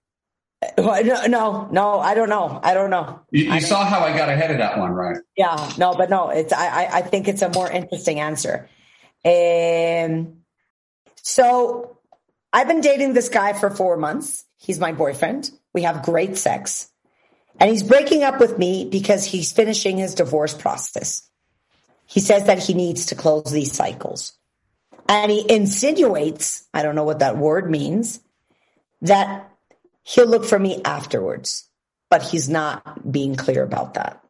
No, 0.78 1.26
no, 1.26 1.68
no, 1.70 2.00
I 2.00 2.14
don't 2.14 2.28
know. 2.28 2.60
I 2.62 2.74
don't 2.74 2.90
know. 2.90 3.20
You, 3.30 3.44
you 3.44 3.50
don't- 3.50 3.60
saw 3.62 3.84
how 3.84 4.00
I 4.00 4.16
got 4.16 4.28
ahead 4.28 4.50
of 4.50 4.58
that 4.58 4.78
one, 4.78 4.90
right? 4.92 5.16
Yeah, 5.36 5.72
no, 5.78 5.94
but 5.94 6.10
no, 6.10 6.30
it's 6.30 6.52
I, 6.52 6.66
I, 6.66 6.98
I 6.98 7.02
think 7.02 7.28
it's 7.28 7.42
a 7.42 7.48
more 7.50 7.70
interesting 7.70 8.20
answer. 8.20 8.68
Um, 9.24 10.38
so 11.22 11.98
I've 12.52 12.68
been 12.68 12.80
dating 12.80 13.14
this 13.14 13.28
guy 13.28 13.52
for 13.52 13.70
four 13.70 13.96
months. 13.96 14.44
He's 14.58 14.78
my 14.78 14.92
boyfriend. 14.92 15.50
We 15.72 15.82
have 15.82 16.02
great 16.02 16.36
sex. 16.36 16.90
And 17.58 17.70
he's 17.70 17.82
breaking 17.82 18.22
up 18.24 18.40
with 18.40 18.58
me 18.58 18.84
because 18.84 19.24
he's 19.24 19.52
finishing 19.52 19.96
his 19.96 20.14
divorce 20.14 20.54
process. 20.54 21.28
He 22.06 22.20
says 22.20 22.46
that 22.46 22.58
he 22.58 22.74
needs 22.74 23.06
to 23.06 23.14
close 23.14 23.50
these 23.50 23.72
cycles. 23.72 24.32
And 25.08 25.30
he 25.30 25.44
insinuates, 25.50 26.66
I 26.74 26.82
don't 26.82 26.94
know 26.94 27.04
what 27.04 27.20
that 27.20 27.36
word 27.36 27.70
means, 27.70 28.20
that 29.02 29.50
he'll 30.04 30.26
look 30.28 30.44
for 30.44 30.58
me 30.58 30.80
afterwards. 30.84 31.68
But 32.10 32.22
he's 32.22 32.48
not 32.48 33.10
being 33.10 33.34
clear 33.34 33.64
about 33.64 33.94
that. 33.94 34.20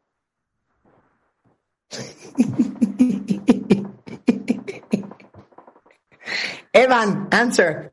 Evan, 6.73 7.27
answer. 7.31 7.91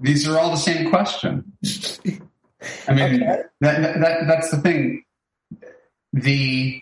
These 0.00 0.28
are 0.28 0.38
all 0.38 0.50
the 0.50 0.56
same 0.56 0.90
question. 0.90 1.52
I 2.88 2.94
mean, 2.94 3.22
Okay. 3.22 3.42
that, 3.60 4.00
that 4.00 4.26
that's 4.26 4.50
the 4.50 4.58
thing. 4.58 5.04
The 6.12 6.80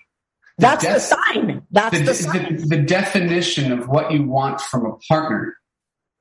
That's 0.59 0.85
the 0.85 0.99
sign. 1.01 1.67
That's 1.71 1.99
the, 1.99 2.05
the 2.05 2.15
sign. 2.15 2.57
the, 2.57 2.77
the 2.77 2.83
definition 2.83 3.73
of 3.73 3.89
what 3.89 4.13
you 4.13 4.25
want 4.25 4.61
from 4.61 4.87
a 4.87 4.97
partner 5.09 5.57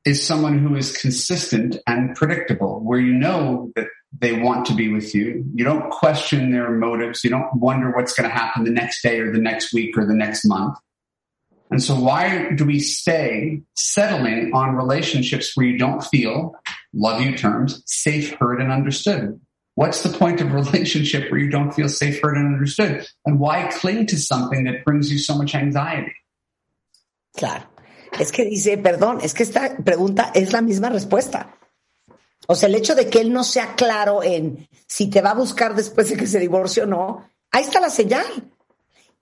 is 0.06 0.26
someone 0.26 0.60
who 0.60 0.76
is 0.76 0.98
consistent 0.98 1.78
and 1.88 2.16
predictable, 2.16 2.80
where 2.80 3.00
you 3.00 3.14
know 3.14 3.72
that 3.76 3.88
they 4.18 4.40
want 4.40 4.66
to 4.66 4.74
be 4.74 4.92
with 4.92 5.14
you. 5.16 5.46
You 5.54 5.64
don't 5.64 5.90
question 5.90 6.52
their 6.52 6.72
motives. 6.72 7.24
You 7.24 7.30
don't 7.30 7.56
wonder 7.56 7.92
what's 7.92 8.14
going 8.14 8.30
to 8.30 8.36
happen 8.36 8.64
the 8.64 8.72
next 8.72 9.02
day 9.02 9.20
or 9.20 9.32
the 9.32 9.40
next 9.40 9.74
week 9.74 9.98
or 9.98 10.06
the 10.06 10.16
next 10.16 10.46
month. 10.46 10.78
And 11.70 11.82
so 11.82 11.96
why 11.96 12.52
do 12.52 12.66
we 12.66 12.80
stay 12.80 13.62
settling 13.76 14.52
on 14.54 14.76
relationships 14.76 15.56
where 15.56 15.66
you 15.66 15.78
don't 15.78 16.04
feel, 16.04 16.54
love 16.94 17.22
you 17.22 17.38
terms, 17.38 17.82
safe, 17.86 18.34
heard, 18.34 18.60
and 18.60 18.72
understood? 18.72 19.40
What's 19.76 20.04
the 20.04 20.10
point 20.10 20.42
of 20.42 20.52
relationship 20.52 21.32
where 21.32 21.40
you 21.40 21.50
don't 21.50 21.72
feel 21.72 21.88
safe, 21.88 22.22
heard, 22.22 22.36
and 22.36 22.54
understood? 22.54 23.08
And 23.26 23.40
why 23.40 23.70
cling 23.72 24.08
to 24.08 24.18
something 24.18 24.66
that 24.66 24.84
brings 24.84 25.10
you 25.10 25.18
so 25.18 25.38
much 25.38 25.56
anxiety? 25.56 26.14
Claro. 27.38 27.64
Es 28.20 28.32
que 28.32 28.46
dice, 28.46 28.78
perdón, 28.78 29.20
es 29.22 29.34
que 29.34 29.44
esta 29.44 29.78
pregunta 29.78 30.32
es 30.34 30.54
la 30.54 30.62
misma 30.62 30.90
respuesta. 30.90 31.56
O 32.48 32.56
sea, 32.56 32.68
el 32.68 32.76
hecho 32.76 32.96
de 32.96 33.08
que 33.08 33.22
él 33.22 33.32
no 33.32 33.44
sea 33.44 33.76
claro 33.76 34.24
en 34.24 34.68
si 34.88 35.10
te 35.10 35.22
va 35.22 35.32
a 35.32 35.36
buscar 35.36 35.76
después 35.76 36.10
de 36.10 36.18
que 36.18 36.28
se 36.28 36.40
divorcie 36.40 36.84
o 36.84 36.88
no, 36.88 37.30
ahí 37.52 37.64
está 37.64 37.80
la 37.80 37.90
señal. 37.90 38.26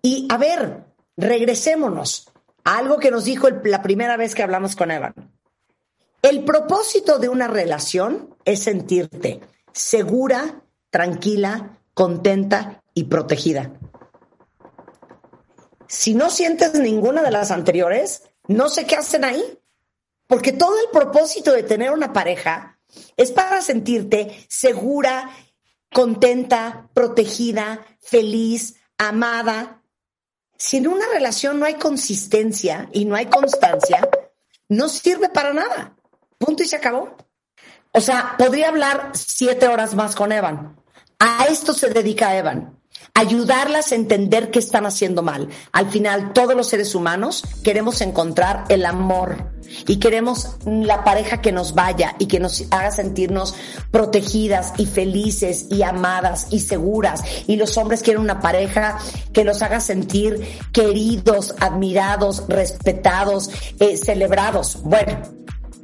Y 0.01 0.27
a 0.29 0.37
ver, 0.37 0.85
regresémonos 1.17 2.31
a 2.63 2.77
algo 2.77 2.97
que 2.97 3.11
nos 3.11 3.25
dijo 3.25 3.49
la 3.49 3.81
primera 3.81 4.17
vez 4.17 4.33
que 4.33 4.43
hablamos 4.43 4.75
con 4.75 4.91
Evan. 4.91 5.13
El 6.21 6.43
propósito 6.43 7.19
de 7.19 7.29
una 7.29 7.47
relación 7.47 8.35
es 8.45 8.63
sentirte 8.63 9.41
segura, 9.71 10.61
tranquila, 10.89 11.77
contenta 11.93 12.83
y 12.93 13.05
protegida. 13.05 13.71
Si 15.87 16.13
no 16.13 16.29
sientes 16.29 16.73
ninguna 16.73 17.23
de 17.23 17.31
las 17.31 17.51
anteriores, 17.51 18.23
no 18.49 18.67
sé 18.67 18.85
qué 18.85 18.95
hacen 18.95 19.23
ahí. 19.23 19.43
Porque 20.27 20.51
todo 20.51 20.77
el 20.79 20.89
propósito 20.91 21.51
de 21.53 21.63
tener 21.63 21.91
una 21.91 22.13
pareja 22.13 22.79
es 23.17 23.31
para 23.31 23.61
sentirte 23.61 24.45
segura, 24.47 25.29
contenta, 25.91 26.89
protegida, 26.93 27.85
feliz, 27.99 28.75
amada. 28.97 29.81
Si 30.57 30.77
en 30.77 30.87
una 30.87 31.07
relación 31.07 31.59
no 31.59 31.65
hay 31.65 31.75
consistencia 31.75 32.89
y 32.91 33.05
no 33.05 33.15
hay 33.15 33.27
constancia, 33.27 34.07
no 34.67 34.89
sirve 34.89 35.29
para 35.29 35.53
nada. 35.53 35.95
Punto 36.37 36.61
y 36.61 36.67
se 36.67 36.75
acabó. 36.75 37.17
O 37.91 38.01
sea, 38.01 38.35
podría 38.37 38.69
hablar 38.69 39.11
siete 39.15 39.67
horas 39.67 39.95
más 39.95 40.15
con 40.15 40.31
Evan. 40.31 40.75
A 41.17 41.45
esto 41.45 41.73
se 41.73 41.89
dedica 41.89 42.37
Evan 42.37 42.78
ayudarlas 43.19 43.91
a 43.91 43.95
entender 43.95 44.49
qué 44.49 44.59
están 44.59 44.85
haciendo 44.85 45.21
mal. 45.21 45.49
Al 45.73 45.89
final, 45.89 46.31
todos 46.31 46.55
los 46.55 46.67
seres 46.67 46.95
humanos 46.95 47.43
queremos 47.65 47.99
encontrar 47.99 48.63
el 48.69 48.85
amor 48.85 49.51
y 49.87 49.99
queremos 49.99 50.55
la 50.65 51.03
pareja 51.03 51.41
que 51.41 51.51
nos 51.51 51.75
vaya 51.75 52.15
y 52.17 52.27
que 52.27 52.39
nos 52.39 52.63
haga 52.71 52.91
sentirnos 52.91 53.55
protegidas 53.91 54.73
y 54.77 54.85
felices 54.85 55.67
y 55.69 55.83
amadas 55.83 56.47
y 56.49 56.61
seguras. 56.61 57.21
Y 57.45 57.57
los 57.57 57.77
hombres 57.77 58.03
quieren 58.03 58.21
una 58.21 58.39
pareja 58.39 58.97
que 59.33 59.43
los 59.43 59.61
haga 59.61 59.81
sentir 59.81 60.41
queridos, 60.71 61.55
admirados, 61.59 62.45
respetados, 62.47 63.49
eh, 63.81 63.97
celebrados. 63.97 64.81
Bueno, 64.83 65.21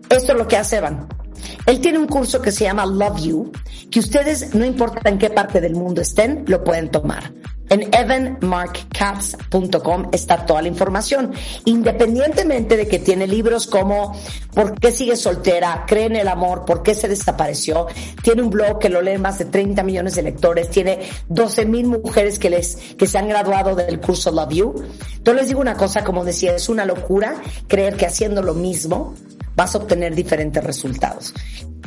esto 0.09 0.31
es 0.31 0.37
lo 0.37 0.47
que 0.47 0.55
hace 0.55 0.77
Evan. 0.77 1.24
Él 1.65 1.79
tiene 1.79 1.97
un 1.97 2.07
curso 2.07 2.41
que 2.41 2.51
se 2.51 2.65
llama 2.65 2.85
Love 2.85 3.21
You, 3.21 3.51
que 3.89 3.99
ustedes, 3.99 4.53
no 4.53 4.65
importa 4.65 5.09
en 5.09 5.17
qué 5.17 5.29
parte 5.29 5.61
del 5.61 5.73
mundo 5.73 6.01
estén, 6.01 6.43
lo 6.47 6.63
pueden 6.63 6.89
tomar. 6.89 7.33
En 7.69 7.93
evanmarkcats.com 7.93 10.09
está 10.11 10.45
toda 10.45 10.61
la 10.61 10.67
información. 10.67 11.33
Independientemente 11.65 12.77
de 12.77 12.87
que 12.87 12.99
tiene 12.99 13.25
libros 13.27 13.65
como 13.67 14.13
¿Por 14.55 14.79
qué 14.79 14.93
sigue 14.93 15.17
soltera? 15.17 15.83
¿Cree 15.85 16.05
en 16.05 16.15
el 16.15 16.29
amor? 16.29 16.63
¿Por 16.63 16.81
qué 16.81 16.95
se 16.95 17.09
desapareció? 17.09 17.87
Tiene 18.23 18.41
un 18.41 18.49
blog 18.49 18.79
que 18.79 18.87
lo 18.87 19.01
leen 19.01 19.21
más 19.21 19.37
de 19.37 19.45
30 19.45 19.83
millones 19.83 20.15
de 20.15 20.23
lectores. 20.23 20.69
Tiene 20.69 20.99
12 21.27 21.65
mil 21.65 21.87
mujeres 21.87 22.39
que, 22.39 22.49
les, 22.49 22.77
que 22.97 23.05
se 23.05 23.17
han 23.17 23.27
graduado 23.27 23.75
del 23.75 23.99
curso 23.99 24.31
Love 24.31 24.53
You. 24.53 24.73
Entonces 25.17 25.41
les 25.41 25.47
digo 25.49 25.59
una 25.59 25.75
cosa, 25.75 26.05
como 26.05 26.23
decía, 26.23 26.55
es 26.55 26.69
una 26.69 26.85
locura 26.85 27.35
creer 27.67 27.97
que 27.97 28.05
haciendo 28.05 28.41
lo 28.41 28.53
mismo 28.53 29.13
vas 29.57 29.75
a 29.75 29.79
obtener 29.79 30.15
diferentes 30.15 30.63
resultados. 30.63 31.33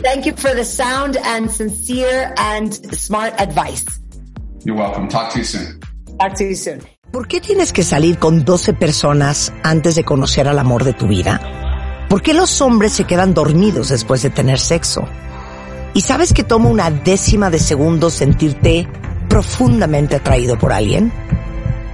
Thank 0.02 0.26
you 0.26 0.34
for 0.36 0.54
the 0.54 0.64
sound 0.64 1.16
and 1.24 1.50
sincere 1.50 2.34
and 2.36 2.70
smart 2.94 3.32
advice. 3.40 3.84
You're 4.68 4.78
welcome. 4.78 5.08
Talk 5.08 5.32
to 5.32 5.38
you 5.38 5.44
soon. 5.46 5.80
Talk 6.18 6.34
to 6.36 6.44
you 6.44 6.54
soon. 6.54 6.80
¿Por 7.10 7.26
qué 7.26 7.40
tienes 7.40 7.72
que 7.72 7.82
salir 7.82 8.18
con 8.18 8.44
12 8.44 8.74
personas 8.74 9.50
antes 9.62 9.94
de 9.94 10.04
conocer 10.04 10.46
al 10.46 10.58
amor 10.58 10.84
de 10.84 10.92
tu 10.92 11.08
vida? 11.08 11.40
¿Por 12.10 12.20
qué 12.20 12.34
los 12.34 12.60
hombres 12.60 12.92
se 12.92 13.04
quedan 13.04 13.32
dormidos 13.32 13.88
después 13.88 14.20
de 14.20 14.28
tener 14.28 14.58
sexo? 14.58 15.08
¿Y 15.94 16.02
sabes 16.02 16.34
que 16.34 16.44
toma 16.44 16.68
una 16.68 16.90
décima 16.90 17.48
de 17.48 17.58
segundo 17.58 18.10
sentirte 18.10 18.86
profundamente 19.30 20.16
atraído 20.16 20.58
por 20.58 20.74
alguien? 20.74 21.14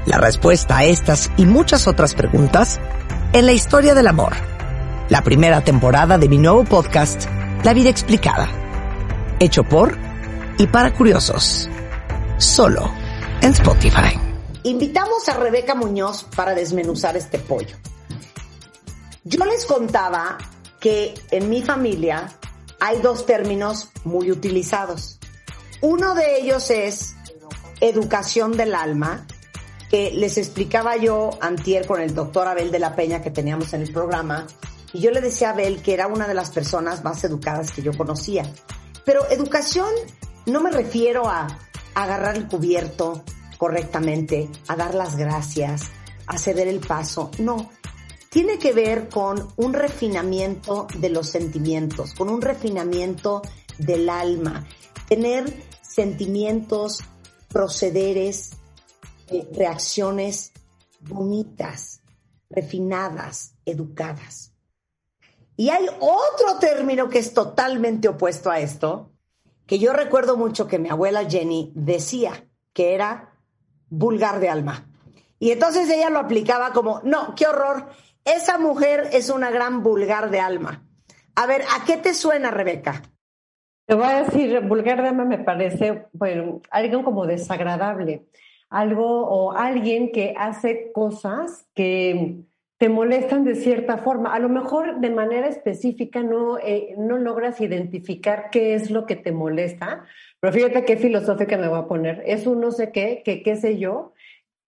La 0.06 0.18
respuesta 0.18 0.78
a 0.78 0.84
estas 0.84 1.30
y 1.36 1.46
muchas 1.46 1.86
otras 1.86 2.14
preguntas 2.14 2.80
en 3.32 3.46
la 3.46 3.52
historia 3.52 3.94
del 3.94 4.08
amor 4.08 4.32
la 5.08 5.22
primera 5.22 5.60
temporada 5.60 6.18
de 6.18 6.28
mi 6.28 6.38
nuevo 6.38 6.64
podcast, 6.64 7.26
La 7.62 7.72
vida 7.72 7.90
explicada, 7.90 8.48
hecho 9.38 9.62
por 9.64 9.96
y 10.58 10.66
para 10.66 10.92
curiosos, 10.92 11.68
solo 12.44 12.92
en 13.40 13.52
Spotify. 13.52 14.18
Invitamos 14.64 15.28
a 15.28 15.34
Rebeca 15.34 15.74
Muñoz 15.74 16.24
para 16.36 16.54
desmenuzar 16.54 17.16
este 17.16 17.38
pollo. 17.38 17.76
Yo 19.24 19.44
les 19.46 19.64
contaba 19.64 20.38
que 20.78 21.14
en 21.30 21.48
mi 21.48 21.62
familia 21.62 22.28
hay 22.80 23.00
dos 23.00 23.24
términos 23.24 23.88
muy 24.04 24.30
utilizados. 24.30 25.18
Uno 25.80 26.14
de 26.14 26.38
ellos 26.38 26.70
es 26.70 27.14
educación 27.80 28.56
del 28.56 28.74
alma, 28.74 29.26
que 29.90 30.12
les 30.12 30.36
explicaba 30.36 30.96
yo 30.96 31.30
antier 31.40 31.86
con 31.86 32.00
el 32.00 32.14
doctor 32.14 32.46
Abel 32.46 32.70
de 32.70 32.78
la 32.78 32.94
Peña 32.94 33.22
que 33.22 33.30
teníamos 33.30 33.72
en 33.72 33.82
el 33.82 33.92
programa, 33.92 34.46
y 34.92 35.00
yo 35.00 35.10
le 35.10 35.20
decía 35.20 35.48
a 35.48 35.52
Abel 35.52 35.82
que 35.82 35.94
era 35.94 36.06
una 36.06 36.28
de 36.28 36.34
las 36.34 36.50
personas 36.50 37.02
más 37.02 37.24
educadas 37.24 37.72
que 37.72 37.82
yo 37.82 37.96
conocía. 37.96 38.44
Pero 39.04 39.28
educación 39.30 39.88
no 40.46 40.60
me 40.60 40.70
refiero 40.70 41.28
a 41.28 41.46
agarrar 41.94 42.36
el 42.36 42.48
cubierto 42.48 43.24
correctamente, 43.58 44.48
a 44.68 44.76
dar 44.76 44.94
las 44.94 45.16
gracias, 45.16 45.90
a 46.26 46.38
ceder 46.38 46.68
el 46.68 46.80
paso. 46.80 47.30
No, 47.38 47.70
tiene 48.30 48.58
que 48.58 48.72
ver 48.72 49.08
con 49.08 49.48
un 49.56 49.72
refinamiento 49.72 50.88
de 50.98 51.08
los 51.08 51.28
sentimientos, 51.28 52.14
con 52.14 52.28
un 52.28 52.42
refinamiento 52.42 53.42
del 53.78 54.08
alma, 54.08 54.66
tener 55.08 55.44
sentimientos, 55.82 56.98
procederes, 57.48 58.56
eh, 59.28 59.48
reacciones 59.52 60.52
bonitas, 61.00 62.00
refinadas, 62.50 63.54
educadas. 63.64 64.52
Y 65.56 65.68
hay 65.68 65.86
otro 66.00 66.58
término 66.58 67.08
que 67.08 67.20
es 67.20 67.32
totalmente 67.32 68.08
opuesto 68.08 68.50
a 68.50 68.58
esto, 68.58 69.13
que 69.66 69.78
yo 69.78 69.92
recuerdo 69.92 70.36
mucho 70.36 70.66
que 70.66 70.78
mi 70.78 70.88
abuela 70.88 71.28
Jenny 71.28 71.72
decía 71.74 72.48
que 72.72 72.94
era 72.94 73.34
vulgar 73.88 74.40
de 74.40 74.48
alma. 74.48 74.86
Y 75.38 75.50
entonces 75.50 75.88
ella 75.90 76.10
lo 76.10 76.18
aplicaba 76.18 76.72
como, 76.72 77.00
no, 77.04 77.34
qué 77.34 77.46
horror, 77.46 77.88
esa 78.24 78.58
mujer 78.58 79.10
es 79.12 79.30
una 79.30 79.50
gran 79.50 79.82
vulgar 79.82 80.30
de 80.30 80.40
alma. 80.40 80.86
A 81.34 81.46
ver, 81.46 81.62
¿a 81.62 81.84
qué 81.84 81.96
te 81.96 82.14
suena, 82.14 82.50
Rebeca? 82.50 83.02
Te 83.86 83.94
voy 83.94 84.06
a 84.06 84.22
decir, 84.22 84.60
vulgar 84.62 85.02
de 85.02 85.08
alma 85.08 85.24
me 85.24 85.38
parece, 85.38 86.06
bueno, 86.12 86.62
algo 86.70 87.04
como 87.04 87.26
desagradable, 87.26 88.26
algo 88.70 89.26
o 89.26 89.52
alguien 89.52 90.10
que 90.10 90.34
hace 90.36 90.90
cosas 90.92 91.66
que 91.74 92.44
te 92.78 92.88
molestan 92.88 93.44
de 93.44 93.54
cierta 93.54 93.98
forma. 93.98 94.34
A 94.34 94.38
lo 94.38 94.48
mejor 94.48 95.00
de 95.00 95.10
manera 95.10 95.48
específica 95.48 96.22
no, 96.22 96.58
eh, 96.58 96.94
no 96.98 97.18
logras 97.18 97.60
identificar 97.60 98.50
qué 98.50 98.74
es 98.74 98.90
lo 98.90 99.06
que 99.06 99.16
te 99.16 99.32
molesta, 99.32 100.04
pero 100.40 100.52
fíjate 100.52 100.84
qué 100.84 100.96
filosófica 100.96 101.56
me 101.56 101.68
voy 101.68 101.78
a 101.78 101.86
poner. 101.86 102.22
Es 102.26 102.46
un 102.46 102.60
no 102.60 102.72
sé 102.72 102.90
qué, 102.90 103.22
que 103.24 103.42
qué 103.42 103.56
sé 103.56 103.78
yo, 103.78 104.12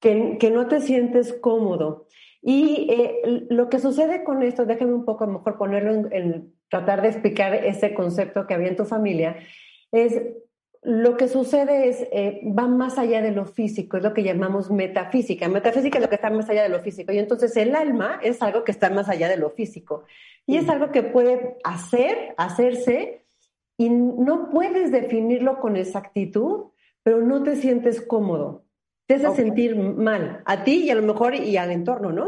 que, 0.01 0.37
que 0.39 0.51
no 0.51 0.69
te 0.69 0.81
sientes 0.81 1.33
cómodo. 1.33 2.07
Y 2.43 2.87
eh, 2.91 3.47
lo 3.49 3.69
que 3.69 3.81
sucede 3.81 4.23
con 4.23 4.43
esto, 4.43 4.67
déjame 4.67 4.95
un 4.95 5.05
poco 5.05 5.25
a 5.25 5.27
lo 5.27 5.35
mejor 5.35 5.59
ponerlo 5.59 5.93
en, 5.93 6.13
en 6.13 6.55
tratar 6.69 7.03
de 7.03 7.09
explicar 7.09 7.55
ese 7.55 7.93
concepto 7.93 8.47
que 8.47 8.55
había 8.55 8.69
en 8.69 8.77
tu 8.77 8.85
familia, 8.85 9.37
es 9.91 10.21
lo 10.87 11.17
que 11.17 11.27
sucede 11.27 11.89
es, 11.89 12.07
eh, 12.13 12.43
va 12.57 12.69
más 12.69 12.97
allá 12.97 13.21
de 13.21 13.33
lo 13.33 13.45
físico, 13.45 13.97
es 13.97 14.05
lo 14.05 14.15
que 14.15 14.23
llamamos 14.23 14.71
metafísica. 14.71 15.49
Metafísica 15.49 15.99
es 15.99 16.05
lo 16.05 16.09
que 16.09 16.15
está 16.15 16.31
más 16.31 16.49
allá 16.49 16.63
de 16.63 16.69
lo 16.69 16.79
físico. 16.79 17.11
Y 17.11 17.19
entonces 17.19 17.57
el 17.57 17.75
alma 17.75 18.21
es 18.23 18.41
algo 18.41 18.63
que 18.63 18.71
está 18.71 18.89
más 18.89 19.09
allá 19.09 19.29
de 19.29 19.37
lo 19.37 19.51
físico. 19.51 20.05
Y 20.47 20.59
es 20.59 20.69
algo 20.69 20.93
que 20.93 21.03
puede 21.03 21.57
hacer, 21.65 22.37
hacerse, 22.37 23.25
y 23.77 23.91
no 23.91 24.49
puedes 24.49 24.93
definirlo 24.93 25.59
con 25.59 25.75
exactitud, 25.77 26.67
pero 27.03 27.21
no 27.21 27.43
te 27.43 27.57
sientes 27.57 28.01
cómodo. 28.01 28.63
Te 29.07 29.15
hace 29.15 29.35
sentir 29.35 29.75
mal, 29.75 30.43
a 30.45 30.63
ti 30.63 30.85
y 30.85 30.91
a 30.91 30.95
lo 30.95 31.03
mejor 31.03 31.35
y 31.35 31.57
al 31.57 31.73
entorno, 31.73 32.13
¿no? 32.13 32.27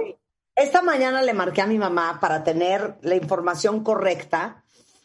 Esta 0.56 0.82
mañana 0.82 1.22
le 1.22 1.32
marqué 1.32 1.62
a 1.62 1.68
mi 1.68 1.78
mamá 1.78 2.18
para 2.20 2.42
tener 2.42 2.96
la 3.02 3.14
información 3.14 3.84
correcta 3.84 4.64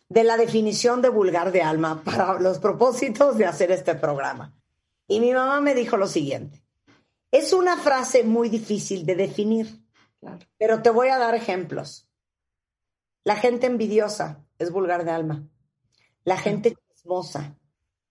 de 0.09 0.23
la 0.23 0.37
definición 0.37 1.01
de 1.01 1.09
vulgar 1.09 1.51
de 1.51 1.61
alma 1.61 2.03
para 2.05 2.39
los 2.39 2.59
propósitos 2.59 3.37
de 3.37 3.45
hacer 3.45 3.71
este 3.71 3.95
programa. 3.95 4.55
Y 5.07 5.19
mi 5.19 5.33
mamá 5.33 5.61
me 5.61 5.75
dijo 5.75 5.97
lo 5.97 6.07
siguiente. 6.07 6.63
Es 7.31 7.51
una 7.51 7.77
frase 7.77 8.23
muy 8.23 8.49
difícil 8.49 9.05
de 9.05 9.15
definir, 9.15 9.83
pero 10.57 10.81
te 10.81 10.89
voy 10.89 11.09
a 11.09 11.17
dar 11.17 11.35
ejemplos. 11.35 12.07
La 13.23 13.35
gente 13.35 13.65
envidiosa 13.65 14.45
es 14.59 14.71
vulgar 14.71 15.03
de 15.03 15.11
alma. 15.11 15.47
La 16.25 16.37
gente 16.37 16.75
chismosa, 16.75 17.57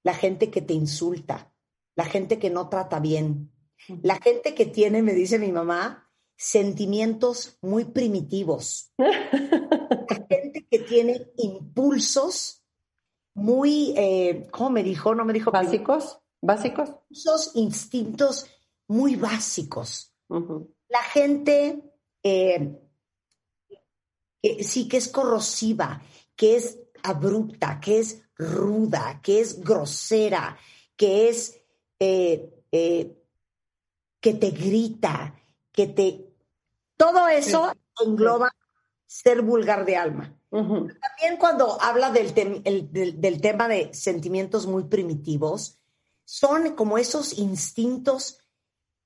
la 0.02 0.14
gente 0.14 0.50
que 0.50 0.60
te 0.60 0.74
insulta, 0.74 1.52
la 1.94 2.04
gente 2.04 2.38
que 2.38 2.50
no 2.50 2.68
trata 2.68 2.98
bien, 2.98 3.52
la 4.02 4.16
gente 4.16 4.54
que 4.54 4.66
tiene, 4.66 5.02
me 5.02 5.12
dice 5.12 5.38
mi 5.38 5.52
mamá, 5.52 6.10
sentimientos 6.36 7.58
muy 7.62 7.84
primitivos. 7.84 8.92
La 8.98 10.26
gente 10.28 10.41
que 10.72 10.78
tiene 10.78 11.30
impulsos 11.36 12.64
muy, 13.34 13.92
eh, 13.94 14.48
¿cómo 14.50 14.70
me 14.70 14.82
dijo? 14.82 15.14
No 15.14 15.26
me 15.26 15.34
dijo. 15.34 15.50
Básicos, 15.50 16.18
básicos. 16.40 16.88
Esos 17.10 17.54
instintos 17.56 18.46
muy 18.88 19.16
básicos. 19.16 20.14
La 20.88 21.02
gente 21.02 21.82
eh, 22.22 22.80
que 24.40 24.64
sí 24.64 24.88
que 24.88 24.96
es 24.96 25.08
corrosiva, 25.08 26.00
que 26.34 26.56
es 26.56 26.78
abrupta, 27.02 27.78
que 27.78 27.98
es 27.98 28.22
ruda, 28.34 29.20
que 29.22 29.40
es 29.40 29.60
grosera, 29.60 30.56
que 30.96 31.28
es 31.28 31.60
eh, 32.00 32.64
que 32.70 34.32
te 34.32 34.50
grita, 34.52 35.34
que 35.70 35.86
te... 35.86 36.34
Todo 36.96 37.28
eso 37.28 37.74
engloba 38.02 38.50
ser 39.06 39.42
vulgar 39.42 39.84
de 39.84 39.96
alma. 39.96 40.41
También 40.52 41.38
cuando 41.38 41.80
habla 41.80 42.10
del, 42.10 42.34
del, 42.34 43.40
tema 43.40 43.68
de 43.68 43.94
sentimientos 43.94 44.66
muy 44.66 44.84
primitivos, 44.84 45.80
son 46.24 46.74
como 46.74 46.98
esos 46.98 47.38
instintos 47.38 48.38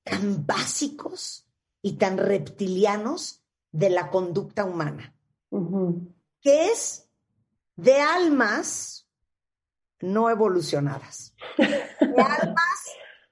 tan 0.03 0.45
básicos 0.45 1.47
y 1.81 1.93
tan 1.93 2.17
reptilianos 2.17 3.45
de 3.71 3.89
la 3.89 4.09
conducta 4.09 4.65
humana, 4.65 5.15
que 6.41 6.71
es 6.71 7.07
de 7.77 8.01
almas 8.01 9.07
no 10.01 10.29
evolucionadas, 10.29 11.33
de 11.57 12.21
almas 12.21 12.83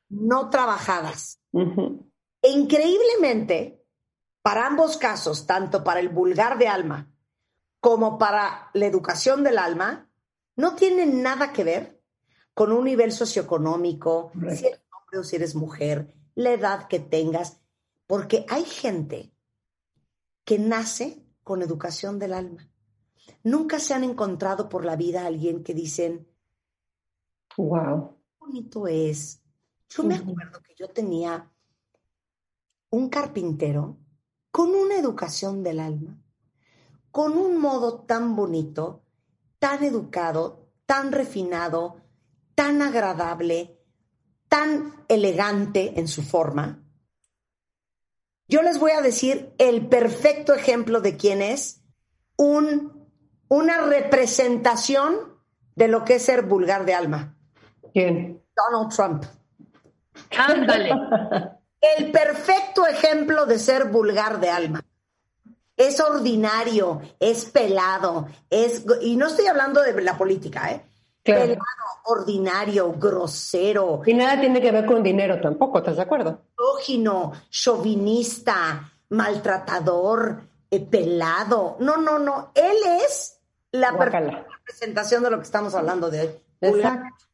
no 0.08 0.50
trabajadas. 0.50 1.42
E 2.42 2.50
increíblemente, 2.50 3.86
para 4.42 4.68
ambos 4.68 4.96
casos, 4.96 5.46
tanto 5.46 5.84
para 5.84 6.00
el 6.00 6.08
vulgar 6.08 6.58
de 6.58 6.70
alma 6.70 7.12
como 7.86 8.18
para 8.18 8.72
la 8.74 8.88
educación 8.88 9.44
del 9.44 9.60
alma, 9.60 10.10
no 10.56 10.76
tienen 10.76 11.22
nada 11.22 11.54
que 11.54 11.64
ver 11.64 12.02
con 12.56 12.72
un 12.72 12.86
nivel 12.86 13.12
socioeconómico, 13.12 14.32
si 14.56 14.66
eres 14.66 14.82
hombre 14.92 15.20
o 15.20 15.24
si 15.24 15.36
eres 15.36 15.54
mujer, 15.54 16.12
la 16.34 16.54
edad 16.54 16.88
que 16.88 17.00
tengas, 17.00 17.62
porque 18.08 18.44
hay 18.50 18.64
gente 18.64 19.32
que 20.46 20.58
nace 20.58 21.24
con 21.44 21.62
educación 21.62 22.18
del 22.18 22.34
alma. 22.34 22.68
Nunca 23.44 23.78
se 23.78 23.94
han 23.94 24.04
encontrado 24.04 24.68
por 24.68 24.84
la 24.84 24.96
vida 24.96 25.28
alguien 25.28 25.64
que 25.64 25.76
dicen, 25.76 26.28
wow, 27.56 28.18
qué 28.18 28.36
bonito 28.40 28.88
es. 28.88 29.44
Yo 29.90 30.02
me 30.02 30.16
acuerdo 30.16 30.60
que 30.64 30.74
yo 30.74 30.90
tenía 30.90 31.52
un 32.90 33.10
carpintero 33.10 34.00
con 34.50 34.74
una 34.74 34.96
educación 34.96 35.62
del 35.62 35.80
alma, 35.80 36.25
con 37.16 37.38
un 37.38 37.58
modo 37.58 38.02
tan 38.02 38.36
bonito, 38.36 39.02
tan 39.58 39.86
educado, 39.86 40.68
tan 40.86 41.14
refinado, 41.14 42.02
tan 42.56 42.82
agradable, 42.82 43.80
tan 44.50 45.06
elegante 45.08 45.98
en 45.98 46.10
su 46.10 46.24
forma. 46.24 46.84
Yo 48.50 48.62
les 48.64 48.80
voy 48.80 48.92
a 48.92 49.00
decir 49.00 49.54
el 49.60 49.88
perfecto 49.88 50.54
ejemplo 50.54 51.00
de 51.00 51.16
quién 51.16 51.42
es 51.42 51.86
un, 52.36 53.10
una 53.48 53.78
representación 53.78 55.40
de 55.76 55.88
lo 55.88 56.04
que 56.04 56.16
es 56.16 56.24
ser 56.24 56.42
vulgar 56.42 56.84
de 56.84 56.96
alma. 56.96 57.38
¿Quién? 57.94 58.44
Donald 58.58 58.94
Trump. 58.94 59.24
Ándale. 60.38 60.92
El 61.98 62.12
perfecto 62.12 62.86
ejemplo 62.86 63.46
de 63.46 63.58
ser 63.58 63.86
vulgar 63.86 64.42
de 64.42 64.50
alma. 64.50 64.84
Es 65.78 66.00
ordinario, 66.00 67.02
es 67.20 67.46
pelado, 67.46 68.28
es 68.50 68.86
y 69.02 69.16
no 69.18 69.28
estoy 69.28 69.48
hablando 69.48 69.82
de 69.82 70.02
la 70.02 70.18
política, 70.18 70.72
¿eh? 70.72 70.86
Pelado, 71.22 71.60
ordinario, 72.06 72.94
grosero. 72.94 74.02
Y 74.06 74.14
nada 74.14 74.40
tiene 74.40 74.62
que 74.62 74.72
ver 74.72 74.86
con 74.86 75.02
dinero 75.02 75.42
tampoco, 75.42 75.80
¿estás 75.80 75.96
de 75.98 76.04
acuerdo? 76.04 76.42
Ógino, 76.56 77.34
chauvinista, 77.50 78.92
maltratador, 79.10 80.44
eh, 80.70 80.80
pelado. 80.80 81.78
No, 81.80 81.98
no, 81.98 82.20
no. 82.20 82.52
Él 82.54 82.78
es 83.04 83.40
la 83.72 83.98
perfecta 83.98 84.46
representación 84.50 85.24
de 85.24 85.32
lo 85.32 85.38
que 85.38 85.44
estamos 85.44 85.74
hablando 85.74 86.10
de 86.10 86.22
hoy. 86.22 86.30
Exacto 86.62 87.26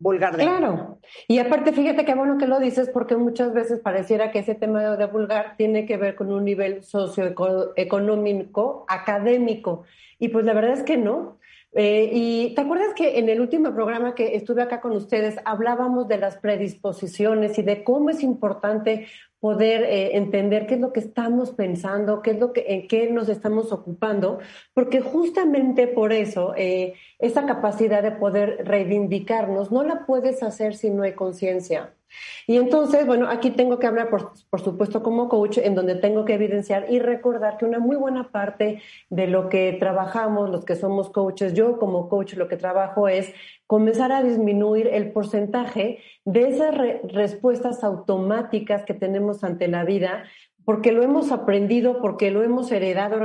vulgar 0.00 0.36
de 0.36 0.42
Claro. 0.42 0.98
Y 1.28 1.38
aparte, 1.38 1.72
fíjate 1.72 2.04
qué 2.04 2.14
bueno 2.14 2.38
que 2.38 2.48
lo 2.48 2.58
dices, 2.58 2.88
porque 2.88 3.16
muchas 3.16 3.52
veces 3.52 3.78
pareciera 3.78 4.32
que 4.32 4.40
ese 4.40 4.56
tema 4.56 4.96
de 4.96 5.06
vulgar 5.06 5.54
tiene 5.56 5.86
que 5.86 5.96
ver 5.96 6.16
con 6.16 6.32
un 6.32 6.44
nivel 6.44 6.82
socioeconómico, 6.82 8.84
académico. 8.88 9.84
Y 10.18 10.28
pues 10.28 10.44
la 10.44 10.54
verdad 10.54 10.72
es 10.72 10.82
que 10.82 10.96
no. 10.96 11.38
Eh, 11.72 12.10
y 12.12 12.52
te 12.56 12.62
acuerdas 12.62 12.94
que 12.96 13.20
en 13.20 13.28
el 13.28 13.40
último 13.40 13.72
programa 13.72 14.16
que 14.16 14.34
estuve 14.34 14.62
acá 14.62 14.80
con 14.80 14.90
ustedes 14.92 15.36
hablábamos 15.44 16.08
de 16.08 16.18
las 16.18 16.36
predisposiciones 16.38 17.56
y 17.58 17.62
de 17.62 17.84
cómo 17.84 18.10
es 18.10 18.24
importante 18.24 19.06
poder 19.40 19.82
eh, 19.84 20.16
entender 20.16 20.66
qué 20.66 20.74
es 20.74 20.80
lo 20.80 20.92
que 20.92 21.00
estamos 21.00 21.50
pensando, 21.50 22.22
qué 22.22 22.32
es 22.32 22.38
lo 22.38 22.52
que, 22.52 22.66
en 22.68 22.88
qué 22.88 23.10
nos 23.10 23.28
estamos 23.28 23.72
ocupando, 23.72 24.38
porque 24.74 25.00
justamente 25.00 25.86
por 25.88 26.12
eso 26.12 26.54
eh, 26.56 26.94
esa 27.18 27.46
capacidad 27.46 28.02
de 28.02 28.12
poder 28.12 28.66
reivindicarnos 28.66 29.72
no 29.72 29.82
la 29.82 30.06
puedes 30.06 30.42
hacer 30.42 30.74
si 30.74 30.90
no 30.90 31.02
hay 31.02 31.14
conciencia. 31.14 31.94
Y 32.46 32.56
entonces, 32.56 33.06
bueno, 33.06 33.28
aquí 33.28 33.50
tengo 33.50 33.78
que 33.78 33.86
hablar, 33.86 34.10
por, 34.10 34.32
por, 34.48 34.60
supuesto, 34.60 35.02
como 35.02 35.28
coach, 35.28 35.58
en 35.58 35.74
donde 35.74 35.94
tengo 35.94 36.24
que 36.24 36.34
evidenciar 36.34 36.86
y 36.90 36.98
recordar 36.98 37.56
que 37.56 37.64
una 37.64 37.78
muy 37.78 37.96
buena 37.96 38.30
parte 38.30 38.82
de 39.08 39.26
lo 39.26 39.48
que 39.48 39.76
trabajamos, 39.78 40.50
los 40.50 40.64
que 40.64 40.76
somos 40.76 41.10
coaches, 41.10 41.54
yo 41.54 41.78
como 41.78 42.08
coach 42.08 42.34
lo 42.34 42.48
que 42.48 42.56
trabajo 42.56 43.08
es 43.08 43.32
comenzar 43.66 44.10
a 44.10 44.22
disminuir 44.22 44.88
el 44.88 45.12
porcentaje 45.12 46.00
de 46.24 46.48
esas 46.48 46.74
respuestas 47.04 47.84
automáticas 47.84 48.84
que 48.84 48.94
tenemos 48.94 49.44
ante 49.44 49.68
la 49.68 49.84
vida 49.84 50.24
porque 50.70 50.92
lo 50.92 51.02
hemos 51.02 51.32
aprendido, 51.32 52.00
porque 52.00 52.30
lo 52.30 52.44
hemos 52.44 52.70
heredado. 52.70 53.18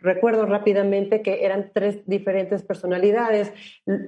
Recuerdo 0.00 0.46
rápidamente 0.46 1.20
que 1.20 1.44
eran 1.44 1.72
tres 1.74 2.06
diferentes 2.06 2.62
personalidades, 2.62 3.52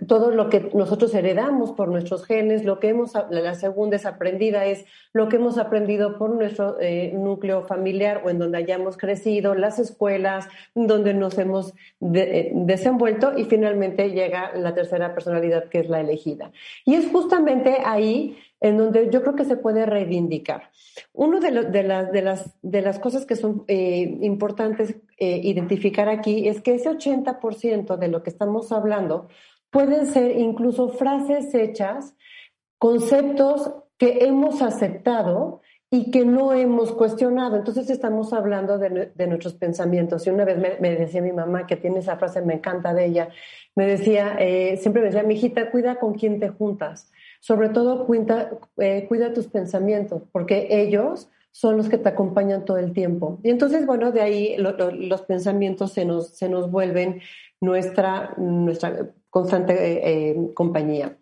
todo 0.06 0.30
lo 0.30 0.48
que 0.50 0.70
nosotros 0.72 1.12
heredamos 1.16 1.72
por 1.72 1.88
nuestros 1.88 2.24
genes, 2.24 2.64
lo 2.64 2.78
que 2.78 2.90
hemos, 2.90 3.14
la 3.28 3.56
segunda 3.56 3.96
es 3.96 4.06
aprendida, 4.06 4.66
es 4.66 4.84
lo 5.12 5.28
que 5.28 5.34
hemos 5.34 5.58
aprendido 5.58 6.16
por 6.16 6.30
nuestro 6.30 6.80
eh, 6.80 7.10
núcleo 7.12 7.64
familiar 7.64 8.22
o 8.24 8.30
en 8.30 8.38
donde 8.38 8.58
hayamos 8.58 8.96
crecido, 8.96 9.56
las 9.56 9.80
escuelas, 9.80 10.46
donde 10.76 11.12
nos 11.12 11.36
hemos 11.38 11.74
eh, 12.14 12.52
desenvuelto 12.54 13.36
y 13.36 13.46
finalmente 13.46 14.12
llega 14.12 14.52
la 14.54 14.74
tercera 14.74 15.12
personalidad 15.12 15.68
que 15.70 15.80
es 15.80 15.88
la 15.88 15.98
elegida. 15.98 16.52
Y 16.84 16.94
es 16.94 17.10
justamente 17.10 17.78
ahí 17.84 18.38
en 18.64 18.78
donde 18.78 19.10
yo 19.10 19.20
creo 19.20 19.34
que 19.34 19.44
se 19.44 19.58
puede 19.58 19.84
reivindicar. 19.84 20.70
Una 21.12 21.38
de, 21.38 21.50
de, 21.50 21.82
de, 22.10 22.22
las, 22.22 22.54
de 22.62 22.80
las 22.80 22.98
cosas 22.98 23.26
que 23.26 23.36
son 23.36 23.62
eh, 23.68 24.16
importantes 24.22 24.96
eh, 25.18 25.38
identificar 25.42 26.08
aquí 26.08 26.48
es 26.48 26.62
que 26.62 26.74
ese 26.74 26.88
80% 26.88 27.98
de 27.98 28.08
lo 28.08 28.22
que 28.22 28.30
estamos 28.30 28.72
hablando 28.72 29.28
pueden 29.68 30.06
ser 30.06 30.38
incluso 30.38 30.88
frases 30.88 31.54
hechas, 31.54 32.16
conceptos 32.78 33.70
que 33.98 34.24
hemos 34.24 34.62
aceptado 34.62 35.60
y 35.90 36.10
que 36.10 36.24
no 36.24 36.54
hemos 36.54 36.90
cuestionado. 36.92 37.56
Entonces 37.56 37.90
estamos 37.90 38.32
hablando 38.32 38.78
de, 38.78 39.26
nuestros 39.26 39.52
pensamientos. 39.56 40.26
Y 40.26 40.30
una 40.30 40.46
vez 40.46 40.56
me, 40.80 40.96
decía 40.96 41.20
mi 41.20 41.32
mamá, 41.32 41.66
que 41.66 41.76
tiene 41.76 41.98
esa 41.98 42.16
frase, 42.16 42.40
me 42.40 42.54
encanta 42.54 42.94
de 42.94 43.04
ella, 43.04 43.28
me 43.74 43.86
decía, 43.86 44.36
eh, 44.38 44.78
siempre 44.78 45.02
me 45.02 45.08
decía, 45.08 45.22
mi 45.22 45.34
hijita, 45.34 45.70
cuida 45.70 45.96
con 45.96 46.14
quién 46.14 46.40
te 46.40 46.48
juntas 46.48 47.12
sobre 47.44 47.68
todo 47.68 48.06
cuida, 48.06 48.58
eh, 48.78 49.04
cuida 49.06 49.34
tus 49.34 49.48
pensamientos, 49.48 50.22
porque 50.32 50.68
ellos 50.70 51.28
son 51.50 51.76
los 51.76 51.90
que 51.90 51.98
te 51.98 52.08
acompañan 52.08 52.64
todo 52.64 52.78
el 52.78 52.94
tiempo. 52.94 53.38
Y 53.42 53.50
entonces, 53.50 53.84
bueno, 53.84 54.12
de 54.12 54.22
ahí 54.22 54.56
los 54.56 55.20
pensamientos 55.22 55.92
se 55.92 56.06
nos, 56.06 56.28
se 56.38 56.48
nos 56.48 56.70
vuelven 56.70 57.20
nuestra, 57.60 58.32
nuestra 58.38 59.10
constante 59.28 59.74
eh, 59.74 60.30
eh, 60.30 60.36
compañía. 60.54 61.18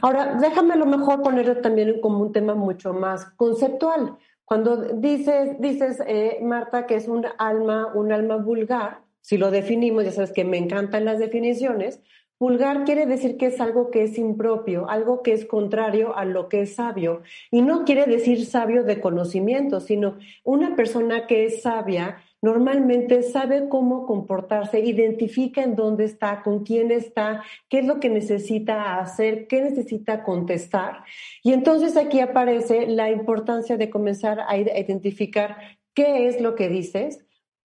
Ahora, 0.00 0.36
déjame 0.40 0.74
a 0.74 0.76
lo 0.76 0.86
mejor 0.86 1.22
ponerlo 1.22 1.56
también 1.56 2.00
como 2.00 2.20
un 2.20 2.30
tema 2.30 2.54
mucho 2.54 2.92
más 2.92 3.24
conceptual, 3.34 4.16
Cuando 4.44 4.76
dices, 4.76 5.56
dices 5.58 5.98
Marta, 6.40 6.86
que 6.86 6.94
es 6.94 7.08
un 7.08 7.26
alma, 7.38 7.90
un 7.94 8.12
alma 8.12 8.36
vulgar, 8.36 9.00
si 9.22 9.38
lo 9.38 9.50
definimos, 9.50 10.04
ya 10.04 10.12
sabes 10.12 10.30
que 10.30 10.44
me 10.44 10.58
encantan 10.58 11.04
las 11.04 11.18
definiciones, 11.18 12.00
vulgar 12.44 12.84
quiere 12.84 13.06
decir 13.06 13.38
que 13.38 13.46
es 13.46 13.58
algo 13.58 13.90
que 13.90 14.02
es 14.02 14.18
impropio, 14.18 14.86
algo 14.90 15.22
que 15.22 15.32
es 15.32 15.46
contrario 15.46 16.14
a 16.14 16.26
lo 16.26 16.50
que 16.50 16.60
es 16.60 16.74
sabio. 16.74 17.22
Y 17.50 17.62
no 17.62 17.86
quiere 17.86 18.04
decir 18.04 18.44
sabio 18.44 18.84
de 18.84 19.00
conocimiento, 19.00 19.80
sino 19.80 20.18
una 20.42 20.76
persona 20.76 21.26
que 21.26 21.46
es 21.46 21.62
sabia 21.62 22.18
normalmente 22.42 23.22
sabe 23.22 23.70
cómo 23.70 24.04
comportarse, 24.04 24.78
identifica 24.78 25.62
en 25.62 25.74
dónde 25.74 26.04
está, 26.04 26.42
con 26.42 26.62
quién 26.62 26.90
está, 26.90 27.42
qué 27.70 27.78
es 27.78 27.86
lo 27.86 27.98
que 27.98 28.10
necesita 28.10 28.98
hacer, 28.98 29.46
qué 29.46 29.62
necesita 29.62 30.22
contestar. 30.22 31.04
Y 31.42 31.54
entonces 31.54 31.96
aquí 31.96 32.20
aparece 32.20 32.86
la 32.86 33.10
importancia 33.10 33.78
de 33.78 33.88
comenzar 33.88 34.40
a 34.46 34.58
identificar 34.58 35.56
qué 35.94 36.28
es 36.28 36.42
lo 36.42 36.54
que 36.54 36.68
dices, 36.68 37.24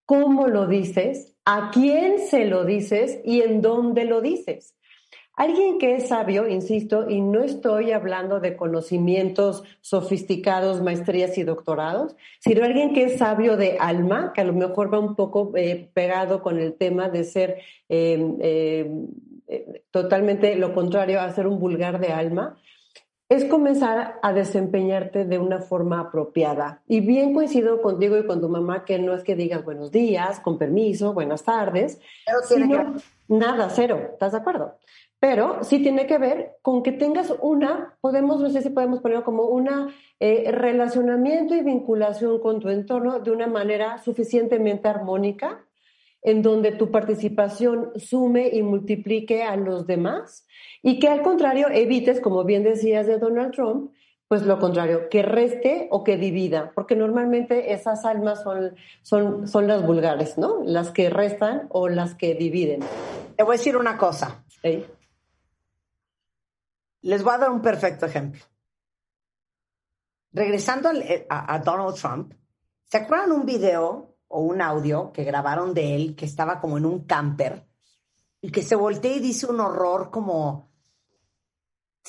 cómo 0.10 0.48
lo 0.48 0.66
dices, 0.66 1.36
a 1.46 1.70
quién 1.72 2.18
se 2.18 2.46
lo 2.46 2.66
dices 2.66 3.20
y 3.24 3.42
en 3.42 3.62
dónde 3.62 4.06
lo 4.06 4.22
dices. 4.22 4.76
Alguien 5.36 5.78
que 5.78 5.98
es 5.98 6.08
sabio, 6.08 6.48
insisto, 6.48 7.08
y 7.08 7.22
no 7.22 7.44
estoy 7.44 7.92
hablando 7.92 8.40
de 8.40 8.58
conocimientos 8.58 9.64
sofisticados, 9.82 10.82
maestrías 10.82 11.38
y 11.38 11.44
doctorados, 11.44 12.16
sino 12.40 12.66
alguien 12.66 12.96
que 12.96 13.04
es 13.04 13.20
sabio 13.20 13.56
de 13.56 13.78
alma, 13.80 14.34
que 14.34 14.42
a 14.42 14.46
lo 14.46 14.54
mejor 14.54 14.92
va 14.92 14.98
un 14.98 15.16
poco 15.16 15.52
eh, 15.56 15.92
pegado 15.94 16.42
con 16.42 16.58
el 16.58 16.74
tema 16.74 17.10
de 17.10 17.24
ser 17.24 17.58
em, 17.88 18.36
eh, 18.42 18.92
totalmente 19.92 20.56
lo 20.56 20.74
contrario 20.74 21.22
a 21.22 21.32
ser 21.34 21.46
un 21.46 21.60
vulgar 21.60 22.00
de 22.00 22.08
alma, 22.08 22.58
es 23.30 23.46
comenzar 23.46 24.20
a 24.24 24.34
desempeñarte 24.34 25.24
de 25.24 25.38
una 25.38 25.60
forma 25.60 26.00
apropiada. 26.00 26.82
Y 26.88 27.02
bien 27.02 27.32
coincido 27.36 27.80
contigo 27.80 28.18
y 28.18 28.26
con 28.26 28.42
tu 28.42 28.50
mamá 28.50 28.84
que 28.86 28.98
no 28.98 29.14
es 29.14 29.24
que 29.24 29.36
digas 29.36 29.64
buenos 29.64 29.92
días, 29.92 30.40
con 30.40 30.58
permiso, 30.58 31.14
buenas 31.14 31.44
tardes, 31.44 32.02
sino 32.48 32.96
nada, 33.28 33.70
cero, 33.70 34.10
¿estás 34.14 34.32
de 34.32 34.40
acuerdo? 34.40 34.78
Pero 35.20 35.64
sí 35.64 35.80
tiene 35.80 36.08
que 36.08 36.18
ver 36.18 36.58
con 36.64 36.82
que 36.82 36.92
tengas 36.92 37.32
una, 37.42 37.98
podemos, 38.02 38.42
no 38.42 38.50
sé 38.50 38.64
si 38.64 38.72
podemos 38.72 39.00
ponerlo 39.00 39.24
como 39.24 39.44
una 39.44 39.94
eh, 40.20 40.50
relacionamiento 40.52 41.54
y 41.54 41.62
vinculación 41.62 42.40
con 42.40 42.60
tu 42.60 42.70
entorno 42.70 43.20
de 43.20 43.30
una 43.30 43.46
manera 43.46 44.00
suficientemente 44.00 44.88
armónica, 44.88 45.64
en 46.22 46.42
donde 46.42 46.72
tu 46.72 46.90
participación 46.90 47.92
sume 47.96 48.50
y 48.52 48.64
multiplique 48.64 49.44
a 49.44 49.56
los 49.56 49.86
demás 49.86 50.48
y 50.82 51.00
que 51.00 51.08
al 51.08 51.22
contrario 51.22 51.68
evites, 51.70 52.22
como 52.22 52.44
bien 52.44 52.64
decías 52.64 53.08
de 53.08 53.18
Donald 53.18 53.54
Trump, 53.54 53.92
pues 54.30 54.44
lo 54.44 54.60
contrario, 54.60 55.10
que 55.10 55.24
reste 55.24 55.88
o 55.90 56.04
que 56.04 56.16
divida, 56.16 56.72
porque 56.76 56.96
normalmente 56.96 57.74
esas 57.74 58.06
almas 58.06 58.44
son, 58.44 58.76
son, 59.02 59.48
son 59.48 59.68
las 59.68 59.84
vulgares, 59.84 60.38
¿no? 60.38 60.62
Las 60.64 60.92
que 60.92 61.10
restan 61.10 61.68
o 61.70 61.90
las 61.90 62.14
que 62.14 62.36
dividen. 62.36 62.82
Te 63.36 63.44
voy 63.44 63.56
a 63.56 63.58
decir 63.58 63.76
una 63.76 63.98
cosa. 63.98 64.44
Les 67.02 67.24
voy 67.24 67.34
a 67.34 67.38
dar 67.40 67.50
un 67.50 67.62
perfecto 67.62 68.06
ejemplo. 68.06 68.44
Regresando 70.32 70.92
eh, 70.92 71.26
a, 71.28 71.58
Donald 71.60 71.96
Trump, 71.96 72.34
¿se 72.84 72.98
acuerdan 72.98 73.32
un 73.32 73.46
video 73.48 74.16
o 74.28 74.42
un 74.42 74.62
audio 74.62 75.12
que 75.12 75.24
grabaron 75.24 75.74
de 75.74 75.96
él 75.96 76.16
que 76.16 76.26
estaba 76.26 76.60
como 76.60 76.78
en 76.78 76.86
un 76.86 77.06
camper 77.06 77.66
y 78.42 78.52
que 78.52 78.62
se 78.62 78.76
voltea 78.76 79.16
y 79.16 79.20
dice 79.20 79.48
un 79.48 79.60
horror 79.60 80.12
como, 80.12 80.69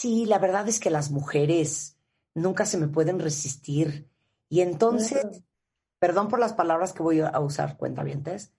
sí, 0.01 0.25
la 0.25 0.39
verdad 0.39 0.67
es 0.67 0.81
que 0.81 0.89
las 0.89 1.11
mujeres 1.11 1.99
nunca 2.35 2.65
se 2.65 2.79
me 2.79 2.89
pueden 2.89 3.19
resistir. 3.19 4.09
Y 4.49 4.63
entonces, 4.63 5.45
perdón 5.99 6.29
por 6.29 6.39
las 6.39 6.55
palabras 6.55 6.93
que 6.95 7.03
voy 7.03 7.21
a 7.21 7.39
usar, 7.39 7.77
cuentavientes. 7.77 8.53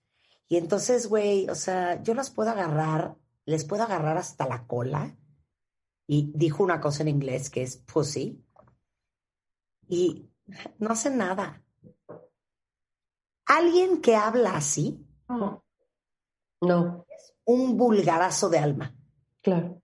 Y 0.48 0.56
entonces, 0.56 1.08
güey, 1.08 1.48
o 1.48 1.54
sea, 1.54 2.00
yo 2.02 2.14
las 2.14 2.30
puedo 2.30 2.50
agarrar, 2.50 3.16
les 3.44 3.64
puedo 3.64 3.82
agarrar 3.82 4.18
hasta 4.18 4.46
la 4.46 4.66
cola 4.66 5.16
y 6.06 6.30
dijo 6.34 6.62
una 6.62 6.80
cosa 6.80 7.02
en 7.02 7.08
inglés 7.08 7.50
que 7.50 7.62
es 7.62 7.76
pussy 7.76 8.44
y 9.88 10.30
no 10.78 10.90
hace 10.90 11.10
nada. 11.10 11.62
Alguien 13.46 14.00
que 14.00 14.14
habla 14.14 14.56
así 14.56 15.04
no 16.60 17.04
es 17.08 17.34
un 17.44 17.76
vulgarazo 17.76 18.48
de 18.48 18.58
alma. 18.58 18.94
Claro. 19.42 19.81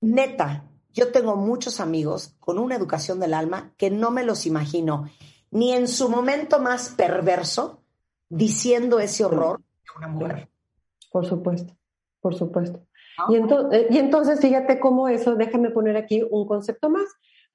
Neta, 0.00 0.64
yo 0.92 1.12
tengo 1.12 1.36
muchos 1.36 1.80
amigos 1.80 2.34
con 2.40 2.58
una 2.58 2.76
educación 2.76 3.20
del 3.20 3.34
alma 3.34 3.72
que 3.76 3.90
no 3.90 4.10
me 4.10 4.24
los 4.24 4.46
imagino 4.46 5.10
ni 5.50 5.72
en 5.72 5.88
su 5.88 6.08
momento 6.08 6.58
más 6.58 6.90
perverso 6.90 7.82
diciendo 8.28 8.98
ese 8.98 9.24
horror 9.24 9.58
de 9.58 9.98
una 9.98 10.08
mujer. 10.08 10.48
Por 11.10 11.26
supuesto, 11.26 11.76
por 12.20 12.34
supuesto. 12.34 12.80
Y, 13.28 13.36
eh, 13.36 13.86
y 13.90 13.98
entonces, 13.98 14.40
fíjate 14.40 14.78
cómo 14.78 15.08
eso, 15.08 15.36
déjame 15.36 15.70
poner 15.70 15.96
aquí 15.96 16.22
un 16.28 16.46
concepto 16.46 16.90
más. 16.90 17.06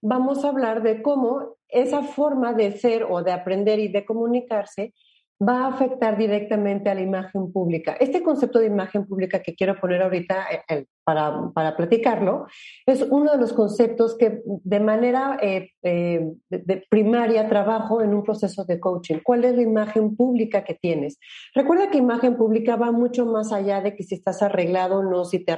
Vamos 0.02 0.44
a 0.44 0.50
hablar 0.50 0.82
de 0.82 1.02
cómo 1.04 1.58
esa 1.68 2.02
forma 2.02 2.54
de 2.54 2.78
ser 2.78 3.04
o 3.04 3.22
de 3.22 3.32
aprender 3.32 3.80
y 3.80 3.88
de 3.88 4.06
comunicarse 4.06 4.94
va 5.42 5.66
a 5.66 5.68
afectar 5.70 6.18
directamente 6.18 6.90
a 6.90 6.96
la 6.96 7.02
imagen 7.02 7.52
pública. 7.52 7.94
Este 8.00 8.22
concepto 8.22 8.60
de 8.60 8.68
imagen 8.68 9.08
pública 9.08 9.42
que 9.42 9.56
quiero 9.56 9.80
poner 9.80 10.02
ahorita 10.04 10.46
eh, 10.52 10.62
eh, 10.70 10.86
para, 11.04 11.50
para 11.54 11.76
platicarlo 11.76 12.46
es 12.86 13.02
uno 13.10 13.32
de 13.32 13.40
los 13.40 13.54
conceptos 13.54 14.16
que 14.18 14.42
de 14.46 14.80
manera 14.80 15.38
de 15.42 16.86
primaria 16.90 17.50
trabajo 17.50 18.02
en 18.02 18.14
un 18.14 18.24
proceso 18.24 18.66
de 18.66 18.80
coaching. 18.80 19.18
¿Cuál 19.24 19.46
es 19.46 19.56
la 19.56 19.64
imagen 19.64 20.16
pública 20.16 20.64
que 20.64 20.76
tienes? 20.76 21.18
Recuerda 21.56 21.90
que 21.90 21.98
imagen 21.98 22.38
pública 22.38 22.76
va 22.76 22.92
mucho 22.92 23.26
más 23.26 23.52
allá 23.52 23.82
de 23.82 23.96
que 23.96 24.04
si 24.04 24.16
estás 24.16 24.44
arreglado 24.44 25.00
o 25.00 25.04
no, 25.04 25.26
si, 25.26 25.44
te 25.44 25.56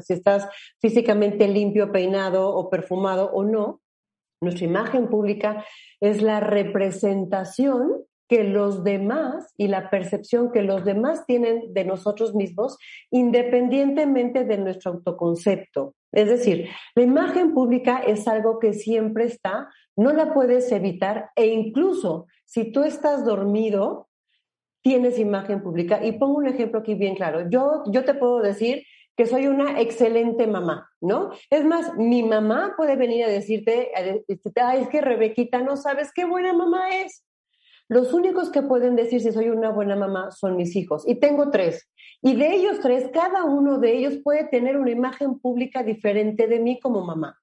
si 0.00 0.12
estás 0.12 0.48
físicamente 0.80 1.48
limpio, 1.48 1.90
peinado 1.90 2.54
o 2.54 2.70
perfumado 2.70 3.30
o 3.32 3.42
no. 3.42 3.80
Nuestra 4.40 4.66
imagen 4.66 5.08
pública 5.08 5.64
es 6.00 6.22
la 6.22 6.38
representación 6.38 8.04
que 8.28 8.44
los 8.44 8.84
demás 8.84 9.52
y 9.56 9.68
la 9.68 9.90
percepción 9.90 10.50
que 10.50 10.62
los 10.62 10.84
demás 10.84 11.26
tienen 11.26 11.74
de 11.74 11.84
nosotros 11.84 12.34
mismos 12.34 12.78
independientemente 13.10 14.44
de 14.44 14.58
nuestro 14.58 14.92
autoconcepto. 14.92 15.94
Es 16.12 16.28
decir, 16.28 16.68
la 16.94 17.02
imagen 17.02 17.52
pública 17.52 17.98
es 17.98 18.26
algo 18.28 18.58
que 18.58 18.72
siempre 18.72 19.24
está, 19.24 19.68
no 19.96 20.12
la 20.12 20.32
puedes 20.32 20.70
evitar 20.72 21.30
e 21.36 21.46
incluso 21.46 22.26
si 22.44 22.70
tú 22.70 22.84
estás 22.84 23.24
dormido, 23.24 24.08
tienes 24.82 25.18
imagen 25.18 25.62
pública. 25.62 26.04
Y 26.04 26.12
pongo 26.12 26.36
un 26.36 26.46
ejemplo 26.46 26.80
aquí 26.80 26.94
bien 26.94 27.16
claro. 27.16 27.48
Yo, 27.48 27.82
yo 27.86 28.04
te 28.04 28.14
puedo 28.14 28.40
decir 28.40 28.84
que 29.16 29.26
soy 29.26 29.46
una 29.46 29.80
excelente 29.80 30.46
mamá, 30.46 30.90
¿no? 31.00 31.30
Es 31.50 31.64
más, 31.64 31.94
mi 31.96 32.22
mamá 32.22 32.74
puede 32.76 32.96
venir 32.96 33.24
a 33.24 33.28
decirte, 33.28 33.90
Ay, 33.94 34.82
es 34.82 34.88
que 34.88 35.00
Rebequita 35.00 35.62
no 35.62 35.76
sabes 35.76 36.12
qué 36.12 36.24
buena 36.24 36.52
mamá 36.52 36.90
es. 36.90 37.24
Los 37.88 38.12
únicos 38.12 38.50
que 38.50 38.62
pueden 38.62 38.96
decir 38.96 39.20
si 39.20 39.32
soy 39.32 39.50
una 39.50 39.70
buena 39.70 39.96
mamá 39.96 40.30
son 40.30 40.56
mis 40.56 40.74
hijos. 40.76 41.04
Y 41.06 41.16
tengo 41.16 41.50
tres. 41.50 41.90
Y 42.22 42.34
de 42.34 42.54
ellos 42.54 42.80
tres, 42.80 43.10
cada 43.12 43.44
uno 43.44 43.78
de 43.78 43.96
ellos 43.96 44.18
puede 44.22 44.44
tener 44.44 44.76
una 44.76 44.90
imagen 44.90 45.38
pública 45.38 45.82
diferente 45.82 46.46
de 46.46 46.60
mí 46.60 46.80
como 46.80 47.04
mamá. 47.04 47.38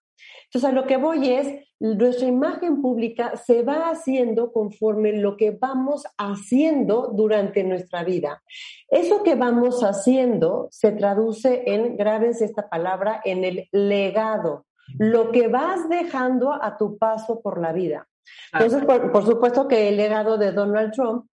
Entonces, 0.45 0.69
a 0.69 0.73
lo 0.73 0.85
que 0.85 0.97
voy 0.97 1.29
es, 1.29 1.47
nuestra 1.79 2.27
imagen 2.27 2.81
pública 2.81 3.37
se 3.37 3.63
va 3.63 3.89
haciendo 3.89 4.51
conforme 4.51 5.13
lo 5.13 5.37
que 5.37 5.51
vamos 5.51 6.03
haciendo 6.17 7.11
durante 7.15 7.63
nuestra 7.63 8.03
vida. 8.03 8.43
Eso 8.89 9.23
que 9.23 9.35
vamos 9.35 9.81
haciendo 9.81 10.67
se 10.71 10.91
traduce 10.91 11.63
en, 11.67 11.95
grábense 11.95 12.45
esta 12.45 12.69
palabra, 12.69 13.21
en 13.23 13.45
el 13.45 13.67
legado, 13.71 14.65
lo 14.99 15.31
que 15.31 15.47
vas 15.47 15.87
dejando 15.89 16.51
a 16.51 16.77
tu 16.77 16.97
paso 16.97 17.41
por 17.41 17.61
la 17.61 17.71
vida. 17.71 18.07
Entonces, 18.53 18.83
por, 18.85 19.25
supuesto 19.25 19.67
que 19.67 19.89
el 19.89 19.97
legado 19.97 20.37
de 20.37 20.51
Donald 20.51 20.91
Trump 20.93 21.25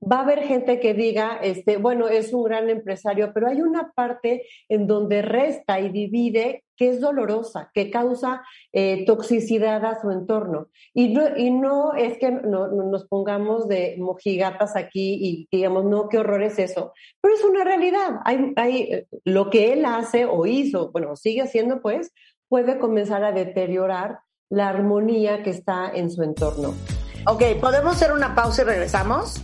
va 0.00 0.18
a 0.18 0.22
haber 0.22 0.42
gente 0.42 0.80
que 0.80 0.94
diga, 0.94 1.38
este, 1.42 1.76
bueno, 1.76 2.08
es 2.08 2.32
un 2.32 2.44
gran 2.44 2.70
empresario, 2.70 3.32
pero 3.34 3.48
hay 3.48 3.60
una 3.60 3.92
parte 3.92 4.46
en 4.68 4.86
donde 4.86 5.22
resta 5.22 5.80
y 5.80 5.88
divide 5.88 6.64
que 6.76 6.88
es 6.88 7.00
dolorosa, 7.00 7.70
que 7.74 7.90
causa 7.90 8.42
eh, 8.72 9.04
toxicidad 9.04 9.84
a 9.84 10.00
su 10.00 10.10
entorno. 10.10 10.68
Y 10.94 11.08
no, 11.14 11.36
y 11.36 11.50
no 11.50 11.94
es 11.94 12.18
que 12.18 12.30
no, 12.30 12.68
nos 12.68 13.06
pongamos 13.06 13.68
de 13.68 13.96
mojigatas 13.98 14.74
aquí 14.76 15.18
y 15.20 15.48
digamos, 15.50 15.84
no, 15.84 16.08
qué 16.08 16.18
horror 16.18 16.42
es 16.42 16.58
eso, 16.58 16.92
pero 17.20 17.34
es 17.34 17.44
una 17.44 17.64
realidad. 17.64 18.20
Hay, 18.24 19.06
lo 19.24 19.50
que 19.50 19.72
él 19.72 19.84
hace 19.84 20.24
o 20.24 20.46
hizo, 20.46 20.90
bueno, 20.90 21.14
sigue 21.16 21.42
haciendo, 21.42 21.80
pues, 21.80 22.12
puede 22.48 22.78
comenzar 22.78 23.24
a 23.24 23.32
deteriorar 23.32 24.18
la 24.52 24.68
armonía 24.68 25.42
que 25.42 25.50
está 25.50 25.90
en 25.92 26.10
su 26.10 26.22
entorno. 26.22 26.74
Ok, 27.26 27.42
¿podemos 27.60 27.96
hacer 27.96 28.12
una 28.12 28.34
pausa 28.34 28.62
y 28.62 28.64
regresamos? 28.66 29.40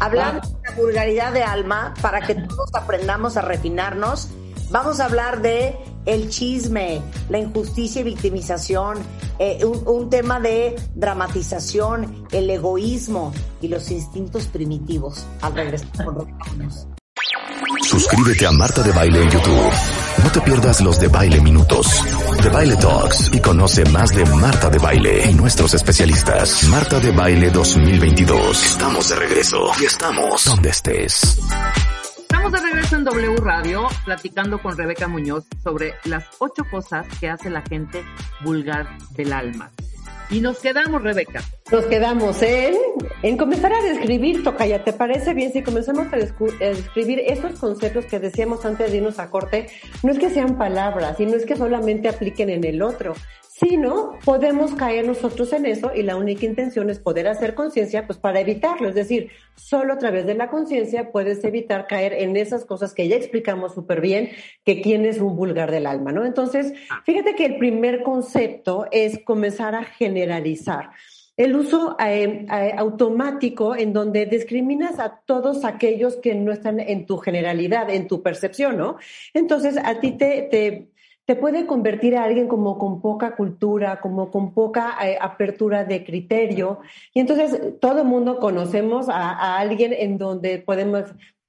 Hablando 0.00 0.46
de 0.46 0.70
la 0.70 0.76
vulgaridad 0.76 1.32
de 1.32 1.42
alma, 1.42 1.94
para 2.02 2.20
que 2.20 2.34
todos 2.34 2.68
aprendamos 2.74 3.38
a 3.38 3.42
refinarnos, 3.42 4.28
vamos 4.70 5.00
a 5.00 5.06
hablar 5.06 5.40
de 5.40 5.76
el 6.04 6.28
chisme, 6.28 7.00
la 7.30 7.38
injusticia 7.38 8.02
y 8.02 8.04
victimización, 8.04 8.98
eh, 9.38 9.64
un, 9.64 9.82
un, 9.86 10.10
tema 10.10 10.38
de 10.40 10.76
dramatización, 10.94 12.26
el 12.30 12.50
egoísmo 12.50 13.32
y 13.62 13.68
los 13.68 13.90
instintos 13.90 14.46
primitivos. 14.46 15.26
Al 15.40 15.54
regresar 15.54 16.04
con 16.04 16.18
Suscríbete 17.94 18.44
a 18.44 18.50
Marta 18.50 18.82
de 18.82 18.90
Baile 18.90 19.22
en 19.22 19.30
YouTube. 19.30 19.72
No 20.24 20.32
te 20.32 20.40
pierdas 20.40 20.80
los 20.80 20.98
de 20.98 21.06
Baile 21.06 21.40
Minutos, 21.40 21.86
de 22.42 22.48
Baile 22.48 22.74
Talks 22.74 23.30
y 23.32 23.40
conoce 23.40 23.84
más 23.84 24.12
de 24.12 24.24
Marta 24.24 24.68
de 24.68 24.78
Baile 24.78 25.30
y 25.30 25.34
nuestros 25.34 25.74
especialistas. 25.74 26.64
Marta 26.70 26.98
de 26.98 27.12
Baile 27.12 27.50
2022. 27.50 28.64
Estamos 28.64 29.08
de 29.10 29.14
regreso 29.14 29.70
y 29.80 29.84
estamos 29.84 30.44
donde 30.44 30.70
estés. 30.70 31.38
Estamos 32.18 32.50
de 32.50 32.60
regreso 32.62 32.96
en 32.96 33.04
W 33.04 33.36
Radio 33.36 33.86
platicando 34.04 34.60
con 34.60 34.76
Rebeca 34.76 35.06
Muñoz 35.06 35.44
sobre 35.62 35.94
las 36.02 36.24
ocho 36.40 36.64
cosas 36.68 37.06
que 37.20 37.30
hace 37.30 37.48
la 37.48 37.62
gente 37.62 38.04
vulgar 38.42 38.88
del 39.10 39.32
alma. 39.32 39.70
Y 40.30 40.40
nos 40.40 40.58
quedamos, 40.58 41.02
Rebeca. 41.02 41.42
Nos 41.70 41.84
quedamos 41.86 42.40
en, 42.42 42.74
en 43.22 43.36
comenzar 43.36 43.72
a 43.72 43.82
describir, 43.82 44.42
Tocaya. 44.42 44.82
¿Te 44.82 44.92
parece 44.92 45.34
bien 45.34 45.52
si 45.52 45.62
comenzamos 45.62 46.06
a, 46.12 46.16
describir 46.16 47.20
esos 47.26 47.58
conceptos 47.58 48.06
que 48.06 48.18
decíamos 48.18 48.64
antes 48.64 48.90
de 48.90 48.98
irnos 48.98 49.18
a 49.18 49.30
corte? 49.30 49.68
No 50.02 50.12
es 50.12 50.18
que 50.18 50.30
sean 50.30 50.56
palabras 50.56 51.20
y 51.20 51.26
no 51.26 51.34
es 51.36 51.44
que 51.44 51.56
solamente 51.56 52.08
apliquen 52.08 52.50
en 52.50 52.64
el 52.64 52.82
otro, 52.82 53.14
sino 53.56 54.18
podemos 54.24 54.74
caer 54.74 55.06
nosotros 55.06 55.52
en 55.52 55.64
eso 55.66 55.92
y 55.94 56.02
la 56.02 56.16
única 56.16 56.44
intención 56.44 56.90
es 56.90 56.98
poder 56.98 57.28
hacer 57.28 57.54
conciencia 57.54 58.04
pues 58.04 58.18
para 58.18 58.40
evitarlo, 58.40 58.88
es 58.88 58.96
decir, 58.96 59.30
solo 59.54 59.92
a 59.92 59.98
través 59.98 60.26
de 60.26 60.34
la 60.34 60.50
conciencia 60.50 61.12
puedes 61.12 61.44
evitar 61.44 61.86
caer 61.86 62.14
en 62.14 62.36
esas 62.36 62.64
cosas 62.64 62.94
que 62.94 63.06
ya 63.06 63.14
explicamos 63.14 63.72
súper 63.72 64.00
bien, 64.00 64.30
que 64.64 64.82
quién 64.82 65.04
es 65.04 65.20
un 65.20 65.36
vulgar 65.36 65.70
del 65.70 65.86
alma, 65.86 66.10
¿no? 66.10 66.24
Entonces, 66.24 66.72
fíjate 67.04 67.36
que 67.36 67.46
el 67.46 67.58
primer 67.58 68.02
concepto 68.02 68.86
es 68.90 69.20
comenzar 69.24 69.76
a 69.76 69.84
generalizar 69.84 70.90
el 71.36 71.54
uso 71.54 71.96
eh, 72.00 72.46
eh, 72.50 72.74
automático 72.76 73.76
en 73.76 73.92
donde 73.92 74.26
discriminas 74.26 74.98
a 74.98 75.20
todos 75.24 75.64
aquellos 75.64 76.16
que 76.16 76.34
no 76.34 76.52
están 76.52 76.80
en 76.80 77.06
tu 77.06 77.18
generalidad, 77.18 77.88
en 77.90 78.08
tu 78.08 78.20
percepción, 78.20 78.76
¿no? 78.76 78.96
Entonces, 79.32 79.76
a 79.82 80.00
ti 80.00 80.12
te, 80.12 80.42
te 80.42 80.93
te 81.26 81.36
puede 81.36 81.66
convertir 81.66 82.16
a 82.16 82.24
alguien 82.24 82.48
como 82.48 82.78
con 82.78 83.00
poca 83.00 83.34
cultura, 83.34 84.00
como 84.00 84.30
con 84.30 84.52
poca 84.52 84.96
eh, 85.02 85.16
apertura 85.20 85.84
de 85.84 86.04
criterio. 86.04 86.80
Y 87.14 87.20
entonces 87.20 87.80
todo 87.80 88.00
el 88.00 88.06
mundo 88.06 88.38
conocemos 88.38 89.08
a, 89.08 89.58
alguien 89.58 89.92
en 89.92 90.18
donde 90.18 90.58
podemos... 90.58 91.04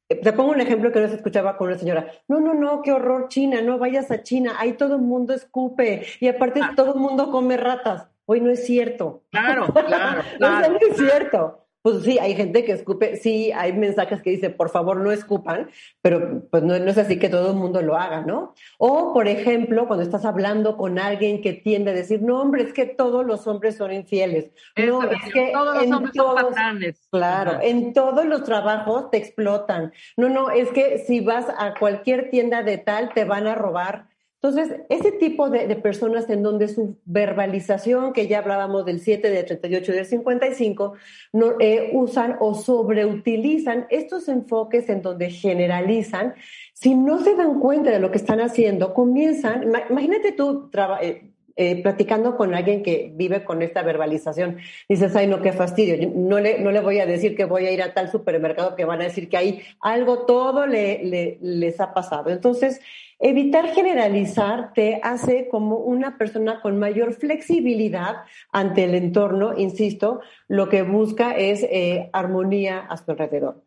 Te 0.08 0.34
pongo 0.34 0.52
un 0.52 0.62
ejemplo 0.62 0.92
que 0.92 1.00
no 1.00 1.08
se 1.08 1.16
escuchaba 1.16 1.58
con 1.58 1.68
una 1.68 1.80
señora. 1.80 2.08
No, 2.28 2.40
no, 2.40 2.54
no, 2.54 2.84
qué 2.84 2.92
horror 2.92 3.28
China, 3.28 3.62
no 3.62 3.80
vayas 3.80 4.12
a 4.12 4.22
China, 4.22 4.54
ahí 4.60 4.74
todo 4.74 4.96
el 4.96 5.02
mundo 5.02 5.34
escupe 5.34 6.06
y 6.20 6.28
aparte 6.28 6.62
ah. 6.64 6.74
todo 6.76 6.94
el 6.94 7.00
mundo 7.00 7.32
come 7.32 7.58
ratas. 7.58 8.08
Hoy 8.28 8.40
no 8.40 8.52
es 8.52 8.66
cierto. 8.66 9.24
Claro, 9.32 9.68
claro, 9.74 10.22
claro. 10.38 10.74
no 10.74 10.78
es 10.80 10.98
cierto 10.98 11.65
pues 11.86 12.02
sí, 12.02 12.18
hay 12.18 12.34
gente 12.34 12.66
que 12.66 12.72
escupe, 12.72 13.16
sí, 13.16 13.52
hay 13.52 13.72
mensajes 13.72 14.20
que 14.24 14.32
dicen, 14.32 14.58
por 14.58 14.72
favor, 14.72 15.02
no 15.02 15.12
escupan, 15.12 15.70
pero 16.02 16.42
pues 16.50 16.64
no, 16.64 16.74
es 16.74 16.98
así 16.98 17.20
que 17.20 17.30
todo 17.30 17.52
el 17.52 17.58
mundo 17.58 17.84
lo 17.84 17.96
haga, 17.96 18.22
¿no? 18.22 18.56
O, 18.80 19.14
por 19.14 19.28
ejemplo, 19.28 19.86
cuando 19.86 20.02
estás 20.02 20.26
hablando 20.26 20.78
con 20.78 20.98
alguien 20.98 21.44
que 21.44 21.54
tiende 21.54 21.92
a 21.92 21.94
decir, 21.94 22.24
no, 22.24 22.42
hombre, 22.42 22.64
es 22.64 22.74
que 22.74 22.88
todos 22.88 23.24
los 23.24 23.46
hombres 23.46 23.78
son 23.78 23.94
infieles. 23.94 24.50
no, 24.76 25.04
es 25.04 25.32
que 25.32 25.52
todos 25.54 25.76
los 25.76 25.96
hombres 25.96 26.16
son 26.16 26.36
patanes. 26.36 27.08
Claro, 27.12 27.60
en 27.62 27.94
todos 27.94 28.26
los 28.26 28.44
trabajos 28.44 29.12
te 29.12 29.18
explotan. 29.18 29.94
No, 30.18 30.28
no, 30.28 30.50
es 30.50 30.72
que 30.72 30.98
si 31.06 31.20
vas 31.20 31.46
a 31.56 31.76
cualquier 31.76 32.32
tienda 32.32 32.64
de 32.64 32.80
tal, 32.80 33.14
te 33.14 33.26
van 33.26 33.46
a 33.46 33.54
robar. 33.54 34.08
Entonces, 34.46 34.82
ese 34.90 35.12
tipo 35.12 35.50
de, 35.50 35.76
personas 35.78 36.30
en 36.30 36.44
donde 36.44 36.68
su 36.68 36.98
verbalización, 37.06 38.14
que 38.14 38.28
ya 38.28 38.38
hablábamos 38.38 38.86
del 38.86 39.00
7, 39.00 39.32
del 39.32 39.44
38 39.44 39.92
y 39.92 39.96
del 39.96 40.06
55, 40.06 40.94
no, 41.34 41.54
eh, 41.60 41.90
usan 41.94 42.38
o 42.40 42.54
sobreutilizan 42.54 43.88
estos 43.90 44.30
enfoques 44.30 44.88
en 44.90 45.02
donde 45.02 45.32
generalizan, 45.32 46.36
si 46.74 46.94
no 46.94 47.24
se 47.24 47.34
dan 47.34 47.60
cuenta 47.60 47.90
de 47.90 48.00
lo 48.00 48.12
que 48.12 48.20
están 48.20 48.40
haciendo, 48.40 48.94
comienzan, 48.94 49.64
imagínate 49.90 50.34
tú, 50.34 50.70
eh, 51.02 51.32
eh, 51.56 51.82
platicando 51.82 52.38
con 52.38 52.54
alguien 52.54 52.84
que 52.84 53.14
vive 53.16 53.44
con 53.44 53.64
esta 53.64 53.82
verbalización, 53.82 54.58
dices, 54.88 55.16
ay, 55.16 55.26
no, 55.26 55.42
qué 55.42 55.54
fastidio, 55.54 56.12
no 56.14 56.40
le, 56.40 56.60
no 56.60 56.70
le 56.70 56.82
voy 56.82 57.00
a 57.00 57.08
decir 57.08 57.36
que 57.36 57.46
voy 57.46 57.66
a 57.66 57.72
ir 57.72 57.82
a 57.82 57.96
tal 57.96 58.12
supermercado 58.12 58.76
que 58.76 58.86
van 58.86 59.02
a 59.02 59.06
decir 59.06 59.28
que 59.28 59.38
ahí 59.38 59.62
algo, 59.82 60.26
todo 60.26 60.68
le, 60.68 61.40
les 61.42 61.80
ha 61.80 61.96
pasado. 61.96 62.30
Entonces, 62.30 62.80
evitar 63.20 63.68
generalizar 63.70 64.74
te 64.74 65.00
hace 65.04 65.48
como 65.48 65.78
una 65.78 66.18
persona 66.18 66.62
con 66.62 66.78
mayor 66.78 67.14
flexibilidad 67.14 68.18
ante 68.52 68.84
el 68.84 68.96
entorno, 68.96 69.58
insisto, 69.58 70.22
lo 70.48 70.70
que 70.70 70.82
busca 70.82 71.36
es 71.36 71.64
eh, 71.64 72.10
armonía 72.14 72.80
a 72.80 72.98
su 72.98 73.12
alrededor. 73.12 73.64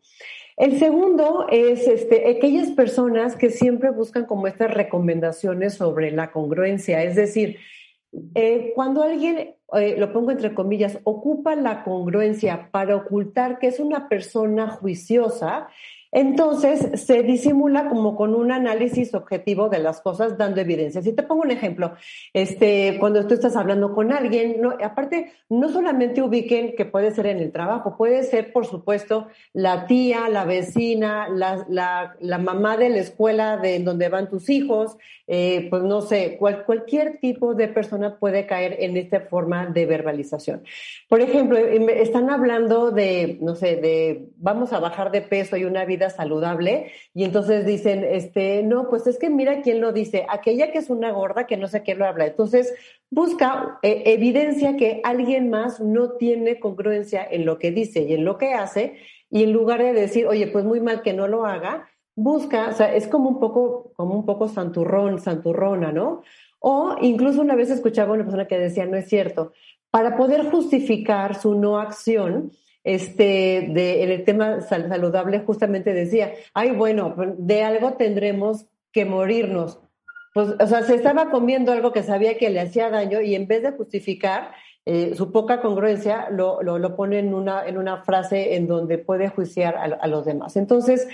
El 0.56 0.78
segundo 0.78 1.46
es 1.50 1.86
este, 1.86 2.28
aquellas 2.28 2.70
personas 2.70 3.36
que 3.36 3.50
siempre 3.50 3.90
buscan 3.90 4.26
como 4.26 4.48
estas 4.48 4.74
recomendaciones 4.74 5.74
sobre 5.74 6.10
la 6.10 6.32
congruencia, 6.32 7.04
es 7.04 7.14
decir, 7.14 7.58
eh, 8.34 8.72
cuando 8.74 9.02
alguien, 9.02 9.54
eh, 9.74 9.94
lo 9.98 10.12
pongo 10.12 10.30
entre 10.30 10.54
comillas, 10.54 10.98
ocupa 11.04 11.54
la 11.54 11.84
congruencia 11.84 12.70
para 12.72 12.96
ocultar 12.96 13.58
que 13.58 13.68
es 13.68 13.78
una 13.78 14.08
persona 14.08 14.68
juiciosa, 14.68 15.68
entonces 16.10 17.02
se 17.02 17.22
disimula 17.22 17.88
como 17.88 18.16
con 18.16 18.34
un 18.34 18.50
análisis 18.50 19.14
objetivo 19.14 19.68
de 19.68 19.78
las 19.78 20.00
cosas, 20.00 20.38
dando 20.38 20.60
evidencia. 20.60 21.02
Si 21.02 21.12
te 21.12 21.22
pongo 21.22 21.42
un 21.42 21.50
ejemplo, 21.50 21.94
este, 22.32 22.96
cuando 22.98 23.26
tú 23.26 23.34
estás 23.34 23.56
hablando 23.56 23.94
con 23.94 24.12
alguien, 24.12 24.60
aparte, 24.82 25.32
no 25.50 25.68
solamente 25.68 26.22
ubiquen 26.22 26.74
que 26.76 26.84
puede 26.84 27.10
ser 27.10 27.26
en 27.26 27.38
el 27.40 27.52
trabajo, 27.52 27.96
puede 27.96 28.22
ser, 28.22 28.52
por 28.52 28.66
supuesto, 28.66 29.28
la 29.52 29.86
tía, 29.86 30.28
la 30.28 30.44
vecina, 30.44 31.28
la, 31.28 31.66
la, 32.20 32.38
mamá 32.38 32.76
de 32.76 32.88
la 32.88 32.98
escuela 32.98 33.56
de 33.56 33.78
donde 33.80 34.08
van 34.08 34.30
tus 34.30 34.48
hijos, 34.48 34.96
eh, 35.26 35.66
pues 35.68 35.82
no 35.82 36.00
sé, 36.00 36.38
cualquier 36.38 37.18
tipo 37.18 37.54
de 37.54 37.68
persona 37.68 38.18
puede 38.18 38.46
caer 38.46 38.76
en 38.80 38.96
esta 38.96 39.20
forma 39.20 39.66
de 39.66 39.84
verbalización. 39.84 40.62
Por 41.08 41.20
ejemplo, 41.20 41.58
están 41.58 42.30
hablando 42.30 42.90
de, 42.90 43.38
no 43.40 43.54
sé, 43.54 43.76
de 43.76 44.28
vamos 44.36 44.72
a 44.72 44.78
bajar 44.78 45.10
de 45.10 45.20
peso 45.20 45.56
y 45.56 45.64
una 45.64 45.84
vida 45.84 45.97
saludable 46.10 46.92
y 47.14 47.24
entonces 47.24 47.66
dicen, 47.66 48.04
este, 48.04 48.62
no, 48.62 48.88
pues 48.88 49.06
es 49.06 49.18
que 49.18 49.30
mira 49.30 49.62
quién 49.62 49.80
lo 49.80 49.92
dice, 49.92 50.26
aquella 50.28 50.72
que 50.72 50.78
es 50.78 50.90
una 50.90 51.10
gorda 51.10 51.46
que 51.46 51.56
no 51.56 51.68
sé 51.68 51.82
qué 51.82 51.94
lo 51.94 52.06
habla. 52.06 52.26
Entonces 52.26 52.74
busca 53.10 53.78
eh, 53.82 54.02
evidencia 54.06 54.76
que 54.76 55.00
alguien 55.04 55.50
más 55.50 55.80
no 55.80 56.12
tiene 56.12 56.60
congruencia 56.60 57.26
en 57.28 57.44
lo 57.44 57.58
que 57.58 57.70
dice 57.70 58.02
y 58.02 58.14
en 58.14 58.24
lo 58.24 58.38
que 58.38 58.54
hace 58.54 58.96
y 59.30 59.42
en 59.42 59.52
lugar 59.52 59.82
de 59.82 59.92
decir, 59.92 60.26
oye, 60.26 60.46
pues 60.46 60.64
muy 60.64 60.80
mal 60.80 61.02
que 61.02 61.12
no 61.12 61.28
lo 61.28 61.44
haga, 61.44 61.88
busca, 62.14 62.68
o 62.68 62.72
sea, 62.72 62.94
es 62.94 63.06
como 63.06 63.28
un 63.28 63.38
poco, 63.38 63.92
como 63.94 64.14
un 64.14 64.24
poco 64.24 64.48
santurrón, 64.48 65.20
santurrona, 65.20 65.92
¿no? 65.92 66.22
O 66.58 66.96
incluso 67.00 67.40
una 67.40 67.54
vez 67.54 67.70
escuchaba 67.70 68.10
a 68.10 68.14
una 68.14 68.24
persona 68.24 68.48
que 68.48 68.58
decía, 68.58 68.86
no 68.86 68.96
es 68.96 69.08
cierto, 69.08 69.52
para 69.90 70.16
poder 70.16 70.50
justificar 70.50 71.40
su 71.40 71.54
no 71.54 71.78
acción, 71.78 72.52
este, 72.88 73.68
de, 73.68 74.02
en 74.02 74.10
el 74.10 74.24
tema 74.24 74.62
saludable 74.62 75.40
justamente 75.40 75.92
decía, 75.92 76.32
ay, 76.54 76.70
bueno, 76.70 77.14
de 77.36 77.62
algo 77.62 77.92
tendremos 77.92 78.64
que 78.92 79.04
morirnos. 79.04 79.78
Pues, 80.32 80.54
o 80.58 80.66
sea, 80.66 80.82
se 80.84 80.94
estaba 80.94 81.30
comiendo 81.30 81.70
algo 81.70 81.92
que 81.92 82.02
sabía 82.02 82.38
que 82.38 82.48
le 82.48 82.60
hacía 82.60 82.88
daño 82.88 83.20
y 83.20 83.34
en 83.34 83.46
vez 83.46 83.62
de 83.62 83.72
justificar 83.72 84.52
eh, 84.86 85.14
su 85.16 85.32
poca 85.32 85.60
congruencia, 85.60 86.30
lo, 86.30 86.62
lo, 86.62 86.96
pone 86.96 87.18
en 87.18 87.34
una, 87.34 87.66
en 87.66 87.76
una 87.76 88.04
frase 88.04 88.56
en 88.56 88.66
donde 88.66 88.96
puede 88.96 89.28
juiciar 89.28 89.76
a, 89.76 90.06
los 90.06 90.24
demás. 90.24 90.56
Entonces, 90.56 91.06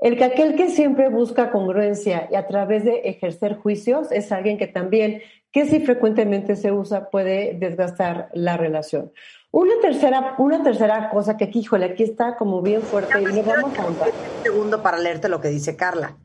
el 0.00 0.18
que 0.18 0.24
aquel 0.24 0.56
que 0.56 0.68
siempre 0.68 1.08
busca 1.08 1.50
congruencia 1.50 2.28
y 2.30 2.34
a 2.34 2.46
través 2.46 2.84
de 2.84 2.96
ejercer 3.04 3.54
juicios 3.54 4.12
es 4.12 4.30
alguien 4.30 4.58
que 4.58 4.66
también, 4.66 5.22
que 5.52 5.64
si 5.64 5.80
frecuentemente 5.80 6.54
se 6.54 6.70
usa, 6.70 7.08
puede 7.08 7.54
desgastar 7.54 8.28
la 8.34 8.58
relación. 8.58 9.10
Una 9.56 9.74
tercera, 9.80 10.34
una 10.38 10.64
tercera 10.64 11.10
cosa 11.10 11.36
que 11.36 11.44
aquí, 11.44 11.60
híjole, 11.60 11.84
aquí 11.84 12.02
está 12.02 12.36
como 12.36 12.60
bien 12.60 12.82
fuerte 12.82 13.22
y 13.22 13.26
no 13.26 13.44
vamos 13.44 13.78
a 13.78 13.86
Un 13.86 13.96
segundo 14.42 14.82
para 14.82 14.98
leerte 14.98 15.28
lo 15.28 15.40
que 15.40 15.46
dice 15.46 15.76
Carla. 15.76 16.16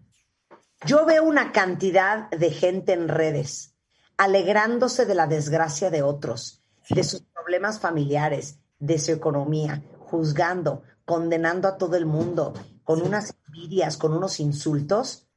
Yo 0.84 1.06
veo 1.06 1.24
una 1.24 1.52
cantidad 1.52 2.32
de 2.32 2.50
gente 2.50 2.94
en 2.94 3.08
redes 3.08 3.76
alegrándose 4.18 5.06
de 5.06 5.14
la 5.14 5.28
desgracia 5.28 5.92
de 5.92 6.02
otros, 6.02 6.64
de 6.90 7.04
sus 7.04 7.22
problemas 7.22 7.80
familiares, 7.80 8.58
de 8.80 8.98
su 8.98 9.12
economía, 9.12 9.84
juzgando, 10.00 10.82
condenando 11.06 11.68
a 11.68 11.78
todo 11.78 11.98
el 11.98 12.08
mundo, 12.08 12.56
con 12.84 13.00
unas 13.04 13.36
envidias, 13.46 13.98
con 13.98 14.14
unos 14.14 14.40
insultos 14.40 15.29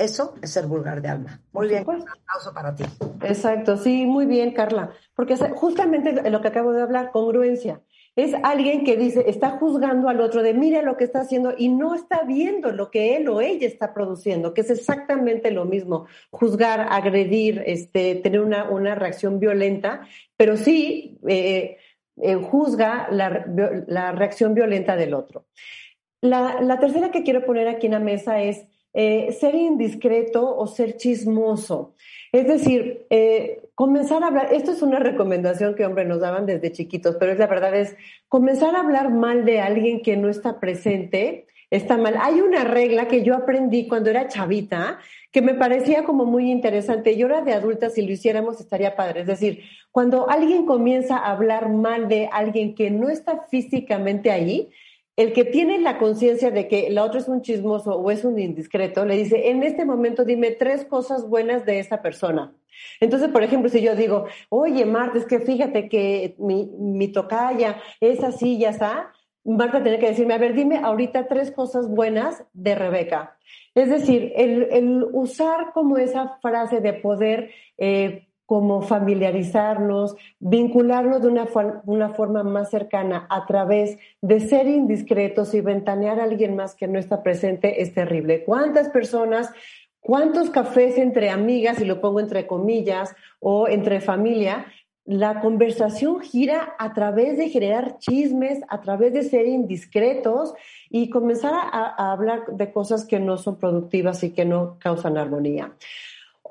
eso 0.00 0.34
es 0.42 0.50
ser 0.50 0.66
vulgar 0.66 1.02
de 1.02 1.08
alma. 1.08 1.40
Muy 1.52 1.68
bien, 1.68 1.84
un 1.86 2.08
aplauso 2.08 2.52
para 2.54 2.74
ti. 2.74 2.84
Exacto, 3.22 3.76
sí, 3.76 4.06
muy 4.06 4.26
bien, 4.26 4.52
Carla. 4.52 4.92
Porque 5.14 5.36
justamente 5.36 6.28
lo 6.30 6.40
que 6.40 6.48
acabo 6.48 6.72
de 6.72 6.82
hablar, 6.82 7.10
congruencia. 7.10 7.82
es 8.16 8.34
alguien 8.42 8.84
que 8.84 8.96
dice, 8.96 9.24
está 9.28 9.58
juzgando 9.58 10.08
al 10.08 10.20
otro 10.20 10.42
de 10.42 10.54
mira 10.54 10.82
lo 10.82 10.96
que 10.96 11.04
está 11.04 11.20
haciendo 11.20 11.54
y 11.56 11.68
no 11.68 11.94
está 11.94 12.22
viendo 12.22 12.72
lo 12.72 12.90
que 12.90 13.16
él 13.16 13.28
o 13.28 13.40
ella 13.40 13.66
está 13.66 13.94
produciendo, 13.94 14.54
que 14.54 14.62
es 14.62 14.70
exactamente 14.70 15.50
lo 15.50 15.64
mismo, 15.64 16.06
juzgar, 16.30 16.88
agredir, 16.90 17.62
este, 17.66 18.16
tener 18.16 18.40
una, 18.40 18.70
una 18.70 18.94
reacción 18.94 19.38
violenta, 19.38 20.06
pero 20.36 20.56
sí 20.56 21.18
eh, 21.28 21.76
eh, 22.16 22.34
juzga 22.34 23.08
la, 23.10 23.44
la, 23.86 24.12
reacción 24.12 24.54
violenta 24.54 24.96
del 24.96 25.14
otro. 25.14 25.46
La, 26.20 26.60
la, 26.60 26.78
tercera 26.78 27.10
que 27.10 27.22
quiero 27.22 27.46
poner 27.46 27.68
aquí 27.68 27.86
en 27.86 27.92
la 27.92 27.98
mesa 28.00 28.42
es 28.42 28.66
eh, 28.92 29.32
ser 29.38 29.54
indiscreto 29.54 30.56
o 30.56 30.66
ser 30.66 30.96
chismoso. 30.96 31.94
Es 32.32 32.46
decir, 32.46 33.06
eh, 33.10 33.62
comenzar 33.74 34.22
a 34.22 34.28
hablar, 34.28 34.52
esto 34.52 34.72
es 34.72 34.82
una 34.82 34.98
recomendación 34.98 35.74
que, 35.74 35.84
hombre, 35.84 36.04
nos 36.04 36.20
daban 36.20 36.46
desde 36.46 36.72
chiquitos, 36.72 37.16
pero 37.18 37.32
es 37.32 37.38
la 37.38 37.46
verdad, 37.46 37.74
es 37.74 37.96
comenzar 38.28 38.76
a 38.76 38.80
hablar 38.80 39.10
mal 39.10 39.44
de 39.44 39.60
alguien 39.60 40.02
que 40.02 40.16
no 40.16 40.28
está 40.28 40.60
presente, 40.60 41.46
está 41.70 41.96
mal. 41.96 42.16
Hay 42.20 42.40
una 42.40 42.64
regla 42.64 43.08
que 43.08 43.22
yo 43.22 43.34
aprendí 43.34 43.88
cuando 43.88 44.10
era 44.10 44.28
chavita, 44.28 44.98
que 45.32 45.42
me 45.42 45.54
parecía 45.54 46.04
como 46.04 46.24
muy 46.24 46.50
interesante. 46.50 47.16
Yo 47.16 47.26
era 47.26 47.42
de 47.42 47.52
adulta, 47.52 47.90
si 47.90 48.02
lo 48.02 48.12
hiciéramos 48.12 48.60
estaría 48.60 48.96
padre. 48.96 49.20
Es 49.20 49.26
decir, 49.26 49.62
cuando 49.92 50.28
alguien 50.28 50.66
comienza 50.66 51.16
a 51.16 51.30
hablar 51.30 51.68
mal 51.68 52.08
de 52.08 52.28
alguien 52.32 52.74
que 52.74 52.90
no 52.90 53.08
está 53.08 53.46
físicamente 53.48 54.30
ahí, 54.30 54.70
el 55.16 55.32
que 55.32 55.44
tiene 55.44 55.78
la 55.78 55.98
conciencia 55.98 56.50
de 56.50 56.68
que 56.68 56.90
la 56.90 57.04
otra 57.04 57.20
es 57.20 57.28
un 57.28 57.42
chismoso 57.42 57.96
o 57.96 58.10
es 58.10 58.24
un 58.24 58.38
indiscreto, 58.38 59.04
le 59.04 59.16
dice, 59.16 59.50
en 59.50 59.62
este 59.62 59.84
momento 59.84 60.24
dime 60.24 60.50
tres 60.52 60.84
cosas 60.84 61.28
buenas 61.28 61.66
de 61.66 61.78
esa 61.78 62.02
persona. 62.02 62.54
Entonces, 63.00 63.28
por 63.28 63.42
ejemplo, 63.42 63.68
si 63.68 63.82
yo 63.82 63.94
digo, 63.94 64.24
oye, 64.48 64.84
Marta, 64.86 65.18
es 65.18 65.26
que 65.26 65.40
fíjate 65.40 65.88
que 65.88 66.34
mi, 66.38 66.66
mi 66.78 67.08
tocaya 67.08 67.76
es 68.00 68.22
así, 68.24 68.58
ya 68.58 68.70
está, 68.70 69.12
Marta 69.44 69.82
tiene 69.82 69.98
que 69.98 70.08
decirme, 70.08 70.34
a 70.34 70.38
ver, 70.38 70.54
dime 70.54 70.78
ahorita 70.78 71.26
tres 71.26 71.50
cosas 71.50 71.88
buenas 71.88 72.44
de 72.52 72.74
Rebeca. 72.74 73.38
Es 73.74 73.88
decir, 73.88 74.32
el, 74.36 74.68
el 74.70 75.04
usar 75.12 75.72
como 75.72 75.96
esa 75.96 76.38
frase 76.42 76.80
de 76.80 76.92
poder 76.92 77.50
eh, 77.78 78.28
como 78.50 78.82
familiarizarnos, 78.82 80.16
vincularnos 80.40 81.22
de 81.22 81.28
una, 81.28 82.08
forma 82.08 82.42
más 82.42 82.68
cercana 82.68 83.24
a 83.30 83.46
través 83.46 83.96
de 84.22 84.40
ser 84.40 84.66
indiscretos 84.66 85.54
y 85.54 85.60
ventanear 85.60 86.18
a 86.18 86.24
alguien 86.24 86.56
más 86.56 86.74
que 86.74 86.88
no 86.88 86.98
está 86.98 87.22
presente 87.22 87.80
es 87.80 87.94
terrible. 87.94 88.42
¿Cuántas 88.42 88.88
personas, 88.88 89.52
cuántos 90.00 90.50
cafés 90.50 90.98
entre 90.98 91.30
amigas, 91.30 91.80
y 91.80 91.84
lo 91.84 92.00
pongo 92.00 92.18
entre 92.18 92.48
comillas, 92.48 93.14
o 93.38 93.68
entre 93.68 94.00
familia, 94.00 94.66
la 95.04 95.40
conversación 95.40 96.20
gira 96.20 96.74
a 96.80 96.92
través 96.92 97.38
de 97.38 97.50
generar 97.50 97.98
chismes, 97.98 98.58
a 98.68 98.80
través 98.80 99.12
de 99.12 99.22
ser 99.22 99.46
indiscretos 99.46 100.54
y 100.90 101.08
comenzar 101.08 101.52
a 101.54 102.10
hablar 102.10 102.46
de 102.48 102.72
cosas 102.72 103.04
que 103.04 103.20
no 103.20 103.36
son 103.36 103.60
productivas 103.60 104.24
y 104.24 104.30
que 104.30 104.44
no 104.44 104.76
causan 104.80 105.18
armonía. 105.18 105.72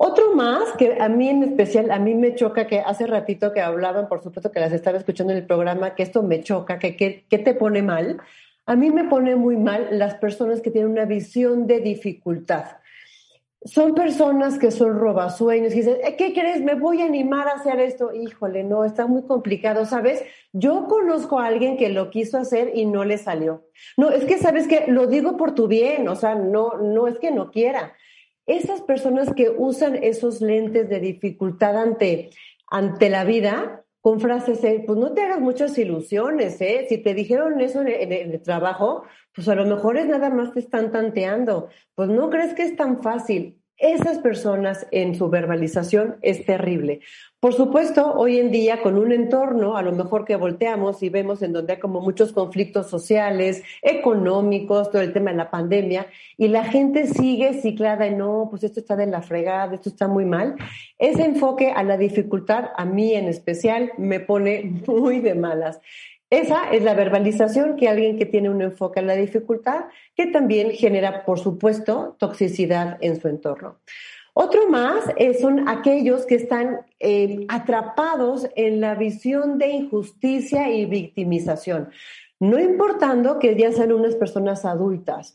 Otro 0.02 0.34
más 0.34 0.72
que 0.78 0.96
a 0.98 1.10
mí 1.10 1.28
en 1.28 1.42
especial, 1.42 1.90
a 1.90 1.98
mí 1.98 2.14
me 2.14 2.34
choca, 2.34 2.66
que 2.66 2.80
hace 2.80 3.06
ratito 3.06 3.52
que 3.52 3.60
hablaban, 3.60 4.08
por 4.08 4.22
supuesto 4.22 4.50
que 4.50 4.58
las 4.58 4.72
estaba 4.72 4.96
escuchando 4.96 5.34
en 5.34 5.40
el 5.40 5.46
programa, 5.46 5.94
que 5.94 6.02
esto 6.02 6.22
me 6.22 6.42
choca, 6.42 6.78
que, 6.78 6.96
que, 6.96 7.38
te 7.38 7.52
pone 7.52 7.82
mal. 7.82 8.18
A 8.64 8.76
mí 8.76 8.90
me 8.90 9.04
pone 9.04 9.36
muy 9.36 9.58
mal 9.58 9.88
las 9.90 10.14
personas 10.14 10.62
que 10.62 10.70
tienen 10.70 10.90
una 10.90 11.04
visión 11.04 11.66
de 11.66 11.80
dificultad. 11.80 12.64
Son 13.62 13.94
personas 13.94 14.58
que 14.58 14.70
son 14.70 14.98
robasueños 14.98 15.74
y 15.74 15.80
dicen, 15.80 15.98
eh, 16.02 16.16
¿qué 16.16 16.32
crees? 16.32 16.62
Me 16.62 16.76
voy 16.76 17.02
a 17.02 17.04
animar 17.04 17.46
a 17.48 17.56
hacer 17.56 17.78
esto. 17.78 18.14
Híjole, 18.14 18.64
no, 18.64 18.86
está 18.86 19.06
muy 19.06 19.24
complicado, 19.24 19.84
¿sabes? 19.84 20.24
Yo 20.54 20.86
conozco 20.88 21.38
a 21.38 21.44
alguien 21.44 21.76
que 21.76 21.90
lo 21.90 22.08
quiso 22.08 22.38
hacer 22.38 22.72
y 22.74 22.86
no 22.86 23.04
le 23.04 23.18
salió. 23.18 23.66
No, 23.98 24.08
es 24.08 24.24
que, 24.24 24.38
¿sabes 24.38 24.66
que 24.66 24.86
Lo 24.86 25.08
digo 25.08 25.36
por 25.36 25.54
tu 25.54 25.68
bien, 25.68 26.08
o 26.08 26.16
sea, 26.16 26.36
no, 26.36 26.78
no 26.78 27.06
es 27.06 27.18
que 27.18 27.32
no 27.32 27.50
quiera 27.50 27.92
esas 28.56 28.82
personas 28.82 29.32
que 29.34 29.50
usan 29.50 29.96
esos 30.02 30.40
lentes 30.40 30.88
de 30.88 31.00
dificultad 31.00 31.76
ante, 31.76 32.30
ante 32.68 33.08
la 33.10 33.24
vida, 33.24 33.84
con 34.00 34.18
frases, 34.18 34.60
pues 34.86 34.98
no 34.98 35.12
te 35.12 35.22
hagas 35.22 35.40
muchas 35.40 35.76
ilusiones, 35.76 36.60
¿eh? 36.62 36.86
Si 36.88 36.98
te 36.98 37.12
dijeron 37.12 37.60
eso 37.60 37.82
en 37.82 38.12
el, 38.12 38.40
trabajo, 38.40 39.04
pues 39.34 39.46
a 39.48 39.54
lo 39.54 39.66
mejor 39.66 39.98
es 39.98 40.06
nada 40.06 40.30
más 40.30 40.54
te 40.54 40.60
están 40.60 40.90
tanteando. 40.90 41.68
Pues 41.94 42.08
no 42.08 42.30
crees 42.30 42.54
que 42.54 42.62
es 42.62 42.76
tan 42.76 43.02
fácil 43.02 43.59
esas 43.80 44.18
personas 44.18 44.86
en 44.90 45.14
su 45.14 45.28
verbalización 45.30 46.16
es 46.22 46.44
terrible. 46.44 47.00
Por 47.40 47.54
supuesto, 47.54 48.12
hoy 48.12 48.38
en 48.38 48.50
día 48.50 48.82
con 48.82 48.98
un 48.98 49.12
entorno, 49.12 49.78
a 49.78 49.82
lo 49.82 49.92
mejor 49.92 50.26
que 50.26 50.36
volteamos 50.36 51.02
y 51.02 51.08
vemos 51.08 51.40
en 51.40 51.54
donde 51.54 51.72
hay 51.72 51.78
como 51.78 52.02
muchos 52.02 52.32
conflictos 52.32 52.90
sociales, 52.90 53.62
económicos, 53.80 54.90
todo 54.90 55.00
el 55.00 55.14
tema 55.14 55.30
de 55.30 55.38
la 55.38 55.50
pandemia, 55.50 56.06
y 56.36 56.48
la 56.48 56.64
gente 56.64 57.06
sigue 57.06 57.54
ciclada 57.54 58.06
en 58.06 58.18
no, 58.18 58.48
pues 58.50 58.62
esto 58.62 58.80
está 58.80 58.94
de 58.94 59.06
la 59.06 59.22
fregada, 59.22 59.74
esto 59.74 59.88
está 59.88 60.06
muy 60.06 60.26
mal. 60.26 60.56
Ese 60.98 61.24
enfoque 61.24 61.72
a 61.72 61.82
la 61.82 61.96
dificultad, 61.96 62.66
a 62.76 62.84
mí 62.84 63.14
en 63.14 63.28
especial, 63.28 63.92
me 63.96 64.20
pone 64.20 64.82
muy 64.86 65.20
de 65.20 65.34
malas. 65.34 65.80
Esa 66.30 66.70
es 66.70 66.84
la 66.84 66.94
verbalización 66.94 67.76
que 67.76 67.88
alguien 67.88 68.16
que 68.16 68.24
tiene 68.24 68.50
un 68.50 68.62
enfoque 68.62 69.00
a 69.00 69.02
la 69.02 69.16
dificultad, 69.16 69.86
que 70.14 70.26
también 70.26 70.70
genera, 70.70 71.24
por 71.24 71.40
supuesto, 71.40 72.16
toxicidad 72.20 72.98
en 73.00 73.20
su 73.20 73.26
entorno. 73.26 73.78
Otro 74.32 74.68
más 74.68 75.04
eh, 75.16 75.34
son 75.34 75.68
aquellos 75.68 76.24
que 76.26 76.36
están 76.36 76.86
eh, 77.00 77.46
atrapados 77.48 78.48
en 78.54 78.80
la 78.80 78.94
visión 78.94 79.58
de 79.58 79.70
injusticia 79.70 80.70
y 80.70 80.86
victimización, 80.86 81.90
no 82.38 82.60
importando 82.60 83.40
que 83.40 83.56
ya 83.56 83.72
sean 83.72 83.92
unas 83.92 84.14
personas 84.14 84.64
adultas. 84.64 85.34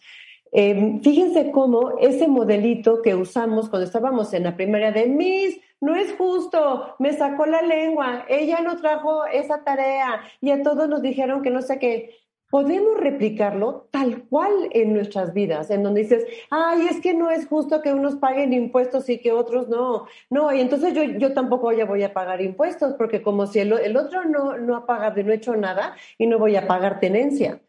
Eh, 0.54 1.02
fíjense 1.04 1.52
cómo 1.52 1.98
ese 2.00 2.30
modelito 2.30 3.02
que 3.02 3.16
usamos 3.16 3.70
cuando 3.70 3.86
estábamos 3.86 4.34
en 4.34 4.44
la 4.44 4.56
primaria 4.56 4.94
de 4.94 5.08
mis 5.08 5.60
no 5.82 5.96
es 5.96 6.14
justo, 6.14 6.96
me 7.00 7.14
sacó 7.14 7.46
la 7.46 7.62
lengua, 7.62 8.26
ella 8.28 8.62
no 8.62 8.78
trajo 8.78 9.26
esa 9.26 9.64
tarea 9.64 10.22
y 10.42 10.52
a 10.52 10.64
todos 10.64 10.88
nos 10.90 11.02
dijeron 11.02 11.42
que 11.42 11.50
no 11.50 11.62
sé 11.62 11.80
qué. 11.80 12.16
Podemos 12.50 12.98
replicarlo 12.98 13.88
tal 13.92 14.24
cual 14.30 14.52
en 14.72 14.94
nuestras 14.94 15.34
vidas, 15.34 15.72
en 15.72 15.84
donde 15.84 16.02
dices, 16.02 16.26
ay, 16.52 16.88
es 16.90 17.02
que 17.02 17.14
no 17.14 17.30
es 17.30 17.48
justo 17.48 17.82
que 17.82 17.92
unos 17.92 18.16
paguen 18.16 18.54
impuestos 18.54 19.10
y 19.10 19.18
que 19.18 19.32
otros 19.32 19.68
no. 19.68 20.06
No, 20.30 20.54
y 20.54 20.62
entonces 20.62 20.94
yo, 20.94 21.04
yo 21.04 21.34
tampoco 21.34 21.72
ya 21.74 21.86
voy 21.86 22.04
a 22.04 22.14
pagar 22.14 22.42
impuestos, 22.42 22.94
porque 22.94 23.22
como 23.22 23.48
si 23.48 23.60
el, 23.60 23.74
el 23.74 23.98
otro 23.98 24.24
no, 24.26 24.58
no 24.58 24.76
ha 24.78 24.86
pagado 24.86 25.20
y 25.20 25.24
no 25.24 25.32
ha 25.32 25.36
hecho 25.36 25.56
nada 25.56 25.96
y 26.18 26.28
no 26.28 26.40
voy 26.40 26.56
a 26.56 26.68
pagar 26.68 27.00
tenencia. 27.00 27.60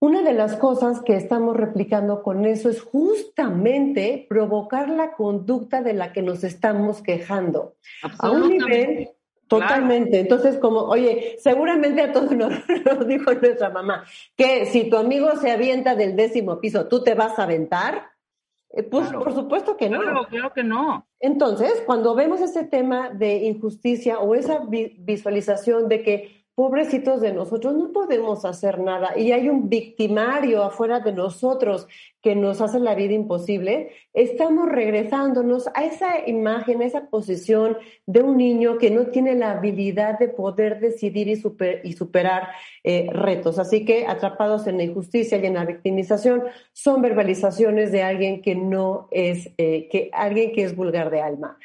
Una 0.00 0.22
de 0.22 0.32
las 0.32 0.54
cosas 0.56 1.00
que 1.00 1.16
estamos 1.16 1.56
replicando 1.56 2.22
con 2.22 2.46
eso 2.46 2.68
es 2.68 2.82
justamente 2.82 4.26
provocar 4.28 4.88
la 4.88 5.12
conducta 5.12 5.82
de 5.82 5.92
la 5.92 6.12
que 6.12 6.22
nos 6.22 6.44
estamos 6.44 7.02
quejando. 7.02 7.74
A 8.18 8.30
un 8.30 8.48
nivel 8.48 9.10
totalmente. 9.48 10.20
Entonces, 10.20 10.58
como, 10.58 10.82
oye, 10.82 11.36
seguramente 11.40 12.02
a 12.02 12.12
todos 12.12 12.30
nos, 12.30 12.52
dijo 13.08 13.34
nuestra 13.34 13.70
mamá, 13.70 14.04
que 14.36 14.66
si 14.66 14.88
tu 14.88 14.96
amigo 14.96 15.34
se 15.36 15.50
avienta 15.50 15.96
del 15.96 16.14
décimo 16.14 16.60
piso, 16.60 16.86
¿tú 16.86 17.02
te 17.02 17.14
vas 17.14 17.38
a 17.38 17.42
aventar? 17.42 18.10
Eh, 18.70 18.82
pues 18.84 19.10
por 19.10 19.34
supuesto 19.34 19.76
que 19.76 19.88
no. 19.88 20.00
Claro, 20.00 20.26
claro 20.28 20.52
que 20.52 20.62
no. 20.62 21.08
Entonces, 21.18 21.82
cuando 21.86 22.14
vemos 22.14 22.40
ese 22.40 22.64
tema 22.64 23.10
de 23.10 23.38
injusticia 23.38 24.20
o 24.20 24.34
esa 24.34 24.62
visualización 24.68 25.88
de 25.88 26.02
que 26.02 26.37
pobrecitos 26.58 27.20
de 27.20 27.32
nosotros, 27.32 27.76
no 27.76 27.92
podemos 27.92 28.44
hacer 28.44 28.80
nada. 28.80 29.16
Y 29.16 29.30
hay 29.30 29.48
un 29.48 29.68
victimario 29.68 30.64
afuera 30.64 30.98
de 30.98 31.12
nosotros 31.12 31.86
que 32.20 32.34
nos 32.34 32.60
hace 32.60 32.80
la 32.80 32.96
vida 32.96 33.12
imposible, 33.14 33.92
estamos 34.12 34.68
regresándonos 34.68 35.68
a 35.72 35.84
esa 35.84 36.28
imagen, 36.28 36.82
a 36.82 36.86
esa 36.86 37.10
posición 37.10 37.78
de 38.06 38.22
un 38.22 38.36
niño 38.36 38.76
que 38.78 38.90
no 38.90 39.06
tiene 39.06 39.36
la 39.36 39.52
habilidad 39.52 40.18
de 40.18 40.26
poder 40.26 40.80
decidir 40.80 41.28
y, 41.28 41.40
y 41.84 41.92
superar 41.92 42.48
eh, 42.90 43.06
retos. 43.12 43.58
Así 43.58 43.84
que 43.84 44.06
atrapados 44.06 44.66
en 44.66 44.78
la 44.78 44.84
injusticia 44.84 45.36
y 45.36 45.44
en 45.44 45.52
la 45.52 45.66
victimización 45.66 46.44
son 46.72 47.02
verbalizaciones 47.02 47.92
de 47.92 48.02
alguien 48.02 48.40
que 48.40 48.54
no 48.54 49.08
es, 49.10 49.50
eh, 49.58 49.88
que 49.90 50.08
alguien 50.10 50.52
que 50.52 50.62
es 50.62 50.74
vulgar 50.74 51.10
de 51.10 51.20
alma. 51.20 51.58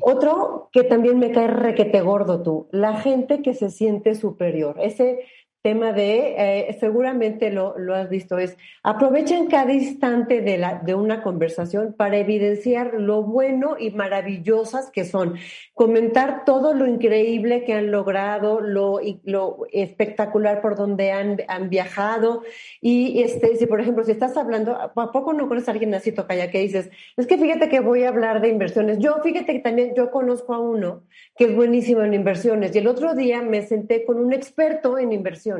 Otro 0.00 0.70
que 0.72 0.82
también 0.82 1.18
me 1.18 1.30
cae 1.30 1.48
requete 1.48 2.00
gordo 2.00 2.42
tú, 2.42 2.68
la 2.70 2.96
gente 2.96 3.42
que 3.42 3.52
se 3.52 3.68
siente 3.68 4.14
superior. 4.14 4.76
Ese 4.80 5.26
tema 5.62 5.92
de, 5.92 6.34
eh, 6.36 6.76
seguramente 6.80 7.52
lo, 7.52 7.78
lo, 7.78 7.94
has 7.94 8.10
visto, 8.10 8.36
es 8.36 8.56
aprovechan 8.82 9.46
cada 9.46 9.72
instante 9.72 10.40
de, 10.40 10.58
la, 10.58 10.80
de 10.84 10.96
una 10.96 11.22
conversación 11.22 11.94
para 11.96 12.16
evidenciar 12.16 12.94
lo 12.94 13.22
bueno 13.22 13.76
y 13.78 13.92
maravillosas 13.92 14.90
que 14.90 15.04
son, 15.04 15.36
comentar 15.74 16.44
todo 16.44 16.74
lo 16.74 16.88
increíble 16.88 17.62
que 17.62 17.74
han 17.74 17.92
logrado, 17.92 18.60
lo, 18.60 18.98
lo 19.22 19.58
espectacular 19.70 20.60
por 20.62 20.74
donde 20.74 21.12
han, 21.12 21.38
han 21.46 21.70
viajado. 21.70 22.42
Y 22.80 23.22
este, 23.22 23.56
si 23.56 23.66
por 23.66 23.80
ejemplo, 23.80 24.02
si 24.02 24.10
estás 24.10 24.36
hablando, 24.36 24.76
¿a 24.76 25.12
poco 25.12 25.32
no 25.32 25.46
conoces 25.46 25.68
a 25.68 25.72
alguien 25.72 25.94
así, 25.94 26.10
Tocaya, 26.10 26.50
que 26.50 26.58
dices, 26.58 26.90
es 27.16 27.26
que 27.28 27.38
fíjate 27.38 27.68
que 27.68 27.78
voy 27.78 28.02
a 28.02 28.08
hablar 28.08 28.40
de 28.40 28.48
inversiones? 28.48 28.98
Yo, 28.98 29.22
fíjate 29.22 29.52
que 29.52 29.60
también 29.60 29.94
yo 29.94 30.10
conozco 30.10 30.54
a 30.54 30.58
uno 30.58 31.04
que 31.36 31.44
es 31.44 31.54
buenísimo 31.54 32.02
en 32.02 32.14
inversiones 32.14 32.74
y 32.74 32.78
el 32.78 32.88
otro 32.88 33.14
día 33.14 33.42
me 33.42 33.62
senté 33.62 34.04
con 34.04 34.18
un 34.18 34.32
experto 34.32 34.98
en 34.98 35.12
inversiones 35.12 35.51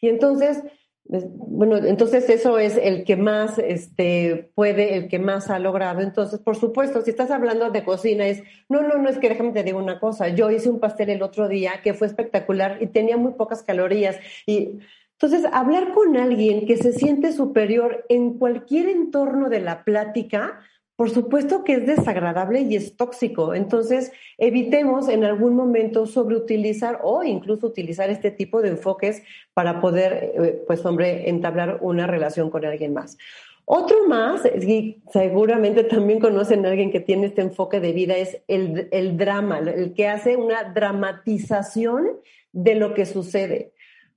Y 0.00 0.08
entonces, 0.08 0.62
bueno, 1.08 1.76
entonces 1.76 2.28
eso 2.28 2.58
es 2.58 2.76
el 2.76 3.04
que 3.04 3.16
más 3.16 3.58
este, 3.58 4.50
puede, 4.54 4.96
el 4.96 5.08
que 5.08 5.18
más 5.18 5.50
ha 5.50 5.58
logrado. 5.58 6.00
Entonces, 6.00 6.40
por 6.40 6.56
supuesto, 6.56 7.02
si 7.02 7.10
estás 7.10 7.30
hablando 7.30 7.70
de 7.70 7.84
cocina, 7.84 8.26
es, 8.26 8.42
no, 8.68 8.82
no, 8.82 8.98
no, 8.98 9.08
es 9.08 9.18
que 9.18 9.28
déjame 9.28 9.52
te 9.52 9.62
digo 9.62 9.78
una 9.78 10.00
cosa. 10.00 10.28
Yo 10.28 10.50
hice 10.50 10.68
un 10.68 10.80
pastel 10.80 11.10
el 11.10 11.22
otro 11.22 11.48
día 11.48 11.80
que 11.82 11.94
fue 11.94 12.06
espectacular 12.06 12.78
y 12.80 12.88
tenía 12.88 13.16
muy 13.16 13.34
pocas 13.34 13.62
calorías. 13.62 14.16
Y 14.46 14.78
entonces, 15.12 15.50
hablar 15.52 15.94
con 15.94 16.16
alguien 16.16 16.66
que 16.66 16.76
se 16.76 16.92
siente 16.92 17.32
superior 17.32 18.04
en 18.08 18.34
cualquier 18.38 18.88
entorno 18.88 19.48
de 19.48 19.60
la 19.60 19.82
plática, 19.84 20.60
por 20.96 21.10
supuesto 21.10 21.62
que 21.62 21.74
es 21.74 21.86
desagradable 21.86 22.62
y 22.62 22.74
es 22.74 22.96
tóxico. 22.96 23.54
Entonces, 23.54 24.12
evitemos 24.38 25.08
en 25.08 25.24
algún 25.24 25.54
momento 25.54 26.06
sobreutilizar 26.06 27.00
o 27.02 27.22
incluso 27.22 27.66
utilizar 27.66 28.08
este 28.08 28.30
tipo 28.30 28.62
de 28.62 28.70
enfoques 28.70 29.22
para 29.52 29.80
poder, 29.80 30.32
eh, 30.34 30.62
pues, 30.66 30.84
hombre, 30.86 31.28
entablar 31.28 31.78
una 31.82 32.06
relación 32.06 32.50
con 32.50 32.64
alguien 32.64 32.94
más. 32.94 33.18
Otro 33.66 34.06
más, 34.06 34.42
y 34.46 35.02
seguramente 35.12 35.82
también 35.84 36.20
conocen 36.20 36.64
a 36.64 36.70
alguien 36.70 36.92
que 36.92 37.00
tiene 37.00 37.26
este 37.26 37.42
enfoque 37.42 37.80
de 37.80 37.92
vida, 37.92 38.16
es 38.16 38.40
el, 38.46 38.88
el 38.92 39.18
drama, 39.18 39.58
el 39.58 39.92
que 39.92 40.06
hace 40.06 40.36
una 40.36 40.72
dramatización 40.72 42.20
de 42.52 42.76
lo 42.76 42.94
que 42.94 43.04
sucede. 43.04 43.72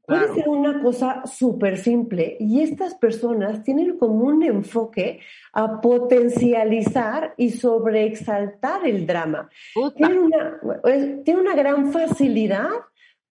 Puede 0.09 0.33
ser 0.33 0.49
una 0.49 0.81
cosa 0.81 1.21
súper 1.27 1.77
simple 1.77 2.35
y 2.39 2.61
estas 2.61 2.95
personas 2.95 3.63
tienen 3.63 3.95
como 3.97 4.25
un 4.25 4.41
enfoque 4.41 5.19
a 5.53 5.79
potencializar 5.79 7.35
y 7.37 7.51
sobreexaltar 7.51 8.87
el 8.87 9.05
drama. 9.05 9.49
Tienen 9.95 10.17
una, 10.17 10.59
tiene 11.23 11.39
una 11.39 11.55
gran 11.55 11.91
facilidad 11.91 12.69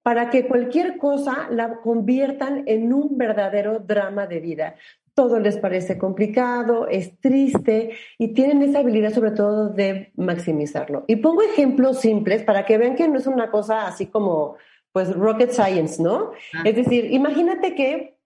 para 0.03 0.31
que 0.31 0.47
cualquier 0.47 0.99
cosa 0.99 1.49
la 1.51 1.81
conviertan 1.81 2.63
en 2.67 2.93
un 2.93 3.19
verdadero 3.19 3.81
drama 3.81 4.29
de 4.29 4.39
vida. 4.39 4.77
Todo 5.15 5.41
les 5.41 5.59
parece 5.59 5.99
complicado, 5.99 6.87
es 6.87 7.19
triste 7.19 7.91
y 8.19 8.29
tienen 8.29 8.63
esa 8.63 8.79
habilidad 8.79 9.13
sobre 9.13 9.33
todo 9.33 9.69
de 9.69 10.13
maximizarlo. 10.17 11.05
Y 11.09 11.17
pongo 11.17 11.43
ejemplos 11.43 12.01
simples 12.01 12.45
para 12.45 12.65
que 12.65 12.79
vean 12.79 12.95
que 12.95 13.09
no 13.09 13.19
es 13.19 13.27
una 13.27 13.51
cosa 13.51 13.89
así 13.89 14.07
como 14.07 14.57
pues 14.93 15.15
rocket 15.15 15.51
science, 15.51 16.03
¿no? 16.03 16.33
Ah. 16.55 16.63
Es 16.65 16.77
decir, 16.77 17.13
imagínate 17.13 17.75
que 17.75 18.19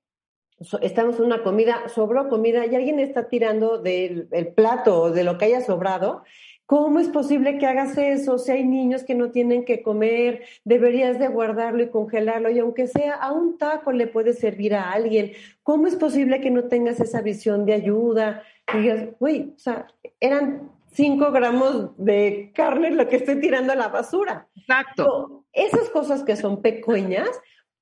estamos 0.81 1.19
en 1.19 1.27
una 1.27 1.43
comida, 1.43 1.89
sobró 1.89 2.29
comida 2.29 2.67
y 2.67 2.75
alguien 2.75 3.01
está 3.01 3.29
tirando 3.29 3.79
del 3.79 4.29
plato 4.55 5.03
o 5.03 5.11
de 5.11 5.25
lo 5.25 5.39
que 5.39 5.47
haya 5.47 5.61
sobrado. 5.61 6.23
¿Cómo 6.67 7.01
es 7.01 7.09
posible 7.09 7.59
que 7.59 7.67
hagas 7.67 7.99
eso? 7.99 8.39
Si 8.39 8.51
hay 8.51 8.65
niños 8.65 9.03
que 9.03 9.15
no 9.15 9.31
tienen 9.31 9.65
que 9.65 9.83
comer, 9.83 10.45
deberías 10.65 11.19
de 11.19 11.29
guardarlo 11.29 11.83
y 11.83 11.91
congelarlo 11.91 12.51
y 12.51 12.61
aunque 12.61 12.87
sea 12.87 13.15
a 13.15 13.33
un 13.33 13.59
taco 13.59 13.93
le 13.93 14.07
puede 14.07 14.33
servir 14.33 14.75
a 14.75 14.93
alguien. 14.93 15.33
¿Cómo 15.63 15.87
es 15.87 15.97
posible 15.97 16.41
que 16.41 16.51
no 16.51 16.65
tengas 16.65 17.01
esa 17.01 17.21
visión 17.21 17.67
de 17.67 17.75
ayuda? 17.75 18.43
Y 18.73 18.79
digas, 18.79 19.09
uy, 19.19 19.53
o 19.55 19.59
sea, 19.59 19.87
eran 20.21 20.71
cinco 20.93 21.31
gramos 21.31 21.91
de 21.99 22.53
carne 22.55 22.91
lo 22.91 23.09
que 23.09 23.17
estoy 23.17 23.41
tirando 23.41 23.73
a 23.73 23.77
la 23.77 23.89
basura. 23.89 24.49
Exacto 24.57 25.42
esas 25.53 25.89
cosas 25.91 26.23
que 26.25 26.37
son 26.37 26.63
pequeñas 26.63 27.29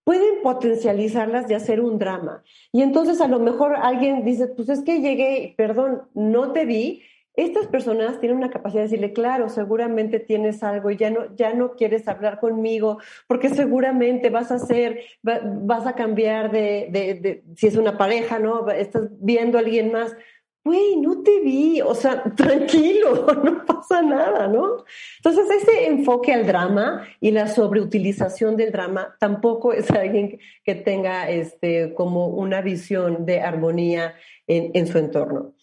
pueden 0.04 0.42
potencializarlas 0.42 1.46
de 1.46 1.54
hacer 1.54 1.80
un 1.80 1.98
drama. 1.98 2.42
Y 2.72 2.82
entonces 2.82 3.20
a 3.20 3.28
lo 3.28 3.38
mejor 3.38 3.76
alguien 3.76 4.24
dice, 4.24 4.48
pues 4.48 4.68
es 4.68 4.82
que 4.82 5.00
llegué, 5.00 5.54
perdón, 5.56 6.02
no 6.14 6.52
te 6.52 6.64
vi. 6.64 7.02
Estas 7.34 7.68
personas 7.68 8.18
tienen 8.18 8.38
una 8.38 8.50
capacidad 8.50 8.82
de 8.82 8.88
decirle, 8.88 9.12
claro, 9.12 9.48
seguramente 9.48 10.18
tienes 10.18 10.62
algo 10.64 10.90
y 10.90 10.96
ya 10.96 11.10
no, 11.10 11.34
ya 11.36 11.54
no 11.54 11.76
quieres 11.76 12.08
hablar 12.08 12.40
conmigo 12.40 12.98
porque 13.28 13.50
seguramente 13.50 14.30
vas 14.30 14.50
a 14.50 14.56
hacer, 14.56 15.04
vas 15.22 15.86
a 15.86 15.94
cambiar 15.94 16.50
de, 16.50 16.88
de, 16.90 17.14
de, 17.14 17.44
si 17.56 17.68
es 17.68 17.76
una 17.76 17.96
pareja, 17.96 18.40
¿no? 18.40 18.68
Estás 18.68 19.08
viendo 19.20 19.58
a 19.58 19.60
alguien 19.60 19.92
más 19.92 20.16
güey, 20.64 20.96
no 20.96 21.22
te 21.22 21.40
vi, 21.40 21.80
o 21.80 21.94
sea, 21.94 22.22
tranquilo, 22.36 23.26
no 23.42 23.64
pasa 23.64 24.02
nada, 24.02 24.46
¿no? 24.48 24.84
Entonces, 25.16 25.62
ese 25.62 25.86
enfoque 25.86 26.32
al 26.32 26.46
drama 26.46 27.06
y 27.20 27.30
la 27.30 27.48
sobreutilización 27.48 28.56
del 28.56 28.72
drama 28.72 29.16
tampoco 29.18 29.72
es 29.72 29.90
alguien 29.90 30.38
que 30.64 30.74
tenga 30.74 31.28
este, 31.30 31.94
como 31.94 32.28
una 32.28 32.60
visión 32.60 33.24
de 33.24 33.40
armonía 33.40 34.14
en, 34.46 34.86
su 34.88 34.98
entorno. 34.98 35.54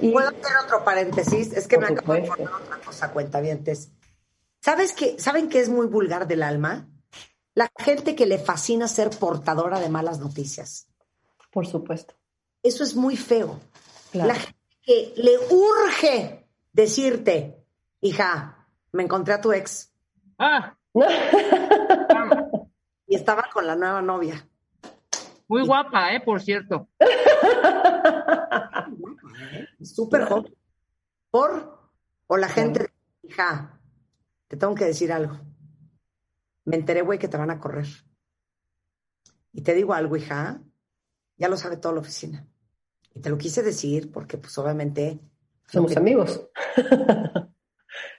¿Puedo 0.00 0.28
hacer 0.28 0.56
otro 0.64 0.84
paréntesis? 0.84 1.52
Es 1.52 1.68
que 1.68 1.78
me 1.78 1.86
acabo 1.86 2.14
de 2.14 2.20
informar 2.20 2.62
otra 2.62 2.78
cosa, 2.78 3.12
cuentavientes. 3.12 3.92
¿Sabes 4.60 4.92
qué? 4.92 5.16
¿Saben 5.20 5.48
qué 5.48 5.60
es 5.60 5.68
muy 5.68 5.86
vulgar 5.86 6.26
del 6.26 6.42
alma? 6.42 6.88
La 7.54 7.70
gente 7.78 8.16
que 8.16 8.26
le 8.26 8.38
fascina 8.38 8.88
ser 8.88 9.10
portadora 9.10 9.78
de 9.78 9.88
malas 9.88 10.18
noticias. 10.18 10.88
Por 11.52 11.66
supuesto. 11.66 12.14
Eso 12.64 12.82
es 12.82 12.96
muy 12.96 13.16
feo. 13.16 13.60
La 14.14 14.34
gente 14.34 14.58
que 14.82 15.14
le 15.16 15.38
urge 15.50 16.46
decirte, 16.72 17.64
hija, 18.00 18.68
me 18.92 19.02
encontré 19.02 19.34
a 19.34 19.40
tu 19.40 19.52
ex. 19.52 19.92
Ah. 20.38 20.76
y 23.06 23.16
estaba 23.16 23.48
con 23.52 23.66
la 23.66 23.74
nueva 23.74 24.02
novia. 24.02 24.48
Muy 25.48 25.66
guapa, 25.66 26.14
¿eh? 26.14 26.20
Por 26.20 26.40
cierto. 26.40 26.88
Súper 29.82 30.24
joven. 30.24 30.54
Por, 31.30 31.90
o 32.28 32.36
la 32.36 32.48
gente, 32.48 32.92
hija, 33.22 33.80
te 34.46 34.56
tengo 34.56 34.74
que 34.74 34.84
decir 34.84 35.12
algo. 35.12 35.40
Me 36.64 36.76
enteré, 36.76 37.02
güey, 37.02 37.18
que 37.18 37.28
te 37.28 37.36
van 37.36 37.50
a 37.50 37.58
correr. 37.58 37.86
Y 39.52 39.62
te 39.62 39.74
digo 39.74 39.92
algo, 39.92 40.16
hija, 40.16 40.62
ya 41.36 41.48
lo 41.48 41.56
sabe 41.56 41.76
toda 41.76 41.94
la 41.94 42.00
oficina. 42.00 42.46
Y 43.14 43.20
te 43.20 43.30
lo 43.30 43.38
quise 43.38 43.62
decir 43.62 44.10
porque, 44.12 44.38
pues, 44.38 44.56
obviamente... 44.58 45.20
Somos 45.66 45.96
amigos. 45.96 46.48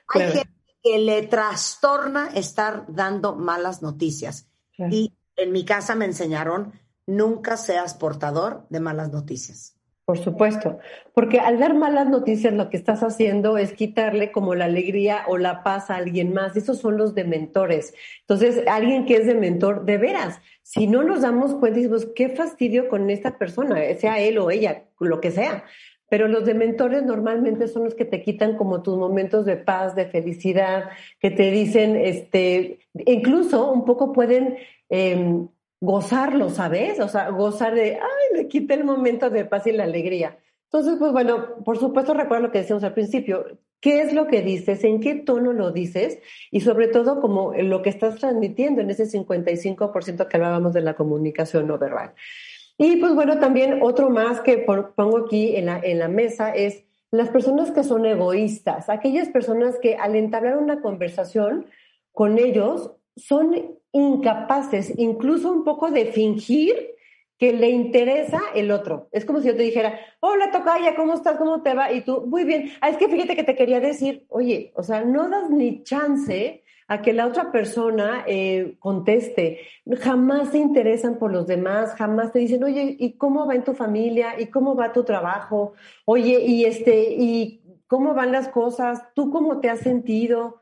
Hay 0.10 0.22
gente 0.32 0.50
que 0.82 1.00
le 1.00 1.24
trastorna 1.24 2.28
estar 2.28 2.86
dando 2.88 3.36
malas 3.36 3.82
noticias. 3.82 4.50
Y 4.78 5.14
en 5.36 5.52
mi 5.52 5.66
casa 5.66 5.96
me 5.96 6.06
enseñaron, 6.06 6.74
nunca 7.06 7.58
seas 7.58 7.94
portador 7.94 8.66
de 8.70 8.80
malas 8.80 9.12
noticias. 9.12 9.75
Por 10.06 10.20
supuesto, 10.20 10.78
porque 11.16 11.40
al 11.40 11.58
dar 11.58 11.74
malas 11.74 12.08
noticias 12.08 12.54
lo 12.54 12.70
que 12.70 12.78
estás 12.78 13.02
haciendo 13.02 13.58
es 13.58 13.74
quitarle 13.74 14.32
como 14.32 14.54
la 14.54 14.66
alegría 14.66 15.24
o 15.28 15.40
la 15.40 15.64
paz 15.64 15.90
a 15.90 15.96
alguien 15.96 16.32
más. 16.32 16.56
Esos 16.56 16.78
son 16.78 16.96
los 16.96 17.16
dementores. 17.16 17.96
Entonces, 18.22 18.68
alguien 18.68 19.06
que 19.08 19.16
es 19.16 19.26
dementor, 19.26 19.84
de 19.84 19.98
veras, 19.98 20.40
si 20.62 20.86
no 20.86 21.02
nos 21.02 21.24
damos 21.24 21.56
cuenta, 21.56 21.80
decimos, 21.80 22.08
qué 22.16 22.30
fastidio 22.30 22.88
con 22.88 23.10
esta 23.10 23.40
persona, 23.40 23.78
sea 23.98 24.20
él 24.20 24.38
o 24.38 24.52
ella, 24.52 24.84
lo 25.00 25.20
que 25.22 25.32
sea. 25.32 25.64
Pero 26.08 26.28
los 26.28 26.46
dementores 26.46 27.02
normalmente 27.02 27.68
son 27.68 27.86
los 27.86 27.96
que 27.96 28.06
te 28.06 28.22
quitan 28.22 28.58
como 28.58 28.84
tus 28.84 28.98
momentos 29.00 29.44
de 29.44 29.58
paz, 29.58 29.96
de 29.96 30.06
felicidad, 30.06 30.92
que 31.20 31.32
te 31.32 31.50
dicen, 31.50 31.96
este, 31.96 32.78
incluso 32.94 33.72
un 33.72 33.86
poco 33.86 34.14
pueden 34.14 34.58
eh, 34.90 35.48
gozarlo, 35.82 36.50
¿sabes? 36.50 37.00
O 37.00 37.08
sea, 37.08 37.30
gozar 37.30 37.76
de, 37.76 37.96
ay, 37.96 38.38
le 38.38 38.48
quita 38.48 38.74
el 38.74 38.84
momento 38.84 39.30
de 39.30 39.46
paz 39.46 39.68
y 39.68 39.72
la 39.72 39.84
alegría. 39.84 40.38
Entonces, 40.66 40.96
pues 41.00 41.12
bueno, 41.12 41.64
por 41.64 41.78
supuesto 41.78 42.14
recuerda 42.14 42.48
lo 42.48 42.52
que 42.52 42.60
decíamos 42.60 42.84
al 42.84 42.94
principio, 42.94 43.46
qué 43.80 44.02
es 44.02 44.14
lo 44.14 44.28
que 44.28 44.42
dices, 44.42 44.84
en 44.84 45.00
qué 45.00 45.16
tono 45.16 45.54
lo 45.54 45.72
dices 45.72 46.20
y 46.52 46.62
sobre 46.62 46.88
todo 46.88 47.22
como 47.22 47.54
lo 47.54 47.82
que 47.82 47.90
estás 47.90 48.16
transmitiendo 48.16 48.82
en 48.82 48.90
ese 48.90 49.06
55% 49.06 50.28
que 50.28 50.38
hablábamos 50.38 50.74
de 50.74 50.82
la 50.82 50.96
comunicación 50.96 51.68
no 51.68 51.78
verbal. 51.78 52.14
Y 52.78 52.98
pues 52.98 53.14
bueno, 53.14 53.40
también 53.40 53.80
otro 53.82 54.10
más 54.10 54.42
que 54.42 54.58
pongo 54.58 55.18
aquí 55.20 55.56
en 55.56 55.68
la, 55.68 55.80
en 55.80 56.00
la 56.00 56.08
mesa 56.08 56.50
es 56.50 56.84
las 57.12 57.30
personas 57.30 57.72
que 57.72 57.84
son 57.84 58.06
egoístas, 58.06 58.90
aquellas 58.90 59.30
personas 59.30 59.78
que 59.80 59.96
al 59.96 60.16
entablar 60.16 60.58
una 60.58 60.82
conversación 60.82 61.68
con 62.12 62.38
ellos 62.38 62.92
son 63.16 63.78
incapaces 63.96 64.94
incluso 64.98 65.52
un 65.52 65.64
poco 65.64 65.90
de 65.90 66.08
fingir 66.08 66.76
que 67.38 67.54
le 67.54 67.70
interesa 67.70 68.42
el 68.54 68.72
otro. 68.72 69.08
Es 69.12 69.24
como 69.24 69.40
si 69.40 69.48
yo 69.48 69.56
te 69.56 69.64
dijera, 69.64 69.98
hola 70.20 70.52
Tocaya, 70.52 70.96
¿cómo 70.96 71.14
estás? 71.14 71.38
¿Cómo 71.38 71.62
te 71.62 71.74
va? 71.74 71.92
Y 71.92 72.02
tú, 72.02 72.26
muy 72.28 72.44
bien. 72.44 72.72
Ah, 72.82 72.90
es 72.90 72.98
que 72.98 73.08
fíjate 73.08 73.36
que 73.36 73.44
te 73.44 73.56
quería 73.56 73.80
decir, 73.80 74.26
oye, 74.30 74.74
o 74.76 74.84
sea, 74.84 75.04
no 75.06 75.30
das 75.30 75.50
ni 75.50 75.84
chance 75.84 76.64
a 76.88 77.02
que 77.02 77.14
la 77.14 77.26
otra 77.26 77.52
persona 77.52 78.26
eh, 78.28 78.76
conteste. 78.80 79.62
Jamás 80.00 80.50
se 80.50 80.60
interesan 80.60 81.18
por 81.18 81.32
los 81.32 81.48
demás, 81.48 81.96
jamás 81.96 82.32
te 82.32 82.40
dicen, 82.40 82.64
oye, 82.64 82.96
¿y 83.00 83.14
cómo 83.14 83.48
va 83.48 83.56
en 83.56 83.64
tu 83.64 83.74
familia? 83.74 84.40
¿Y 84.40 84.48
cómo 84.48 84.76
va 84.76 84.94
tu 84.94 85.04
trabajo? 85.04 85.74
Oye, 86.06 86.42
¿y 86.42 86.66
este, 86.66 87.16
y 87.18 87.62
cómo 87.88 88.14
van 88.14 88.34
las 88.34 88.50
cosas? 88.50 89.04
¿Tú 89.14 89.32
cómo 89.32 89.60
te 89.62 89.70
has 89.70 89.80
sentido? 89.80 90.62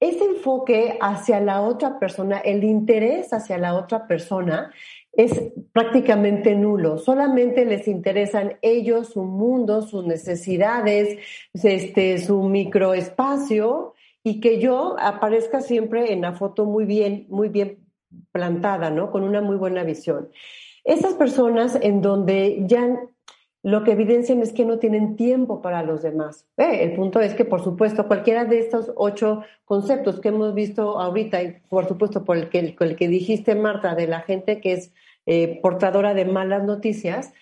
Ese 0.00 0.24
enfoque 0.24 0.98
hacia 1.00 1.40
la 1.40 1.62
otra 1.62 1.98
persona, 1.98 2.38
el 2.38 2.62
interés 2.64 3.32
hacia 3.32 3.58
la 3.58 3.74
otra 3.74 4.06
persona, 4.06 4.72
es 5.12 5.52
prácticamente 5.72 6.54
nulo. 6.54 6.98
Solamente 6.98 7.64
les 7.64 7.88
interesan 7.88 8.58
ellos, 8.62 9.08
su 9.08 9.24
mundo, 9.24 9.82
sus 9.82 10.06
necesidades, 10.06 11.18
este, 11.52 12.18
su 12.18 12.42
microespacio 12.44 13.94
y 14.22 14.40
que 14.40 14.60
yo 14.60 14.96
aparezca 14.98 15.60
siempre 15.60 16.12
en 16.12 16.20
la 16.20 16.34
foto 16.34 16.66
muy 16.66 16.84
bien, 16.84 17.26
muy 17.28 17.48
bien 17.48 17.78
plantada, 18.30 18.90
¿no? 18.90 19.10
Con 19.10 19.24
una 19.24 19.40
muy 19.40 19.56
buena 19.56 19.82
visión. 19.82 20.30
Esas 20.84 21.14
personas 21.14 21.76
en 21.82 22.00
donde 22.00 22.62
ya 22.66 23.00
lo 23.62 23.82
que 23.84 23.92
evidencian 23.92 24.40
es 24.40 24.52
que 24.52 24.64
no 24.64 24.78
tienen 24.78 25.16
tiempo 25.16 25.60
para 25.60 25.82
los 25.82 26.02
demás. 26.02 26.46
Eh, 26.56 26.84
el 26.84 26.94
punto 26.94 27.20
es 27.20 27.34
que, 27.34 27.44
por 27.44 27.62
supuesto, 27.62 28.06
cualquiera 28.06 28.44
de 28.44 28.60
estos 28.60 28.92
ocho 28.96 29.42
conceptos 29.64 30.20
que 30.20 30.28
hemos 30.28 30.54
visto 30.54 31.00
ahorita, 31.00 31.42
y 31.42 31.60
por 31.68 31.86
supuesto 31.88 32.24
por 32.24 32.36
el 32.36 32.48
que, 32.48 32.76
el 32.78 32.96
que 32.96 33.08
dijiste, 33.08 33.54
Marta, 33.54 33.94
de 33.94 34.06
la 34.06 34.20
gente 34.20 34.60
que 34.60 34.72
es 34.72 34.92
eh, 35.26 35.58
portadora 35.60 36.14
de 36.14 36.24
malas 36.24 36.64
noticias, 36.64 37.32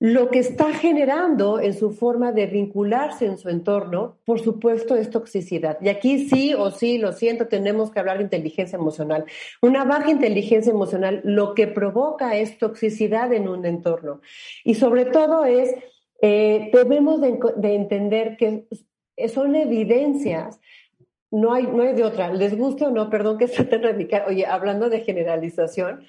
lo 0.00 0.30
que 0.30 0.38
está 0.38 0.72
generando 0.72 1.60
en 1.60 1.74
su 1.74 1.92
forma 1.92 2.32
de 2.32 2.46
vincularse 2.46 3.26
en 3.26 3.36
su 3.36 3.50
entorno, 3.50 4.16
por 4.24 4.40
supuesto, 4.40 4.96
es 4.96 5.10
toxicidad. 5.10 5.76
Y 5.82 5.90
aquí 5.90 6.26
sí 6.26 6.54
o 6.54 6.70
sí, 6.70 6.96
lo 6.96 7.12
siento, 7.12 7.48
tenemos 7.48 7.90
que 7.90 8.00
hablar 8.00 8.16
de 8.16 8.24
inteligencia 8.24 8.78
emocional. 8.78 9.26
Una 9.60 9.84
baja 9.84 10.10
inteligencia 10.10 10.72
emocional 10.72 11.20
lo 11.22 11.54
que 11.54 11.66
provoca 11.66 12.34
es 12.34 12.56
toxicidad 12.56 13.30
en 13.34 13.46
un 13.46 13.66
entorno. 13.66 14.22
Y 14.64 14.76
sobre 14.76 15.04
todo 15.04 15.44
es, 15.44 15.74
eh, 16.22 16.70
debemos 16.72 17.20
de, 17.20 17.74
entender 17.74 18.38
que 18.38 18.66
son 19.28 19.54
evidencias 19.54 20.60
no 21.30 21.52
hay, 21.52 21.64
no 21.66 21.82
hay 21.82 21.94
de 21.94 22.02
otra, 22.02 22.32
les 22.32 22.56
guste 22.56 22.86
o 22.86 22.90
no, 22.90 23.08
perdón 23.08 23.38
que 23.38 23.44
esté 23.44 23.64
tan 23.64 23.82
radical, 23.82 24.24
oye, 24.26 24.46
hablando 24.46 24.90
de 24.90 25.00
generalización, 25.00 26.04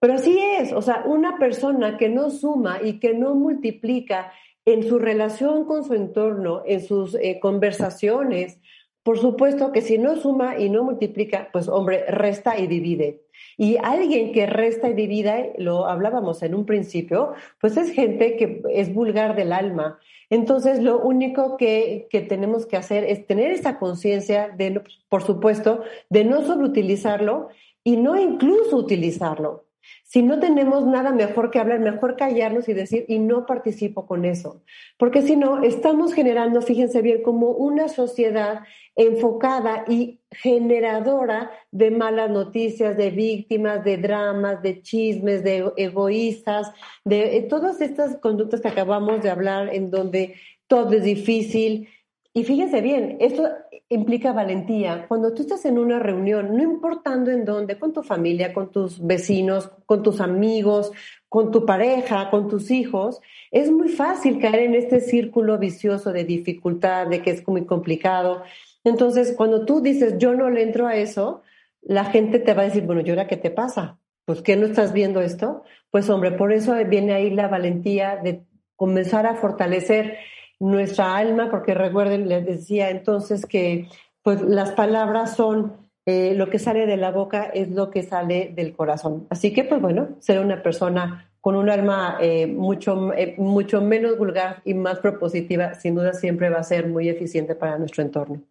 pero 0.00 0.14
así 0.14 0.38
es, 0.38 0.72
o 0.72 0.82
sea, 0.82 1.04
una 1.06 1.38
persona 1.38 1.96
que 1.96 2.08
no 2.08 2.30
suma 2.30 2.80
y 2.82 2.98
que 3.00 3.14
no 3.14 3.34
multiplica 3.34 4.32
en 4.64 4.82
su 4.82 4.98
relación 4.98 5.64
con 5.64 5.84
su 5.84 5.94
entorno, 5.94 6.62
en 6.66 6.80
sus 6.80 7.14
eh, 7.14 7.38
conversaciones, 7.40 8.58
por 9.06 9.18
supuesto 9.18 9.70
que 9.70 9.82
si 9.82 9.98
no 9.98 10.16
suma 10.16 10.58
y 10.58 10.68
no 10.68 10.82
multiplica, 10.82 11.48
pues 11.52 11.68
hombre, 11.68 12.04
resta 12.08 12.58
y 12.58 12.66
divide. 12.66 13.22
Y 13.56 13.76
alguien 13.76 14.32
que 14.32 14.46
resta 14.46 14.88
y 14.88 14.94
divide, 14.94 15.52
lo 15.58 15.86
hablábamos 15.86 16.42
en 16.42 16.56
un 16.56 16.66
principio, 16.66 17.32
pues 17.60 17.76
es 17.76 17.92
gente 17.92 18.36
que 18.36 18.62
es 18.72 18.92
vulgar 18.92 19.36
del 19.36 19.52
alma. 19.52 20.00
Entonces, 20.28 20.82
lo 20.82 20.98
único 20.98 21.56
que, 21.56 22.08
que 22.10 22.20
tenemos 22.20 22.66
que 22.66 22.76
hacer 22.76 23.04
es 23.04 23.24
tener 23.28 23.52
esa 23.52 23.78
conciencia 23.78 24.48
de, 24.48 24.82
por 25.08 25.22
supuesto, 25.22 25.84
de 26.10 26.24
no 26.24 26.42
sobreutilizarlo 26.42 27.50
y 27.84 27.98
no 27.98 28.20
incluso 28.20 28.76
utilizarlo. 28.76 29.65
Si 30.04 30.22
no 30.22 30.38
tenemos 30.38 30.86
nada 30.86 31.12
mejor 31.12 31.50
que 31.50 31.58
hablar, 31.58 31.80
mejor 31.80 32.16
callarnos 32.16 32.68
y 32.68 32.74
decir, 32.74 33.04
y 33.08 33.18
no 33.18 33.44
participo 33.44 34.06
con 34.06 34.24
eso. 34.24 34.62
Porque 34.98 35.22
si 35.22 35.36
no, 35.36 35.62
estamos 35.62 36.14
generando, 36.14 36.62
fíjense 36.62 37.02
bien, 37.02 37.22
como 37.22 37.50
una 37.50 37.88
sociedad 37.88 38.60
enfocada 38.94 39.84
y 39.88 40.20
generadora 40.30 41.50
de 41.70 41.90
malas 41.90 42.30
noticias, 42.30 42.96
de 42.96 43.10
víctimas, 43.10 43.84
de 43.84 43.96
dramas, 43.96 44.62
de 44.62 44.80
chismes, 44.80 45.42
de 45.42 45.72
egoístas, 45.76 46.72
de 47.04 47.36
eh, 47.36 47.42
todas 47.42 47.80
estas 47.80 48.16
conductas 48.18 48.60
que 48.60 48.68
acabamos 48.68 49.22
de 49.22 49.30
hablar 49.30 49.74
en 49.74 49.90
donde 49.90 50.36
todo 50.66 50.92
es 50.94 51.02
difícil, 51.02 51.88
y 52.36 52.44
fíjense 52.44 52.82
bien, 52.82 53.16
esto 53.20 53.48
implica 53.88 54.32
valentía. 54.32 55.06
Cuando 55.06 55.32
tú 55.32 55.42
estás 55.42 55.64
en 55.64 55.78
una 55.78 55.98
reunión, 55.98 56.56
no 56.56 56.62
importando 56.62 57.30
en 57.30 57.44
dónde, 57.44 57.78
con 57.78 57.92
tu 57.92 58.02
familia, 58.02 58.52
con 58.52 58.70
tus 58.70 59.04
vecinos, 59.04 59.70
con 59.86 60.02
tus 60.02 60.20
amigos, 60.20 60.92
con 61.28 61.50
tu 61.50 61.64
pareja, 61.64 62.30
con 62.30 62.48
tus 62.48 62.70
hijos, 62.70 63.20
es 63.50 63.70
muy 63.70 63.88
fácil 63.88 64.40
caer 64.40 64.60
en 64.60 64.74
este 64.74 65.00
círculo 65.00 65.58
vicioso 65.58 66.12
de 66.12 66.24
dificultad, 66.24 67.06
de 67.06 67.22
que 67.22 67.30
es 67.30 67.46
muy 67.46 67.64
complicado. 67.64 68.42
Entonces, 68.84 69.34
cuando 69.36 69.64
tú 69.64 69.80
dices, 69.80 70.14
yo 70.18 70.34
no 70.34 70.50
le 70.50 70.62
entro 70.62 70.86
a 70.86 70.96
eso, 70.96 71.42
la 71.82 72.04
gente 72.06 72.38
te 72.38 72.54
va 72.54 72.62
a 72.62 72.66
decir, 72.66 72.84
bueno, 72.84 73.02
¿y 73.04 73.10
ahora 73.10 73.28
qué 73.28 73.36
te 73.36 73.50
pasa? 73.50 73.98
Pues, 74.24 74.42
¿qué 74.42 74.56
no 74.56 74.66
estás 74.66 74.92
viendo 74.92 75.20
esto? 75.20 75.62
Pues, 75.90 76.10
hombre, 76.10 76.32
por 76.32 76.52
eso 76.52 76.74
viene 76.88 77.12
ahí 77.12 77.30
la 77.30 77.46
valentía 77.46 78.16
de 78.16 78.42
comenzar 78.74 79.26
a 79.26 79.36
fortalecer 79.36 80.18
nuestra 80.58 81.16
alma, 81.16 81.50
porque 81.50 81.74
recuerden, 81.74 82.28
les 82.28 82.44
decía 82.44 82.90
entonces 82.90 83.46
que 83.46 83.88
pues 84.22 84.42
las 84.42 84.72
palabras 84.72 85.36
son 85.36 85.86
eh, 86.06 86.34
lo 86.34 86.48
que 86.50 86.60
sale 86.60 86.86
de 86.86 86.96
la 86.96 87.10
boca 87.10 87.44
es 87.44 87.70
lo 87.70 87.90
que 87.90 88.04
sale 88.04 88.52
del 88.54 88.74
corazón. 88.74 89.26
Así 89.28 89.52
que, 89.52 89.64
pues 89.64 89.80
bueno, 89.80 90.16
ser 90.20 90.38
una 90.38 90.62
persona 90.62 91.30
con 91.40 91.56
un 91.56 91.68
alma 91.68 92.16
eh, 92.20 92.46
mucho, 92.46 93.12
eh, 93.12 93.34
mucho 93.38 93.80
menos 93.80 94.16
vulgar 94.16 94.62
y 94.64 94.74
más 94.74 95.00
propositiva, 95.00 95.74
sin 95.74 95.94
duda 95.96 96.12
siempre 96.12 96.48
va 96.48 96.58
a 96.58 96.64
ser 96.64 96.88
muy 96.88 97.08
eficiente 97.08 97.54
para 97.54 97.78
nuestro 97.78 98.02
entorno. 98.02 98.42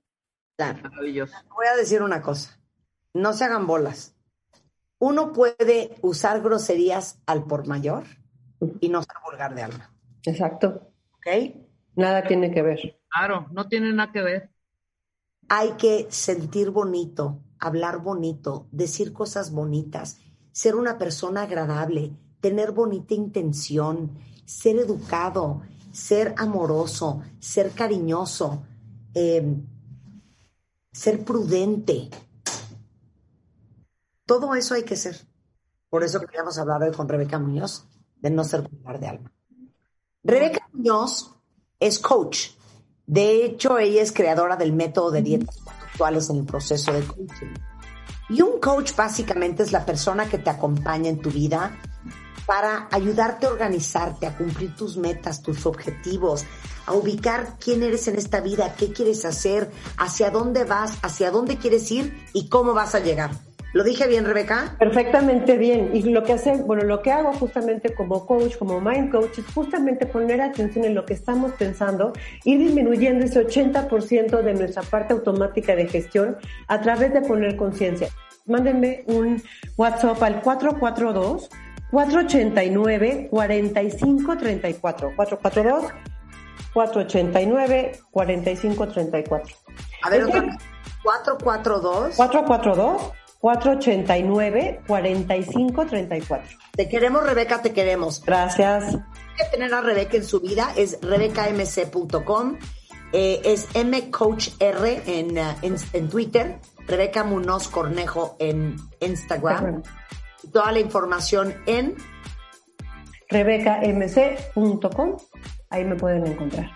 Claro. 0.57 0.79
Voy 0.97 1.67
a 1.73 1.75
decir 1.77 2.01
una 2.01 2.21
cosa, 2.21 2.57
no 3.13 3.33
se 3.33 3.43
hagan 3.45 3.67
bolas. 3.67 4.15
Uno 4.99 5.33
puede 5.33 5.91
usar 6.01 6.41
groserías 6.41 7.19
al 7.25 7.43
por 7.43 7.67
mayor 7.67 8.03
y 8.79 8.89
no 8.89 9.01
ser 9.01 9.15
vulgar 9.25 9.55
de 9.55 9.63
alma. 9.63 9.93
Exacto. 10.23 10.89
¿Ok? 11.15 11.64
Nada 11.95 12.23
tiene 12.23 12.51
que 12.51 12.61
ver. 12.61 12.99
Claro, 13.09 13.47
no 13.51 13.67
tiene 13.67 13.93
nada 13.93 14.11
que 14.11 14.21
ver. 14.21 14.51
Hay 15.47 15.73
que 15.73 16.07
sentir 16.09 16.71
bonito, 16.71 17.41
hablar 17.59 17.99
bonito, 17.99 18.67
decir 18.71 19.13
cosas 19.13 19.51
bonitas, 19.51 20.19
ser 20.51 20.75
una 20.75 20.97
persona 20.97 21.43
agradable, 21.43 22.11
tener 22.41 22.71
bonita 22.71 23.13
intención, 23.13 24.11
ser 24.45 24.77
educado, 24.77 25.61
ser 25.91 26.33
amoroso, 26.37 27.21
ser 27.39 27.71
cariñoso, 27.71 28.63
em, 29.13 29.65
ser 30.91 31.23
prudente. 31.23 32.09
Todo 34.25 34.55
eso 34.55 34.73
hay 34.73 34.83
que 34.83 34.95
ser. 34.95 35.15
Por 35.89 36.03
eso 36.03 36.19
queríamos 36.19 36.57
hablar 36.57 36.83
hoy 36.83 36.91
con 36.91 37.07
Rebeca 37.07 37.39
Muñoz 37.39 37.87
de 38.17 38.29
no 38.29 38.43
ser 38.43 38.61
vulgar 38.63 38.99
de 38.99 39.07
alma. 39.07 39.31
Rebeca 40.23 40.67
Muñoz 40.73 41.34
es 41.79 41.99
coach. 41.99 42.49
De 43.05 43.45
hecho, 43.45 43.77
ella 43.77 44.01
es 44.01 44.11
creadora 44.11 44.55
del 44.55 44.73
método 44.73 45.11
de 45.11 45.21
dietas 45.21 45.57
conductuales 45.57 46.29
en 46.29 46.37
el 46.37 46.45
proceso 46.45 46.91
de 46.91 47.03
coaching. 47.03 47.53
Y 48.29 48.41
un 48.41 48.59
coach 48.59 48.95
básicamente 48.95 49.63
es 49.63 49.71
la 49.71 49.85
persona 49.85 50.27
que 50.27 50.39
te 50.39 50.49
acompaña 50.49 51.09
en 51.09 51.21
tu 51.21 51.29
vida 51.29 51.79
para 52.45 52.87
ayudarte 52.91 53.45
a 53.45 53.49
organizarte, 53.49 54.27
a 54.27 54.37
cumplir 54.37 54.75
tus 54.75 54.97
metas, 54.97 55.41
tus 55.41 55.65
objetivos, 55.65 56.45
a 56.85 56.93
ubicar 56.93 57.57
quién 57.59 57.83
eres 57.83 58.07
en 58.07 58.17
esta 58.17 58.41
vida, 58.41 58.75
qué 58.75 58.91
quieres 58.91 59.25
hacer, 59.25 59.71
hacia 59.97 60.29
dónde 60.29 60.63
vas, 60.63 60.97
hacia 61.01 61.31
dónde 61.31 61.57
quieres 61.57 61.91
ir 61.91 62.25
y 62.33 62.49
cómo 62.49 62.73
vas 62.73 62.95
a 62.95 62.99
llegar. 62.99 63.31
¿Lo 63.75 63.83
dije 63.83 64.07
bien, 64.07 64.23
Rebeca? 64.23 64.73
Perfectamente 64.79 65.57
bien. 65.57 65.91
Y 65.93 66.03
lo 66.03 66.23
que 66.23 66.31
hace, 66.31 66.55
bueno, 66.55 66.85
lo 66.85 67.01
que 67.01 67.11
hago 67.11 67.33
justamente 67.33 67.93
como 67.93 68.25
coach, 68.25 68.55
como 68.55 68.79
mind 68.79 69.11
coach, 69.11 69.37
es 69.39 69.45
justamente 69.53 70.05
poner 70.05 70.39
atención 70.39 70.85
en 70.85 70.95
lo 70.95 71.05
que 71.05 71.13
estamos 71.13 71.51
pensando, 71.51 72.13
ir 72.45 72.57
disminuyendo 72.57 73.25
ese 73.25 73.45
80% 73.45 74.41
de 74.43 74.53
nuestra 74.53 74.81
parte 74.81 75.11
automática 75.11 75.75
de 75.75 75.89
gestión 75.89 76.37
a 76.69 76.79
través 76.79 77.11
de 77.11 77.19
poner 77.19 77.57
conciencia. 77.57 78.07
Mándenme 78.45 79.03
un 79.07 79.43
WhatsApp 79.75 80.23
al 80.23 80.41
442 80.41 81.49
489 81.91 83.27
4534 83.29 85.15
442 85.17 85.91
489 86.73 87.91
4534. 88.09 89.55
A 90.01 90.09
ver, 90.09 90.23
otra 90.23 90.57
442 91.03 92.15
442 92.15 93.24
489-4534. 93.41 96.41
Te 96.73 96.89
queremos, 96.89 97.23
Rebeca, 97.23 97.61
te 97.61 97.71
queremos. 97.73 98.21
Gracias. 98.23 98.97
Que 99.37 99.45
tener 99.51 99.73
a 99.73 99.81
Rebeca 99.81 100.15
en 100.17 100.23
su 100.23 100.39
vida 100.39 100.71
es 100.75 100.99
rebecamc.com, 101.01 102.57
eh, 103.11 103.41
es 103.43 103.67
mcoachr 103.75 105.03
en, 105.05 105.37
uh, 105.37 105.41
en, 105.61 105.75
en, 105.93 106.09
Twitter, 106.09 106.59
Rebeca 106.87 107.23
Munoz 107.23 107.67
Cornejo 107.67 108.35
en 108.39 108.77
Instagram. 108.99 109.83
Toda 110.51 110.71
la 110.71 110.79
información 110.79 111.53
en 111.65 111.95
rebecamc.com. 113.29 115.17
Ahí 115.69 115.83
me 115.83 115.95
pueden 115.95 116.25
encontrar. 116.27 116.71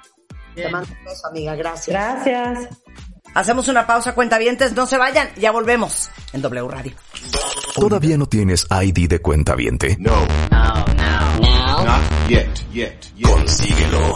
Te 0.56 0.68
mando 0.70 0.90
un 0.98 1.06
beso, 1.06 1.28
amiga. 1.28 1.56
Gracias. 1.56 1.88
Gracias. 1.88 2.70
Hacemos 3.34 3.68
una 3.68 3.86
pausa, 3.88 4.16
cuentavientes, 4.16 4.74
no 4.74 4.86
se 4.86 4.98
vayan, 4.98 5.30
ya 5.38 5.52
volvemos 5.52 6.10
en 6.34 6.42
W 6.42 6.68
Radio. 6.68 6.94
¿Todavía 7.76 8.18
no 8.18 8.26
tienes 8.26 8.68
ID 8.70 9.08
de 9.08 9.20
cuentaviente? 9.22 9.96
No. 10.00 10.12
No, 10.52 10.86
no, 10.96 11.40
no. 11.40 11.86
Not 11.86 12.02
yet, 12.28 12.48
yet, 12.74 12.94
yet. 13.16 13.30
Consíguelo. 13.30 14.14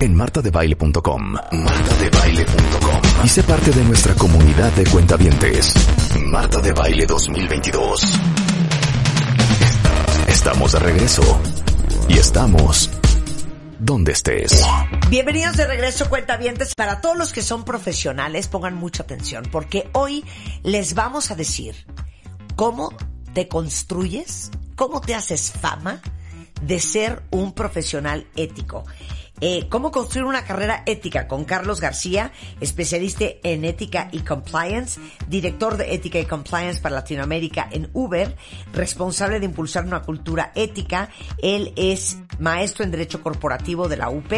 En 0.00 0.14
martadebaile.com. 0.14 1.32
Martadebaile.com. 1.52 3.00
Y 3.24 3.28
sé 3.28 3.42
parte 3.42 3.70
de 3.72 3.84
nuestra 3.84 4.14
comunidad 4.14 4.70
de 4.72 4.84
cuentavientes. 4.84 5.74
Marta 6.26 6.60
de 6.60 6.72
Baile 6.72 7.06
2022. 7.06 8.20
Estamos 10.28 10.72
de 10.72 10.78
regreso. 10.78 11.40
Y 12.08 12.18
estamos 12.18 12.90
donde 13.78 14.12
estés. 14.12 14.64
Bienvenidos 15.08 15.56
de 15.56 15.66
regreso, 15.66 16.08
cuentavientes. 16.08 16.74
Para 16.74 17.00
todos 17.00 17.16
los 17.16 17.32
que 17.32 17.42
son 17.42 17.64
profesionales, 17.64 18.48
pongan 18.48 18.74
mucha 18.74 19.02
atención, 19.02 19.44
porque 19.50 19.88
hoy 19.92 20.24
les 20.62 20.94
vamos 20.94 21.30
a 21.30 21.34
decir 21.34 21.74
cómo 22.56 22.92
te 23.38 23.48
construyes? 23.48 24.50
¿Cómo 24.74 25.00
te 25.00 25.14
haces 25.14 25.52
fama 25.52 26.00
de 26.60 26.80
ser 26.80 27.22
un 27.30 27.52
profesional 27.52 28.26
ético? 28.34 28.84
Eh, 29.40 29.66
cómo 29.68 29.92
construir 29.92 30.24
una 30.24 30.44
carrera 30.44 30.82
ética 30.86 31.28
con 31.28 31.44
Carlos 31.44 31.80
García, 31.80 32.32
especialista 32.60 33.24
en 33.42 33.64
ética 33.64 34.08
y 34.12 34.20
compliance, 34.20 35.00
director 35.28 35.76
de 35.76 35.94
ética 35.94 36.18
y 36.18 36.24
compliance 36.24 36.80
para 36.80 36.96
Latinoamérica 36.96 37.68
en 37.70 37.88
Uber, 37.92 38.36
responsable 38.72 39.38
de 39.38 39.46
impulsar 39.46 39.84
una 39.84 40.02
cultura 40.02 40.52
ética. 40.54 41.10
Él 41.42 41.72
es 41.76 42.18
maestro 42.38 42.84
en 42.84 42.90
Derecho 42.90 43.22
Corporativo 43.22 43.88
de 43.88 43.96
la 43.96 44.10
UP, 44.10 44.32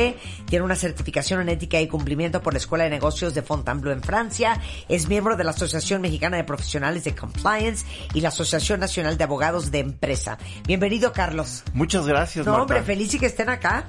tiene 0.46 0.64
una 0.64 0.76
certificación 0.76 1.40
en 1.40 1.48
ética 1.48 1.80
y 1.80 1.86
cumplimiento 1.88 2.42
por 2.42 2.52
la 2.52 2.58
Escuela 2.58 2.84
de 2.84 2.90
Negocios 2.90 3.34
de 3.34 3.42
Fontainebleau 3.42 3.94
en 3.94 4.02
Francia, 4.02 4.60
es 4.88 5.08
miembro 5.08 5.36
de 5.36 5.44
la 5.44 5.50
Asociación 5.50 6.00
Mexicana 6.00 6.36
de 6.36 6.44
Profesionales 6.44 7.04
de 7.04 7.14
Compliance 7.14 7.86
y 8.14 8.20
la 8.20 8.28
Asociación 8.28 8.80
Nacional 8.80 9.16
de 9.16 9.24
Abogados 9.24 9.70
de 9.70 9.80
Empresa. 9.80 10.38
Bienvenido, 10.66 11.12
Carlos. 11.12 11.62
Muchas 11.74 12.06
gracias, 12.06 12.46
No, 12.46 12.52
Marta. 12.52 12.62
hombre, 12.62 12.82
feliz 12.82 13.14
y 13.14 13.18
que 13.18 13.26
estén 13.26 13.48
acá. 13.48 13.88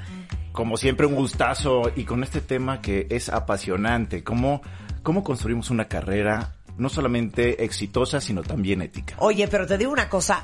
Como 0.52 0.78
siempre, 0.78 1.06
un 1.06 1.16
gustazo 1.16 1.84
y 1.96 2.04
con 2.04 2.24
este 2.24 2.42
tema 2.42 2.82
que 2.82 3.08
es 3.10 3.30
apasionante. 3.30 4.24
¿Cómo, 4.24 4.62
cómo 5.04 5.24
construimos 5.24 5.70
una 5.70 5.88
carrera 5.88 6.56
no 6.78 6.90
solamente 6.90 7.64
exitosa, 7.64 8.20
sino 8.22 8.44
también 8.44 8.82
ética? 8.82 9.16
Oye, 9.20 9.48
pero 9.48 9.66
te 9.66 9.78
digo 9.78 9.92
una 9.92 10.10
cosa. 10.10 10.44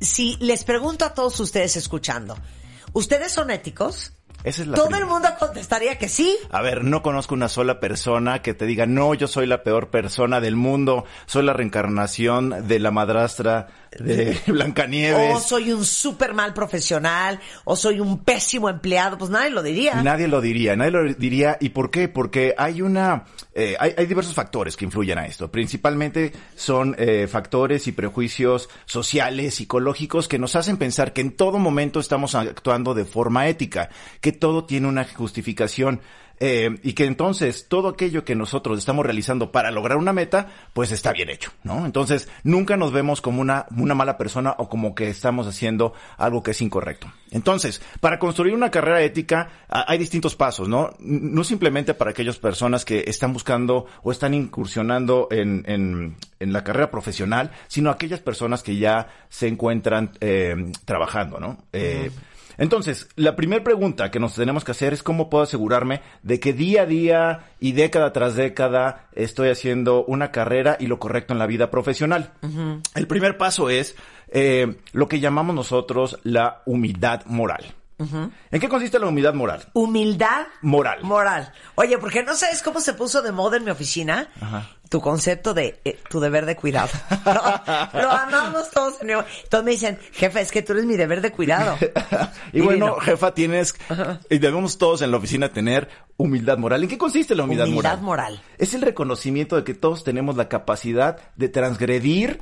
Si 0.00 0.36
les 0.40 0.64
pregunto 0.64 1.04
a 1.04 1.14
todos 1.14 1.38
ustedes 1.40 1.76
escuchando, 1.76 2.36
¿ustedes 2.92 3.32
son 3.32 3.50
éticos? 3.50 4.12
Esa 4.44 4.60
es 4.60 4.68
la 4.68 4.74
Todo 4.76 4.88
primera. 4.88 5.06
el 5.06 5.10
mundo 5.10 5.28
contestaría 5.38 5.96
que 5.96 6.10
sí. 6.10 6.36
A 6.50 6.60
ver, 6.60 6.84
no 6.84 7.02
conozco 7.02 7.34
una 7.34 7.48
sola 7.48 7.80
persona 7.80 8.42
que 8.42 8.52
te 8.52 8.66
diga, 8.66 8.84
no, 8.84 9.14
yo 9.14 9.26
soy 9.26 9.46
la 9.46 9.62
peor 9.62 9.88
persona 9.88 10.38
del 10.40 10.54
mundo, 10.54 11.06
soy 11.24 11.44
la 11.44 11.54
reencarnación 11.54 12.68
de 12.68 12.78
la 12.78 12.90
madrastra 12.90 13.68
de 13.98 14.38
Blancanieves. 14.46 15.36
O 15.36 15.40
soy 15.40 15.72
un 15.72 15.84
súper 15.84 16.34
mal 16.34 16.54
profesional, 16.54 17.40
o 17.64 17.76
soy 17.76 18.00
un 18.00 18.18
pésimo 18.24 18.68
empleado, 18.68 19.18
pues 19.18 19.30
nadie 19.30 19.50
lo 19.50 19.62
diría. 19.62 20.02
Nadie 20.02 20.28
lo 20.28 20.40
diría, 20.40 20.76
nadie 20.76 20.90
lo 20.90 21.14
diría. 21.14 21.56
¿Y 21.60 21.70
por 21.70 21.90
qué? 21.90 22.08
Porque 22.08 22.54
hay 22.56 22.82
una, 22.82 23.24
eh, 23.54 23.76
hay, 23.78 23.94
hay 23.96 24.06
diversos 24.06 24.34
factores 24.34 24.76
que 24.76 24.84
influyen 24.84 25.18
a 25.18 25.26
esto. 25.26 25.50
Principalmente 25.50 26.32
son 26.54 26.94
eh, 26.98 27.26
factores 27.28 27.86
y 27.86 27.92
prejuicios 27.92 28.68
sociales, 28.86 29.54
psicológicos, 29.54 30.28
que 30.28 30.38
nos 30.38 30.56
hacen 30.56 30.76
pensar 30.76 31.12
que 31.12 31.20
en 31.20 31.32
todo 31.32 31.58
momento 31.58 32.00
estamos 32.00 32.34
actuando 32.34 32.94
de 32.94 33.04
forma 33.04 33.48
ética, 33.48 33.90
que 34.20 34.32
todo 34.32 34.64
tiene 34.64 34.88
una 34.88 35.04
justificación. 35.04 36.00
Eh, 36.40 36.78
y 36.82 36.92
que 36.94 37.04
entonces 37.06 37.66
todo 37.68 37.88
aquello 37.88 38.24
que 38.24 38.34
nosotros 38.34 38.78
estamos 38.78 39.04
realizando 39.04 39.52
para 39.52 39.70
lograr 39.70 39.98
una 39.98 40.12
meta, 40.12 40.48
pues 40.72 40.92
está 40.92 41.12
bien 41.12 41.30
hecho, 41.30 41.52
¿no? 41.62 41.86
Entonces 41.86 42.28
nunca 42.42 42.76
nos 42.76 42.92
vemos 42.92 43.20
como 43.20 43.40
una, 43.40 43.66
una 43.76 43.94
mala 43.94 44.18
persona 44.18 44.54
o 44.58 44.68
como 44.68 44.94
que 44.94 45.08
estamos 45.08 45.46
haciendo 45.46 45.94
algo 46.16 46.42
que 46.42 46.52
es 46.52 46.60
incorrecto. 46.60 47.12
Entonces, 47.30 47.82
para 48.00 48.18
construir 48.18 48.54
una 48.54 48.70
carrera 48.70 49.02
ética 49.02 49.50
hay 49.68 49.98
distintos 49.98 50.36
pasos, 50.36 50.68
¿no? 50.68 50.90
No 51.00 51.42
simplemente 51.44 51.94
para 51.94 52.12
aquellas 52.12 52.38
personas 52.38 52.84
que 52.84 53.04
están 53.06 53.32
buscando 53.32 53.86
o 54.02 54.12
están 54.12 54.34
incursionando 54.34 55.28
en, 55.30 55.64
en, 55.66 56.16
en 56.38 56.52
la 56.52 56.62
carrera 56.62 56.90
profesional, 56.90 57.50
sino 57.66 57.90
aquellas 57.90 58.20
personas 58.20 58.62
que 58.62 58.76
ya 58.76 59.08
se 59.28 59.48
encuentran 59.48 60.12
eh, 60.20 60.54
trabajando, 60.84 61.40
¿no? 61.40 61.58
Eh, 61.72 62.10
entonces, 62.58 63.08
la 63.16 63.36
primera 63.36 63.64
pregunta 63.64 64.10
que 64.10 64.20
nos 64.20 64.34
tenemos 64.34 64.64
que 64.64 64.72
hacer 64.72 64.92
es 64.92 65.02
cómo 65.02 65.30
puedo 65.30 65.44
asegurarme 65.44 66.02
de 66.22 66.40
que 66.40 66.52
día 66.52 66.82
a 66.82 66.86
día 66.86 67.44
y 67.60 67.72
década 67.72 68.12
tras 68.12 68.36
década 68.36 69.08
estoy 69.12 69.48
haciendo 69.48 70.04
una 70.04 70.30
carrera 70.30 70.76
y 70.78 70.86
lo 70.86 70.98
correcto 70.98 71.32
en 71.32 71.38
la 71.38 71.46
vida 71.46 71.70
profesional. 71.70 72.32
El 72.94 73.06
primer 73.06 73.36
paso 73.38 73.70
es 73.70 73.96
eh, 74.28 74.76
lo 74.92 75.08
que 75.08 75.20
llamamos 75.20 75.54
nosotros 75.54 76.18
la 76.22 76.62
humildad 76.66 77.24
moral. 77.26 77.74
¿En 77.96 78.60
qué 78.60 78.68
consiste 78.68 78.98
la 78.98 79.06
humildad 79.06 79.34
moral? 79.34 79.62
Humildad 79.72 80.46
Moral. 80.62 81.02
moral. 81.04 81.52
Oye, 81.76 81.96
porque 81.98 82.22
no 82.22 82.34
sabes 82.34 82.60
cómo 82.60 82.80
se 82.80 82.92
puso 82.92 83.22
de 83.22 83.32
moda 83.32 83.56
en 83.56 83.64
mi 83.64 83.70
oficina 83.70 84.28
tu 84.94 85.00
concepto 85.00 85.54
de 85.54 85.80
eh, 85.84 85.98
tu 86.08 86.20
deber 86.20 86.46
de 86.46 86.54
cuidado. 86.54 86.88
Lo, 87.24 87.32
lo 88.00 88.10
amamos 88.12 88.70
todos. 88.70 89.00
en 89.00 89.08
mi- 89.08 89.12
Todos 89.50 89.64
me 89.64 89.72
dicen, 89.72 89.98
jefe, 90.12 90.40
es 90.40 90.52
que 90.52 90.62
tú 90.62 90.72
eres 90.72 90.84
mi 90.84 90.96
deber 90.96 91.20
de 91.20 91.32
cuidado. 91.32 91.76
y 92.52 92.60
bueno, 92.60 92.94
jefa, 93.00 93.34
tienes, 93.34 93.74
y 94.30 94.38
debemos 94.38 94.78
todos 94.78 95.02
en 95.02 95.10
la 95.10 95.16
oficina 95.16 95.52
tener 95.52 95.88
humildad 96.16 96.58
moral. 96.58 96.84
¿En 96.84 96.88
qué 96.88 96.96
consiste 96.96 97.34
la 97.34 97.42
humildad, 97.42 97.66
Humildad 97.66 97.98
moral. 98.02 98.40
Es 98.56 98.72
el 98.74 98.82
reconocimiento 98.82 99.56
de 99.56 99.64
que 99.64 99.74
todos 99.74 100.04
tenemos 100.04 100.36
la 100.36 100.48
capacidad 100.48 101.18
de 101.34 101.48
transgredir 101.48 102.40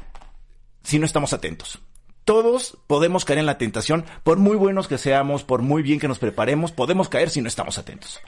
si 0.82 0.98
no 0.98 1.06
estamos 1.06 1.32
atentos. 1.32 1.78
Todos 2.24 2.78
podemos 2.86 3.24
caer 3.24 3.40
en 3.40 3.46
la 3.46 3.58
tentación, 3.58 4.04
por 4.22 4.38
muy 4.38 4.56
buenos 4.56 4.86
que 4.86 4.96
seamos, 4.98 5.42
por 5.42 5.60
muy 5.62 5.82
bien 5.82 5.98
que 5.98 6.06
nos 6.08 6.18
preparemos, 6.20 6.70
podemos 6.70 7.08
caer 7.08 7.30
si 7.30 7.40
no 7.40 7.48
estamos 7.48 7.78
atentos. 7.78 8.20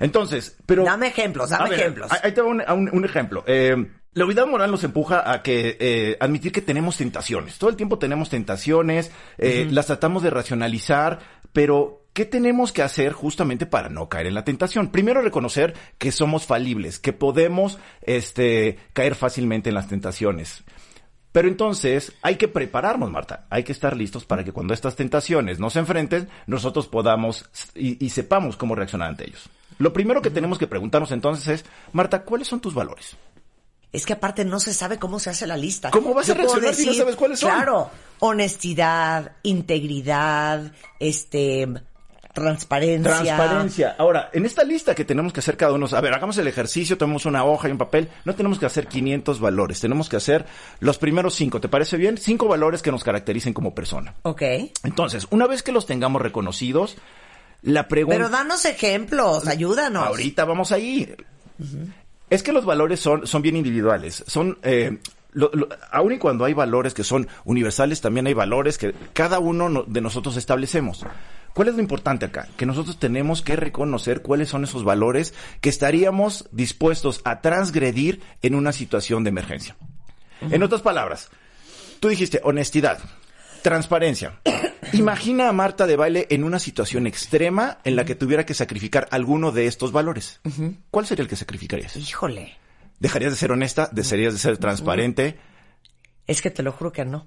Entonces, 0.00 0.56
pero... 0.66 0.84
Dame 0.84 1.08
ejemplos, 1.08 1.50
dame 1.50 1.70
ver, 1.70 1.80
ejemplos. 1.80 2.10
ahí- 2.22 2.32
te 2.32 2.42
un, 2.42 2.62
un- 2.68 2.90
un 2.92 3.04
ejemplo. 3.04 3.42
Eh, 3.46 3.76
la 4.12 4.24
humildad 4.24 4.46
moral 4.46 4.70
nos 4.70 4.84
empuja 4.84 5.30
a 5.30 5.42
que 5.42 5.76
eh, 5.80 6.16
admitir 6.20 6.52
que 6.52 6.60
tenemos 6.60 6.96
tentaciones. 6.96 7.58
Todo 7.58 7.70
el 7.70 7.76
tiempo 7.76 7.98
tenemos 7.98 8.28
tentaciones, 8.30 9.10
eh, 9.38 9.66
las 9.70 9.86
tratamos 9.86 10.22
de 10.22 10.30
racionalizar, 10.30 11.20
pero 11.52 12.06
¿qué 12.12 12.24
tenemos 12.24 12.72
que 12.72 12.82
hacer 12.82 13.12
justamente 13.12 13.66
para 13.66 13.88
no 13.88 14.08
caer 14.08 14.26
en 14.26 14.34
la 14.34 14.44
tentación? 14.44 14.88
Primero 14.92 15.20
reconocer 15.22 15.74
que 15.98 16.12
somos 16.12 16.46
falibles, 16.46 16.98
que 17.00 17.12
podemos 17.12 17.78
este, 18.02 18.78
caer 18.92 19.14
fácilmente 19.14 19.70
en 19.70 19.74
las 19.74 19.88
tentaciones. 19.88 20.62
Pero 21.34 21.48
entonces 21.48 22.12
hay 22.22 22.36
que 22.36 22.46
prepararnos, 22.46 23.10
Marta. 23.10 23.46
Hay 23.50 23.64
que 23.64 23.72
estar 23.72 23.96
listos 23.96 24.24
para 24.24 24.44
que 24.44 24.52
cuando 24.52 24.72
estas 24.72 24.94
tentaciones 24.94 25.58
nos 25.58 25.74
enfrenten, 25.74 26.28
nosotros 26.46 26.86
podamos 26.86 27.50
y, 27.74 28.06
y 28.06 28.10
sepamos 28.10 28.56
cómo 28.56 28.76
reaccionar 28.76 29.08
ante 29.08 29.24
ellos. 29.24 29.50
Lo 29.78 29.92
primero 29.92 30.22
que 30.22 30.30
tenemos 30.30 30.58
que 30.60 30.68
preguntarnos 30.68 31.10
entonces 31.10 31.48
es, 31.48 31.64
Marta, 31.92 32.22
¿cuáles 32.22 32.46
son 32.46 32.60
tus 32.60 32.72
valores? 32.72 33.16
Es 33.90 34.06
que 34.06 34.12
aparte 34.12 34.44
no 34.44 34.60
se 34.60 34.72
sabe 34.72 35.00
cómo 35.00 35.18
se 35.18 35.30
hace 35.30 35.48
la 35.48 35.56
lista. 35.56 35.90
¿Cómo 35.90 36.14
vas 36.14 36.30
a 36.30 36.34
Yo 36.34 36.34
reaccionar 36.34 36.72
si 36.72 36.86
no 36.86 36.94
sabes 36.94 37.16
cuáles 37.16 37.40
son? 37.40 37.50
Claro, 37.50 37.90
honestidad, 38.20 39.32
integridad, 39.42 40.70
este, 41.00 41.66
transparencia. 42.34 43.22
Transparencia. 43.22 43.96
Ahora, 43.96 44.28
en 44.32 44.44
esta 44.44 44.64
lista 44.64 44.94
que 44.94 45.04
tenemos 45.04 45.32
que 45.32 45.40
hacer 45.40 45.56
cada 45.56 45.72
uno, 45.72 45.86
a 45.90 46.00
ver, 46.00 46.12
hagamos 46.12 46.36
el 46.36 46.48
ejercicio, 46.48 46.98
tomemos 46.98 47.24
una 47.24 47.44
hoja 47.44 47.68
y 47.68 47.72
un 47.72 47.78
papel, 47.78 48.10
no 48.24 48.34
tenemos 48.34 48.58
que 48.58 48.66
hacer 48.66 48.86
500 48.88 49.40
valores, 49.40 49.80
tenemos 49.80 50.08
que 50.08 50.16
hacer 50.16 50.44
los 50.80 50.98
primeros 50.98 51.34
cinco, 51.34 51.60
¿te 51.60 51.68
parece 51.68 51.96
bien? 51.96 52.18
Cinco 52.18 52.48
valores 52.48 52.82
que 52.82 52.90
nos 52.90 53.04
caractericen 53.04 53.54
como 53.54 53.74
persona. 53.74 54.14
Ok. 54.22 54.42
Entonces, 54.82 55.26
una 55.30 55.46
vez 55.46 55.62
que 55.62 55.72
los 55.72 55.86
tengamos 55.86 56.20
reconocidos, 56.20 56.96
la 57.62 57.88
pregunta... 57.88 58.16
Pero 58.16 58.28
danos 58.28 58.64
ejemplos, 58.64 59.46
ayúdanos. 59.46 60.04
Ahorita 60.04 60.44
vamos 60.44 60.72
ahí. 60.72 61.14
Es 62.28 62.42
que 62.42 62.52
los 62.52 62.64
valores 62.64 62.98
son, 62.98 63.26
son 63.28 63.42
bien 63.42 63.56
individuales. 63.56 64.24
Son, 64.26 64.58
eh, 64.64 64.98
lo- 65.34 65.50
lo- 65.52 65.68
aun 65.92 66.12
y 66.12 66.18
cuando 66.18 66.44
hay 66.44 66.54
valores 66.54 66.94
que 66.94 67.04
son 67.04 67.28
universales, 67.44 68.00
también 68.00 68.26
hay 68.26 68.34
valores 68.34 68.78
que 68.78 68.94
cada 69.12 69.38
uno 69.38 69.68
no- 69.68 69.82
de 69.82 70.00
nosotros 70.00 70.36
establecemos. 70.36 71.04
¿Cuál 71.52 71.68
es 71.68 71.74
lo 71.74 71.80
importante 71.80 72.26
acá? 72.26 72.48
Que 72.56 72.66
nosotros 72.66 72.98
tenemos 72.98 73.42
que 73.42 73.54
reconocer 73.54 74.22
cuáles 74.22 74.48
son 74.48 74.64
esos 74.64 74.82
valores 74.82 75.34
que 75.60 75.68
estaríamos 75.68 76.48
dispuestos 76.50 77.20
a 77.24 77.40
transgredir 77.42 78.22
en 78.42 78.54
una 78.56 78.72
situación 78.72 79.22
de 79.22 79.30
emergencia. 79.30 79.76
En 80.40 80.62
otras 80.64 80.82
palabras, 80.82 81.28
tú 82.00 82.08
dijiste 82.08 82.40
honestidad, 82.42 82.98
transparencia. 83.62 84.40
Imagina 84.92 85.48
a 85.48 85.52
Marta 85.52 85.86
de 85.86 85.96
baile 85.96 86.26
en 86.30 86.44
una 86.44 86.58
situación 86.58 87.06
extrema 87.06 87.78
en 87.84 87.96
la 87.96 88.04
que 88.04 88.14
tuviera 88.14 88.44
que 88.44 88.54
sacrificar 88.54 89.08
alguno 89.10 89.50
de 89.52 89.66
estos 89.66 89.92
valores. 89.92 90.40
¿Cuál 90.90 91.06
sería 91.06 91.22
el 91.22 91.28
que 91.28 91.36
sacrificarías? 91.36 91.96
Híjole, 91.96 92.56
¿Dejarías 93.00 93.32
de 93.32 93.38
ser 93.38 93.52
honesta? 93.52 93.88
¿Dejarías 93.92 94.32
de 94.32 94.38
ser 94.38 94.58
transparente? 94.58 95.38
es 96.26 96.42
que 96.42 96.50
te 96.50 96.62
lo 96.62 96.72
juro 96.72 96.92
que 96.92 97.04
no. 97.04 97.26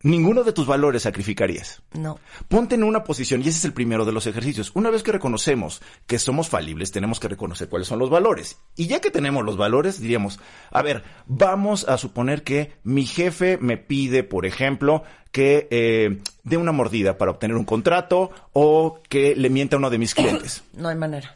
Ninguno 0.00 0.44
de 0.44 0.52
tus 0.52 0.68
valores 0.68 1.02
sacrificarías. 1.02 1.82
No. 1.92 2.20
Ponte 2.46 2.76
en 2.76 2.84
una 2.84 3.02
posición, 3.02 3.40
y 3.40 3.48
ese 3.48 3.58
es 3.58 3.64
el 3.64 3.72
primero 3.72 4.04
de 4.04 4.12
los 4.12 4.28
ejercicios. 4.28 4.70
Una 4.74 4.90
vez 4.90 5.02
que 5.02 5.10
reconocemos 5.10 5.82
que 6.06 6.20
somos 6.20 6.48
falibles, 6.48 6.92
tenemos 6.92 7.18
que 7.18 7.26
reconocer 7.26 7.68
cuáles 7.68 7.88
son 7.88 7.98
los 7.98 8.08
valores. 8.08 8.58
Y 8.76 8.86
ya 8.86 9.00
que 9.00 9.10
tenemos 9.10 9.44
los 9.44 9.56
valores, 9.56 10.00
diríamos, 10.00 10.38
a 10.70 10.82
ver, 10.82 11.02
vamos 11.26 11.88
a 11.88 11.98
suponer 11.98 12.44
que 12.44 12.74
mi 12.84 13.06
jefe 13.06 13.58
me 13.60 13.76
pide, 13.76 14.22
por 14.22 14.46
ejemplo, 14.46 15.02
que 15.32 15.66
eh, 15.72 16.22
dé 16.44 16.56
una 16.56 16.70
mordida 16.70 17.18
para 17.18 17.32
obtener 17.32 17.56
un 17.56 17.64
contrato 17.64 18.30
o 18.52 19.02
que 19.08 19.34
le 19.34 19.50
mienta 19.50 19.74
a 19.74 19.80
uno 19.80 19.90
de 19.90 19.98
mis 19.98 20.14
clientes. 20.14 20.62
No 20.74 20.88
hay 20.88 20.96
manera. 20.96 21.34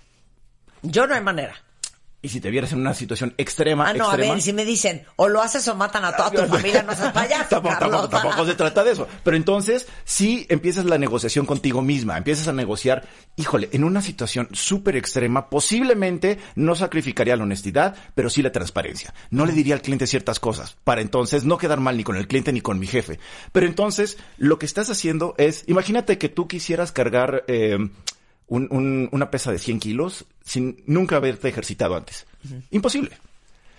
Yo 0.83 1.09
no 1.09 1.17
hay 1.17 1.21
manera. 1.21 1.57
Y 2.25 2.29
si 2.29 2.41
te 2.41 2.51
vieras 2.51 2.73
en 2.73 2.79
una 2.79 2.95
situación 2.95 3.35
extrema, 3.37 3.89
Ah, 3.89 3.93
no, 3.95 4.09
a 4.09 4.17
ver, 4.17 4.41
si 4.41 4.53
me 4.53 4.65
dicen, 4.65 5.05
o 5.17 5.29
lo 5.29 5.43
haces 5.43 5.67
o 5.67 5.75
matan 5.75 6.05
a 6.05 6.17
toda 6.17 6.31
tu 6.31 6.47
familia, 6.57 6.85
no 6.85 6.95
seas 6.95 7.13
payaso, 7.13 7.61
tampoco, 7.61 8.09
tampoco 8.09 8.47
se 8.47 8.55
trata 8.55 8.85
de 8.85 8.93
eso. 8.93 9.09
Pero 9.25 9.37
entonces, 9.37 9.89
sí 10.05 10.47
empiezas 10.49 10.85
la 10.85 10.99
negociación 10.99 11.47
contigo 11.47 11.83
misma, 11.83 12.17
empiezas 12.17 12.47
a 12.47 12.53
negociar, 12.53 13.09
híjole, 13.35 13.71
en 13.73 13.83
una 13.83 14.01
situación 14.03 14.49
súper 14.53 14.97
extrema, 14.97 15.51
posiblemente 15.51 16.39
no 16.55 16.77
sacrificaría 16.77 17.37
la 17.37 17.43
honestidad, 17.43 17.97
pero 18.15 18.31
sí 18.31 18.41
la 18.41 18.53
transparencia. 18.53 19.13
No 19.31 19.45
le 19.45 19.53
diría 19.53 19.75
al 19.75 19.83
cliente 19.83 20.07
ciertas 20.07 20.39
cosas, 20.39 20.77
para 20.85 21.01
entonces 21.01 21.45
no 21.45 21.59
quedar 21.59 21.81
mal 21.81 21.97
ni 21.97 22.05
con 22.05 22.17
el 22.17 22.29
cliente 22.29 22.53
ni 22.53 22.61
con 22.61 22.79
mi 22.79 22.87
jefe. 22.87 23.19
Pero 23.51 23.67
entonces, 23.67 24.17
lo 24.37 24.61
que 24.61 24.67
estás 24.67 24.91
haciendo 24.91 25.35
es, 25.39 25.65
imagínate 25.67 26.19
que 26.19 26.29
tú 26.29 26.47
quisieras 26.47 26.93
cargar, 26.93 27.45
eh, 27.49 27.79
un- 28.53 28.69
un- 28.71 29.09
una 29.13 29.31
pesa 29.31 29.51
de 29.51 29.59
100 29.59 29.81
kilos 29.81 30.27
sin 30.45 30.83
nunca 30.87 31.17
haberte 31.17 31.49
ejercitado 31.49 31.97
antes. 31.97 32.27
Imposible. 32.71 33.17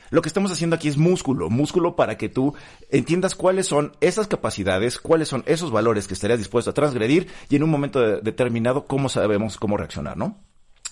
Lo 0.09 0.21
que 0.21 0.27
estamos 0.29 0.51
haciendo 0.51 0.75
aquí 0.75 0.87
es 0.87 0.97
músculo, 0.97 1.49
músculo 1.49 1.95
para 1.95 2.17
que 2.17 2.29
tú 2.29 2.53
entiendas 2.89 3.35
cuáles 3.35 3.67
son 3.67 3.93
esas 4.01 4.27
capacidades, 4.27 4.99
cuáles 4.99 5.27
son 5.27 5.43
esos 5.47 5.71
valores 5.71 6.07
que 6.07 6.13
estarías 6.15 6.39
dispuesto 6.39 6.71
a 6.71 6.73
transgredir 6.73 7.27
y 7.49 7.55
en 7.55 7.63
un 7.63 7.69
momento 7.69 7.99
de- 7.99 8.21
determinado 8.21 8.85
cómo 8.85 9.09
sabemos 9.09 9.57
cómo 9.57 9.77
reaccionar, 9.77 10.17
¿no? 10.17 10.37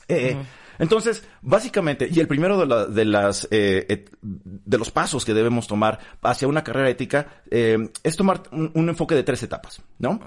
Eh, 0.08 0.38
Entonces, 0.80 1.24
básicamente, 1.44 2.08
y 2.12 2.20
el 2.20 2.28
primero 2.28 2.58
de, 2.60 2.66
la- 2.66 2.86
de 2.88 3.06
las 3.06 3.48
eh, 3.52 3.86
et- 3.88 4.10
de 4.22 4.78
los 4.80 4.90
pasos 4.90 5.24
que 5.26 5.34
debemos 5.36 5.68
tomar 5.68 6.00
hacia 6.24 6.48
una 6.48 6.64
carrera 6.64 6.90
ética 6.90 7.42
eh, 7.52 7.78
es 8.04 8.16
tomar 8.18 8.42
un, 8.52 8.72
un 8.74 8.90
enfoque 8.90 9.14
de 9.14 9.22
tres 9.24 9.44
etapas, 9.44 9.80
¿no? 10.00 10.20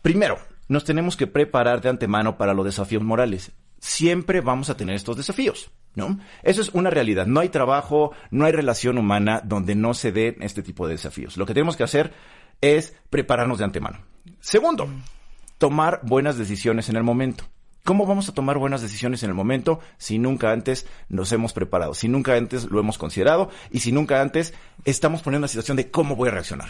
Primero, 0.00 0.38
nos 0.70 0.84
tenemos 0.84 1.16
que 1.16 1.26
preparar 1.26 1.80
de 1.80 1.88
antemano 1.88 2.38
para 2.38 2.54
los 2.54 2.64
desafíos 2.64 3.02
morales. 3.02 3.50
Siempre 3.80 4.40
vamos 4.40 4.70
a 4.70 4.76
tener 4.76 4.94
estos 4.94 5.16
desafíos, 5.16 5.72
¿no? 5.96 6.20
Eso 6.44 6.62
es 6.62 6.68
una 6.68 6.90
realidad. 6.90 7.26
No 7.26 7.40
hay 7.40 7.48
trabajo, 7.48 8.12
no 8.30 8.44
hay 8.44 8.52
relación 8.52 8.96
humana 8.96 9.42
donde 9.44 9.74
no 9.74 9.94
se 9.94 10.12
den 10.12 10.36
este 10.42 10.62
tipo 10.62 10.86
de 10.86 10.92
desafíos. 10.92 11.36
Lo 11.36 11.44
que 11.44 11.54
tenemos 11.54 11.76
que 11.76 11.82
hacer 11.82 12.12
es 12.60 12.94
prepararnos 13.10 13.58
de 13.58 13.64
antemano. 13.64 13.98
Segundo, 14.38 14.88
tomar 15.58 16.02
buenas 16.04 16.38
decisiones 16.38 16.88
en 16.88 16.94
el 16.94 17.02
momento. 17.02 17.44
¿Cómo 17.82 18.06
vamos 18.06 18.28
a 18.28 18.34
tomar 18.34 18.56
buenas 18.58 18.80
decisiones 18.80 19.24
en 19.24 19.30
el 19.30 19.34
momento 19.34 19.80
si 19.98 20.20
nunca 20.20 20.52
antes 20.52 20.86
nos 21.08 21.32
hemos 21.32 21.52
preparado, 21.52 21.94
si 21.94 22.06
nunca 22.06 22.36
antes 22.36 22.70
lo 22.70 22.78
hemos 22.78 22.96
considerado 22.96 23.50
y 23.72 23.80
si 23.80 23.90
nunca 23.90 24.20
antes 24.20 24.54
estamos 24.84 25.22
poniendo 25.22 25.40
una 25.40 25.48
situación 25.48 25.76
de 25.76 25.90
cómo 25.90 26.14
voy 26.14 26.28
a 26.28 26.32
reaccionar? 26.32 26.68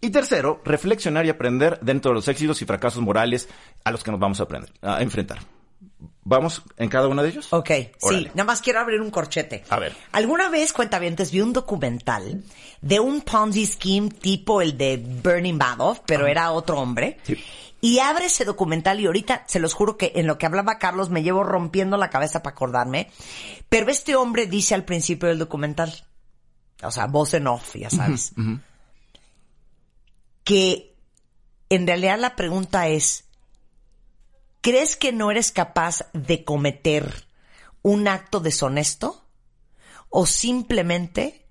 Y 0.00 0.10
tercero, 0.10 0.62
reflexionar 0.64 1.26
y 1.26 1.28
aprender 1.28 1.78
dentro 1.80 2.10
de 2.10 2.16
los 2.16 2.28
éxitos 2.28 2.62
y 2.62 2.64
fracasos 2.64 3.02
morales 3.02 3.48
a 3.84 3.90
los 3.90 4.02
que 4.02 4.10
nos 4.10 4.20
vamos 4.20 4.40
a, 4.40 4.44
aprender, 4.44 4.72
a 4.80 5.02
enfrentar. 5.02 5.38
¿Vamos 6.22 6.62
en 6.76 6.88
cada 6.88 7.08
uno 7.08 7.22
de 7.22 7.30
ellos? 7.30 7.52
Ok, 7.52 7.68
sí, 7.68 7.90
Órale. 8.02 8.28
nada 8.28 8.44
más 8.44 8.60
quiero 8.60 8.80
abrir 8.80 9.00
un 9.00 9.10
corchete. 9.10 9.64
A 9.68 9.78
ver. 9.78 9.94
Alguna 10.12 10.48
vez, 10.48 10.72
cuentavientes, 10.72 11.32
vi 11.32 11.40
un 11.40 11.52
documental 11.52 12.44
de 12.80 13.00
un 13.00 13.22
Ponzi 13.22 13.66
scheme 13.66 14.10
tipo 14.10 14.60
el 14.60 14.76
de 14.76 15.02
Bernie 15.22 15.52
Madoff, 15.52 16.00
pero 16.06 16.26
era 16.26 16.52
otro 16.52 16.78
hombre. 16.78 17.18
Sí. 17.22 17.42
Y 17.82 17.98
abre 17.98 18.26
ese 18.26 18.44
documental 18.44 19.00
y 19.00 19.06
ahorita 19.06 19.44
se 19.46 19.58
los 19.58 19.72
juro 19.72 19.96
que 19.96 20.12
en 20.16 20.26
lo 20.26 20.36
que 20.36 20.44
hablaba 20.44 20.78
Carlos 20.78 21.08
me 21.08 21.22
llevo 21.22 21.42
rompiendo 21.44 21.96
la 21.96 22.10
cabeza 22.10 22.42
para 22.42 22.54
acordarme. 22.54 23.10
Pero 23.68 23.90
este 23.90 24.16
hombre 24.16 24.46
dice 24.46 24.74
al 24.74 24.84
principio 24.84 25.28
del 25.28 25.38
documental, 25.38 25.92
o 26.82 26.90
sea, 26.90 27.06
voz 27.06 27.32
en 27.34 27.46
off, 27.46 27.76
ya 27.76 27.88
sabes, 27.88 28.32
que 30.50 30.96
en 31.68 31.86
realidad 31.86 32.18
la 32.18 32.34
pregunta 32.34 32.88
es, 32.88 33.22
¿crees 34.60 34.96
que 34.96 35.12
no 35.12 35.30
eres 35.30 35.52
capaz 35.52 36.06
de 36.12 36.42
cometer 36.42 37.24
un 37.82 38.08
acto 38.08 38.40
deshonesto? 38.40 39.24
¿O 40.08 40.26
simplemente 40.26 41.46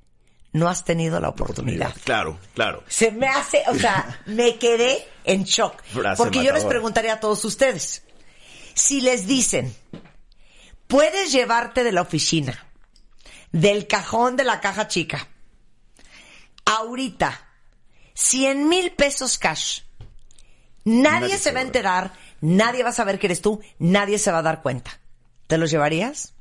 no 0.52 0.68
has 0.68 0.84
tenido 0.84 1.22
la 1.22 1.30
oportunidad? 1.30 1.96
Claro, 2.04 2.40
claro. 2.56 2.84
Se 2.90 3.10
me 3.12 3.30
hace, 3.30 3.64
o 3.68 3.76
sea, 3.76 4.22
me 4.26 4.58
quedé 4.58 5.08
en 5.24 5.46
shock. 5.46 5.82
Frase 5.82 6.22
Porque 6.22 6.44
yo 6.44 6.52
les 6.52 6.66
preguntaría 6.66 7.14
a 7.14 7.20
todos 7.22 7.46
ustedes, 7.46 8.04
si 8.74 9.00
les 9.00 9.28
dicen, 9.28 9.74
puedes 10.88 11.32
llevarte 11.32 11.86
de 11.86 11.94
la 11.94 12.02
oficina, 12.02 12.68
del 13.54 13.88
cajón 13.88 14.36
de 14.36 14.44
la 14.44 14.60
caja 14.60 14.90
chica, 14.90 15.30
ahorita, 16.66 17.49
100 18.20 18.68
mil 18.68 18.92
pesos 18.92 19.38
cash, 19.38 19.82
nadie, 20.84 21.22
Nadie 21.22 21.38
se 21.38 21.44
se 21.44 21.52
va 21.54 21.60
a 21.60 21.64
enterar, 21.64 22.12
nadie 22.42 22.84
va 22.84 22.90
a 22.90 22.94
saber 22.94 23.18
que 23.18 23.28
eres 23.28 23.42
tú, 23.42 23.62
nadie 23.80 24.20
se 24.20 24.30
va 24.30 24.40
a 24.40 24.42
dar 24.42 24.62
cuenta. 24.62 25.00
¿Te 25.48 25.58
los 25.58 25.72
llevarías? 25.72 26.34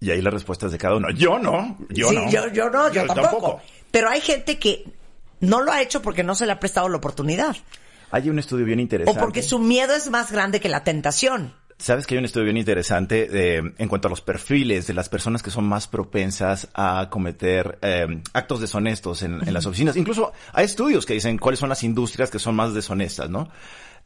Y 0.00 0.10
ahí 0.10 0.20
las 0.20 0.34
respuestas 0.34 0.70
de 0.70 0.76
cada 0.76 0.96
uno. 0.96 1.10
Yo 1.10 1.38
no, 1.38 1.78
yo 1.88 2.10
sí, 2.10 2.16
no. 2.16 2.30
yo, 2.30 2.48
yo 2.48 2.68
no, 2.68 2.92
yo, 2.92 3.06
tampoco. 3.06 3.60
Pero 3.90 4.10
hay 4.10 4.20
gente 4.20 4.58
que 4.58 4.84
no 5.40 5.62
lo 5.62 5.72
ha 5.72 5.80
hecho 5.80 6.02
porque 6.02 6.22
no 6.22 6.34
se 6.34 6.44
le 6.44 6.52
ha 6.52 6.60
prestado 6.60 6.90
la 6.90 6.98
oportunidad. 6.98 7.56
Hay 8.10 8.28
un 8.28 8.38
estudio 8.38 8.66
bien 8.66 8.80
O 8.80 8.82
interesante. 8.82 9.18
porque 9.18 9.42
su 9.42 9.58
miedo 9.58 9.94
es 9.94 10.10
más 10.10 10.30
grande 10.30 10.60
que 10.60 10.68
la 10.68 10.84
tentación. 10.84 11.54
Sabes 11.80 12.06
que 12.06 12.14
hay 12.14 12.18
un 12.18 12.26
estudio 12.26 12.44
bien 12.44 12.58
interesante 12.58 13.28
eh, 13.32 13.72
en 13.78 13.88
cuanto 13.88 14.08
a 14.08 14.10
los 14.10 14.20
perfiles 14.20 14.86
de 14.86 14.92
las 14.92 15.08
personas 15.08 15.42
que 15.42 15.50
son 15.50 15.64
más 15.64 15.86
propensas 15.86 16.68
a 16.74 17.08
cometer 17.10 17.78
eh, 17.80 18.20
actos 18.34 18.60
deshonestos 18.60 19.22
en, 19.22 19.40
en 19.46 19.54
las 19.54 19.64
oficinas. 19.64 19.96
Incluso 19.96 20.32
hay 20.52 20.66
estudios 20.66 21.06
que 21.06 21.14
dicen 21.14 21.38
cuáles 21.38 21.58
son 21.58 21.70
las 21.70 21.82
industrias 21.82 22.30
que 22.30 22.38
son 22.38 22.54
más 22.54 22.74
deshonestas, 22.74 23.30
¿no? 23.30 23.48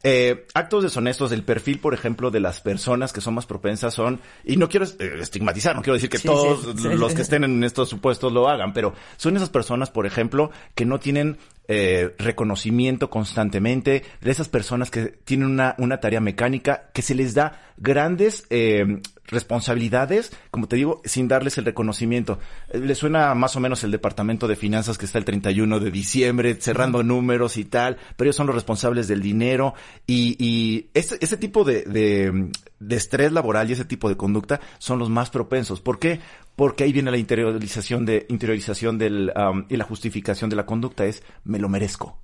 Eh, 0.03 0.45
actos 0.53 0.83
deshonestos, 0.83 1.31
el 1.31 1.43
perfil, 1.43 1.79
por 1.79 1.93
ejemplo, 1.93 2.29
de 2.29 2.39
las 2.39 2.61
personas 2.61 3.11
que 3.11 3.21
son 3.21 3.33
más 3.33 3.45
propensas 3.45 3.93
son, 3.93 4.19
y 4.43 4.57
no 4.57 4.69
quiero 4.69 4.85
eh, 4.85 5.17
estigmatizar, 5.19 5.75
no 5.75 5.81
quiero 5.81 5.95
decir 5.95 6.09
que 6.09 6.19
Sí, 6.19 6.27
todos 6.27 6.61
sí, 6.63 6.71
sí. 6.77 6.89
los 6.95 7.13
que 7.13 7.23
estén 7.23 7.43
en 7.43 7.63
estos 7.63 7.89
supuestos 7.89 8.31
lo 8.31 8.47
hagan, 8.47 8.73
pero 8.73 8.93
son 9.17 9.35
esas 9.35 9.49
personas, 9.49 9.89
por 9.89 10.05
ejemplo, 10.05 10.51
que 10.75 10.85
no 10.85 10.99
tienen 10.99 11.37
eh, 11.67 12.13
reconocimiento 12.19 13.09
constantemente, 13.09 14.03
de 14.21 14.31
esas 14.31 14.47
personas 14.47 14.91
que 14.91 15.05
tienen 15.07 15.47
una, 15.47 15.73
una 15.79 15.99
tarea 15.99 16.19
mecánica, 16.19 16.89
que 16.93 17.01
se 17.01 17.15
les 17.15 17.33
da 17.33 17.59
grandes 17.77 18.45
eh, 18.51 19.01
responsabilidades, 19.27 20.31
como 20.51 20.67
te 20.67 20.75
digo, 20.75 21.01
sin 21.05 21.27
darles 21.27 21.57
el 21.57 21.65
reconocimiento. 21.65 22.39
Eh, 22.69 22.79
Le 22.79 22.95
suena 22.95 23.33
más 23.35 23.55
o 23.55 23.59
menos 23.59 23.83
el 23.83 23.91
departamento 23.91 24.47
de 24.47 24.55
finanzas 24.55 24.97
que 24.97 25.05
está 25.05 25.17
el 25.17 25.25
31 25.25 25.79
de 25.79 25.91
diciembre, 25.91 26.55
cerrando 26.55 27.03
números 27.03 27.57
y 27.57 27.65
tal, 27.65 27.97
pero 28.15 28.27
ellos 28.27 28.35
son 28.35 28.47
los 28.47 28.55
responsables 28.55 29.07
del 29.07 29.21
dinero 29.21 29.73
y, 30.05 30.35
y 30.43 30.89
este 30.93 31.37
tipo 31.37 31.63
de, 31.63 31.83
de, 31.83 32.51
de 32.79 32.95
estrés 32.95 33.31
laboral 33.31 33.69
y 33.69 33.73
ese 33.73 33.85
tipo 33.85 34.09
de 34.09 34.17
conducta 34.17 34.59
son 34.77 34.99
los 34.99 35.09
más 35.09 35.29
propensos. 35.29 35.81
¿Por 35.81 35.99
qué? 35.99 36.19
Porque 36.55 36.83
ahí 36.83 36.93
viene 36.93 37.11
la 37.11 37.17
interiorización 37.17 38.05
de, 38.05 38.25
interiorización 38.29 38.97
del, 38.97 39.33
y 39.69 39.77
la 39.77 39.83
justificación 39.83 40.49
de 40.49 40.55
la 40.55 40.65
conducta 40.65 41.05
es, 41.05 41.23
me 41.43 41.59
lo 41.59 41.69
merezco. 41.69 42.17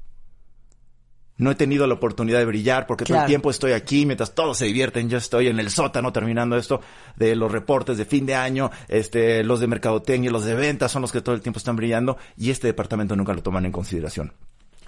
No 1.41 1.49
he 1.49 1.55
tenido 1.55 1.87
la 1.87 1.95
oportunidad 1.95 2.37
de 2.37 2.45
brillar 2.45 2.85
porque 2.85 3.03
todo 3.03 3.19
el 3.19 3.25
tiempo 3.25 3.49
estoy 3.49 3.71
aquí 3.71 4.05
mientras 4.05 4.35
todos 4.35 4.59
se 4.59 4.65
divierten. 4.65 5.09
Yo 5.09 5.17
estoy 5.17 5.47
en 5.47 5.59
el 5.59 5.71
sótano 5.71 6.13
terminando 6.13 6.55
esto 6.55 6.81
de 7.15 7.35
los 7.35 7.51
reportes 7.51 7.97
de 7.97 8.05
fin 8.05 8.27
de 8.27 8.35
año. 8.35 8.69
Este, 8.87 9.43
los 9.43 9.59
de 9.59 9.65
mercadotecnia, 9.65 10.29
los 10.29 10.45
de 10.45 10.53
ventas 10.53 10.91
son 10.91 11.01
los 11.01 11.11
que 11.11 11.21
todo 11.21 11.33
el 11.33 11.41
tiempo 11.41 11.57
están 11.57 11.75
brillando 11.75 12.15
y 12.37 12.51
este 12.51 12.67
departamento 12.67 13.15
nunca 13.15 13.33
lo 13.33 13.41
toman 13.41 13.65
en 13.65 13.71
consideración 13.71 14.33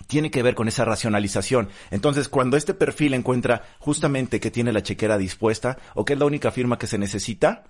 tiene 0.05 0.31
que 0.31 0.43
ver 0.43 0.53
con 0.53 0.67
esa 0.67 0.83
racionalización. 0.85 1.69
Entonces, 1.89 2.27
cuando 2.27 2.57
este 2.57 2.73
perfil 2.73 3.13
encuentra 3.13 3.63
justamente 3.79 4.39
que 4.39 4.51
tiene 4.51 4.73
la 4.73 4.83
chequera 4.83 5.17
dispuesta 5.17 5.77
o 5.95 6.03
que 6.03 6.13
es 6.13 6.19
la 6.19 6.25
única 6.25 6.51
firma 6.51 6.77
que 6.77 6.87
se 6.87 6.97
necesita, 6.97 7.63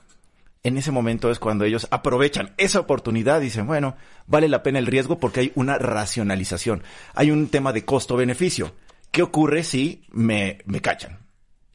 en 0.63 0.77
ese 0.77 0.91
momento 0.91 1.29
es 1.29 1.39
cuando 1.39 1.65
ellos 1.65 1.87
aprovechan 1.91 2.53
esa 2.57 2.79
oportunidad 2.79 3.41
y 3.41 3.45
dicen, 3.45 3.67
bueno, 3.67 3.95
vale 4.27 4.47
la 4.47 4.63
pena 4.63 4.79
el 4.79 4.85
riesgo 4.87 5.19
porque 5.19 5.41
hay 5.41 5.51
una 5.55 5.77
racionalización. 5.77 6.83
Hay 7.15 7.31
un 7.31 7.49
tema 7.49 7.73
de 7.73 7.83
costo-beneficio. 7.83 8.73
¿Qué 9.11 9.21
ocurre 9.21 9.63
si 9.63 10.05
me, 10.11 10.59
me 10.65 10.79
cachan? 10.81 11.19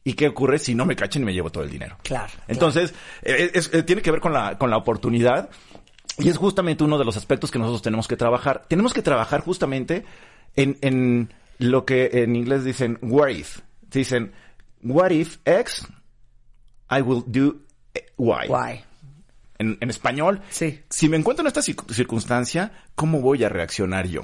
¿Y 0.03 0.13
qué 0.13 0.27
ocurre 0.27 0.57
si 0.59 0.73
no 0.73 0.85
me 0.85 0.95
cachan 0.95 1.21
y 1.21 1.25
me 1.25 1.33
llevo 1.33 1.51
todo 1.51 1.63
el 1.63 1.69
dinero? 1.69 1.97
Claro. 2.03 2.33
Entonces, 2.47 2.93
eh, 3.21 3.51
es- 3.53 3.69
eh, 3.73 3.83
tiene 3.83 4.01
que 4.01 4.11
ver 4.11 4.21
con 4.21 4.33
la, 4.33 4.57
con 4.57 4.69
la 4.71 4.77
oportunidad 4.77 5.49
y 6.17 6.27
es 6.29 6.37
justamente 6.37 6.83
uno 6.83 6.97
de 6.97 7.05
los 7.05 7.15
aspectos 7.15 7.51
que 7.51 7.59
nosotros 7.59 7.81
tenemos 7.83 8.07
que 8.07 8.17
trabajar. 8.17 8.63
Tenemos 8.67 8.93
que 8.93 9.01
trabajar 9.03 9.41
justamente 9.41 10.03
en, 10.55 10.77
en 10.81 11.31
lo 11.59 11.85
que 11.85 12.09
en 12.23 12.35
inglés 12.35 12.63
dicen 12.63 12.97
what 13.01 13.29
if. 13.29 13.59
Dicen, 13.91 14.31
what 14.81 15.11
if 15.11 15.37
X, 15.45 15.85
I 16.89 17.01
will 17.01 17.23
do 17.27 17.57
Y. 17.93 17.99
Guay. 18.47 18.81
En, 19.57 19.77
en 19.81 19.89
español, 19.89 20.41
Sí. 20.49 20.79
si 20.89 21.09
me 21.09 21.17
encuentro 21.17 21.43
en 21.43 21.47
esta 21.47 21.61
circ- 21.61 21.91
circunstancia, 21.93 22.71
¿cómo 22.95 23.19
voy 23.19 23.43
a 23.43 23.49
reaccionar 23.49 24.07
yo? 24.07 24.21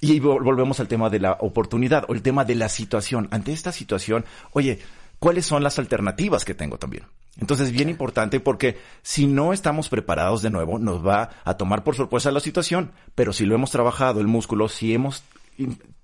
Y 0.00 0.12
ahí 0.12 0.20
vol- 0.20 0.42
volvemos 0.44 0.78
al 0.78 0.86
tema 0.86 1.10
de 1.10 1.18
la 1.18 1.32
oportunidad 1.40 2.04
o 2.08 2.14
el 2.14 2.22
tema 2.22 2.44
de 2.44 2.54
la 2.54 2.68
situación. 2.68 3.26
Ante 3.32 3.52
esta 3.52 3.72
situación, 3.72 4.24
oye, 4.52 4.78
¿cuáles 5.18 5.46
son 5.46 5.64
las 5.64 5.80
alternativas 5.80 6.44
que 6.44 6.54
tengo 6.54 6.78
también? 6.78 7.04
Entonces, 7.40 7.72
bien 7.72 7.88
importante 7.88 8.38
porque 8.40 8.78
si 9.02 9.26
no 9.26 9.52
estamos 9.52 9.88
preparados 9.88 10.42
de 10.42 10.50
nuevo, 10.50 10.78
nos 10.78 11.04
va 11.04 11.30
a 11.44 11.54
tomar 11.56 11.82
por 11.82 11.96
sorpresa 11.96 12.30
la 12.30 12.40
situación, 12.40 12.92
pero 13.16 13.32
si 13.32 13.46
lo 13.46 13.54
hemos 13.56 13.70
trabajado, 13.72 14.20
el 14.20 14.26
músculo, 14.28 14.68
si 14.68 14.94
hemos 14.94 15.24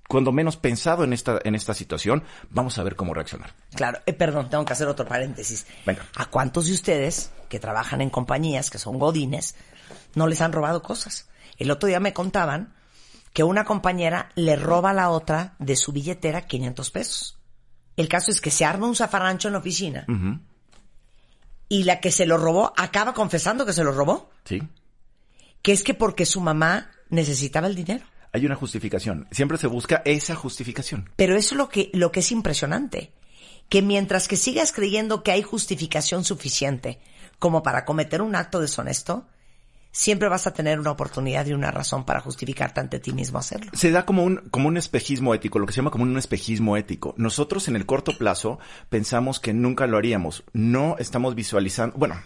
cuando 0.08 0.32
menos 0.32 0.56
pensado 0.56 1.04
en 1.04 1.12
esta, 1.12 1.40
en 1.44 1.54
esta 1.54 1.74
situación, 1.74 2.24
vamos 2.50 2.78
a 2.78 2.82
ver 2.82 2.94
cómo 2.96 3.14
reaccionar. 3.14 3.54
Claro, 3.74 4.00
eh, 4.06 4.12
perdón, 4.12 4.50
tengo 4.50 4.64
que 4.64 4.72
hacer 4.72 4.86
otro 4.88 5.06
paréntesis. 5.06 5.66
Venga. 5.86 6.04
¿A 6.16 6.26
cuántos 6.26 6.66
de 6.66 6.72
ustedes 6.74 7.30
que 7.48 7.58
trabajan 7.58 8.00
en 8.00 8.10
compañías 8.10 8.70
que 8.70 8.78
son 8.78 8.98
godines 8.98 9.54
no 10.14 10.26
les 10.26 10.40
han 10.40 10.52
robado 10.52 10.82
cosas? 10.82 11.28
El 11.58 11.70
otro 11.70 11.86
día 11.88 12.00
me 12.00 12.12
contaban 12.12 12.74
que 13.32 13.42
una 13.44 13.64
compañera 13.64 14.28
le 14.34 14.56
roba 14.56 14.90
a 14.90 14.94
la 14.94 15.10
otra 15.10 15.54
de 15.58 15.74
su 15.76 15.92
billetera 15.92 16.46
500 16.46 16.90
pesos. 16.90 17.38
El 17.96 18.08
caso 18.08 18.30
es 18.30 18.40
que 18.40 18.50
se 18.50 18.64
arma 18.64 18.86
un 18.86 18.96
zafarrancho 18.96 19.48
en 19.48 19.52
la 19.52 19.58
oficina 19.60 20.04
y 21.68 21.84
la 21.84 22.00
que 22.00 22.10
se 22.12 22.26
lo 22.26 22.36
robó 22.38 22.72
acaba 22.76 23.14
confesando 23.14 23.64
que 23.66 23.72
se 23.72 23.84
lo 23.84 23.92
robó, 23.92 24.30
Sí. 24.44 24.62
que 25.62 25.72
es 25.72 25.82
que 25.82 25.94
porque 25.94 26.26
su 26.26 26.40
mamá 26.40 26.90
necesitaba 27.08 27.66
el 27.66 27.74
dinero. 27.74 28.04
Hay 28.34 28.44
una 28.44 28.56
justificación. 28.56 29.28
Siempre 29.30 29.58
se 29.58 29.68
busca 29.68 30.02
esa 30.04 30.34
justificación. 30.34 31.08
Pero 31.14 31.36
eso 31.36 31.54
es 31.54 31.56
lo 31.56 31.68
que, 31.68 31.90
lo 31.92 32.10
que 32.10 32.18
es 32.18 32.32
impresionante. 32.32 33.12
Que 33.68 33.80
mientras 33.80 34.26
que 34.26 34.34
sigas 34.34 34.72
creyendo 34.72 35.22
que 35.22 35.30
hay 35.30 35.42
justificación 35.42 36.24
suficiente 36.24 36.98
como 37.38 37.62
para 37.62 37.84
cometer 37.84 38.22
un 38.22 38.34
acto 38.34 38.60
deshonesto, 38.60 39.28
siempre 39.92 40.28
vas 40.28 40.48
a 40.48 40.52
tener 40.52 40.80
una 40.80 40.90
oportunidad 40.90 41.46
y 41.46 41.52
una 41.52 41.70
razón 41.70 42.04
para 42.04 42.20
justificarte 42.20 42.80
ante 42.80 42.98
ti 42.98 43.12
mismo 43.12 43.38
hacerlo. 43.38 43.70
Se 43.72 43.92
da 43.92 44.04
como 44.04 44.24
un, 44.24 44.38
como 44.50 44.66
un 44.66 44.78
espejismo 44.78 45.32
ético, 45.32 45.60
lo 45.60 45.66
que 45.66 45.72
se 45.72 45.76
llama 45.76 45.92
como 45.92 46.02
un 46.02 46.18
espejismo 46.18 46.76
ético. 46.76 47.14
Nosotros 47.16 47.68
en 47.68 47.76
el 47.76 47.86
corto 47.86 48.18
plazo 48.18 48.58
pensamos 48.88 49.38
que 49.38 49.54
nunca 49.54 49.86
lo 49.86 49.96
haríamos. 49.96 50.42
No 50.52 50.96
estamos 50.98 51.36
visualizando, 51.36 51.96
bueno, 51.96 52.16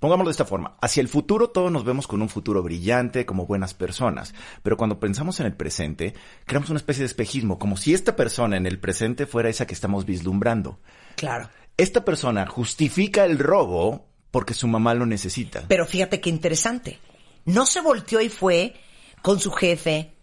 pongámoslo 0.00 0.30
de 0.30 0.32
esta 0.32 0.44
forma. 0.44 0.76
Hacia 0.80 1.00
el 1.00 1.08
futuro 1.08 1.50
todos 1.50 1.70
nos 1.70 1.84
vemos 1.84 2.08
con 2.08 2.22
un 2.22 2.28
futuro 2.28 2.62
brillante, 2.62 3.26
como 3.26 3.46
buenas 3.46 3.74
personas. 3.74 4.34
Pero 4.62 4.76
cuando 4.76 4.98
pensamos 4.98 5.38
en 5.38 5.46
el 5.46 5.54
presente, 5.54 6.14
creamos 6.46 6.70
una 6.70 6.78
especie 6.78 7.02
de 7.02 7.06
espejismo, 7.06 7.58
como 7.58 7.76
si 7.76 7.94
esta 7.94 8.16
persona 8.16 8.56
en 8.56 8.66
el 8.66 8.80
presente 8.80 9.26
fuera 9.26 9.48
esa 9.48 9.66
que 9.66 9.74
estamos 9.74 10.04
vislumbrando. 10.06 10.80
Claro. 11.16 11.48
Esta 11.76 12.04
persona 12.04 12.46
justifica 12.46 13.24
el 13.24 13.38
robo 13.38 14.06
porque 14.30 14.54
su 14.54 14.66
mamá 14.66 14.94
lo 14.94 15.06
necesita. 15.06 15.64
Pero 15.68 15.86
fíjate 15.86 16.20
qué 16.20 16.30
interesante. 16.30 16.98
No 17.44 17.66
se 17.66 17.80
volteó 17.80 18.20
y 18.20 18.28
fue 18.28 18.74
con 19.22 19.40
su 19.40 19.50
jefe, 19.50 20.14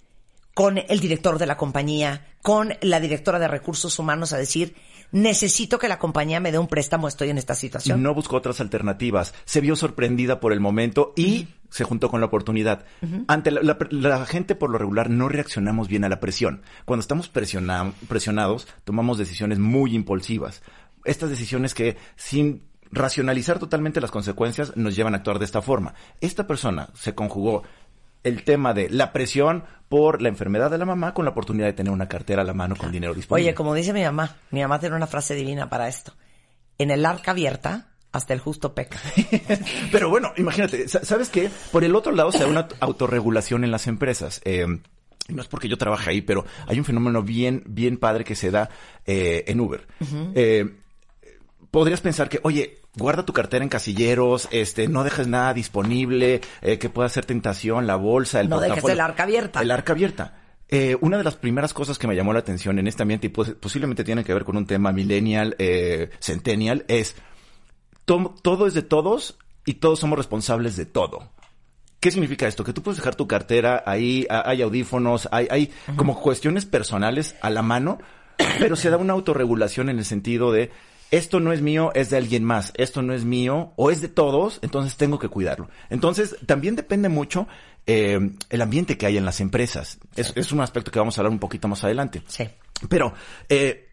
con 0.53 0.77
el 0.77 0.99
director 0.99 1.37
de 1.37 1.45
la 1.45 1.57
compañía, 1.57 2.27
con 2.41 2.73
la 2.81 2.99
directora 2.99 3.39
de 3.39 3.47
recursos 3.47 3.99
humanos 3.99 4.33
a 4.33 4.37
decir, 4.37 4.75
necesito 5.11 5.79
que 5.79 5.87
la 5.87 5.99
compañía 5.99 6.39
me 6.39 6.51
dé 6.51 6.59
un 6.59 6.67
préstamo, 6.67 7.07
estoy 7.07 7.29
en 7.29 7.37
esta 7.37 7.55
situación. 7.55 8.03
No 8.03 8.13
buscó 8.13 8.35
otras 8.37 8.59
alternativas. 8.61 9.33
Se 9.45 9.61
vio 9.61 9.75
sorprendida 9.75 10.39
por 10.39 10.53
el 10.53 10.59
momento 10.59 11.13
y 11.15 11.47
se 11.69 11.83
juntó 11.83 12.09
con 12.09 12.19
la 12.21 12.27
oportunidad. 12.27 12.85
Ante 13.27 13.51
la, 13.51 13.61
la- 13.61 13.77
la 13.91 14.25
gente 14.25 14.55
por 14.55 14.69
lo 14.69 14.77
regular 14.77 15.09
no 15.09 15.29
reaccionamos 15.29 15.87
bien 15.87 16.03
a 16.03 16.09
la 16.09 16.19
presión. 16.19 16.61
Cuando 16.85 17.01
estamos 17.01 17.29
presiona- 17.29 17.91
presionados, 18.07 18.67
tomamos 18.83 19.17
decisiones 19.17 19.59
muy 19.59 19.93
impulsivas. 19.95 20.61
Estas 21.05 21.29
decisiones 21.29 21.73
que 21.73 21.97
sin 22.15 22.63
racionalizar 22.91 23.59
totalmente 23.59 23.99
las 24.01 24.11
consecuencias 24.11 24.75
nos 24.77 24.95
llevan 24.95 25.13
a 25.13 25.17
actuar 25.17 25.39
de 25.39 25.45
esta 25.45 25.61
forma. 25.61 25.93
Esta 26.21 26.47
persona 26.47 26.89
se 26.93 27.13
conjugó 27.15 27.63
el 28.27 28.43
tema 28.43 28.73
de 28.73 28.89
la 28.89 29.11
presión 29.13 29.63
por 29.89 30.21
la 30.21 30.27
enfermedad 30.29 30.69
de 30.69 30.77
la 30.77 30.85
mamá 30.85 31.13
con 31.13 31.25
la 31.25 31.31
oportunidad 31.31 31.65
de 31.67 31.73
tener 31.73 31.93
una 31.93 32.07
cartera 32.09 32.41
a 32.41 32.45
la 32.45 32.53
mano 32.53 32.75
con 32.75 32.91
dinero 32.91 33.13
disponible. 33.13 33.49
Oye, 33.49 33.55
como 33.55 33.73
dice 33.73 33.93
mi 33.93 34.03
mamá, 34.03 34.35
mi 34.51 34.61
mamá 34.61 34.79
tiene 34.79 34.95
una 34.95 35.07
frase 35.07 35.33
divina 35.35 35.69
para 35.69 35.87
esto. 35.87 36.13
En 36.77 36.91
el 36.91 37.05
arca 37.05 37.31
abierta, 37.31 37.87
hasta 38.11 38.33
el 38.33 38.39
justo 38.39 38.73
peca. 38.75 38.99
Pero 39.91 40.09
bueno, 40.09 40.31
imagínate, 40.37 40.87
sa- 40.87 41.03
¿sabes 41.05 41.29
qué? 41.29 41.49
Por 41.71 41.83
el 41.83 41.95
otro 41.95 42.11
lado 42.11 42.31
se 42.31 42.39
da 42.39 42.47
una 42.47 42.67
autorregulación 42.79 43.63
en 43.63 43.71
las 43.71 43.87
empresas. 43.87 44.41
Eh, 44.45 44.65
no 45.29 45.41
es 45.41 45.47
porque 45.47 45.67
yo 45.67 45.77
trabaje 45.77 46.09
ahí, 46.09 46.21
pero 46.21 46.45
hay 46.67 46.79
un 46.79 46.85
fenómeno 46.85 47.21
bien, 47.21 47.63
bien 47.65 47.97
padre 47.97 48.23
que 48.23 48.33
se 48.35 48.49
da 48.49 48.69
eh, 49.05 49.43
en 49.47 49.59
Uber. 49.59 49.85
Eh, 50.35 50.73
podrías 51.69 51.99
pensar 52.01 52.29
que, 52.29 52.39
oye, 52.43 52.79
guarda 52.97 53.25
tu 53.25 53.33
cartera 53.33 53.63
en 53.63 53.69
casilleros, 53.69 54.47
este, 54.51 54.87
no 54.87 55.03
dejes 55.03 55.27
nada 55.27 55.53
disponible, 55.53 56.41
eh, 56.61 56.77
que 56.79 56.89
pueda 56.89 57.07
ser 57.09 57.25
tentación, 57.25 57.87
la 57.87 57.95
bolsa, 57.95 58.41
el 58.41 58.49
No 58.49 58.59
dejes 58.59 58.83
el 58.85 58.99
arca 58.99 59.23
abierta. 59.23 59.61
El 59.61 59.71
arca 59.71 59.93
abierta. 59.93 60.41
Eh, 60.69 60.97
una 60.99 61.17
de 61.17 61.23
las 61.23 61.35
primeras 61.35 61.73
cosas 61.73 61.97
que 61.97 62.07
me 62.07 62.15
llamó 62.15 62.33
la 62.33 62.39
atención 62.39 62.77
en 62.77 62.87
este 62.87 63.01
ambiente 63.03 63.27
y 63.27 63.29
pos- 63.29 63.55
posiblemente 63.59 64.03
tiene 64.03 64.23
que 64.25 64.33
ver 64.33 64.43
con 64.43 64.57
un 64.57 64.65
tema 64.65 64.91
millennial, 64.91 65.55
eh, 65.59 66.09
centennial, 66.19 66.83
es 66.89 67.15
to- 68.05 68.35
todo 68.41 68.67
es 68.67 68.73
de 68.73 68.81
todos 68.81 69.37
y 69.65 69.75
todos 69.75 69.99
somos 69.99 70.17
responsables 70.17 70.75
de 70.75 70.85
todo. 70.85 71.29
¿Qué 71.99 72.11
significa 72.11 72.47
esto? 72.47 72.63
Que 72.63 72.73
tú 72.73 72.83
puedes 72.83 72.97
dejar 72.97 73.15
tu 73.15 73.27
cartera 73.27 73.83
ahí, 73.85 74.27
hay 74.29 74.61
audífonos, 74.61 75.27
hay, 75.31 75.47
hay 75.49 75.71
como 75.95 76.19
cuestiones 76.21 76.65
personales 76.65 77.35
a 77.41 77.49
la 77.49 77.61
mano, 77.63 77.97
pero 78.59 78.75
se 78.75 78.89
da 78.89 78.97
una 78.97 79.13
autorregulación 79.13 79.89
en 79.89 79.97
el 79.97 80.05
sentido 80.05 80.51
de 80.51 80.69
esto 81.11 81.39
no 81.39 81.53
es 81.53 81.61
mío, 81.61 81.91
es 81.93 82.09
de 82.09 82.17
alguien 82.17 82.43
más, 82.43 82.73
esto 82.75 83.01
no 83.01 83.13
es 83.13 83.23
mío 83.23 83.73
o 83.75 83.91
es 83.91 84.01
de 84.01 84.09
todos, 84.09 84.59
entonces 84.61 84.97
tengo 84.97 85.19
que 85.19 85.29
cuidarlo. 85.29 85.69
Entonces, 85.89 86.35
también 86.45 86.75
depende 86.75 87.09
mucho 87.09 87.47
eh, 87.85 88.31
el 88.49 88.61
ambiente 88.61 88.97
que 88.97 89.05
hay 89.05 89.17
en 89.17 89.25
las 89.25 89.39
empresas. 89.39 89.99
Es, 90.15 90.33
es 90.35 90.51
un 90.51 90.61
aspecto 90.61 90.91
que 90.91 90.99
vamos 90.99 91.17
a 91.17 91.21
hablar 91.21 91.31
un 91.31 91.39
poquito 91.39 91.67
más 91.67 91.83
adelante. 91.83 92.21
Sí. 92.27 92.49
Pero, 92.89 93.13
eh, 93.47 93.85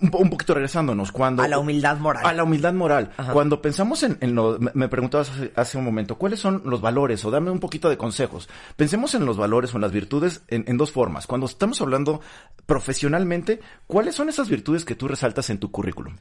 un, 0.00 0.10
po- 0.10 0.18
un 0.18 0.30
poquito 0.30 0.54
regresándonos, 0.54 1.10
cuando... 1.10 1.42
A 1.42 1.48
la 1.48 1.58
humildad 1.58 1.96
moral. 1.96 2.24
A 2.24 2.32
la 2.32 2.44
humildad 2.44 2.72
moral. 2.72 3.10
Ajá. 3.16 3.32
Cuando 3.32 3.60
pensamos 3.60 4.02
en, 4.04 4.16
en 4.20 4.34
lo... 4.34 4.58
Me, 4.60 4.70
me 4.74 4.88
preguntabas 4.88 5.30
hace, 5.30 5.52
hace 5.56 5.78
un 5.78 5.84
momento, 5.84 6.16
¿cuáles 6.18 6.38
son 6.38 6.62
los 6.66 6.80
valores? 6.80 7.24
O 7.24 7.30
dame 7.30 7.50
un 7.50 7.58
poquito 7.58 7.88
de 7.88 7.96
consejos. 7.96 8.48
Pensemos 8.76 9.14
en 9.14 9.24
los 9.24 9.36
valores 9.36 9.72
o 9.72 9.78
en 9.78 9.80
las 9.80 9.90
virtudes 9.90 10.42
en, 10.48 10.64
en 10.68 10.76
dos 10.76 10.92
formas. 10.92 11.26
Cuando 11.26 11.46
estamos 11.46 11.80
hablando 11.80 12.20
profesionalmente, 12.66 13.60
¿cuáles 13.86 14.14
son 14.14 14.28
esas 14.28 14.48
virtudes 14.48 14.84
que 14.84 14.94
tú 14.94 15.08
resaltas 15.08 15.50
en 15.50 15.58
tu 15.58 15.72
currículum? 15.72 16.14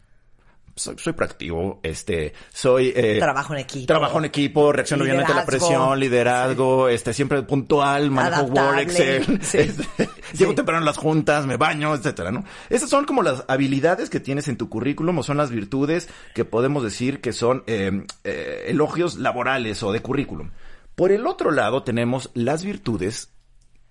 Soy, 0.77 0.95
soy 0.99 1.13
proactivo, 1.13 1.79
este, 1.81 2.33
soy... 2.53 2.93
eh, 2.95 3.17
Trabajo 3.19 3.53
en 3.53 3.59
equipo. 3.61 3.87
Trabajo 3.87 4.19
en 4.19 4.25
equipo, 4.25 4.71
reacciono 4.71 5.03
bien 5.05 5.19
ante 5.19 5.33
la 5.33 5.45
presión, 5.45 5.99
liderazgo, 5.99 6.87
este, 6.87 7.13
siempre 7.13 7.41
puntual, 7.41 8.11
manejo 8.11 8.43
Word, 8.43 8.57
Adaptable. 8.59 8.81
Excel, 8.83 9.39
Sí. 9.41 9.57
este, 9.57 10.09
llego 10.37 10.53
temprano 10.53 10.83
a 10.83 10.85
las 10.85 10.97
juntas, 10.97 11.47
me 11.47 11.57
baño, 11.57 11.95
etcétera, 11.95 12.31
¿no? 12.31 12.43
Esas 12.69 12.89
son 12.91 13.05
como 13.05 13.23
las 13.23 13.43
habilidades 13.47 14.09
que 14.11 14.19
tienes 14.19 14.47
en 14.47 14.57
tu 14.57 14.69
currículum 14.69 15.17
o 15.17 15.23
son 15.23 15.37
las 15.37 15.49
virtudes 15.49 16.09
que 16.35 16.45
podemos 16.45 16.83
decir 16.83 17.21
que 17.21 17.33
son 17.33 17.63
eh, 17.65 18.05
eh, 18.23 18.65
elogios 18.67 19.15
laborales 19.17 19.81
o 19.81 19.91
de 19.91 20.01
currículum. 20.01 20.51
Por 20.95 21.11
el 21.11 21.25
otro 21.25 21.49
lado 21.51 21.81
tenemos 21.83 22.29
las 22.35 22.63
virtudes 22.63 23.29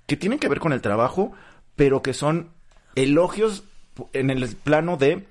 que 0.06 0.16
tienen 0.16 0.38
que 0.38 0.48
ver 0.48 0.60
con 0.60 0.72
el 0.72 0.82
trabajo, 0.82 1.32
pero 1.74 2.00
que 2.00 2.14
son 2.14 2.50
elogios 2.94 3.64
en 4.12 4.30
el 4.30 4.46
plano 4.56 4.96
de 4.96 5.26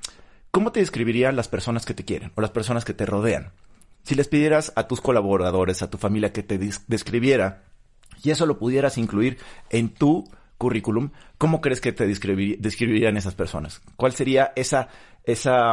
cómo 0.56 0.72
te 0.72 0.80
describirían 0.80 1.36
las 1.36 1.49
personas 1.49 1.86
que 1.86 1.94
te 1.94 2.06
quieren 2.06 2.32
o 2.36 2.40
las 2.40 2.52
personas 2.52 2.86
que 2.86 2.94
te 2.94 3.06
rodean. 3.06 3.52
Si 4.03 4.15
les 4.15 4.30
pidieras 4.30 4.72
a 4.77 4.88
tus 4.88 5.02
colaboradores, 5.02 5.82
a 5.82 5.90
tu 5.90 5.98
familia 5.98 6.32
que 6.32 6.44
te 6.44 6.57
des- 6.57 6.86
describiera 6.88 7.64
y 8.23 8.30
eso 8.30 8.45
lo 8.45 8.57
pudieras 8.57 8.98
incluir 8.98 9.38
en 9.69 9.90
tu 9.90 10.23
currículum, 10.57 11.10
¿cómo 11.38 11.60
crees 11.60 11.82
que 11.82 11.91
te 11.91 12.07
describir- 12.07 12.57
describirían 12.60 13.18
esas 13.18 13.36
personas? 13.36 13.82
¿Cuál 13.98 14.14
sería 14.14 14.53
esa, 14.56 14.88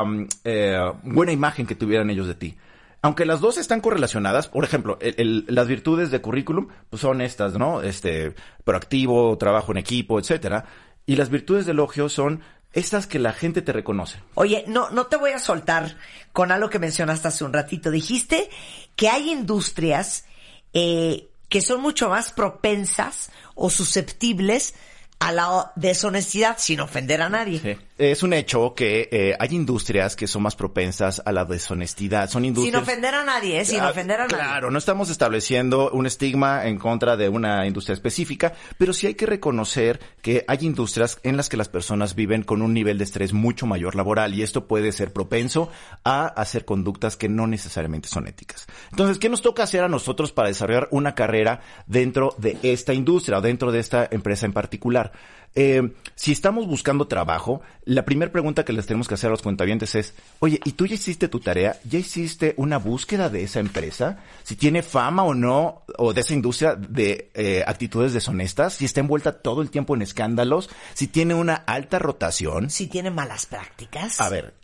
mm, 0.04 0.26
eh, 0.42 0.76
buena 1.04 1.30
imagen 1.30 1.64
que 1.64 1.76
tuvieran 1.76 2.10
ellos 2.10 2.26
de 2.26 2.34
ti? 2.34 2.56
Aunque 3.02 3.24
las 3.24 3.40
dos 3.40 3.58
están 3.58 3.80
correlacionadas, 3.80 4.48
por 4.48 4.64
ejemplo, 4.64 4.98
las 5.46 5.68
virtudes 5.68 6.10
de 6.10 6.20
currículum 6.20 6.66
pues 6.90 7.02
son 7.02 7.20
estas, 7.20 7.56
¿no? 7.56 7.82
Este, 7.82 8.34
proactivo, 8.64 9.38
trabajo 9.38 9.70
en 9.70 9.78
equipo, 9.78 10.18
etcétera. 10.18 10.64
Y 11.06 11.14
las 11.14 11.30
virtudes 11.30 11.66
de 11.66 11.72
elogio 11.72 12.08
son 12.08 12.40
estas 12.72 13.06
que 13.06 13.18
la 13.18 13.32
gente 13.32 13.62
te 13.62 13.72
reconoce. 13.72 14.18
Oye, 14.34 14.64
no, 14.66 14.90
no 14.90 15.06
te 15.06 15.16
voy 15.16 15.32
a 15.32 15.38
soltar 15.38 15.96
con 16.32 16.52
algo 16.52 16.70
que 16.70 16.78
mencionaste 16.78 17.28
hace 17.28 17.44
un 17.44 17.52
ratito. 17.52 17.90
Dijiste 17.90 18.48
que 18.96 19.08
hay 19.08 19.30
industrias 19.30 20.24
eh, 20.72 21.28
que 21.48 21.60
son 21.60 21.82
mucho 21.82 22.08
más 22.08 22.32
propensas 22.32 23.30
o 23.54 23.68
susceptibles 23.68 24.74
a 25.18 25.32
la 25.32 25.72
deshonestidad 25.76 26.56
sin 26.58 26.80
ofender 26.80 27.22
a 27.22 27.28
nadie. 27.28 27.78
Es 28.10 28.24
un 28.24 28.32
hecho 28.32 28.74
que 28.74 29.08
eh, 29.12 29.36
hay 29.38 29.50
industrias 29.54 30.16
que 30.16 30.26
son 30.26 30.42
más 30.42 30.56
propensas 30.56 31.22
a 31.24 31.30
la 31.30 31.44
deshonestidad. 31.44 32.28
Son 32.28 32.42
Sin 32.42 32.48
industrias... 32.48 32.82
ofender 32.82 33.14
a 33.14 33.22
nadie, 33.22 33.60
¿eh? 33.60 33.64
Sin 33.64 33.78
Ah, 33.80 33.90
ofender 33.90 34.20
a 34.20 34.24
nadie. 34.24 34.36
Claro, 34.38 34.72
no 34.72 34.78
estamos 34.78 35.08
estableciendo 35.08 35.88
un 35.92 36.06
estigma 36.06 36.66
en 36.66 36.78
contra 36.78 37.16
de 37.16 37.28
una 37.28 37.64
industria 37.64 37.94
específica, 37.94 38.54
pero 38.76 38.92
sí 38.92 39.06
hay 39.06 39.14
que 39.14 39.26
reconocer 39.26 40.00
que 40.20 40.44
hay 40.48 40.58
industrias 40.62 41.20
en 41.22 41.36
las 41.36 41.48
que 41.48 41.56
las 41.56 41.68
personas 41.68 42.16
viven 42.16 42.42
con 42.42 42.60
un 42.60 42.74
nivel 42.74 42.98
de 42.98 43.04
estrés 43.04 43.32
mucho 43.32 43.66
mayor 43.66 43.94
laboral 43.94 44.34
y 44.34 44.42
esto 44.42 44.66
puede 44.66 44.90
ser 44.90 45.12
propenso 45.12 45.70
a 46.02 46.26
hacer 46.26 46.64
conductas 46.64 47.16
que 47.16 47.28
no 47.28 47.46
necesariamente 47.46 48.08
son 48.08 48.26
éticas. 48.26 48.66
Entonces, 48.90 49.18
¿qué 49.20 49.28
nos 49.28 49.42
toca 49.42 49.62
hacer 49.62 49.84
a 49.84 49.88
nosotros 49.88 50.32
para 50.32 50.48
desarrollar 50.48 50.88
una 50.90 51.14
carrera 51.14 51.60
dentro 51.86 52.34
de 52.38 52.58
esta 52.64 52.94
industria 52.94 53.38
o 53.38 53.40
dentro 53.42 53.70
de 53.70 53.78
esta 53.78 54.08
empresa 54.10 54.44
en 54.46 54.52
particular? 54.52 55.12
Eh, 55.54 55.92
si 56.14 56.32
estamos 56.32 56.66
buscando 56.66 57.08
trabajo, 57.08 57.62
la 57.84 58.04
primera 58.04 58.32
pregunta 58.32 58.64
que 58.64 58.72
les 58.72 58.86
tenemos 58.86 59.08
que 59.08 59.14
hacer 59.14 59.28
a 59.28 59.32
los 59.32 59.42
cuentavientes 59.42 59.94
es, 59.94 60.14
oye, 60.38 60.60
¿y 60.64 60.72
tú 60.72 60.86
ya 60.86 60.94
hiciste 60.94 61.28
tu 61.28 61.40
tarea? 61.40 61.78
¿Ya 61.84 61.98
hiciste 61.98 62.54
una 62.56 62.78
búsqueda 62.78 63.28
de 63.28 63.42
esa 63.42 63.60
empresa? 63.60 64.18
Si 64.44 64.56
tiene 64.56 64.82
fama 64.82 65.24
o 65.24 65.34
no, 65.34 65.82
o 65.98 66.12
de 66.12 66.20
esa 66.20 66.34
industria 66.34 66.74
de 66.74 67.30
eh, 67.34 67.64
actitudes 67.66 68.12
deshonestas, 68.12 68.74
si 68.74 68.84
está 68.84 69.00
envuelta 69.00 69.40
todo 69.40 69.62
el 69.62 69.70
tiempo 69.70 69.94
en 69.94 70.02
escándalos, 70.02 70.70
si 70.94 71.08
tiene 71.08 71.34
una 71.34 71.54
alta 71.54 71.98
rotación. 71.98 72.70
Si 72.70 72.86
tiene 72.86 73.10
malas 73.10 73.46
prácticas. 73.46 74.20
A 74.20 74.28
ver, 74.28 74.54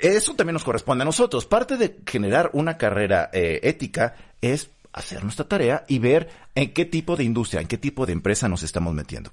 eso 0.00 0.34
también 0.34 0.54
nos 0.54 0.64
corresponde 0.64 1.02
a 1.02 1.06
nosotros. 1.06 1.44
Parte 1.44 1.76
de 1.76 2.00
generar 2.06 2.50
una 2.52 2.78
carrera 2.78 3.30
eh, 3.32 3.60
ética 3.64 4.14
es 4.40 4.70
hacer 4.92 5.22
nuestra 5.22 5.46
tarea 5.46 5.84
y 5.88 5.98
ver 5.98 6.30
en 6.54 6.72
qué 6.72 6.84
tipo 6.84 7.16
de 7.16 7.24
industria, 7.24 7.60
en 7.60 7.68
qué 7.68 7.78
tipo 7.78 8.06
de 8.06 8.12
empresa 8.12 8.48
nos 8.48 8.62
estamos 8.62 8.94
metiendo. 8.94 9.32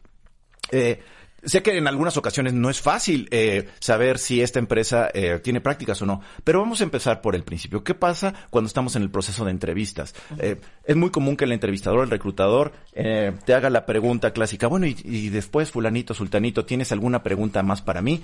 Eh, 0.71 1.01
sé 1.43 1.63
que 1.63 1.77
en 1.77 1.87
algunas 1.87 2.17
ocasiones 2.17 2.53
no 2.53 2.69
es 2.69 2.81
fácil 2.81 3.27
eh, 3.31 3.69
saber 3.79 4.17
si 4.19 4.41
esta 4.41 4.59
empresa 4.59 5.09
eh, 5.13 5.39
tiene 5.43 5.61
prácticas 5.61 6.01
o 6.01 6.05
no, 6.05 6.21
pero 6.43 6.59
vamos 6.59 6.81
a 6.81 6.83
empezar 6.83 7.21
por 7.21 7.35
el 7.35 7.43
principio. 7.43 7.83
¿Qué 7.83 7.93
pasa 7.93 8.33
cuando 8.49 8.67
estamos 8.67 8.95
en 8.95 9.03
el 9.03 9.09
proceso 9.09 9.45
de 9.45 9.51
entrevistas? 9.51 10.13
Eh, 10.37 10.59
es 10.83 10.95
muy 10.95 11.09
común 11.09 11.37
que 11.37 11.45
el 11.45 11.51
entrevistador, 11.51 12.03
el 12.03 12.09
reclutador, 12.09 12.73
eh, 12.93 13.33
te 13.45 13.53
haga 13.53 13.69
la 13.69 13.85
pregunta 13.85 14.31
clásica, 14.31 14.67
bueno, 14.67 14.87
y, 14.87 14.97
y 15.03 15.29
después, 15.29 15.71
fulanito, 15.71 16.13
sultanito, 16.13 16.65
¿tienes 16.65 16.91
alguna 16.91 17.23
pregunta 17.23 17.63
más 17.63 17.81
para 17.81 18.01
mí? 18.01 18.23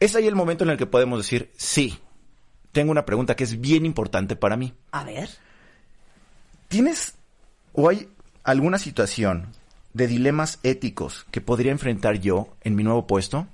Es 0.00 0.16
ahí 0.16 0.26
el 0.26 0.34
momento 0.34 0.64
en 0.64 0.70
el 0.70 0.76
que 0.76 0.86
podemos 0.86 1.18
decir, 1.18 1.50
sí, 1.56 1.98
tengo 2.72 2.90
una 2.90 3.06
pregunta 3.06 3.36
que 3.36 3.44
es 3.44 3.60
bien 3.60 3.86
importante 3.86 4.36
para 4.36 4.56
mí. 4.56 4.74
A 4.90 5.04
ver. 5.04 5.28
¿Tienes 6.68 7.14
o 7.72 7.88
hay 7.88 8.08
alguna 8.42 8.78
situación 8.78 9.48
de 9.94 10.06
dilemas 10.06 10.58
éticos 10.62 11.24
que 11.30 11.40
podría 11.40 11.72
enfrentar 11.72 12.20
yo 12.20 12.48
en 12.62 12.74
mi 12.74 12.82
nuevo 12.82 13.06
puesto? 13.06 13.46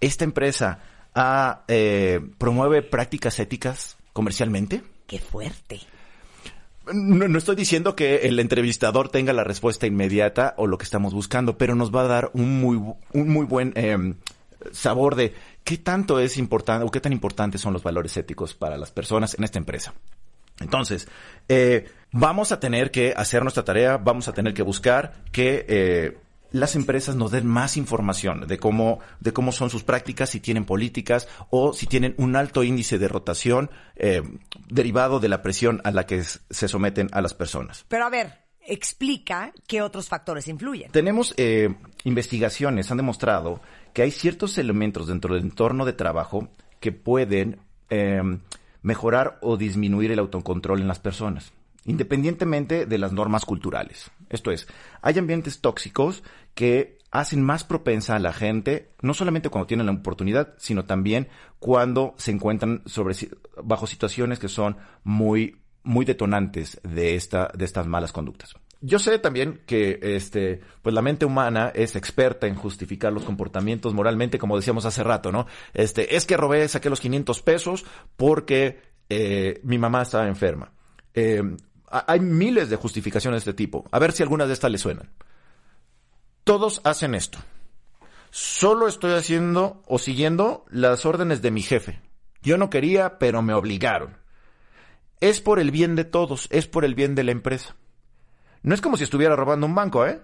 ¿Esta 0.00 0.24
empresa 0.24 0.80
ah, 1.14 1.62
eh, 1.68 2.20
promueve 2.38 2.82
prácticas 2.82 3.38
éticas 3.38 3.96
comercialmente? 4.12 4.82
Qué 5.06 5.18
fuerte. 5.18 5.80
No, 6.92 7.26
no 7.26 7.38
estoy 7.38 7.56
diciendo 7.56 7.96
que 7.96 8.26
el 8.28 8.38
entrevistador 8.38 9.08
tenga 9.08 9.32
la 9.32 9.42
respuesta 9.42 9.86
inmediata 9.86 10.54
o 10.56 10.66
lo 10.66 10.78
que 10.78 10.84
estamos 10.84 11.14
buscando, 11.14 11.56
pero 11.56 11.74
nos 11.74 11.94
va 11.94 12.02
a 12.02 12.08
dar 12.08 12.30
un 12.34 12.60
muy, 12.60 12.76
un 12.76 13.28
muy 13.28 13.46
buen 13.46 13.72
eh, 13.74 14.14
sabor 14.72 15.14
de 15.14 15.34
qué 15.64 15.78
tanto 15.78 16.20
es 16.20 16.36
importante 16.36 16.84
o 16.84 16.90
qué 16.90 17.00
tan 17.00 17.12
importantes 17.12 17.60
son 17.60 17.72
los 17.72 17.82
valores 17.82 18.16
éticos 18.16 18.54
para 18.54 18.76
las 18.76 18.90
personas 18.90 19.34
en 19.34 19.44
esta 19.44 19.58
empresa. 19.58 19.94
Entonces, 20.60 21.08
eh, 21.48 21.88
vamos 22.18 22.52
a 22.52 22.60
tener 22.60 22.90
que 22.90 23.12
hacer 23.16 23.42
nuestra 23.42 23.64
tarea, 23.64 23.98
vamos 23.98 24.28
a 24.28 24.32
tener 24.32 24.54
que 24.54 24.62
buscar 24.62 25.14
que 25.32 25.66
eh, 25.68 26.18
las 26.50 26.74
empresas 26.76 27.16
nos 27.16 27.30
den 27.30 27.46
más 27.46 27.76
información 27.76 28.46
de 28.46 28.58
cómo, 28.58 29.00
de 29.20 29.32
cómo 29.32 29.52
son 29.52 29.70
sus 29.70 29.84
prácticas, 29.84 30.30
si 30.30 30.40
tienen 30.40 30.64
políticas 30.64 31.28
o 31.50 31.72
si 31.72 31.86
tienen 31.86 32.14
un 32.18 32.36
alto 32.36 32.64
índice 32.64 32.98
de 32.98 33.08
rotación 33.08 33.70
eh, 33.96 34.22
derivado 34.68 35.20
de 35.20 35.28
la 35.28 35.42
presión 35.42 35.80
a 35.84 35.90
la 35.90 36.06
que 36.06 36.22
se 36.22 36.68
someten 36.68 37.08
a 37.12 37.20
las 37.20 37.34
personas. 37.34 37.84
Pero 37.88 38.06
a 38.06 38.10
ver, 38.10 38.46
explica 38.66 39.52
qué 39.66 39.82
otros 39.82 40.08
factores 40.08 40.48
influyen. 40.48 40.90
Tenemos 40.92 41.34
eh, 41.36 41.74
investigaciones, 42.04 42.90
han 42.90 42.96
demostrado 42.96 43.60
que 43.92 44.02
hay 44.02 44.10
ciertos 44.10 44.56
elementos 44.58 45.08
dentro 45.08 45.34
del 45.34 45.44
entorno 45.44 45.84
de 45.84 45.92
trabajo 45.92 46.48
que 46.80 46.92
pueden 46.92 47.58
eh, 47.90 48.22
mejorar 48.82 49.38
o 49.42 49.56
disminuir 49.56 50.12
el 50.12 50.18
autocontrol 50.18 50.80
en 50.80 50.88
las 50.88 51.00
personas, 51.00 51.52
independientemente 51.86 52.86
de 52.86 52.98
las 52.98 53.12
normas 53.12 53.44
culturales. 53.44 54.10
Esto 54.28 54.50
es, 54.50 54.66
hay 55.02 55.18
ambientes 55.18 55.60
tóxicos 55.60 56.22
que 56.54 56.98
hacen 57.10 57.42
más 57.42 57.64
propensa 57.64 58.16
a 58.16 58.18
la 58.18 58.32
gente, 58.32 58.90
no 59.00 59.14
solamente 59.14 59.48
cuando 59.48 59.66
tienen 59.66 59.86
la 59.86 59.92
oportunidad, 59.92 60.54
sino 60.58 60.84
también 60.84 61.28
cuando 61.58 62.14
se 62.18 62.32
encuentran 62.32 62.82
sobre, 62.86 63.14
bajo 63.62 63.86
situaciones 63.86 64.38
que 64.38 64.48
son 64.48 64.76
muy, 65.04 65.56
muy 65.82 66.04
detonantes 66.04 66.80
de 66.82 67.14
esta, 67.14 67.50
de 67.54 67.64
estas 67.64 67.86
malas 67.86 68.12
conductas. 68.12 68.54
Yo 68.82 68.98
sé 68.98 69.18
también 69.18 69.62
que 69.66 69.98
este, 70.02 70.60
pues 70.82 70.94
la 70.94 71.00
mente 71.00 71.24
humana 71.24 71.72
es 71.74 71.96
experta 71.96 72.46
en 72.46 72.54
justificar 72.54 73.12
los 73.12 73.24
comportamientos 73.24 73.94
moralmente, 73.94 74.38
como 74.38 74.56
decíamos 74.56 74.84
hace 74.84 75.02
rato, 75.02 75.32
¿no? 75.32 75.46
Este, 75.72 76.16
es 76.16 76.26
que 76.26 76.36
robé, 76.36 76.68
saqué 76.68 76.90
los 76.90 77.00
500 77.00 77.40
pesos 77.42 77.86
porque 78.16 78.80
eh, 79.08 79.60
mi 79.62 79.78
mamá 79.78 80.02
estaba 80.02 80.28
enferma. 80.28 80.72
Eh, 81.14 81.42
hay 82.06 82.20
miles 82.20 82.68
de 82.70 82.76
justificaciones 82.76 83.44
de 83.44 83.50
este 83.50 83.56
tipo. 83.56 83.84
A 83.90 83.98
ver 83.98 84.12
si 84.12 84.22
algunas 84.22 84.48
de 84.48 84.54
estas 84.54 84.70
le 84.70 84.78
suenan. 84.78 85.10
Todos 86.44 86.80
hacen 86.84 87.14
esto. 87.14 87.38
Solo 88.30 88.88
estoy 88.88 89.12
haciendo 89.12 89.82
o 89.86 89.98
siguiendo 89.98 90.64
las 90.70 91.06
órdenes 91.06 91.42
de 91.42 91.50
mi 91.50 91.62
jefe. 91.62 92.00
Yo 92.42 92.58
no 92.58 92.70
quería, 92.70 93.18
pero 93.18 93.42
me 93.42 93.54
obligaron. 93.54 94.16
Es 95.20 95.40
por 95.40 95.58
el 95.58 95.70
bien 95.70 95.96
de 95.96 96.04
todos, 96.04 96.46
es 96.50 96.66
por 96.66 96.84
el 96.84 96.94
bien 96.94 97.14
de 97.14 97.24
la 97.24 97.32
empresa. 97.32 97.76
No 98.62 98.74
es 98.74 98.80
como 98.80 98.96
si 98.96 99.04
estuviera 99.04 99.36
robando 99.36 99.66
un 99.66 99.74
banco, 99.74 100.06
¿eh? 100.06 100.20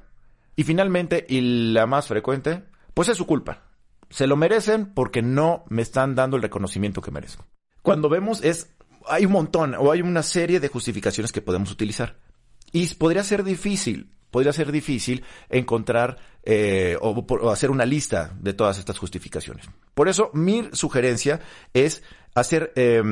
Y 0.56 0.64
finalmente, 0.64 1.24
y 1.28 1.72
la 1.72 1.86
más 1.86 2.08
frecuente, 2.08 2.64
pues 2.92 3.08
es 3.08 3.16
su 3.16 3.26
culpa. 3.26 3.62
Se 4.10 4.26
lo 4.26 4.36
merecen 4.36 4.92
porque 4.92 5.22
no 5.22 5.64
me 5.68 5.80
están 5.80 6.14
dando 6.14 6.36
el 6.36 6.42
reconocimiento 6.42 7.00
que 7.00 7.10
merezco. 7.10 7.46
Cuando 7.80 8.08
vemos 8.08 8.44
es, 8.44 8.74
hay 9.08 9.26
un 9.26 9.32
montón 9.32 9.74
o 9.74 9.90
hay 9.90 10.02
una 10.02 10.22
serie 10.22 10.60
de 10.60 10.68
justificaciones 10.68 11.32
que 11.32 11.42
podemos 11.42 11.70
utilizar. 11.70 12.16
Y 12.72 12.86
podría 12.94 13.22
ser 13.22 13.44
difícil, 13.44 14.10
podría 14.30 14.52
ser 14.52 14.72
difícil 14.72 15.24
encontrar 15.50 16.18
eh, 16.42 16.96
o, 17.00 17.50
hacer 17.50 17.70
una 17.70 17.84
lista 17.84 18.32
de 18.40 18.54
todas 18.54 18.78
estas 18.78 18.98
justificaciones. 18.98 19.66
Por 19.94 20.08
eso, 20.08 20.30
mi 20.32 20.70
sugerencia 20.72 21.40
es 21.74 22.02
hacer 22.34 22.72
eh, 22.76 23.02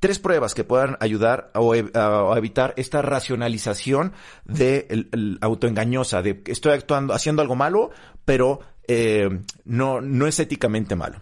tres 0.00 0.18
pruebas 0.18 0.54
que 0.54 0.64
puedan 0.64 0.96
ayudar 1.00 1.52
a, 1.54 2.34
evitar 2.36 2.72
esta 2.76 3.02
racionalización 3.02 4.12
de 4.44 5.38
autoengañosa, 5.40 6.22
de 6.22 6.42
estoy 6.46 6.72
actuando, 6.72 7.12
haciendo 7.12 7.42
algo 7.42 7.56
malo, 7.56 7.90
pero 8.24 8.60
eh, 8.88 9.28
no, 9.64 10.00
no 10.00 10.26
es 10.26 10.40
éticamente 10.40 10.96
malo. 10.96 11.20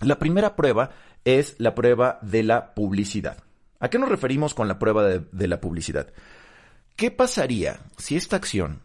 La 0.00 0.18
primera 0.18 0.56
prueba 0.56 0.90
es 1.24 1.56
la 1.58 1.74
prueba 1.74 2.18
de 2.22 2.42
la 2.42 2.74
publicidad. 2.74 3.36
¿A 3.80 3.88
qué 3.90 3.98
nos 3.98 4.08
referimos 4.08 4.54
con 4.54 4.68
la 4.68 4.78
prueba 4.78 5.04
de, 5.04 5.48
la 5.48 5.60
publicidad? 5.60 6.12
¿Qué 6.96 7.10
pasaría 7.10 7.80
si 7.96 8.16
esta 8.16 8.36
acción 8.36 8.82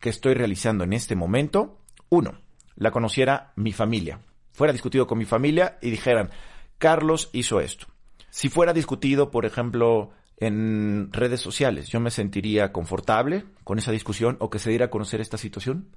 que 0.00 0.08
estoy 0.08 0.34
realizando 0.34 0.84
en 0.84 0.94
este 0.94 1.14
momento, 1.14 1.78
uno, 2.08 2.40
la 2.76 2.90
conociera 2.90 3.52
mi 3.56 3.72
familia, 3.72 4.20
fuera 4.52 4.72
discutido 4.72 5.06
con 5.06 5.18
mi 5.18 5.26
familia 5.26 5.78
y 5.82 5.90
dijeran, 5.90 6.30
Carlos 6.78 7.30
hizo 7.32 7.60
esto. 7.60 7.86
Si 8.30 8.48
fuera 8.48 8.72
discutido, 8.72 9.30
por 9.30 9.44
ejemplo, 9.44 10.10
en 10.38 11.12
redes 11.12 11.40
sociales, 11.40 11.88
yo 11.88 12.00
me 12.00 12.10
sentiría 12.10 12.72
confortable 12.72 13.44
con 13.64 13.78
esa 13.78 13.92
discusión 13.92 14.36
o 14.40 14.50
que 14.50 14.58
se 14.58 14.70
diera 14.70 14.86
a 14.86 14.90
conocer 14.90 15.20
esta 15.20 15.38
situación. 15.38 15.94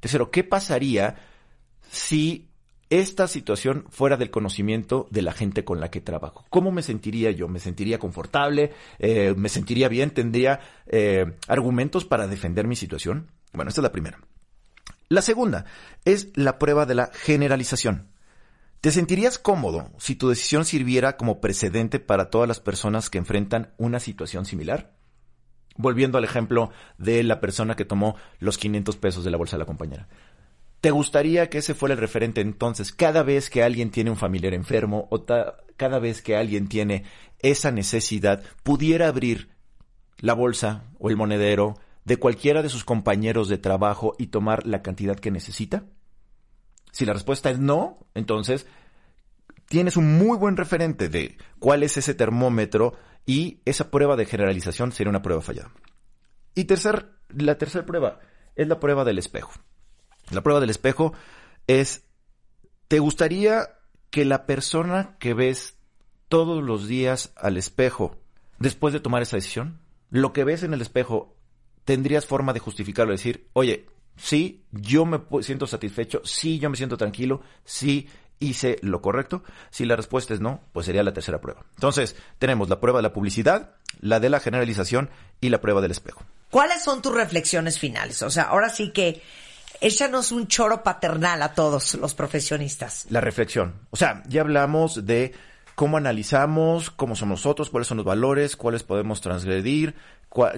Tercero, 0.00 0.30
¿qué 0.30 0.44
pasaría 0.44 1.16
si 1.88 2.50
esta 2.90 3.26
situación 3.26 3.84
fuera 3.90 4.16
del 4.16 4.30
conocimiento 4.30 5.08
de 5.10 5.22
la 5.22 5.32
gente 5.32 5.64
con 5.64 5.80
la 5.80 5.90
que 5.90 6.00
trabajo. 6.00 6.44
¿Cómo 6.50 6.70
me 6.70 6.82
sentiría 6.82 7.30
yo? 7.30 7.48
¿Me 7.48 7.58
sentiría 7.58 7.98
confortable? 7.98 8.72
Eh, 8.98 9.34
¿Me 9.36 9.48
sentiría 9.48 9.88
bien? 9.88 10.10
¿Tendría 10.10 10.60
eh, 10.86 11.32
argumentos 11.48 12.04
para 12.04 12.26
defender 12.26 12.66
mi 12.66 12.76
situación? 12.76 13.30
Bueno, 13.52 13.68
esta 13.70 13.80
es 13.80 13.84
la 13.84 13.92
primera. 13.92 14.20
La 15.08 15.22
segunda 15.22 15.64
es 16.04 16.28
la 16.34 16.58
prueba 16.58 16.86
de 16.86 16.94
la 16.94 17.10
generalización. 17.12 18.08
¿Te 18.80 18.90
sentirías 18.90 19.38
cómodo 19.38 19.90
si 19.98 20.14
tu 20.14 20.28
decisión 20.28 20.64
sirviera 20.64 21.16
como 21.16 21.40
precedente 21.40 21.98
para 21.98 22.30
todas 22.30 22.46
las 22.46 22.60
personas 22.60 23.10
que 23.10 23.18
enfrentan 23.18 23.72
una 23.78 23.98
situación 23.98 24.44
similar? 24.44 24.94
Volviendo 25.76 26.18
al 26.18 26.24
ejemplo 26.24 26.70
de 26.98 27.22
la 27.22 27.40
persona 27.40 27.74
que 27.74 27.84
tomó 27.84 28.16
los 28.38 28.58
500 28.58 28.96
pesos 28.96 29.24
de 29.24 29.30
la 29.30 29.36
bolsa 29.36 29.56
de 29.56 29.60
la 29.60 29.66
compañera. 29.66 30.08
¿Te 30.86 30.92
gustaría 30.92 31.50
que 31.50 31.58
ese 31.58 31.74
fuera 31.74 31.96
el 31.96 32.00
referente 32.00 32.40
entonces 32.40 32.92
cada 32.92 33.24
vez 33.24 33.50
que 33.50 33.64
alguien 33.64 33.90
tiene 33.90 34.08
un 34.08 34.16
familiar 34.16 34.54
enfermo 34.54 35.08
o 35.10 35.24
cada 35.76 35.98
vez 35.98 36.22
que 36.22 36.36
alguien 36.36 36.68
tiene 36.68 37.02
esa 37.40 37.72
necesidad 37.72 38.44
pudiera 38.62 39.08
abrir 39.08 39.50
la 40.18 40.32
bolsa 40.32 40.84
o 41.00 41.10
el 41.10 41.16
monedero 41.16 41.74
de 42.04 42.18
cualquiera 42.18 42.62
de 42.62 42.68
sus 42.68 42.84
compañeros 42.84 43.48
de 43.48 43.58
trabajo 43.58 44.14
y 44.16 44.28
tomar 44.28 44.64
la 44.64 44.82
cantidad 44.82 45.16
que 45.16 45.32
necesita? 45.32 45.86
Si 46.92 47.04
la 47.04 47.14
respuesta 47.14 47.50
es 47.50 47.58
no, 47.58 47.98
entonces 48.14 48.68
tienes 49.68 49.96
un 49.96 50.16
muy 50.16 50.38
buen 50.38 50.56
referente 50.56 51.08
de 51.08 51.36
cuál 51.58 51.82
es 51.82 51.96
ese 51.96 52.14
termómetro 52.14 52.94
y 53.26 53.60
esa 53.64 53.90
prueba 53.90 54.14
de 54.14 54.26
generalización 54.26 54.92
sería 54.92 55.10
una 55.10 55.22
prueba 55.22 55.42
fallada. 55.42 55.72
Y 56.54 56.66
tercer, 56.66 57.10
la 57.30 57.58
tercera 57.58 57.84
prueba 57.84 58.20
es 58.54 58.68
la 58.68 58.78
prueba 58.78 59.04
del 59.04 59.18
espejo. 59.18 59.50
La 60.30 60.42
prueba 60.42 60.60
del 60.60 60.70
espejo 60.70 61.12
es, 61.66 62.04
¿te 62.88 62.98
gustaría 62.98 63.68
que 64.10 64.24
la 64.24 64.46
persona 64.46 65.16
que 65.18 65.34
ves 65.34 65.76
todos 66.28 66.62
los 66.62 66.88
días 66.88 67.32
al 67.36 67.56
espejo, 67.56 68.16
después 68.58 68.92
de 68.92 69.00
tomar 69.00 69.22
esa 69.22 69.36
decisión, 69.36 69.80
lo 70.10 70.32
que 70.32 70.44
ves 70.44 70.62
en 70.62 70.74
el 70.74 70.80
espejo, 70.80 71.36
tendrías 71.84 72.26
forma 72.26 72.52
de 72.52 72.60
justificarlo, 72.60 73.12
decir, 73.12 73.48
oye, 73.52 73.86
Sí, 74.16 74.64
yo 74.72 75.04
me 75.04 75.20
siento 75.42 75.66
satisfecho. 75.66 76.22
Sí, 76.24 76.58
yo 76.58 76.70
me 76.70 76.76
siento 76.76 76.96
tranquilo. 76.96 77.42
Sí, 77.64 78.08
hice 78.38 78.78
lo 78.82 79.02
correcto. 79.02 79.42
Si 79.70 79.84
la 79.84 79.96
respuesta 79.96 80.34
es 80.34 80.40
no, 80.40 80.62
pues 80.72 80.86
sería 80.86 81.02
la 81.02 81.12
tercera 81.12 81.40
prueba. 81.40 81.64
Entonces, 81.74 82.16
tenemos 82.38 82.68
la 82.68 82.80
prueba 82.80 82.98
de 82.98 83.04
la 83.04 83.12
publicidad, 83.12 83.74
la 84.00 84.18
de 84.18 84.30
la 84.30 84.40
generalización 84.40 85.10
y 85.40 85.50
la 85.50 85.60
prueba 85.60 85.80
del 85.80 85.90
espejo. 85.90 86.22
¿Cuáles 86.50 86.82
son 86.82 87.02
tus 87.02 87.14
reflexiones 87.14 87.78
finales? 87.78 88.22
O 88.22 88.30
sea, 88.30 88.44
ahora 88.44 88.70
sí 88.70 88.90
que 88.92 89.22
échanos 89.80 90.32
un 90.32 90.46
choro 90.48 90.82
paternal 90.82 91.42
a 91.42 91.54
todos 91.54 91.94
los 91.94 92.14
profesionistas. 92.14 93.06
La 93.10 93.20
reflexión. 93.20 93.74
O 93.90 93.96
sea, 93.96 94.22
ya 94.28 94.40
hablamos 94.40 95.06
de 95.06 95.34
cómo 95.74 95.98
analizamos, 95.98 96.90
cómo 96.90 97.14
somos 97.14 97.40
nosotros, 97.40 97.70
cuáles 97.70 97.86
son 97.86 97.98
los 97.98 98.06
valores, 98.06 98.56
cuáles 98.56 98.82
podemos 98.82 99.20
transgredir, 99.20 99.94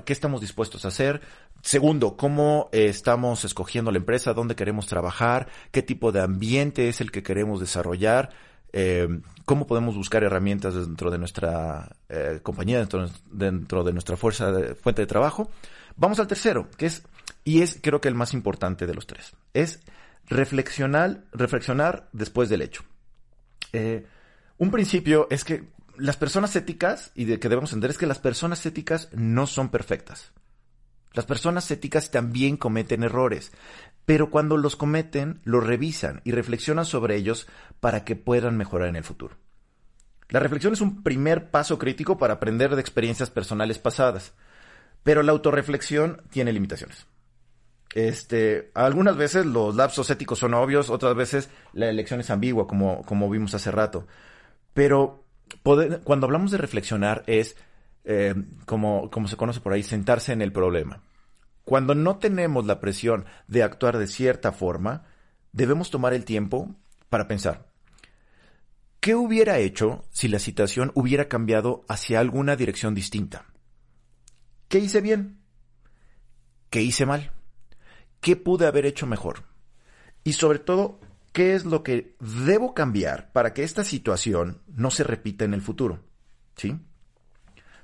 qué 0.05 0.13
estamos 0.13 0.41
dispuestos 0.41 0.85
a 0.85 0.89
hacer. 0.89 1.21
Segundo, 1.61 2.17
cómo 2.17 2.69
eh, 2.73 2.87
estamos 2.87 3.45
escogiendo 3.45 3.91
la 3.91 3.99
empresa, 3.99 4.33
dónde 4.33 4.55
queremos 4.55 4.87
trabajar, 4.87 5.49
qué 5.73 5.83
tipo 5.83 6.13
de 6.13 6.21
ambiente 6.21 6.89
es 6.89 7.01
el 7.01 7.11
que 7.11 7.25
queremos 7.25 7.59
desarrollar, 7.59 8.31
eh, 8.73 9.09
cómo 9.45 9.67
podemos 9.67 9.97
buscar 9.97 10.23
herramientas 10.23 10.75
dentro 10.75 11.11
de 11.11 11.19
nuestra 11.19 11.91
eh, 12.09 12.39
compañía, 12.43 12.79
dentro, 12.79 13.11
dentro, 13.31 13.83
de 13.83 13.93
nuestra 13.93 14.17
fuerza 14.17 14.53
de, 14.53 14.77
fuente 14.77 15.03
de 15.03 15.07
trabajo. 15.07 15.51
Vamos 15.97 16.21
al 16.21 16.29
tercero, 16.29 16.69
que 16.77 16.87
es, 16.87 17.03
y 17.49 17.63
es 17.63 17.79
creo 17.81 18.03
que 18.03 18.09
el 18.09 18.15
más 18.15 18.35
importante 18.35 18.87
de 18.87 18.93
los 18.93 19.07
tres, 19.07 19.35
es 19.55 19.81
reflexionar, 20.27 21.25
reflexionar 21.33 22.11
después 22.13 22.51
del 22.51 22.61
hecho. 22.61 22.85
un 24.59 24.71
principio 24.71 25.27
es 25.31 25.45
que 25.45 25.71
las 25.97 26.19
personas 26.19 26.55
éticas, 26.57 27.11
y 27.15 27.25
de 27.25 27.41
que 27.41 27.49
debemos 27.49 27.73
entender, 27.73 27.93
es 27.93 27.97
que 27.97 28.07
las 28.07 28.19
personas 28.19 28.67
éticas 28.67 29.09
no 29.15 29.47
son 29.47 29.71
perfectas. 29.71 30.33
Las 31.15 31.25
personas 31.25 31.71
éticas 31.71 32.11
también 32.11 32.59
cometen 32.59 33.03
errores, 33.03 33.51
pero 34.05 34.29
cuando 34.29 34.59
los 34.59 34.77
cometen, 34.77 35.41
los 35.45 35.67
revisan 35.67 36.21
y 36.25 36.33
reflexionan 36.33 36.85
sobre 36.85 37.17
ellos 37.17 37.49
para 37.81 38.05
que 38.05 38.15
puedan 38.15 38.59
mejorar 38.59 38.89
en 38.89 38.97
el 38.97 39.05
futuro. 39.05 39.39
La 40.29 40.41
reflexión 40.41 40.75
es 40.75 40.83
un 40.83 41.03
primer 41.03 41.51
paso 41.51 41.79
crítico 41.79 42.19
para 42.19 42.35
aprender 42.35 42.75
de 42.75 42.83
experiencias 42.83 43.31
personales 43.31 43.79
pasadas, 43.79 44.35
pero 45.03 45.23
la 45.23 45.33
autorreflexión 45.33 46.21
tiene 46.31 46.53
limitaciones. 46.53 47.07
Este, 47.99 48.71
algunas 48.75 49.17
veces 49.17 49.45
los 49.45 49.75
lapsos 49.75 50.09
éticos 50.09 50.39
son 50.39 50.55
obvios, 50.55 50.89
otras 50.89 51.17
veces 51.17 51.51
la 51.73 51.89
elección 51.89 52.21
es 52.21 52.31
ambigua, 52.31 52.69
como, 52.69 53.29
vimos 53.29 53.55
hace 53.55 53.73
rato. 53.73 54.07
Pero 54.73 55.25
cuando 56.05 56.27
hablamos 56.27 56.53
de 56.53 56.59
reflexionar 56.59 57.25
es, 57.27 57.57
eh, 58.05 58.37
como 58.67 59.11
se 59.27 59.37
conoce 59.37 59.59
por 59.59 59.73
ahí, 59.73 59.83
sentarse 59.83 60.33
en 60.33 60.43
el 60.43 60.53
problema. 60.53 61.03
Cuando 61.65 61.97
no 61.97 62.19
tenemos 62.19 62.67
la 62.67 62.79
presión 62.79 63.25
de 63.49 63.65
actuar 63.65 63.99
de 63.99 64.07
cierta 64.07 64.53
forma, 64.53 65.07
debemos 65.51 65.91
tomar 65.91 66.15
el 66.15 66.25
tiempo 66.25 66.77
para 67.09 67.27
pensar. 67.27 67.67
¿Qué 69.01 69.17
hubiera 69.17 69.59
hecho 69.59 70.05
si 70.13 70.29
la 70.29 70.39
situación 70.39 70.93
hubiera 70.95 71.27
cambiado 71.27 71.85
hacia 71.89 72.21
alguna 72.21 72.55
dirección 72.55 72.95
distinta? 72.95 73.47
¿Qué 74.69 74.79
hice 74.79 75.01
bien? 75.01 75.41
¿Qué 76.71 76.81
hice 76.81 77.05
mal? 77.05 77.33
¿Qué 78.21 78.37
pude 78.37 78.67
haber 78.67 78.87
hecho 78.87 79.07
mejor? 79.07 79.45
Y 80.25 80.33
sobre 80.35 80.59
todo, 80.59 81.01
¿Qué 81.33 81.55
es 81.55 81.65
lo 81.65 81.83
que 81.83 82.17
debo 82.19 82.75
cambiar 82.75 83.31
para 83.33 83.55
que 83.55 83.63
esta 83.63 83.85
situación 83.85 84.61
no 84.67 84.91
se 84.91 85.05
repita 85.05 85.45
en 85.45 85.55
el 85.55 85.63
futuro? 85.63 86.01
¿Sí? 86.57 86.77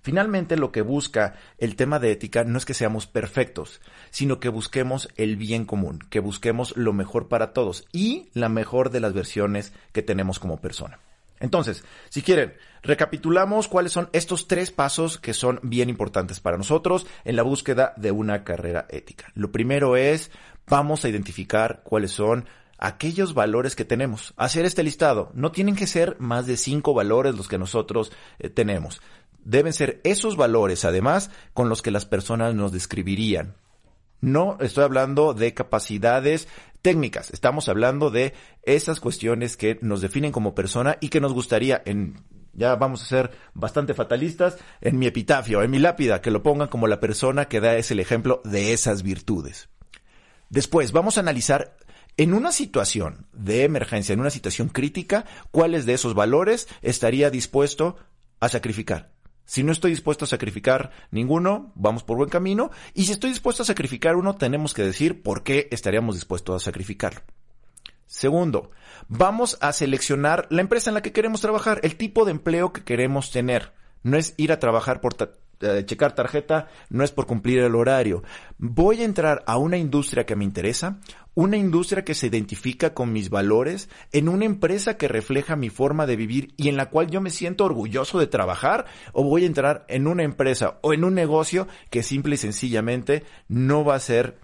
Finalmente, 0.03 0.57
lo 0.57 0.73
que 0.73 0.83
busca 0.83 1.37
el 1.59 1.77
tema 1.77 1.99
de 1.99 2.11
ética 2.11 2.43
no 2.43 2.59
es 2.59 2.65
que 2.65 2.75
seamos 2.75 3.07
perfectos, 3.07 3.81
sino 4.11 4.41
que 4.41 4.49
busquemos 4.49 5.09
el 5.17 5.37
bien 5.37 5.65
común, 5.65 6.01
que 6.11 6.21
busquemos 6.21 6.77
lo 6.77 6.93
mejor 6.93 7.29
para 7.29 7.53
todos 7.53 7.87
y 7.93 8.29
la 8.35 8.49
mejor 8.49 8.91
de 8.91 9.01
las 9.01 9.13
versiones 9.13 9.73
que 9.93 10.03
tenemos 10.03 10.39
como 10.39 10.61
persona. 10.61 10.99
Entonces, 11.41 11.85
si 12.11 12.23
quieren, 12.23 12.55
recapitulamos 12.85 13.67
cuáles 13.67 13.93
son 13.93 14.09
estos 14.13 14.47
tres 14.47 14.71
pasos 14.71 15.19
que 15.19 15.35
son 15.35 15.59
bien 15.63 15.89
importantes 15.89 16.39
para 16.39 16.57
nosotros 16.57 17.07
en 17.25 17.37
la 17.37 17.43
búsqueda 17.43 17.95
de 17.97 18.13
una 18.13 18.45
carrera 18.45 18.87
ética. 18.91 19.27
Lo 19.35 19.51
primero 19.51 19.97
es, 19.97 20.31
vamos 20.69 21.05
a 21.05 21.09
identificar 21.09 21.81
cuáles 21.83 22.13
son 22.13 22.47
aquellos 22.79 23.35
valores 23.35 23.75
que 23.75 23.85
tenemos. 23.85 24.35
Hacer 24.37 24.65
este 24.67 24.83
listado. 24.83 25.31
No 25.35 25.51
tienen 25.51 25.75
que 25.75 25.87
ser 25.87 26.17
más 26.19 26.47
de 26.47 26.57
cinco 26.57 26.95
valores 26.95 27.35
los 27.35 27.49
que 27.49 27.59
nosotros 27.59 28.13
eh, 28.39 28.51
tenemos. 28.51 29.01
Deben 29.45 29.73
ser 29.73 30.01
esos 30.05 30.37
valores, 30.37 30.85
además, 30.85 31.31
con 31.53 31.69
los 31.69 31.83
que 31.83 31.91
las 31.91 32.07
personas 32.07 32.55
nos 32.55 32.73
describirían. 32.73 33.55
No 34.21 34.57
estoy 34.61 34.85
hablando 34.85 35.35
de 35.35 35.53
capacidades 35.53 36.49
técnicas, 36.81 37.31
estamos 37.31 37.69
hablando 37.71 38.11
de 38.11 38.35
esas 38.63 39.01
cuestiones 39.01 39.57
que 39.57 39.79
nos 39.81 40.03
definen 40.03 40.33
como 40.33 40.55
persona 40.55 40.99
y 41.01 41.09
que 41.09 41.21
nos 41.21 41.33
gustaría 41.33 41.83
en 41.87 42.23
ya 42.55 42.75
vamos 42.77 43.03
a 43.03 43.07
ser 43.07 43.31
bastante 43.55 43.95
fatalistas, 43.95 44.59
en 44.81 44.99
mi 44.99 45.07
epitafio, 45.07 45.63
en 45.63 45.71
mi 45.71 45.79
lápida, 45.79 46.21
que 46.21 46.31
lo 46.31 46.43
pongan 46.43 46.69
como 46.69 46.87
la 46.87 47.01
persona 47.01 47.47
que 47.47 47.61
da 47.61 47.77
es 47.77 47.91
el 47.91 48.01
ejemplo 48.01 48.41
de 48.45 48.73
esas 48.73 49.03
virtudes. 49.03 49.69
Después, 50.51 50.93
vamos 50.93 51.17
a 51.17 51.21
analizar 51.21 51.77
en 52.17 52.33
una 52.33 52.53
situación 52.53 53.27
de 53.33 53.65
emergencia, 53.65 54.13
en 54.13 54.21
una 54.21 54.31
situación 54.31 54.69
crítica, 54.69 55.25
¿cuáles 55.51 55.85
de 55.85 55.95
esos 55.95 56.15
valores 56.15 56.69
estaría 56.81 57.29
dispuesto 57.31 57.97
a 58.39 58.49
sacrificar? 58.49 59.11
Si 59.47 59.63
no 59.63 59.73
estoy 59.73 59.91
dispuesto 59.91 60.25
a 60.25 60.29
sacrificar 60.29 60.91
ninguno, 61.11 61.73
vamos 61.75 62.03
por 62.03 62.17
buen 62.17 62.31
camino. 62.31 62.71
Y 62.95 63.05
si 63.05 63.13
estoy 63.13 63.31
dispuesto 63.31 63.63
a 63.63 63.67
sacrificar 63.67 64.17
uno, 64.17 64.37
tenemos 64.37 64.73
que 64.73 64.83
decir 64.83 65.23
por 65.23 65.43
qué 65.43 65.69
estaríamos 65.71 66.15
dispuestos 66.15 66.63
a 66.63 66.65
sacrificarlo. 66.65 67.21
Segundo, 68.15 68.71
vamos 69.09 69.59
a 69.61 69.73
seleccionar 69.73 70.47
la 70.49 70.61
empresa 70.61 70.89
en 70.89 70.95
la 70.95 71.03
que 71.03 71.11
queremos 71.11 71.41
trabajar, 71.41 71.81
el 71.83 71.97
tipo 71.97 72.25
de 72.25 72.31
empleo 72.31 72.73
que 72.73 72.85
queremos 72.85 73.33
tener. 73.33 73.73
No 74.05 74.17
es 74.17 74.35
ir 74.37 74.53
a 74.53 74.61
trabajar 74.61 75.01
por 75.01 75.17
eh, 75.61 75.83
checar 75.85 76.15
tarjeta, 76.15 76.69
no 76.91 77.03
es 77.03 77.11
por 77.11 77.27
cumplir 77.27 77.59
el 77.59 77.75
horario. 77.75 78.23
Voy 78.57 79.03
a 79.03 79.05
entrar 79.05 79.43
a 79.49 79.57
una 79.57 79.79
industria 79.79 80.27
que 80.27 80.37
me 80.37 80.45
interesa, 80.45 81.01
una 81.35 81.57
industria 81.57 82.05
que 82.05 82.15
se 82.15 82.29
identifica 82.29 82.95
con 82.95 83.13
mis 83.13 83.31
valores, 83.31 83.89
en 84.13 84.29
una 84.29 84.45
empresa 84.45 84.97
que 84.97 85.09
refleja 85.09 85.57
mi 85.57 85.69
forma 85.69 86.07
de 86.07 86.15
vivir 86.15 86.55
y 86.57 86.69
en 86.69 86.77
la 86.77 86.91
cual 86.91 87.11
yo 87.11 87.21
me 87.21 87.31
siento 87.31 87.65
orgulloso 87.65 88.21
de 88.21 88.29
trabajar, 88.29 88.87
o 89.13 89.25
voy 89.25 89.43
a 89.43 89.49
entrar 89.49 89.87
en 89.89 90.07
una 90.07 90.23
empresa 90.23 90.79
o 90.83 90.95
en 90.95 91.03
un 91.03 91.15
negocio 91.15 91.67
que 91.91 92.05
simple 92.05 92.37
y 92.37 92.39
sencillamente 92.39 93.25
no 93.49 93.85
va 93.85 93.97
a 93.97 94.01
ser 94.01 94.44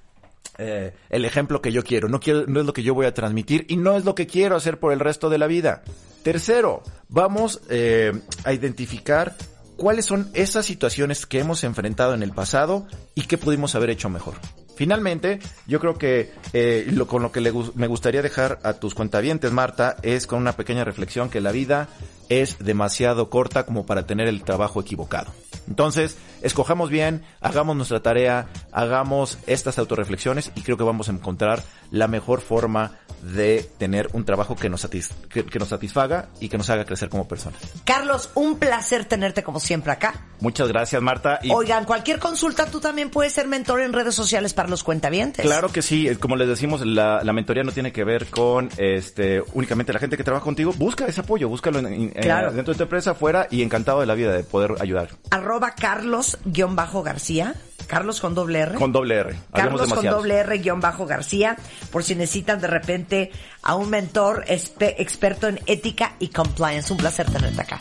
eh, 0.60 0.92
el 1.08 1.24
ejemplo 1.24 1.62
que 1.62 1.72
yo 1.72 1.82
quiero. 1.82 2.08
No 2.08 2.20
es 2.20 2.66
lo 2.66 2.72
que 2.74 2.82
yo 2.82 2.94
voy 2.94 3.06
a 3.06 3.14
transmitir 3.14 3.64
y 3.68 3.78
no 3.78 3.96
es 3.96 4.04
lo 4.04 4.14
que 4.14 4.26
quiero 4.26 4.56
hacer 4.56 4.78
por 4.78 4.92
el 4.92 5.00
resto 5.00 5.30
de 5.30 5.38
la 5.38 5.46
vida. 5.46 5.82
Tercero, 6.22 6.82
vamos 7.08 7.62
eh, 7.70 8.12
a 8.44 8.52
identificar 8.52 9.34
cuáles 9.76 10.04
son 10.04 10.30
esas 10.34 10.66
situaciones 10.66 11.24
que 11.24 11.38
hemos 11.38 11.64
enfrentado 11.64 12.12
en 12.12 12.22
el 12.22 12.32
pasado 12.32 12.86
y 13.14 13.22
qué 13.22 13.38
pudimos 13.38 13.74
haber 13.74 13.88
hecho 13.88 14.10
mejor. 14.10 14.34
Finalmente, 14.76 15.40
yo 15.66 15.80
creo 15.80 15.94
que 15.94 16.30
eh, 16.52 16.94
con 17.06 17.22
lo 17.22 17.32
que 17.32 17.40
me 17.74 17.86
gustaría 17.86 18.20
dejar 18.20 18.60
a 18.62 18.74
tus 18.74 18.94
cuentavientes, 18.94 19.52
Marta, 19.52 19.96
es 20.02 20.26
con 20.26 20.38
una 20.38 20.52
pequeña 20.52 20.84
reflexión 20.84 21.30
que 21.30 21.40
la 21.40 21.52
vida 21.52 21.88
es 22.30 22.58
demasiado 22.58 23.28
corta 23.28 23.66
como 23.66 23.84
para 23.84 24.06
tener 24.06 24.28
el 24.28 24.42
trabajo 24.42 24.80
equivocado. 24.80 25.32
Entonces, 25.68 26.16
escojamos 26.42 26.88
bien, 26.88 27.22
hagamos 27.40 27.76
nuestra 27.76 28.00
tarea, 28.00 28.48
hagamos 28.72 29.38
estas 29.46 29.78
autorreflexiones 29.78 30.52
y 30.54 30.62
creo 30.62 30.76
que 30.76 30.84
vamos 30.84 31.08
a 31.08 31.12
encontrar 31.12 31.62
la 31.90 32.08
mejor 32.08 32.40
forma 32.40 32.92
de 33.22 33.68
tener 33.78 34.08
un 34.12 34.24
trabajo 34.24 34.56
que 34.56 34.70
nos, 34.70 34.86
que, 34.86 35.58
nos 35.58 35.68
satisfaga 35.68 36.28
y 36.40 36.48
que 36.48 36.56
nos 36.56 36.70
haga 36.70 36.84
crecer 36.84 37.08
como 37.08 37.28
personas. 37.28 37.60
Carlos, 37.84 38.30
un 38.34 38.58
placer 38.58 39.04
tenerte 39.04 39.42
como 39.42 39.60
siempre 39.60 39.92
acá. 39.92 40.26
Muchas 40.40 40.68
gracias, 40.68 41.02
Marta. 41.02 41.38
Oigan, 41.52 41.84
cualquier 41.84 42.18
consulta, 42.18 42.66
tú 42.66 42.80
también 42.80 43.10
puedes 43.10 43.32
ser 43.32 43.46
mentor 43.46 43.82
en 43.82 43.92
redes 43.92 44.14
sociales 44.14 44.54
para 44.54 44.68
los 44.68 44.82
cuentavientes. 44.82 45.44
Claro 45.44 45.70
que 45.70 45.82
sí, 45.82 46.08
como 46.16 46.36
les 46.36 46.48
decimos, 46.48 46.84
la, 46.84 47.22
mentoría 47.32 47.62
no 47.62 47.72
tiene 47.72 47.92
que 47.92 48.04
ver 48.04 48.26
con 48.26 48.70
este 48.76 49.42
únicamente 49.52 49.92
la 49.92 49.98
gente 49.98 50.16
que 50.16 50.24
trabaja 50.24 50.44
contigo. 50.44 50.72
Busca 50.76 51.06
ese 51.06 51.20
apoyo, 51.20 51.48
búscalo 51.48 51.78
en, 51.80 52.12
dentro 52.20 52.72
de 52.72 52.74
tu 52.76 52.82
empresa, 52.82 53.10
afuera 53.12 53.46
y 53.50 53.62
encantado 53.62 54.00
de 54.00 54.06
la 54.06 54.14
vida 54.14 54.32
de 54.32 54.44
poder 54.44 54.74
ayudar. 54.80 55.08
Arroba 55.30 55.74
Carlos-García. 55.74 57.54
Carlos 57.86 58.20
con 58.20 58.34
doble 58.36 58.60
R. 58.60 58.74
Con 58.76 58.92
doble 58.92 59.16
R. 59.16 59.36
Carlos 59.52 59.92
con 59.92 60.04
doble 60.04 60.36
R 60.36 60.58
guion 60.58 60.80
bajo 60.80 61.06
García, 61.06 61.56
por 61.90 62.04
si 62.04 62.14
necesitan 62.14 62.60
de 62.60 62.68
repente 62.68 63.32
a 63.62 63.74
un 63.74 63.90
mentor 63.90 64.44
experto 64.46 65.48
en 65.48 65.58
ética 65.66 66.14
y 66.20 66.28
compliance. 66.28 66.92
Un 66.92 66.98
placer 66.98 67.28
tenerte 67.28 67.60
acá. 67.62 67.80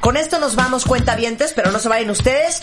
Con 0.00 0.16
esto 0.16 0.38
nos 0.38 0.56
vamos 0.56 0.86
cuentavientes, 0.86 1.52
pero 1.54 1.70
no 1.70 1.78
se 1.78 1.90
vayan 1.90 2.08
ustedes. 2.08 2.62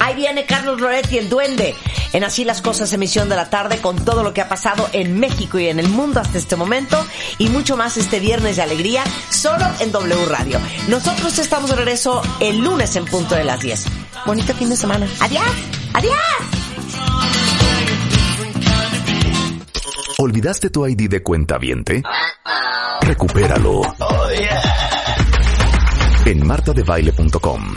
Ahí 0.00 0.14
viene 0.14 0.46
Carlos 0.46 0.80
Loretti, 0.80 1.18
el 1.18 1.28
duende, 1.28 1.74
en 2.12 2.24
Así 2.24 2.44
las 2.44 2.62
Cosas, 2.62 2.92
emisión 2.92 3.28
de 3.28 3.36
la 3.36 3.50
tarde, 3.50 3.78
con 3.78 4.04
todo 4.04 4.22
lo 4.22 4.32
que 4.32 4.40
ha 4.40 4.48
pasado 4.48 4.88
en 4.92 5.18
México 5.18 5.58
y 5.58 5.68
en 5.68 5.78
el 5.78 5.88
mundo 5.88 6.20
hasta 6.20 6.38
este 6.38 6.56
momento, 6.56 7.04
y 7.38 7.48
mucho 7.48 7.76
más 7.76 7.96
este 7.96 8.20
viernes 8.20 8.56
de 8.56 8.62
alegría, 8.62 9.04
solo 9.30 9.64
en 9.80 9.92
W 9.92 10.26
Radio. 10.26 10.60
Nosotros 10.88 11.38
estamos 11.38 11.70
de 11.70 11.76
regreso 11.76 12.22
el 12.40 12.58
lunes 12.58 12.96
en 12.96 13.04
punto 13.04 13.34
de 13.34 13.44
las 13.44 13.60
10. 13.60 13.84
Bonito 14.26 14.54
fin 14.54 14.70
de 14.70 14.76
semana. 14.76 15.08
Adiós. 15.20 15.44
Adiós. 15.94 16.18
¿Olvidaste 20.20 20.70
tu 20.70 20.84
ID 20.84 21.08
de 21.08 21.22
cuenta 21.22 21.58
viente? 21.58 22.02
Recupéralo. 23.02 23.82
En 26.26 26.46
martadebaile.com. 26.46 27.76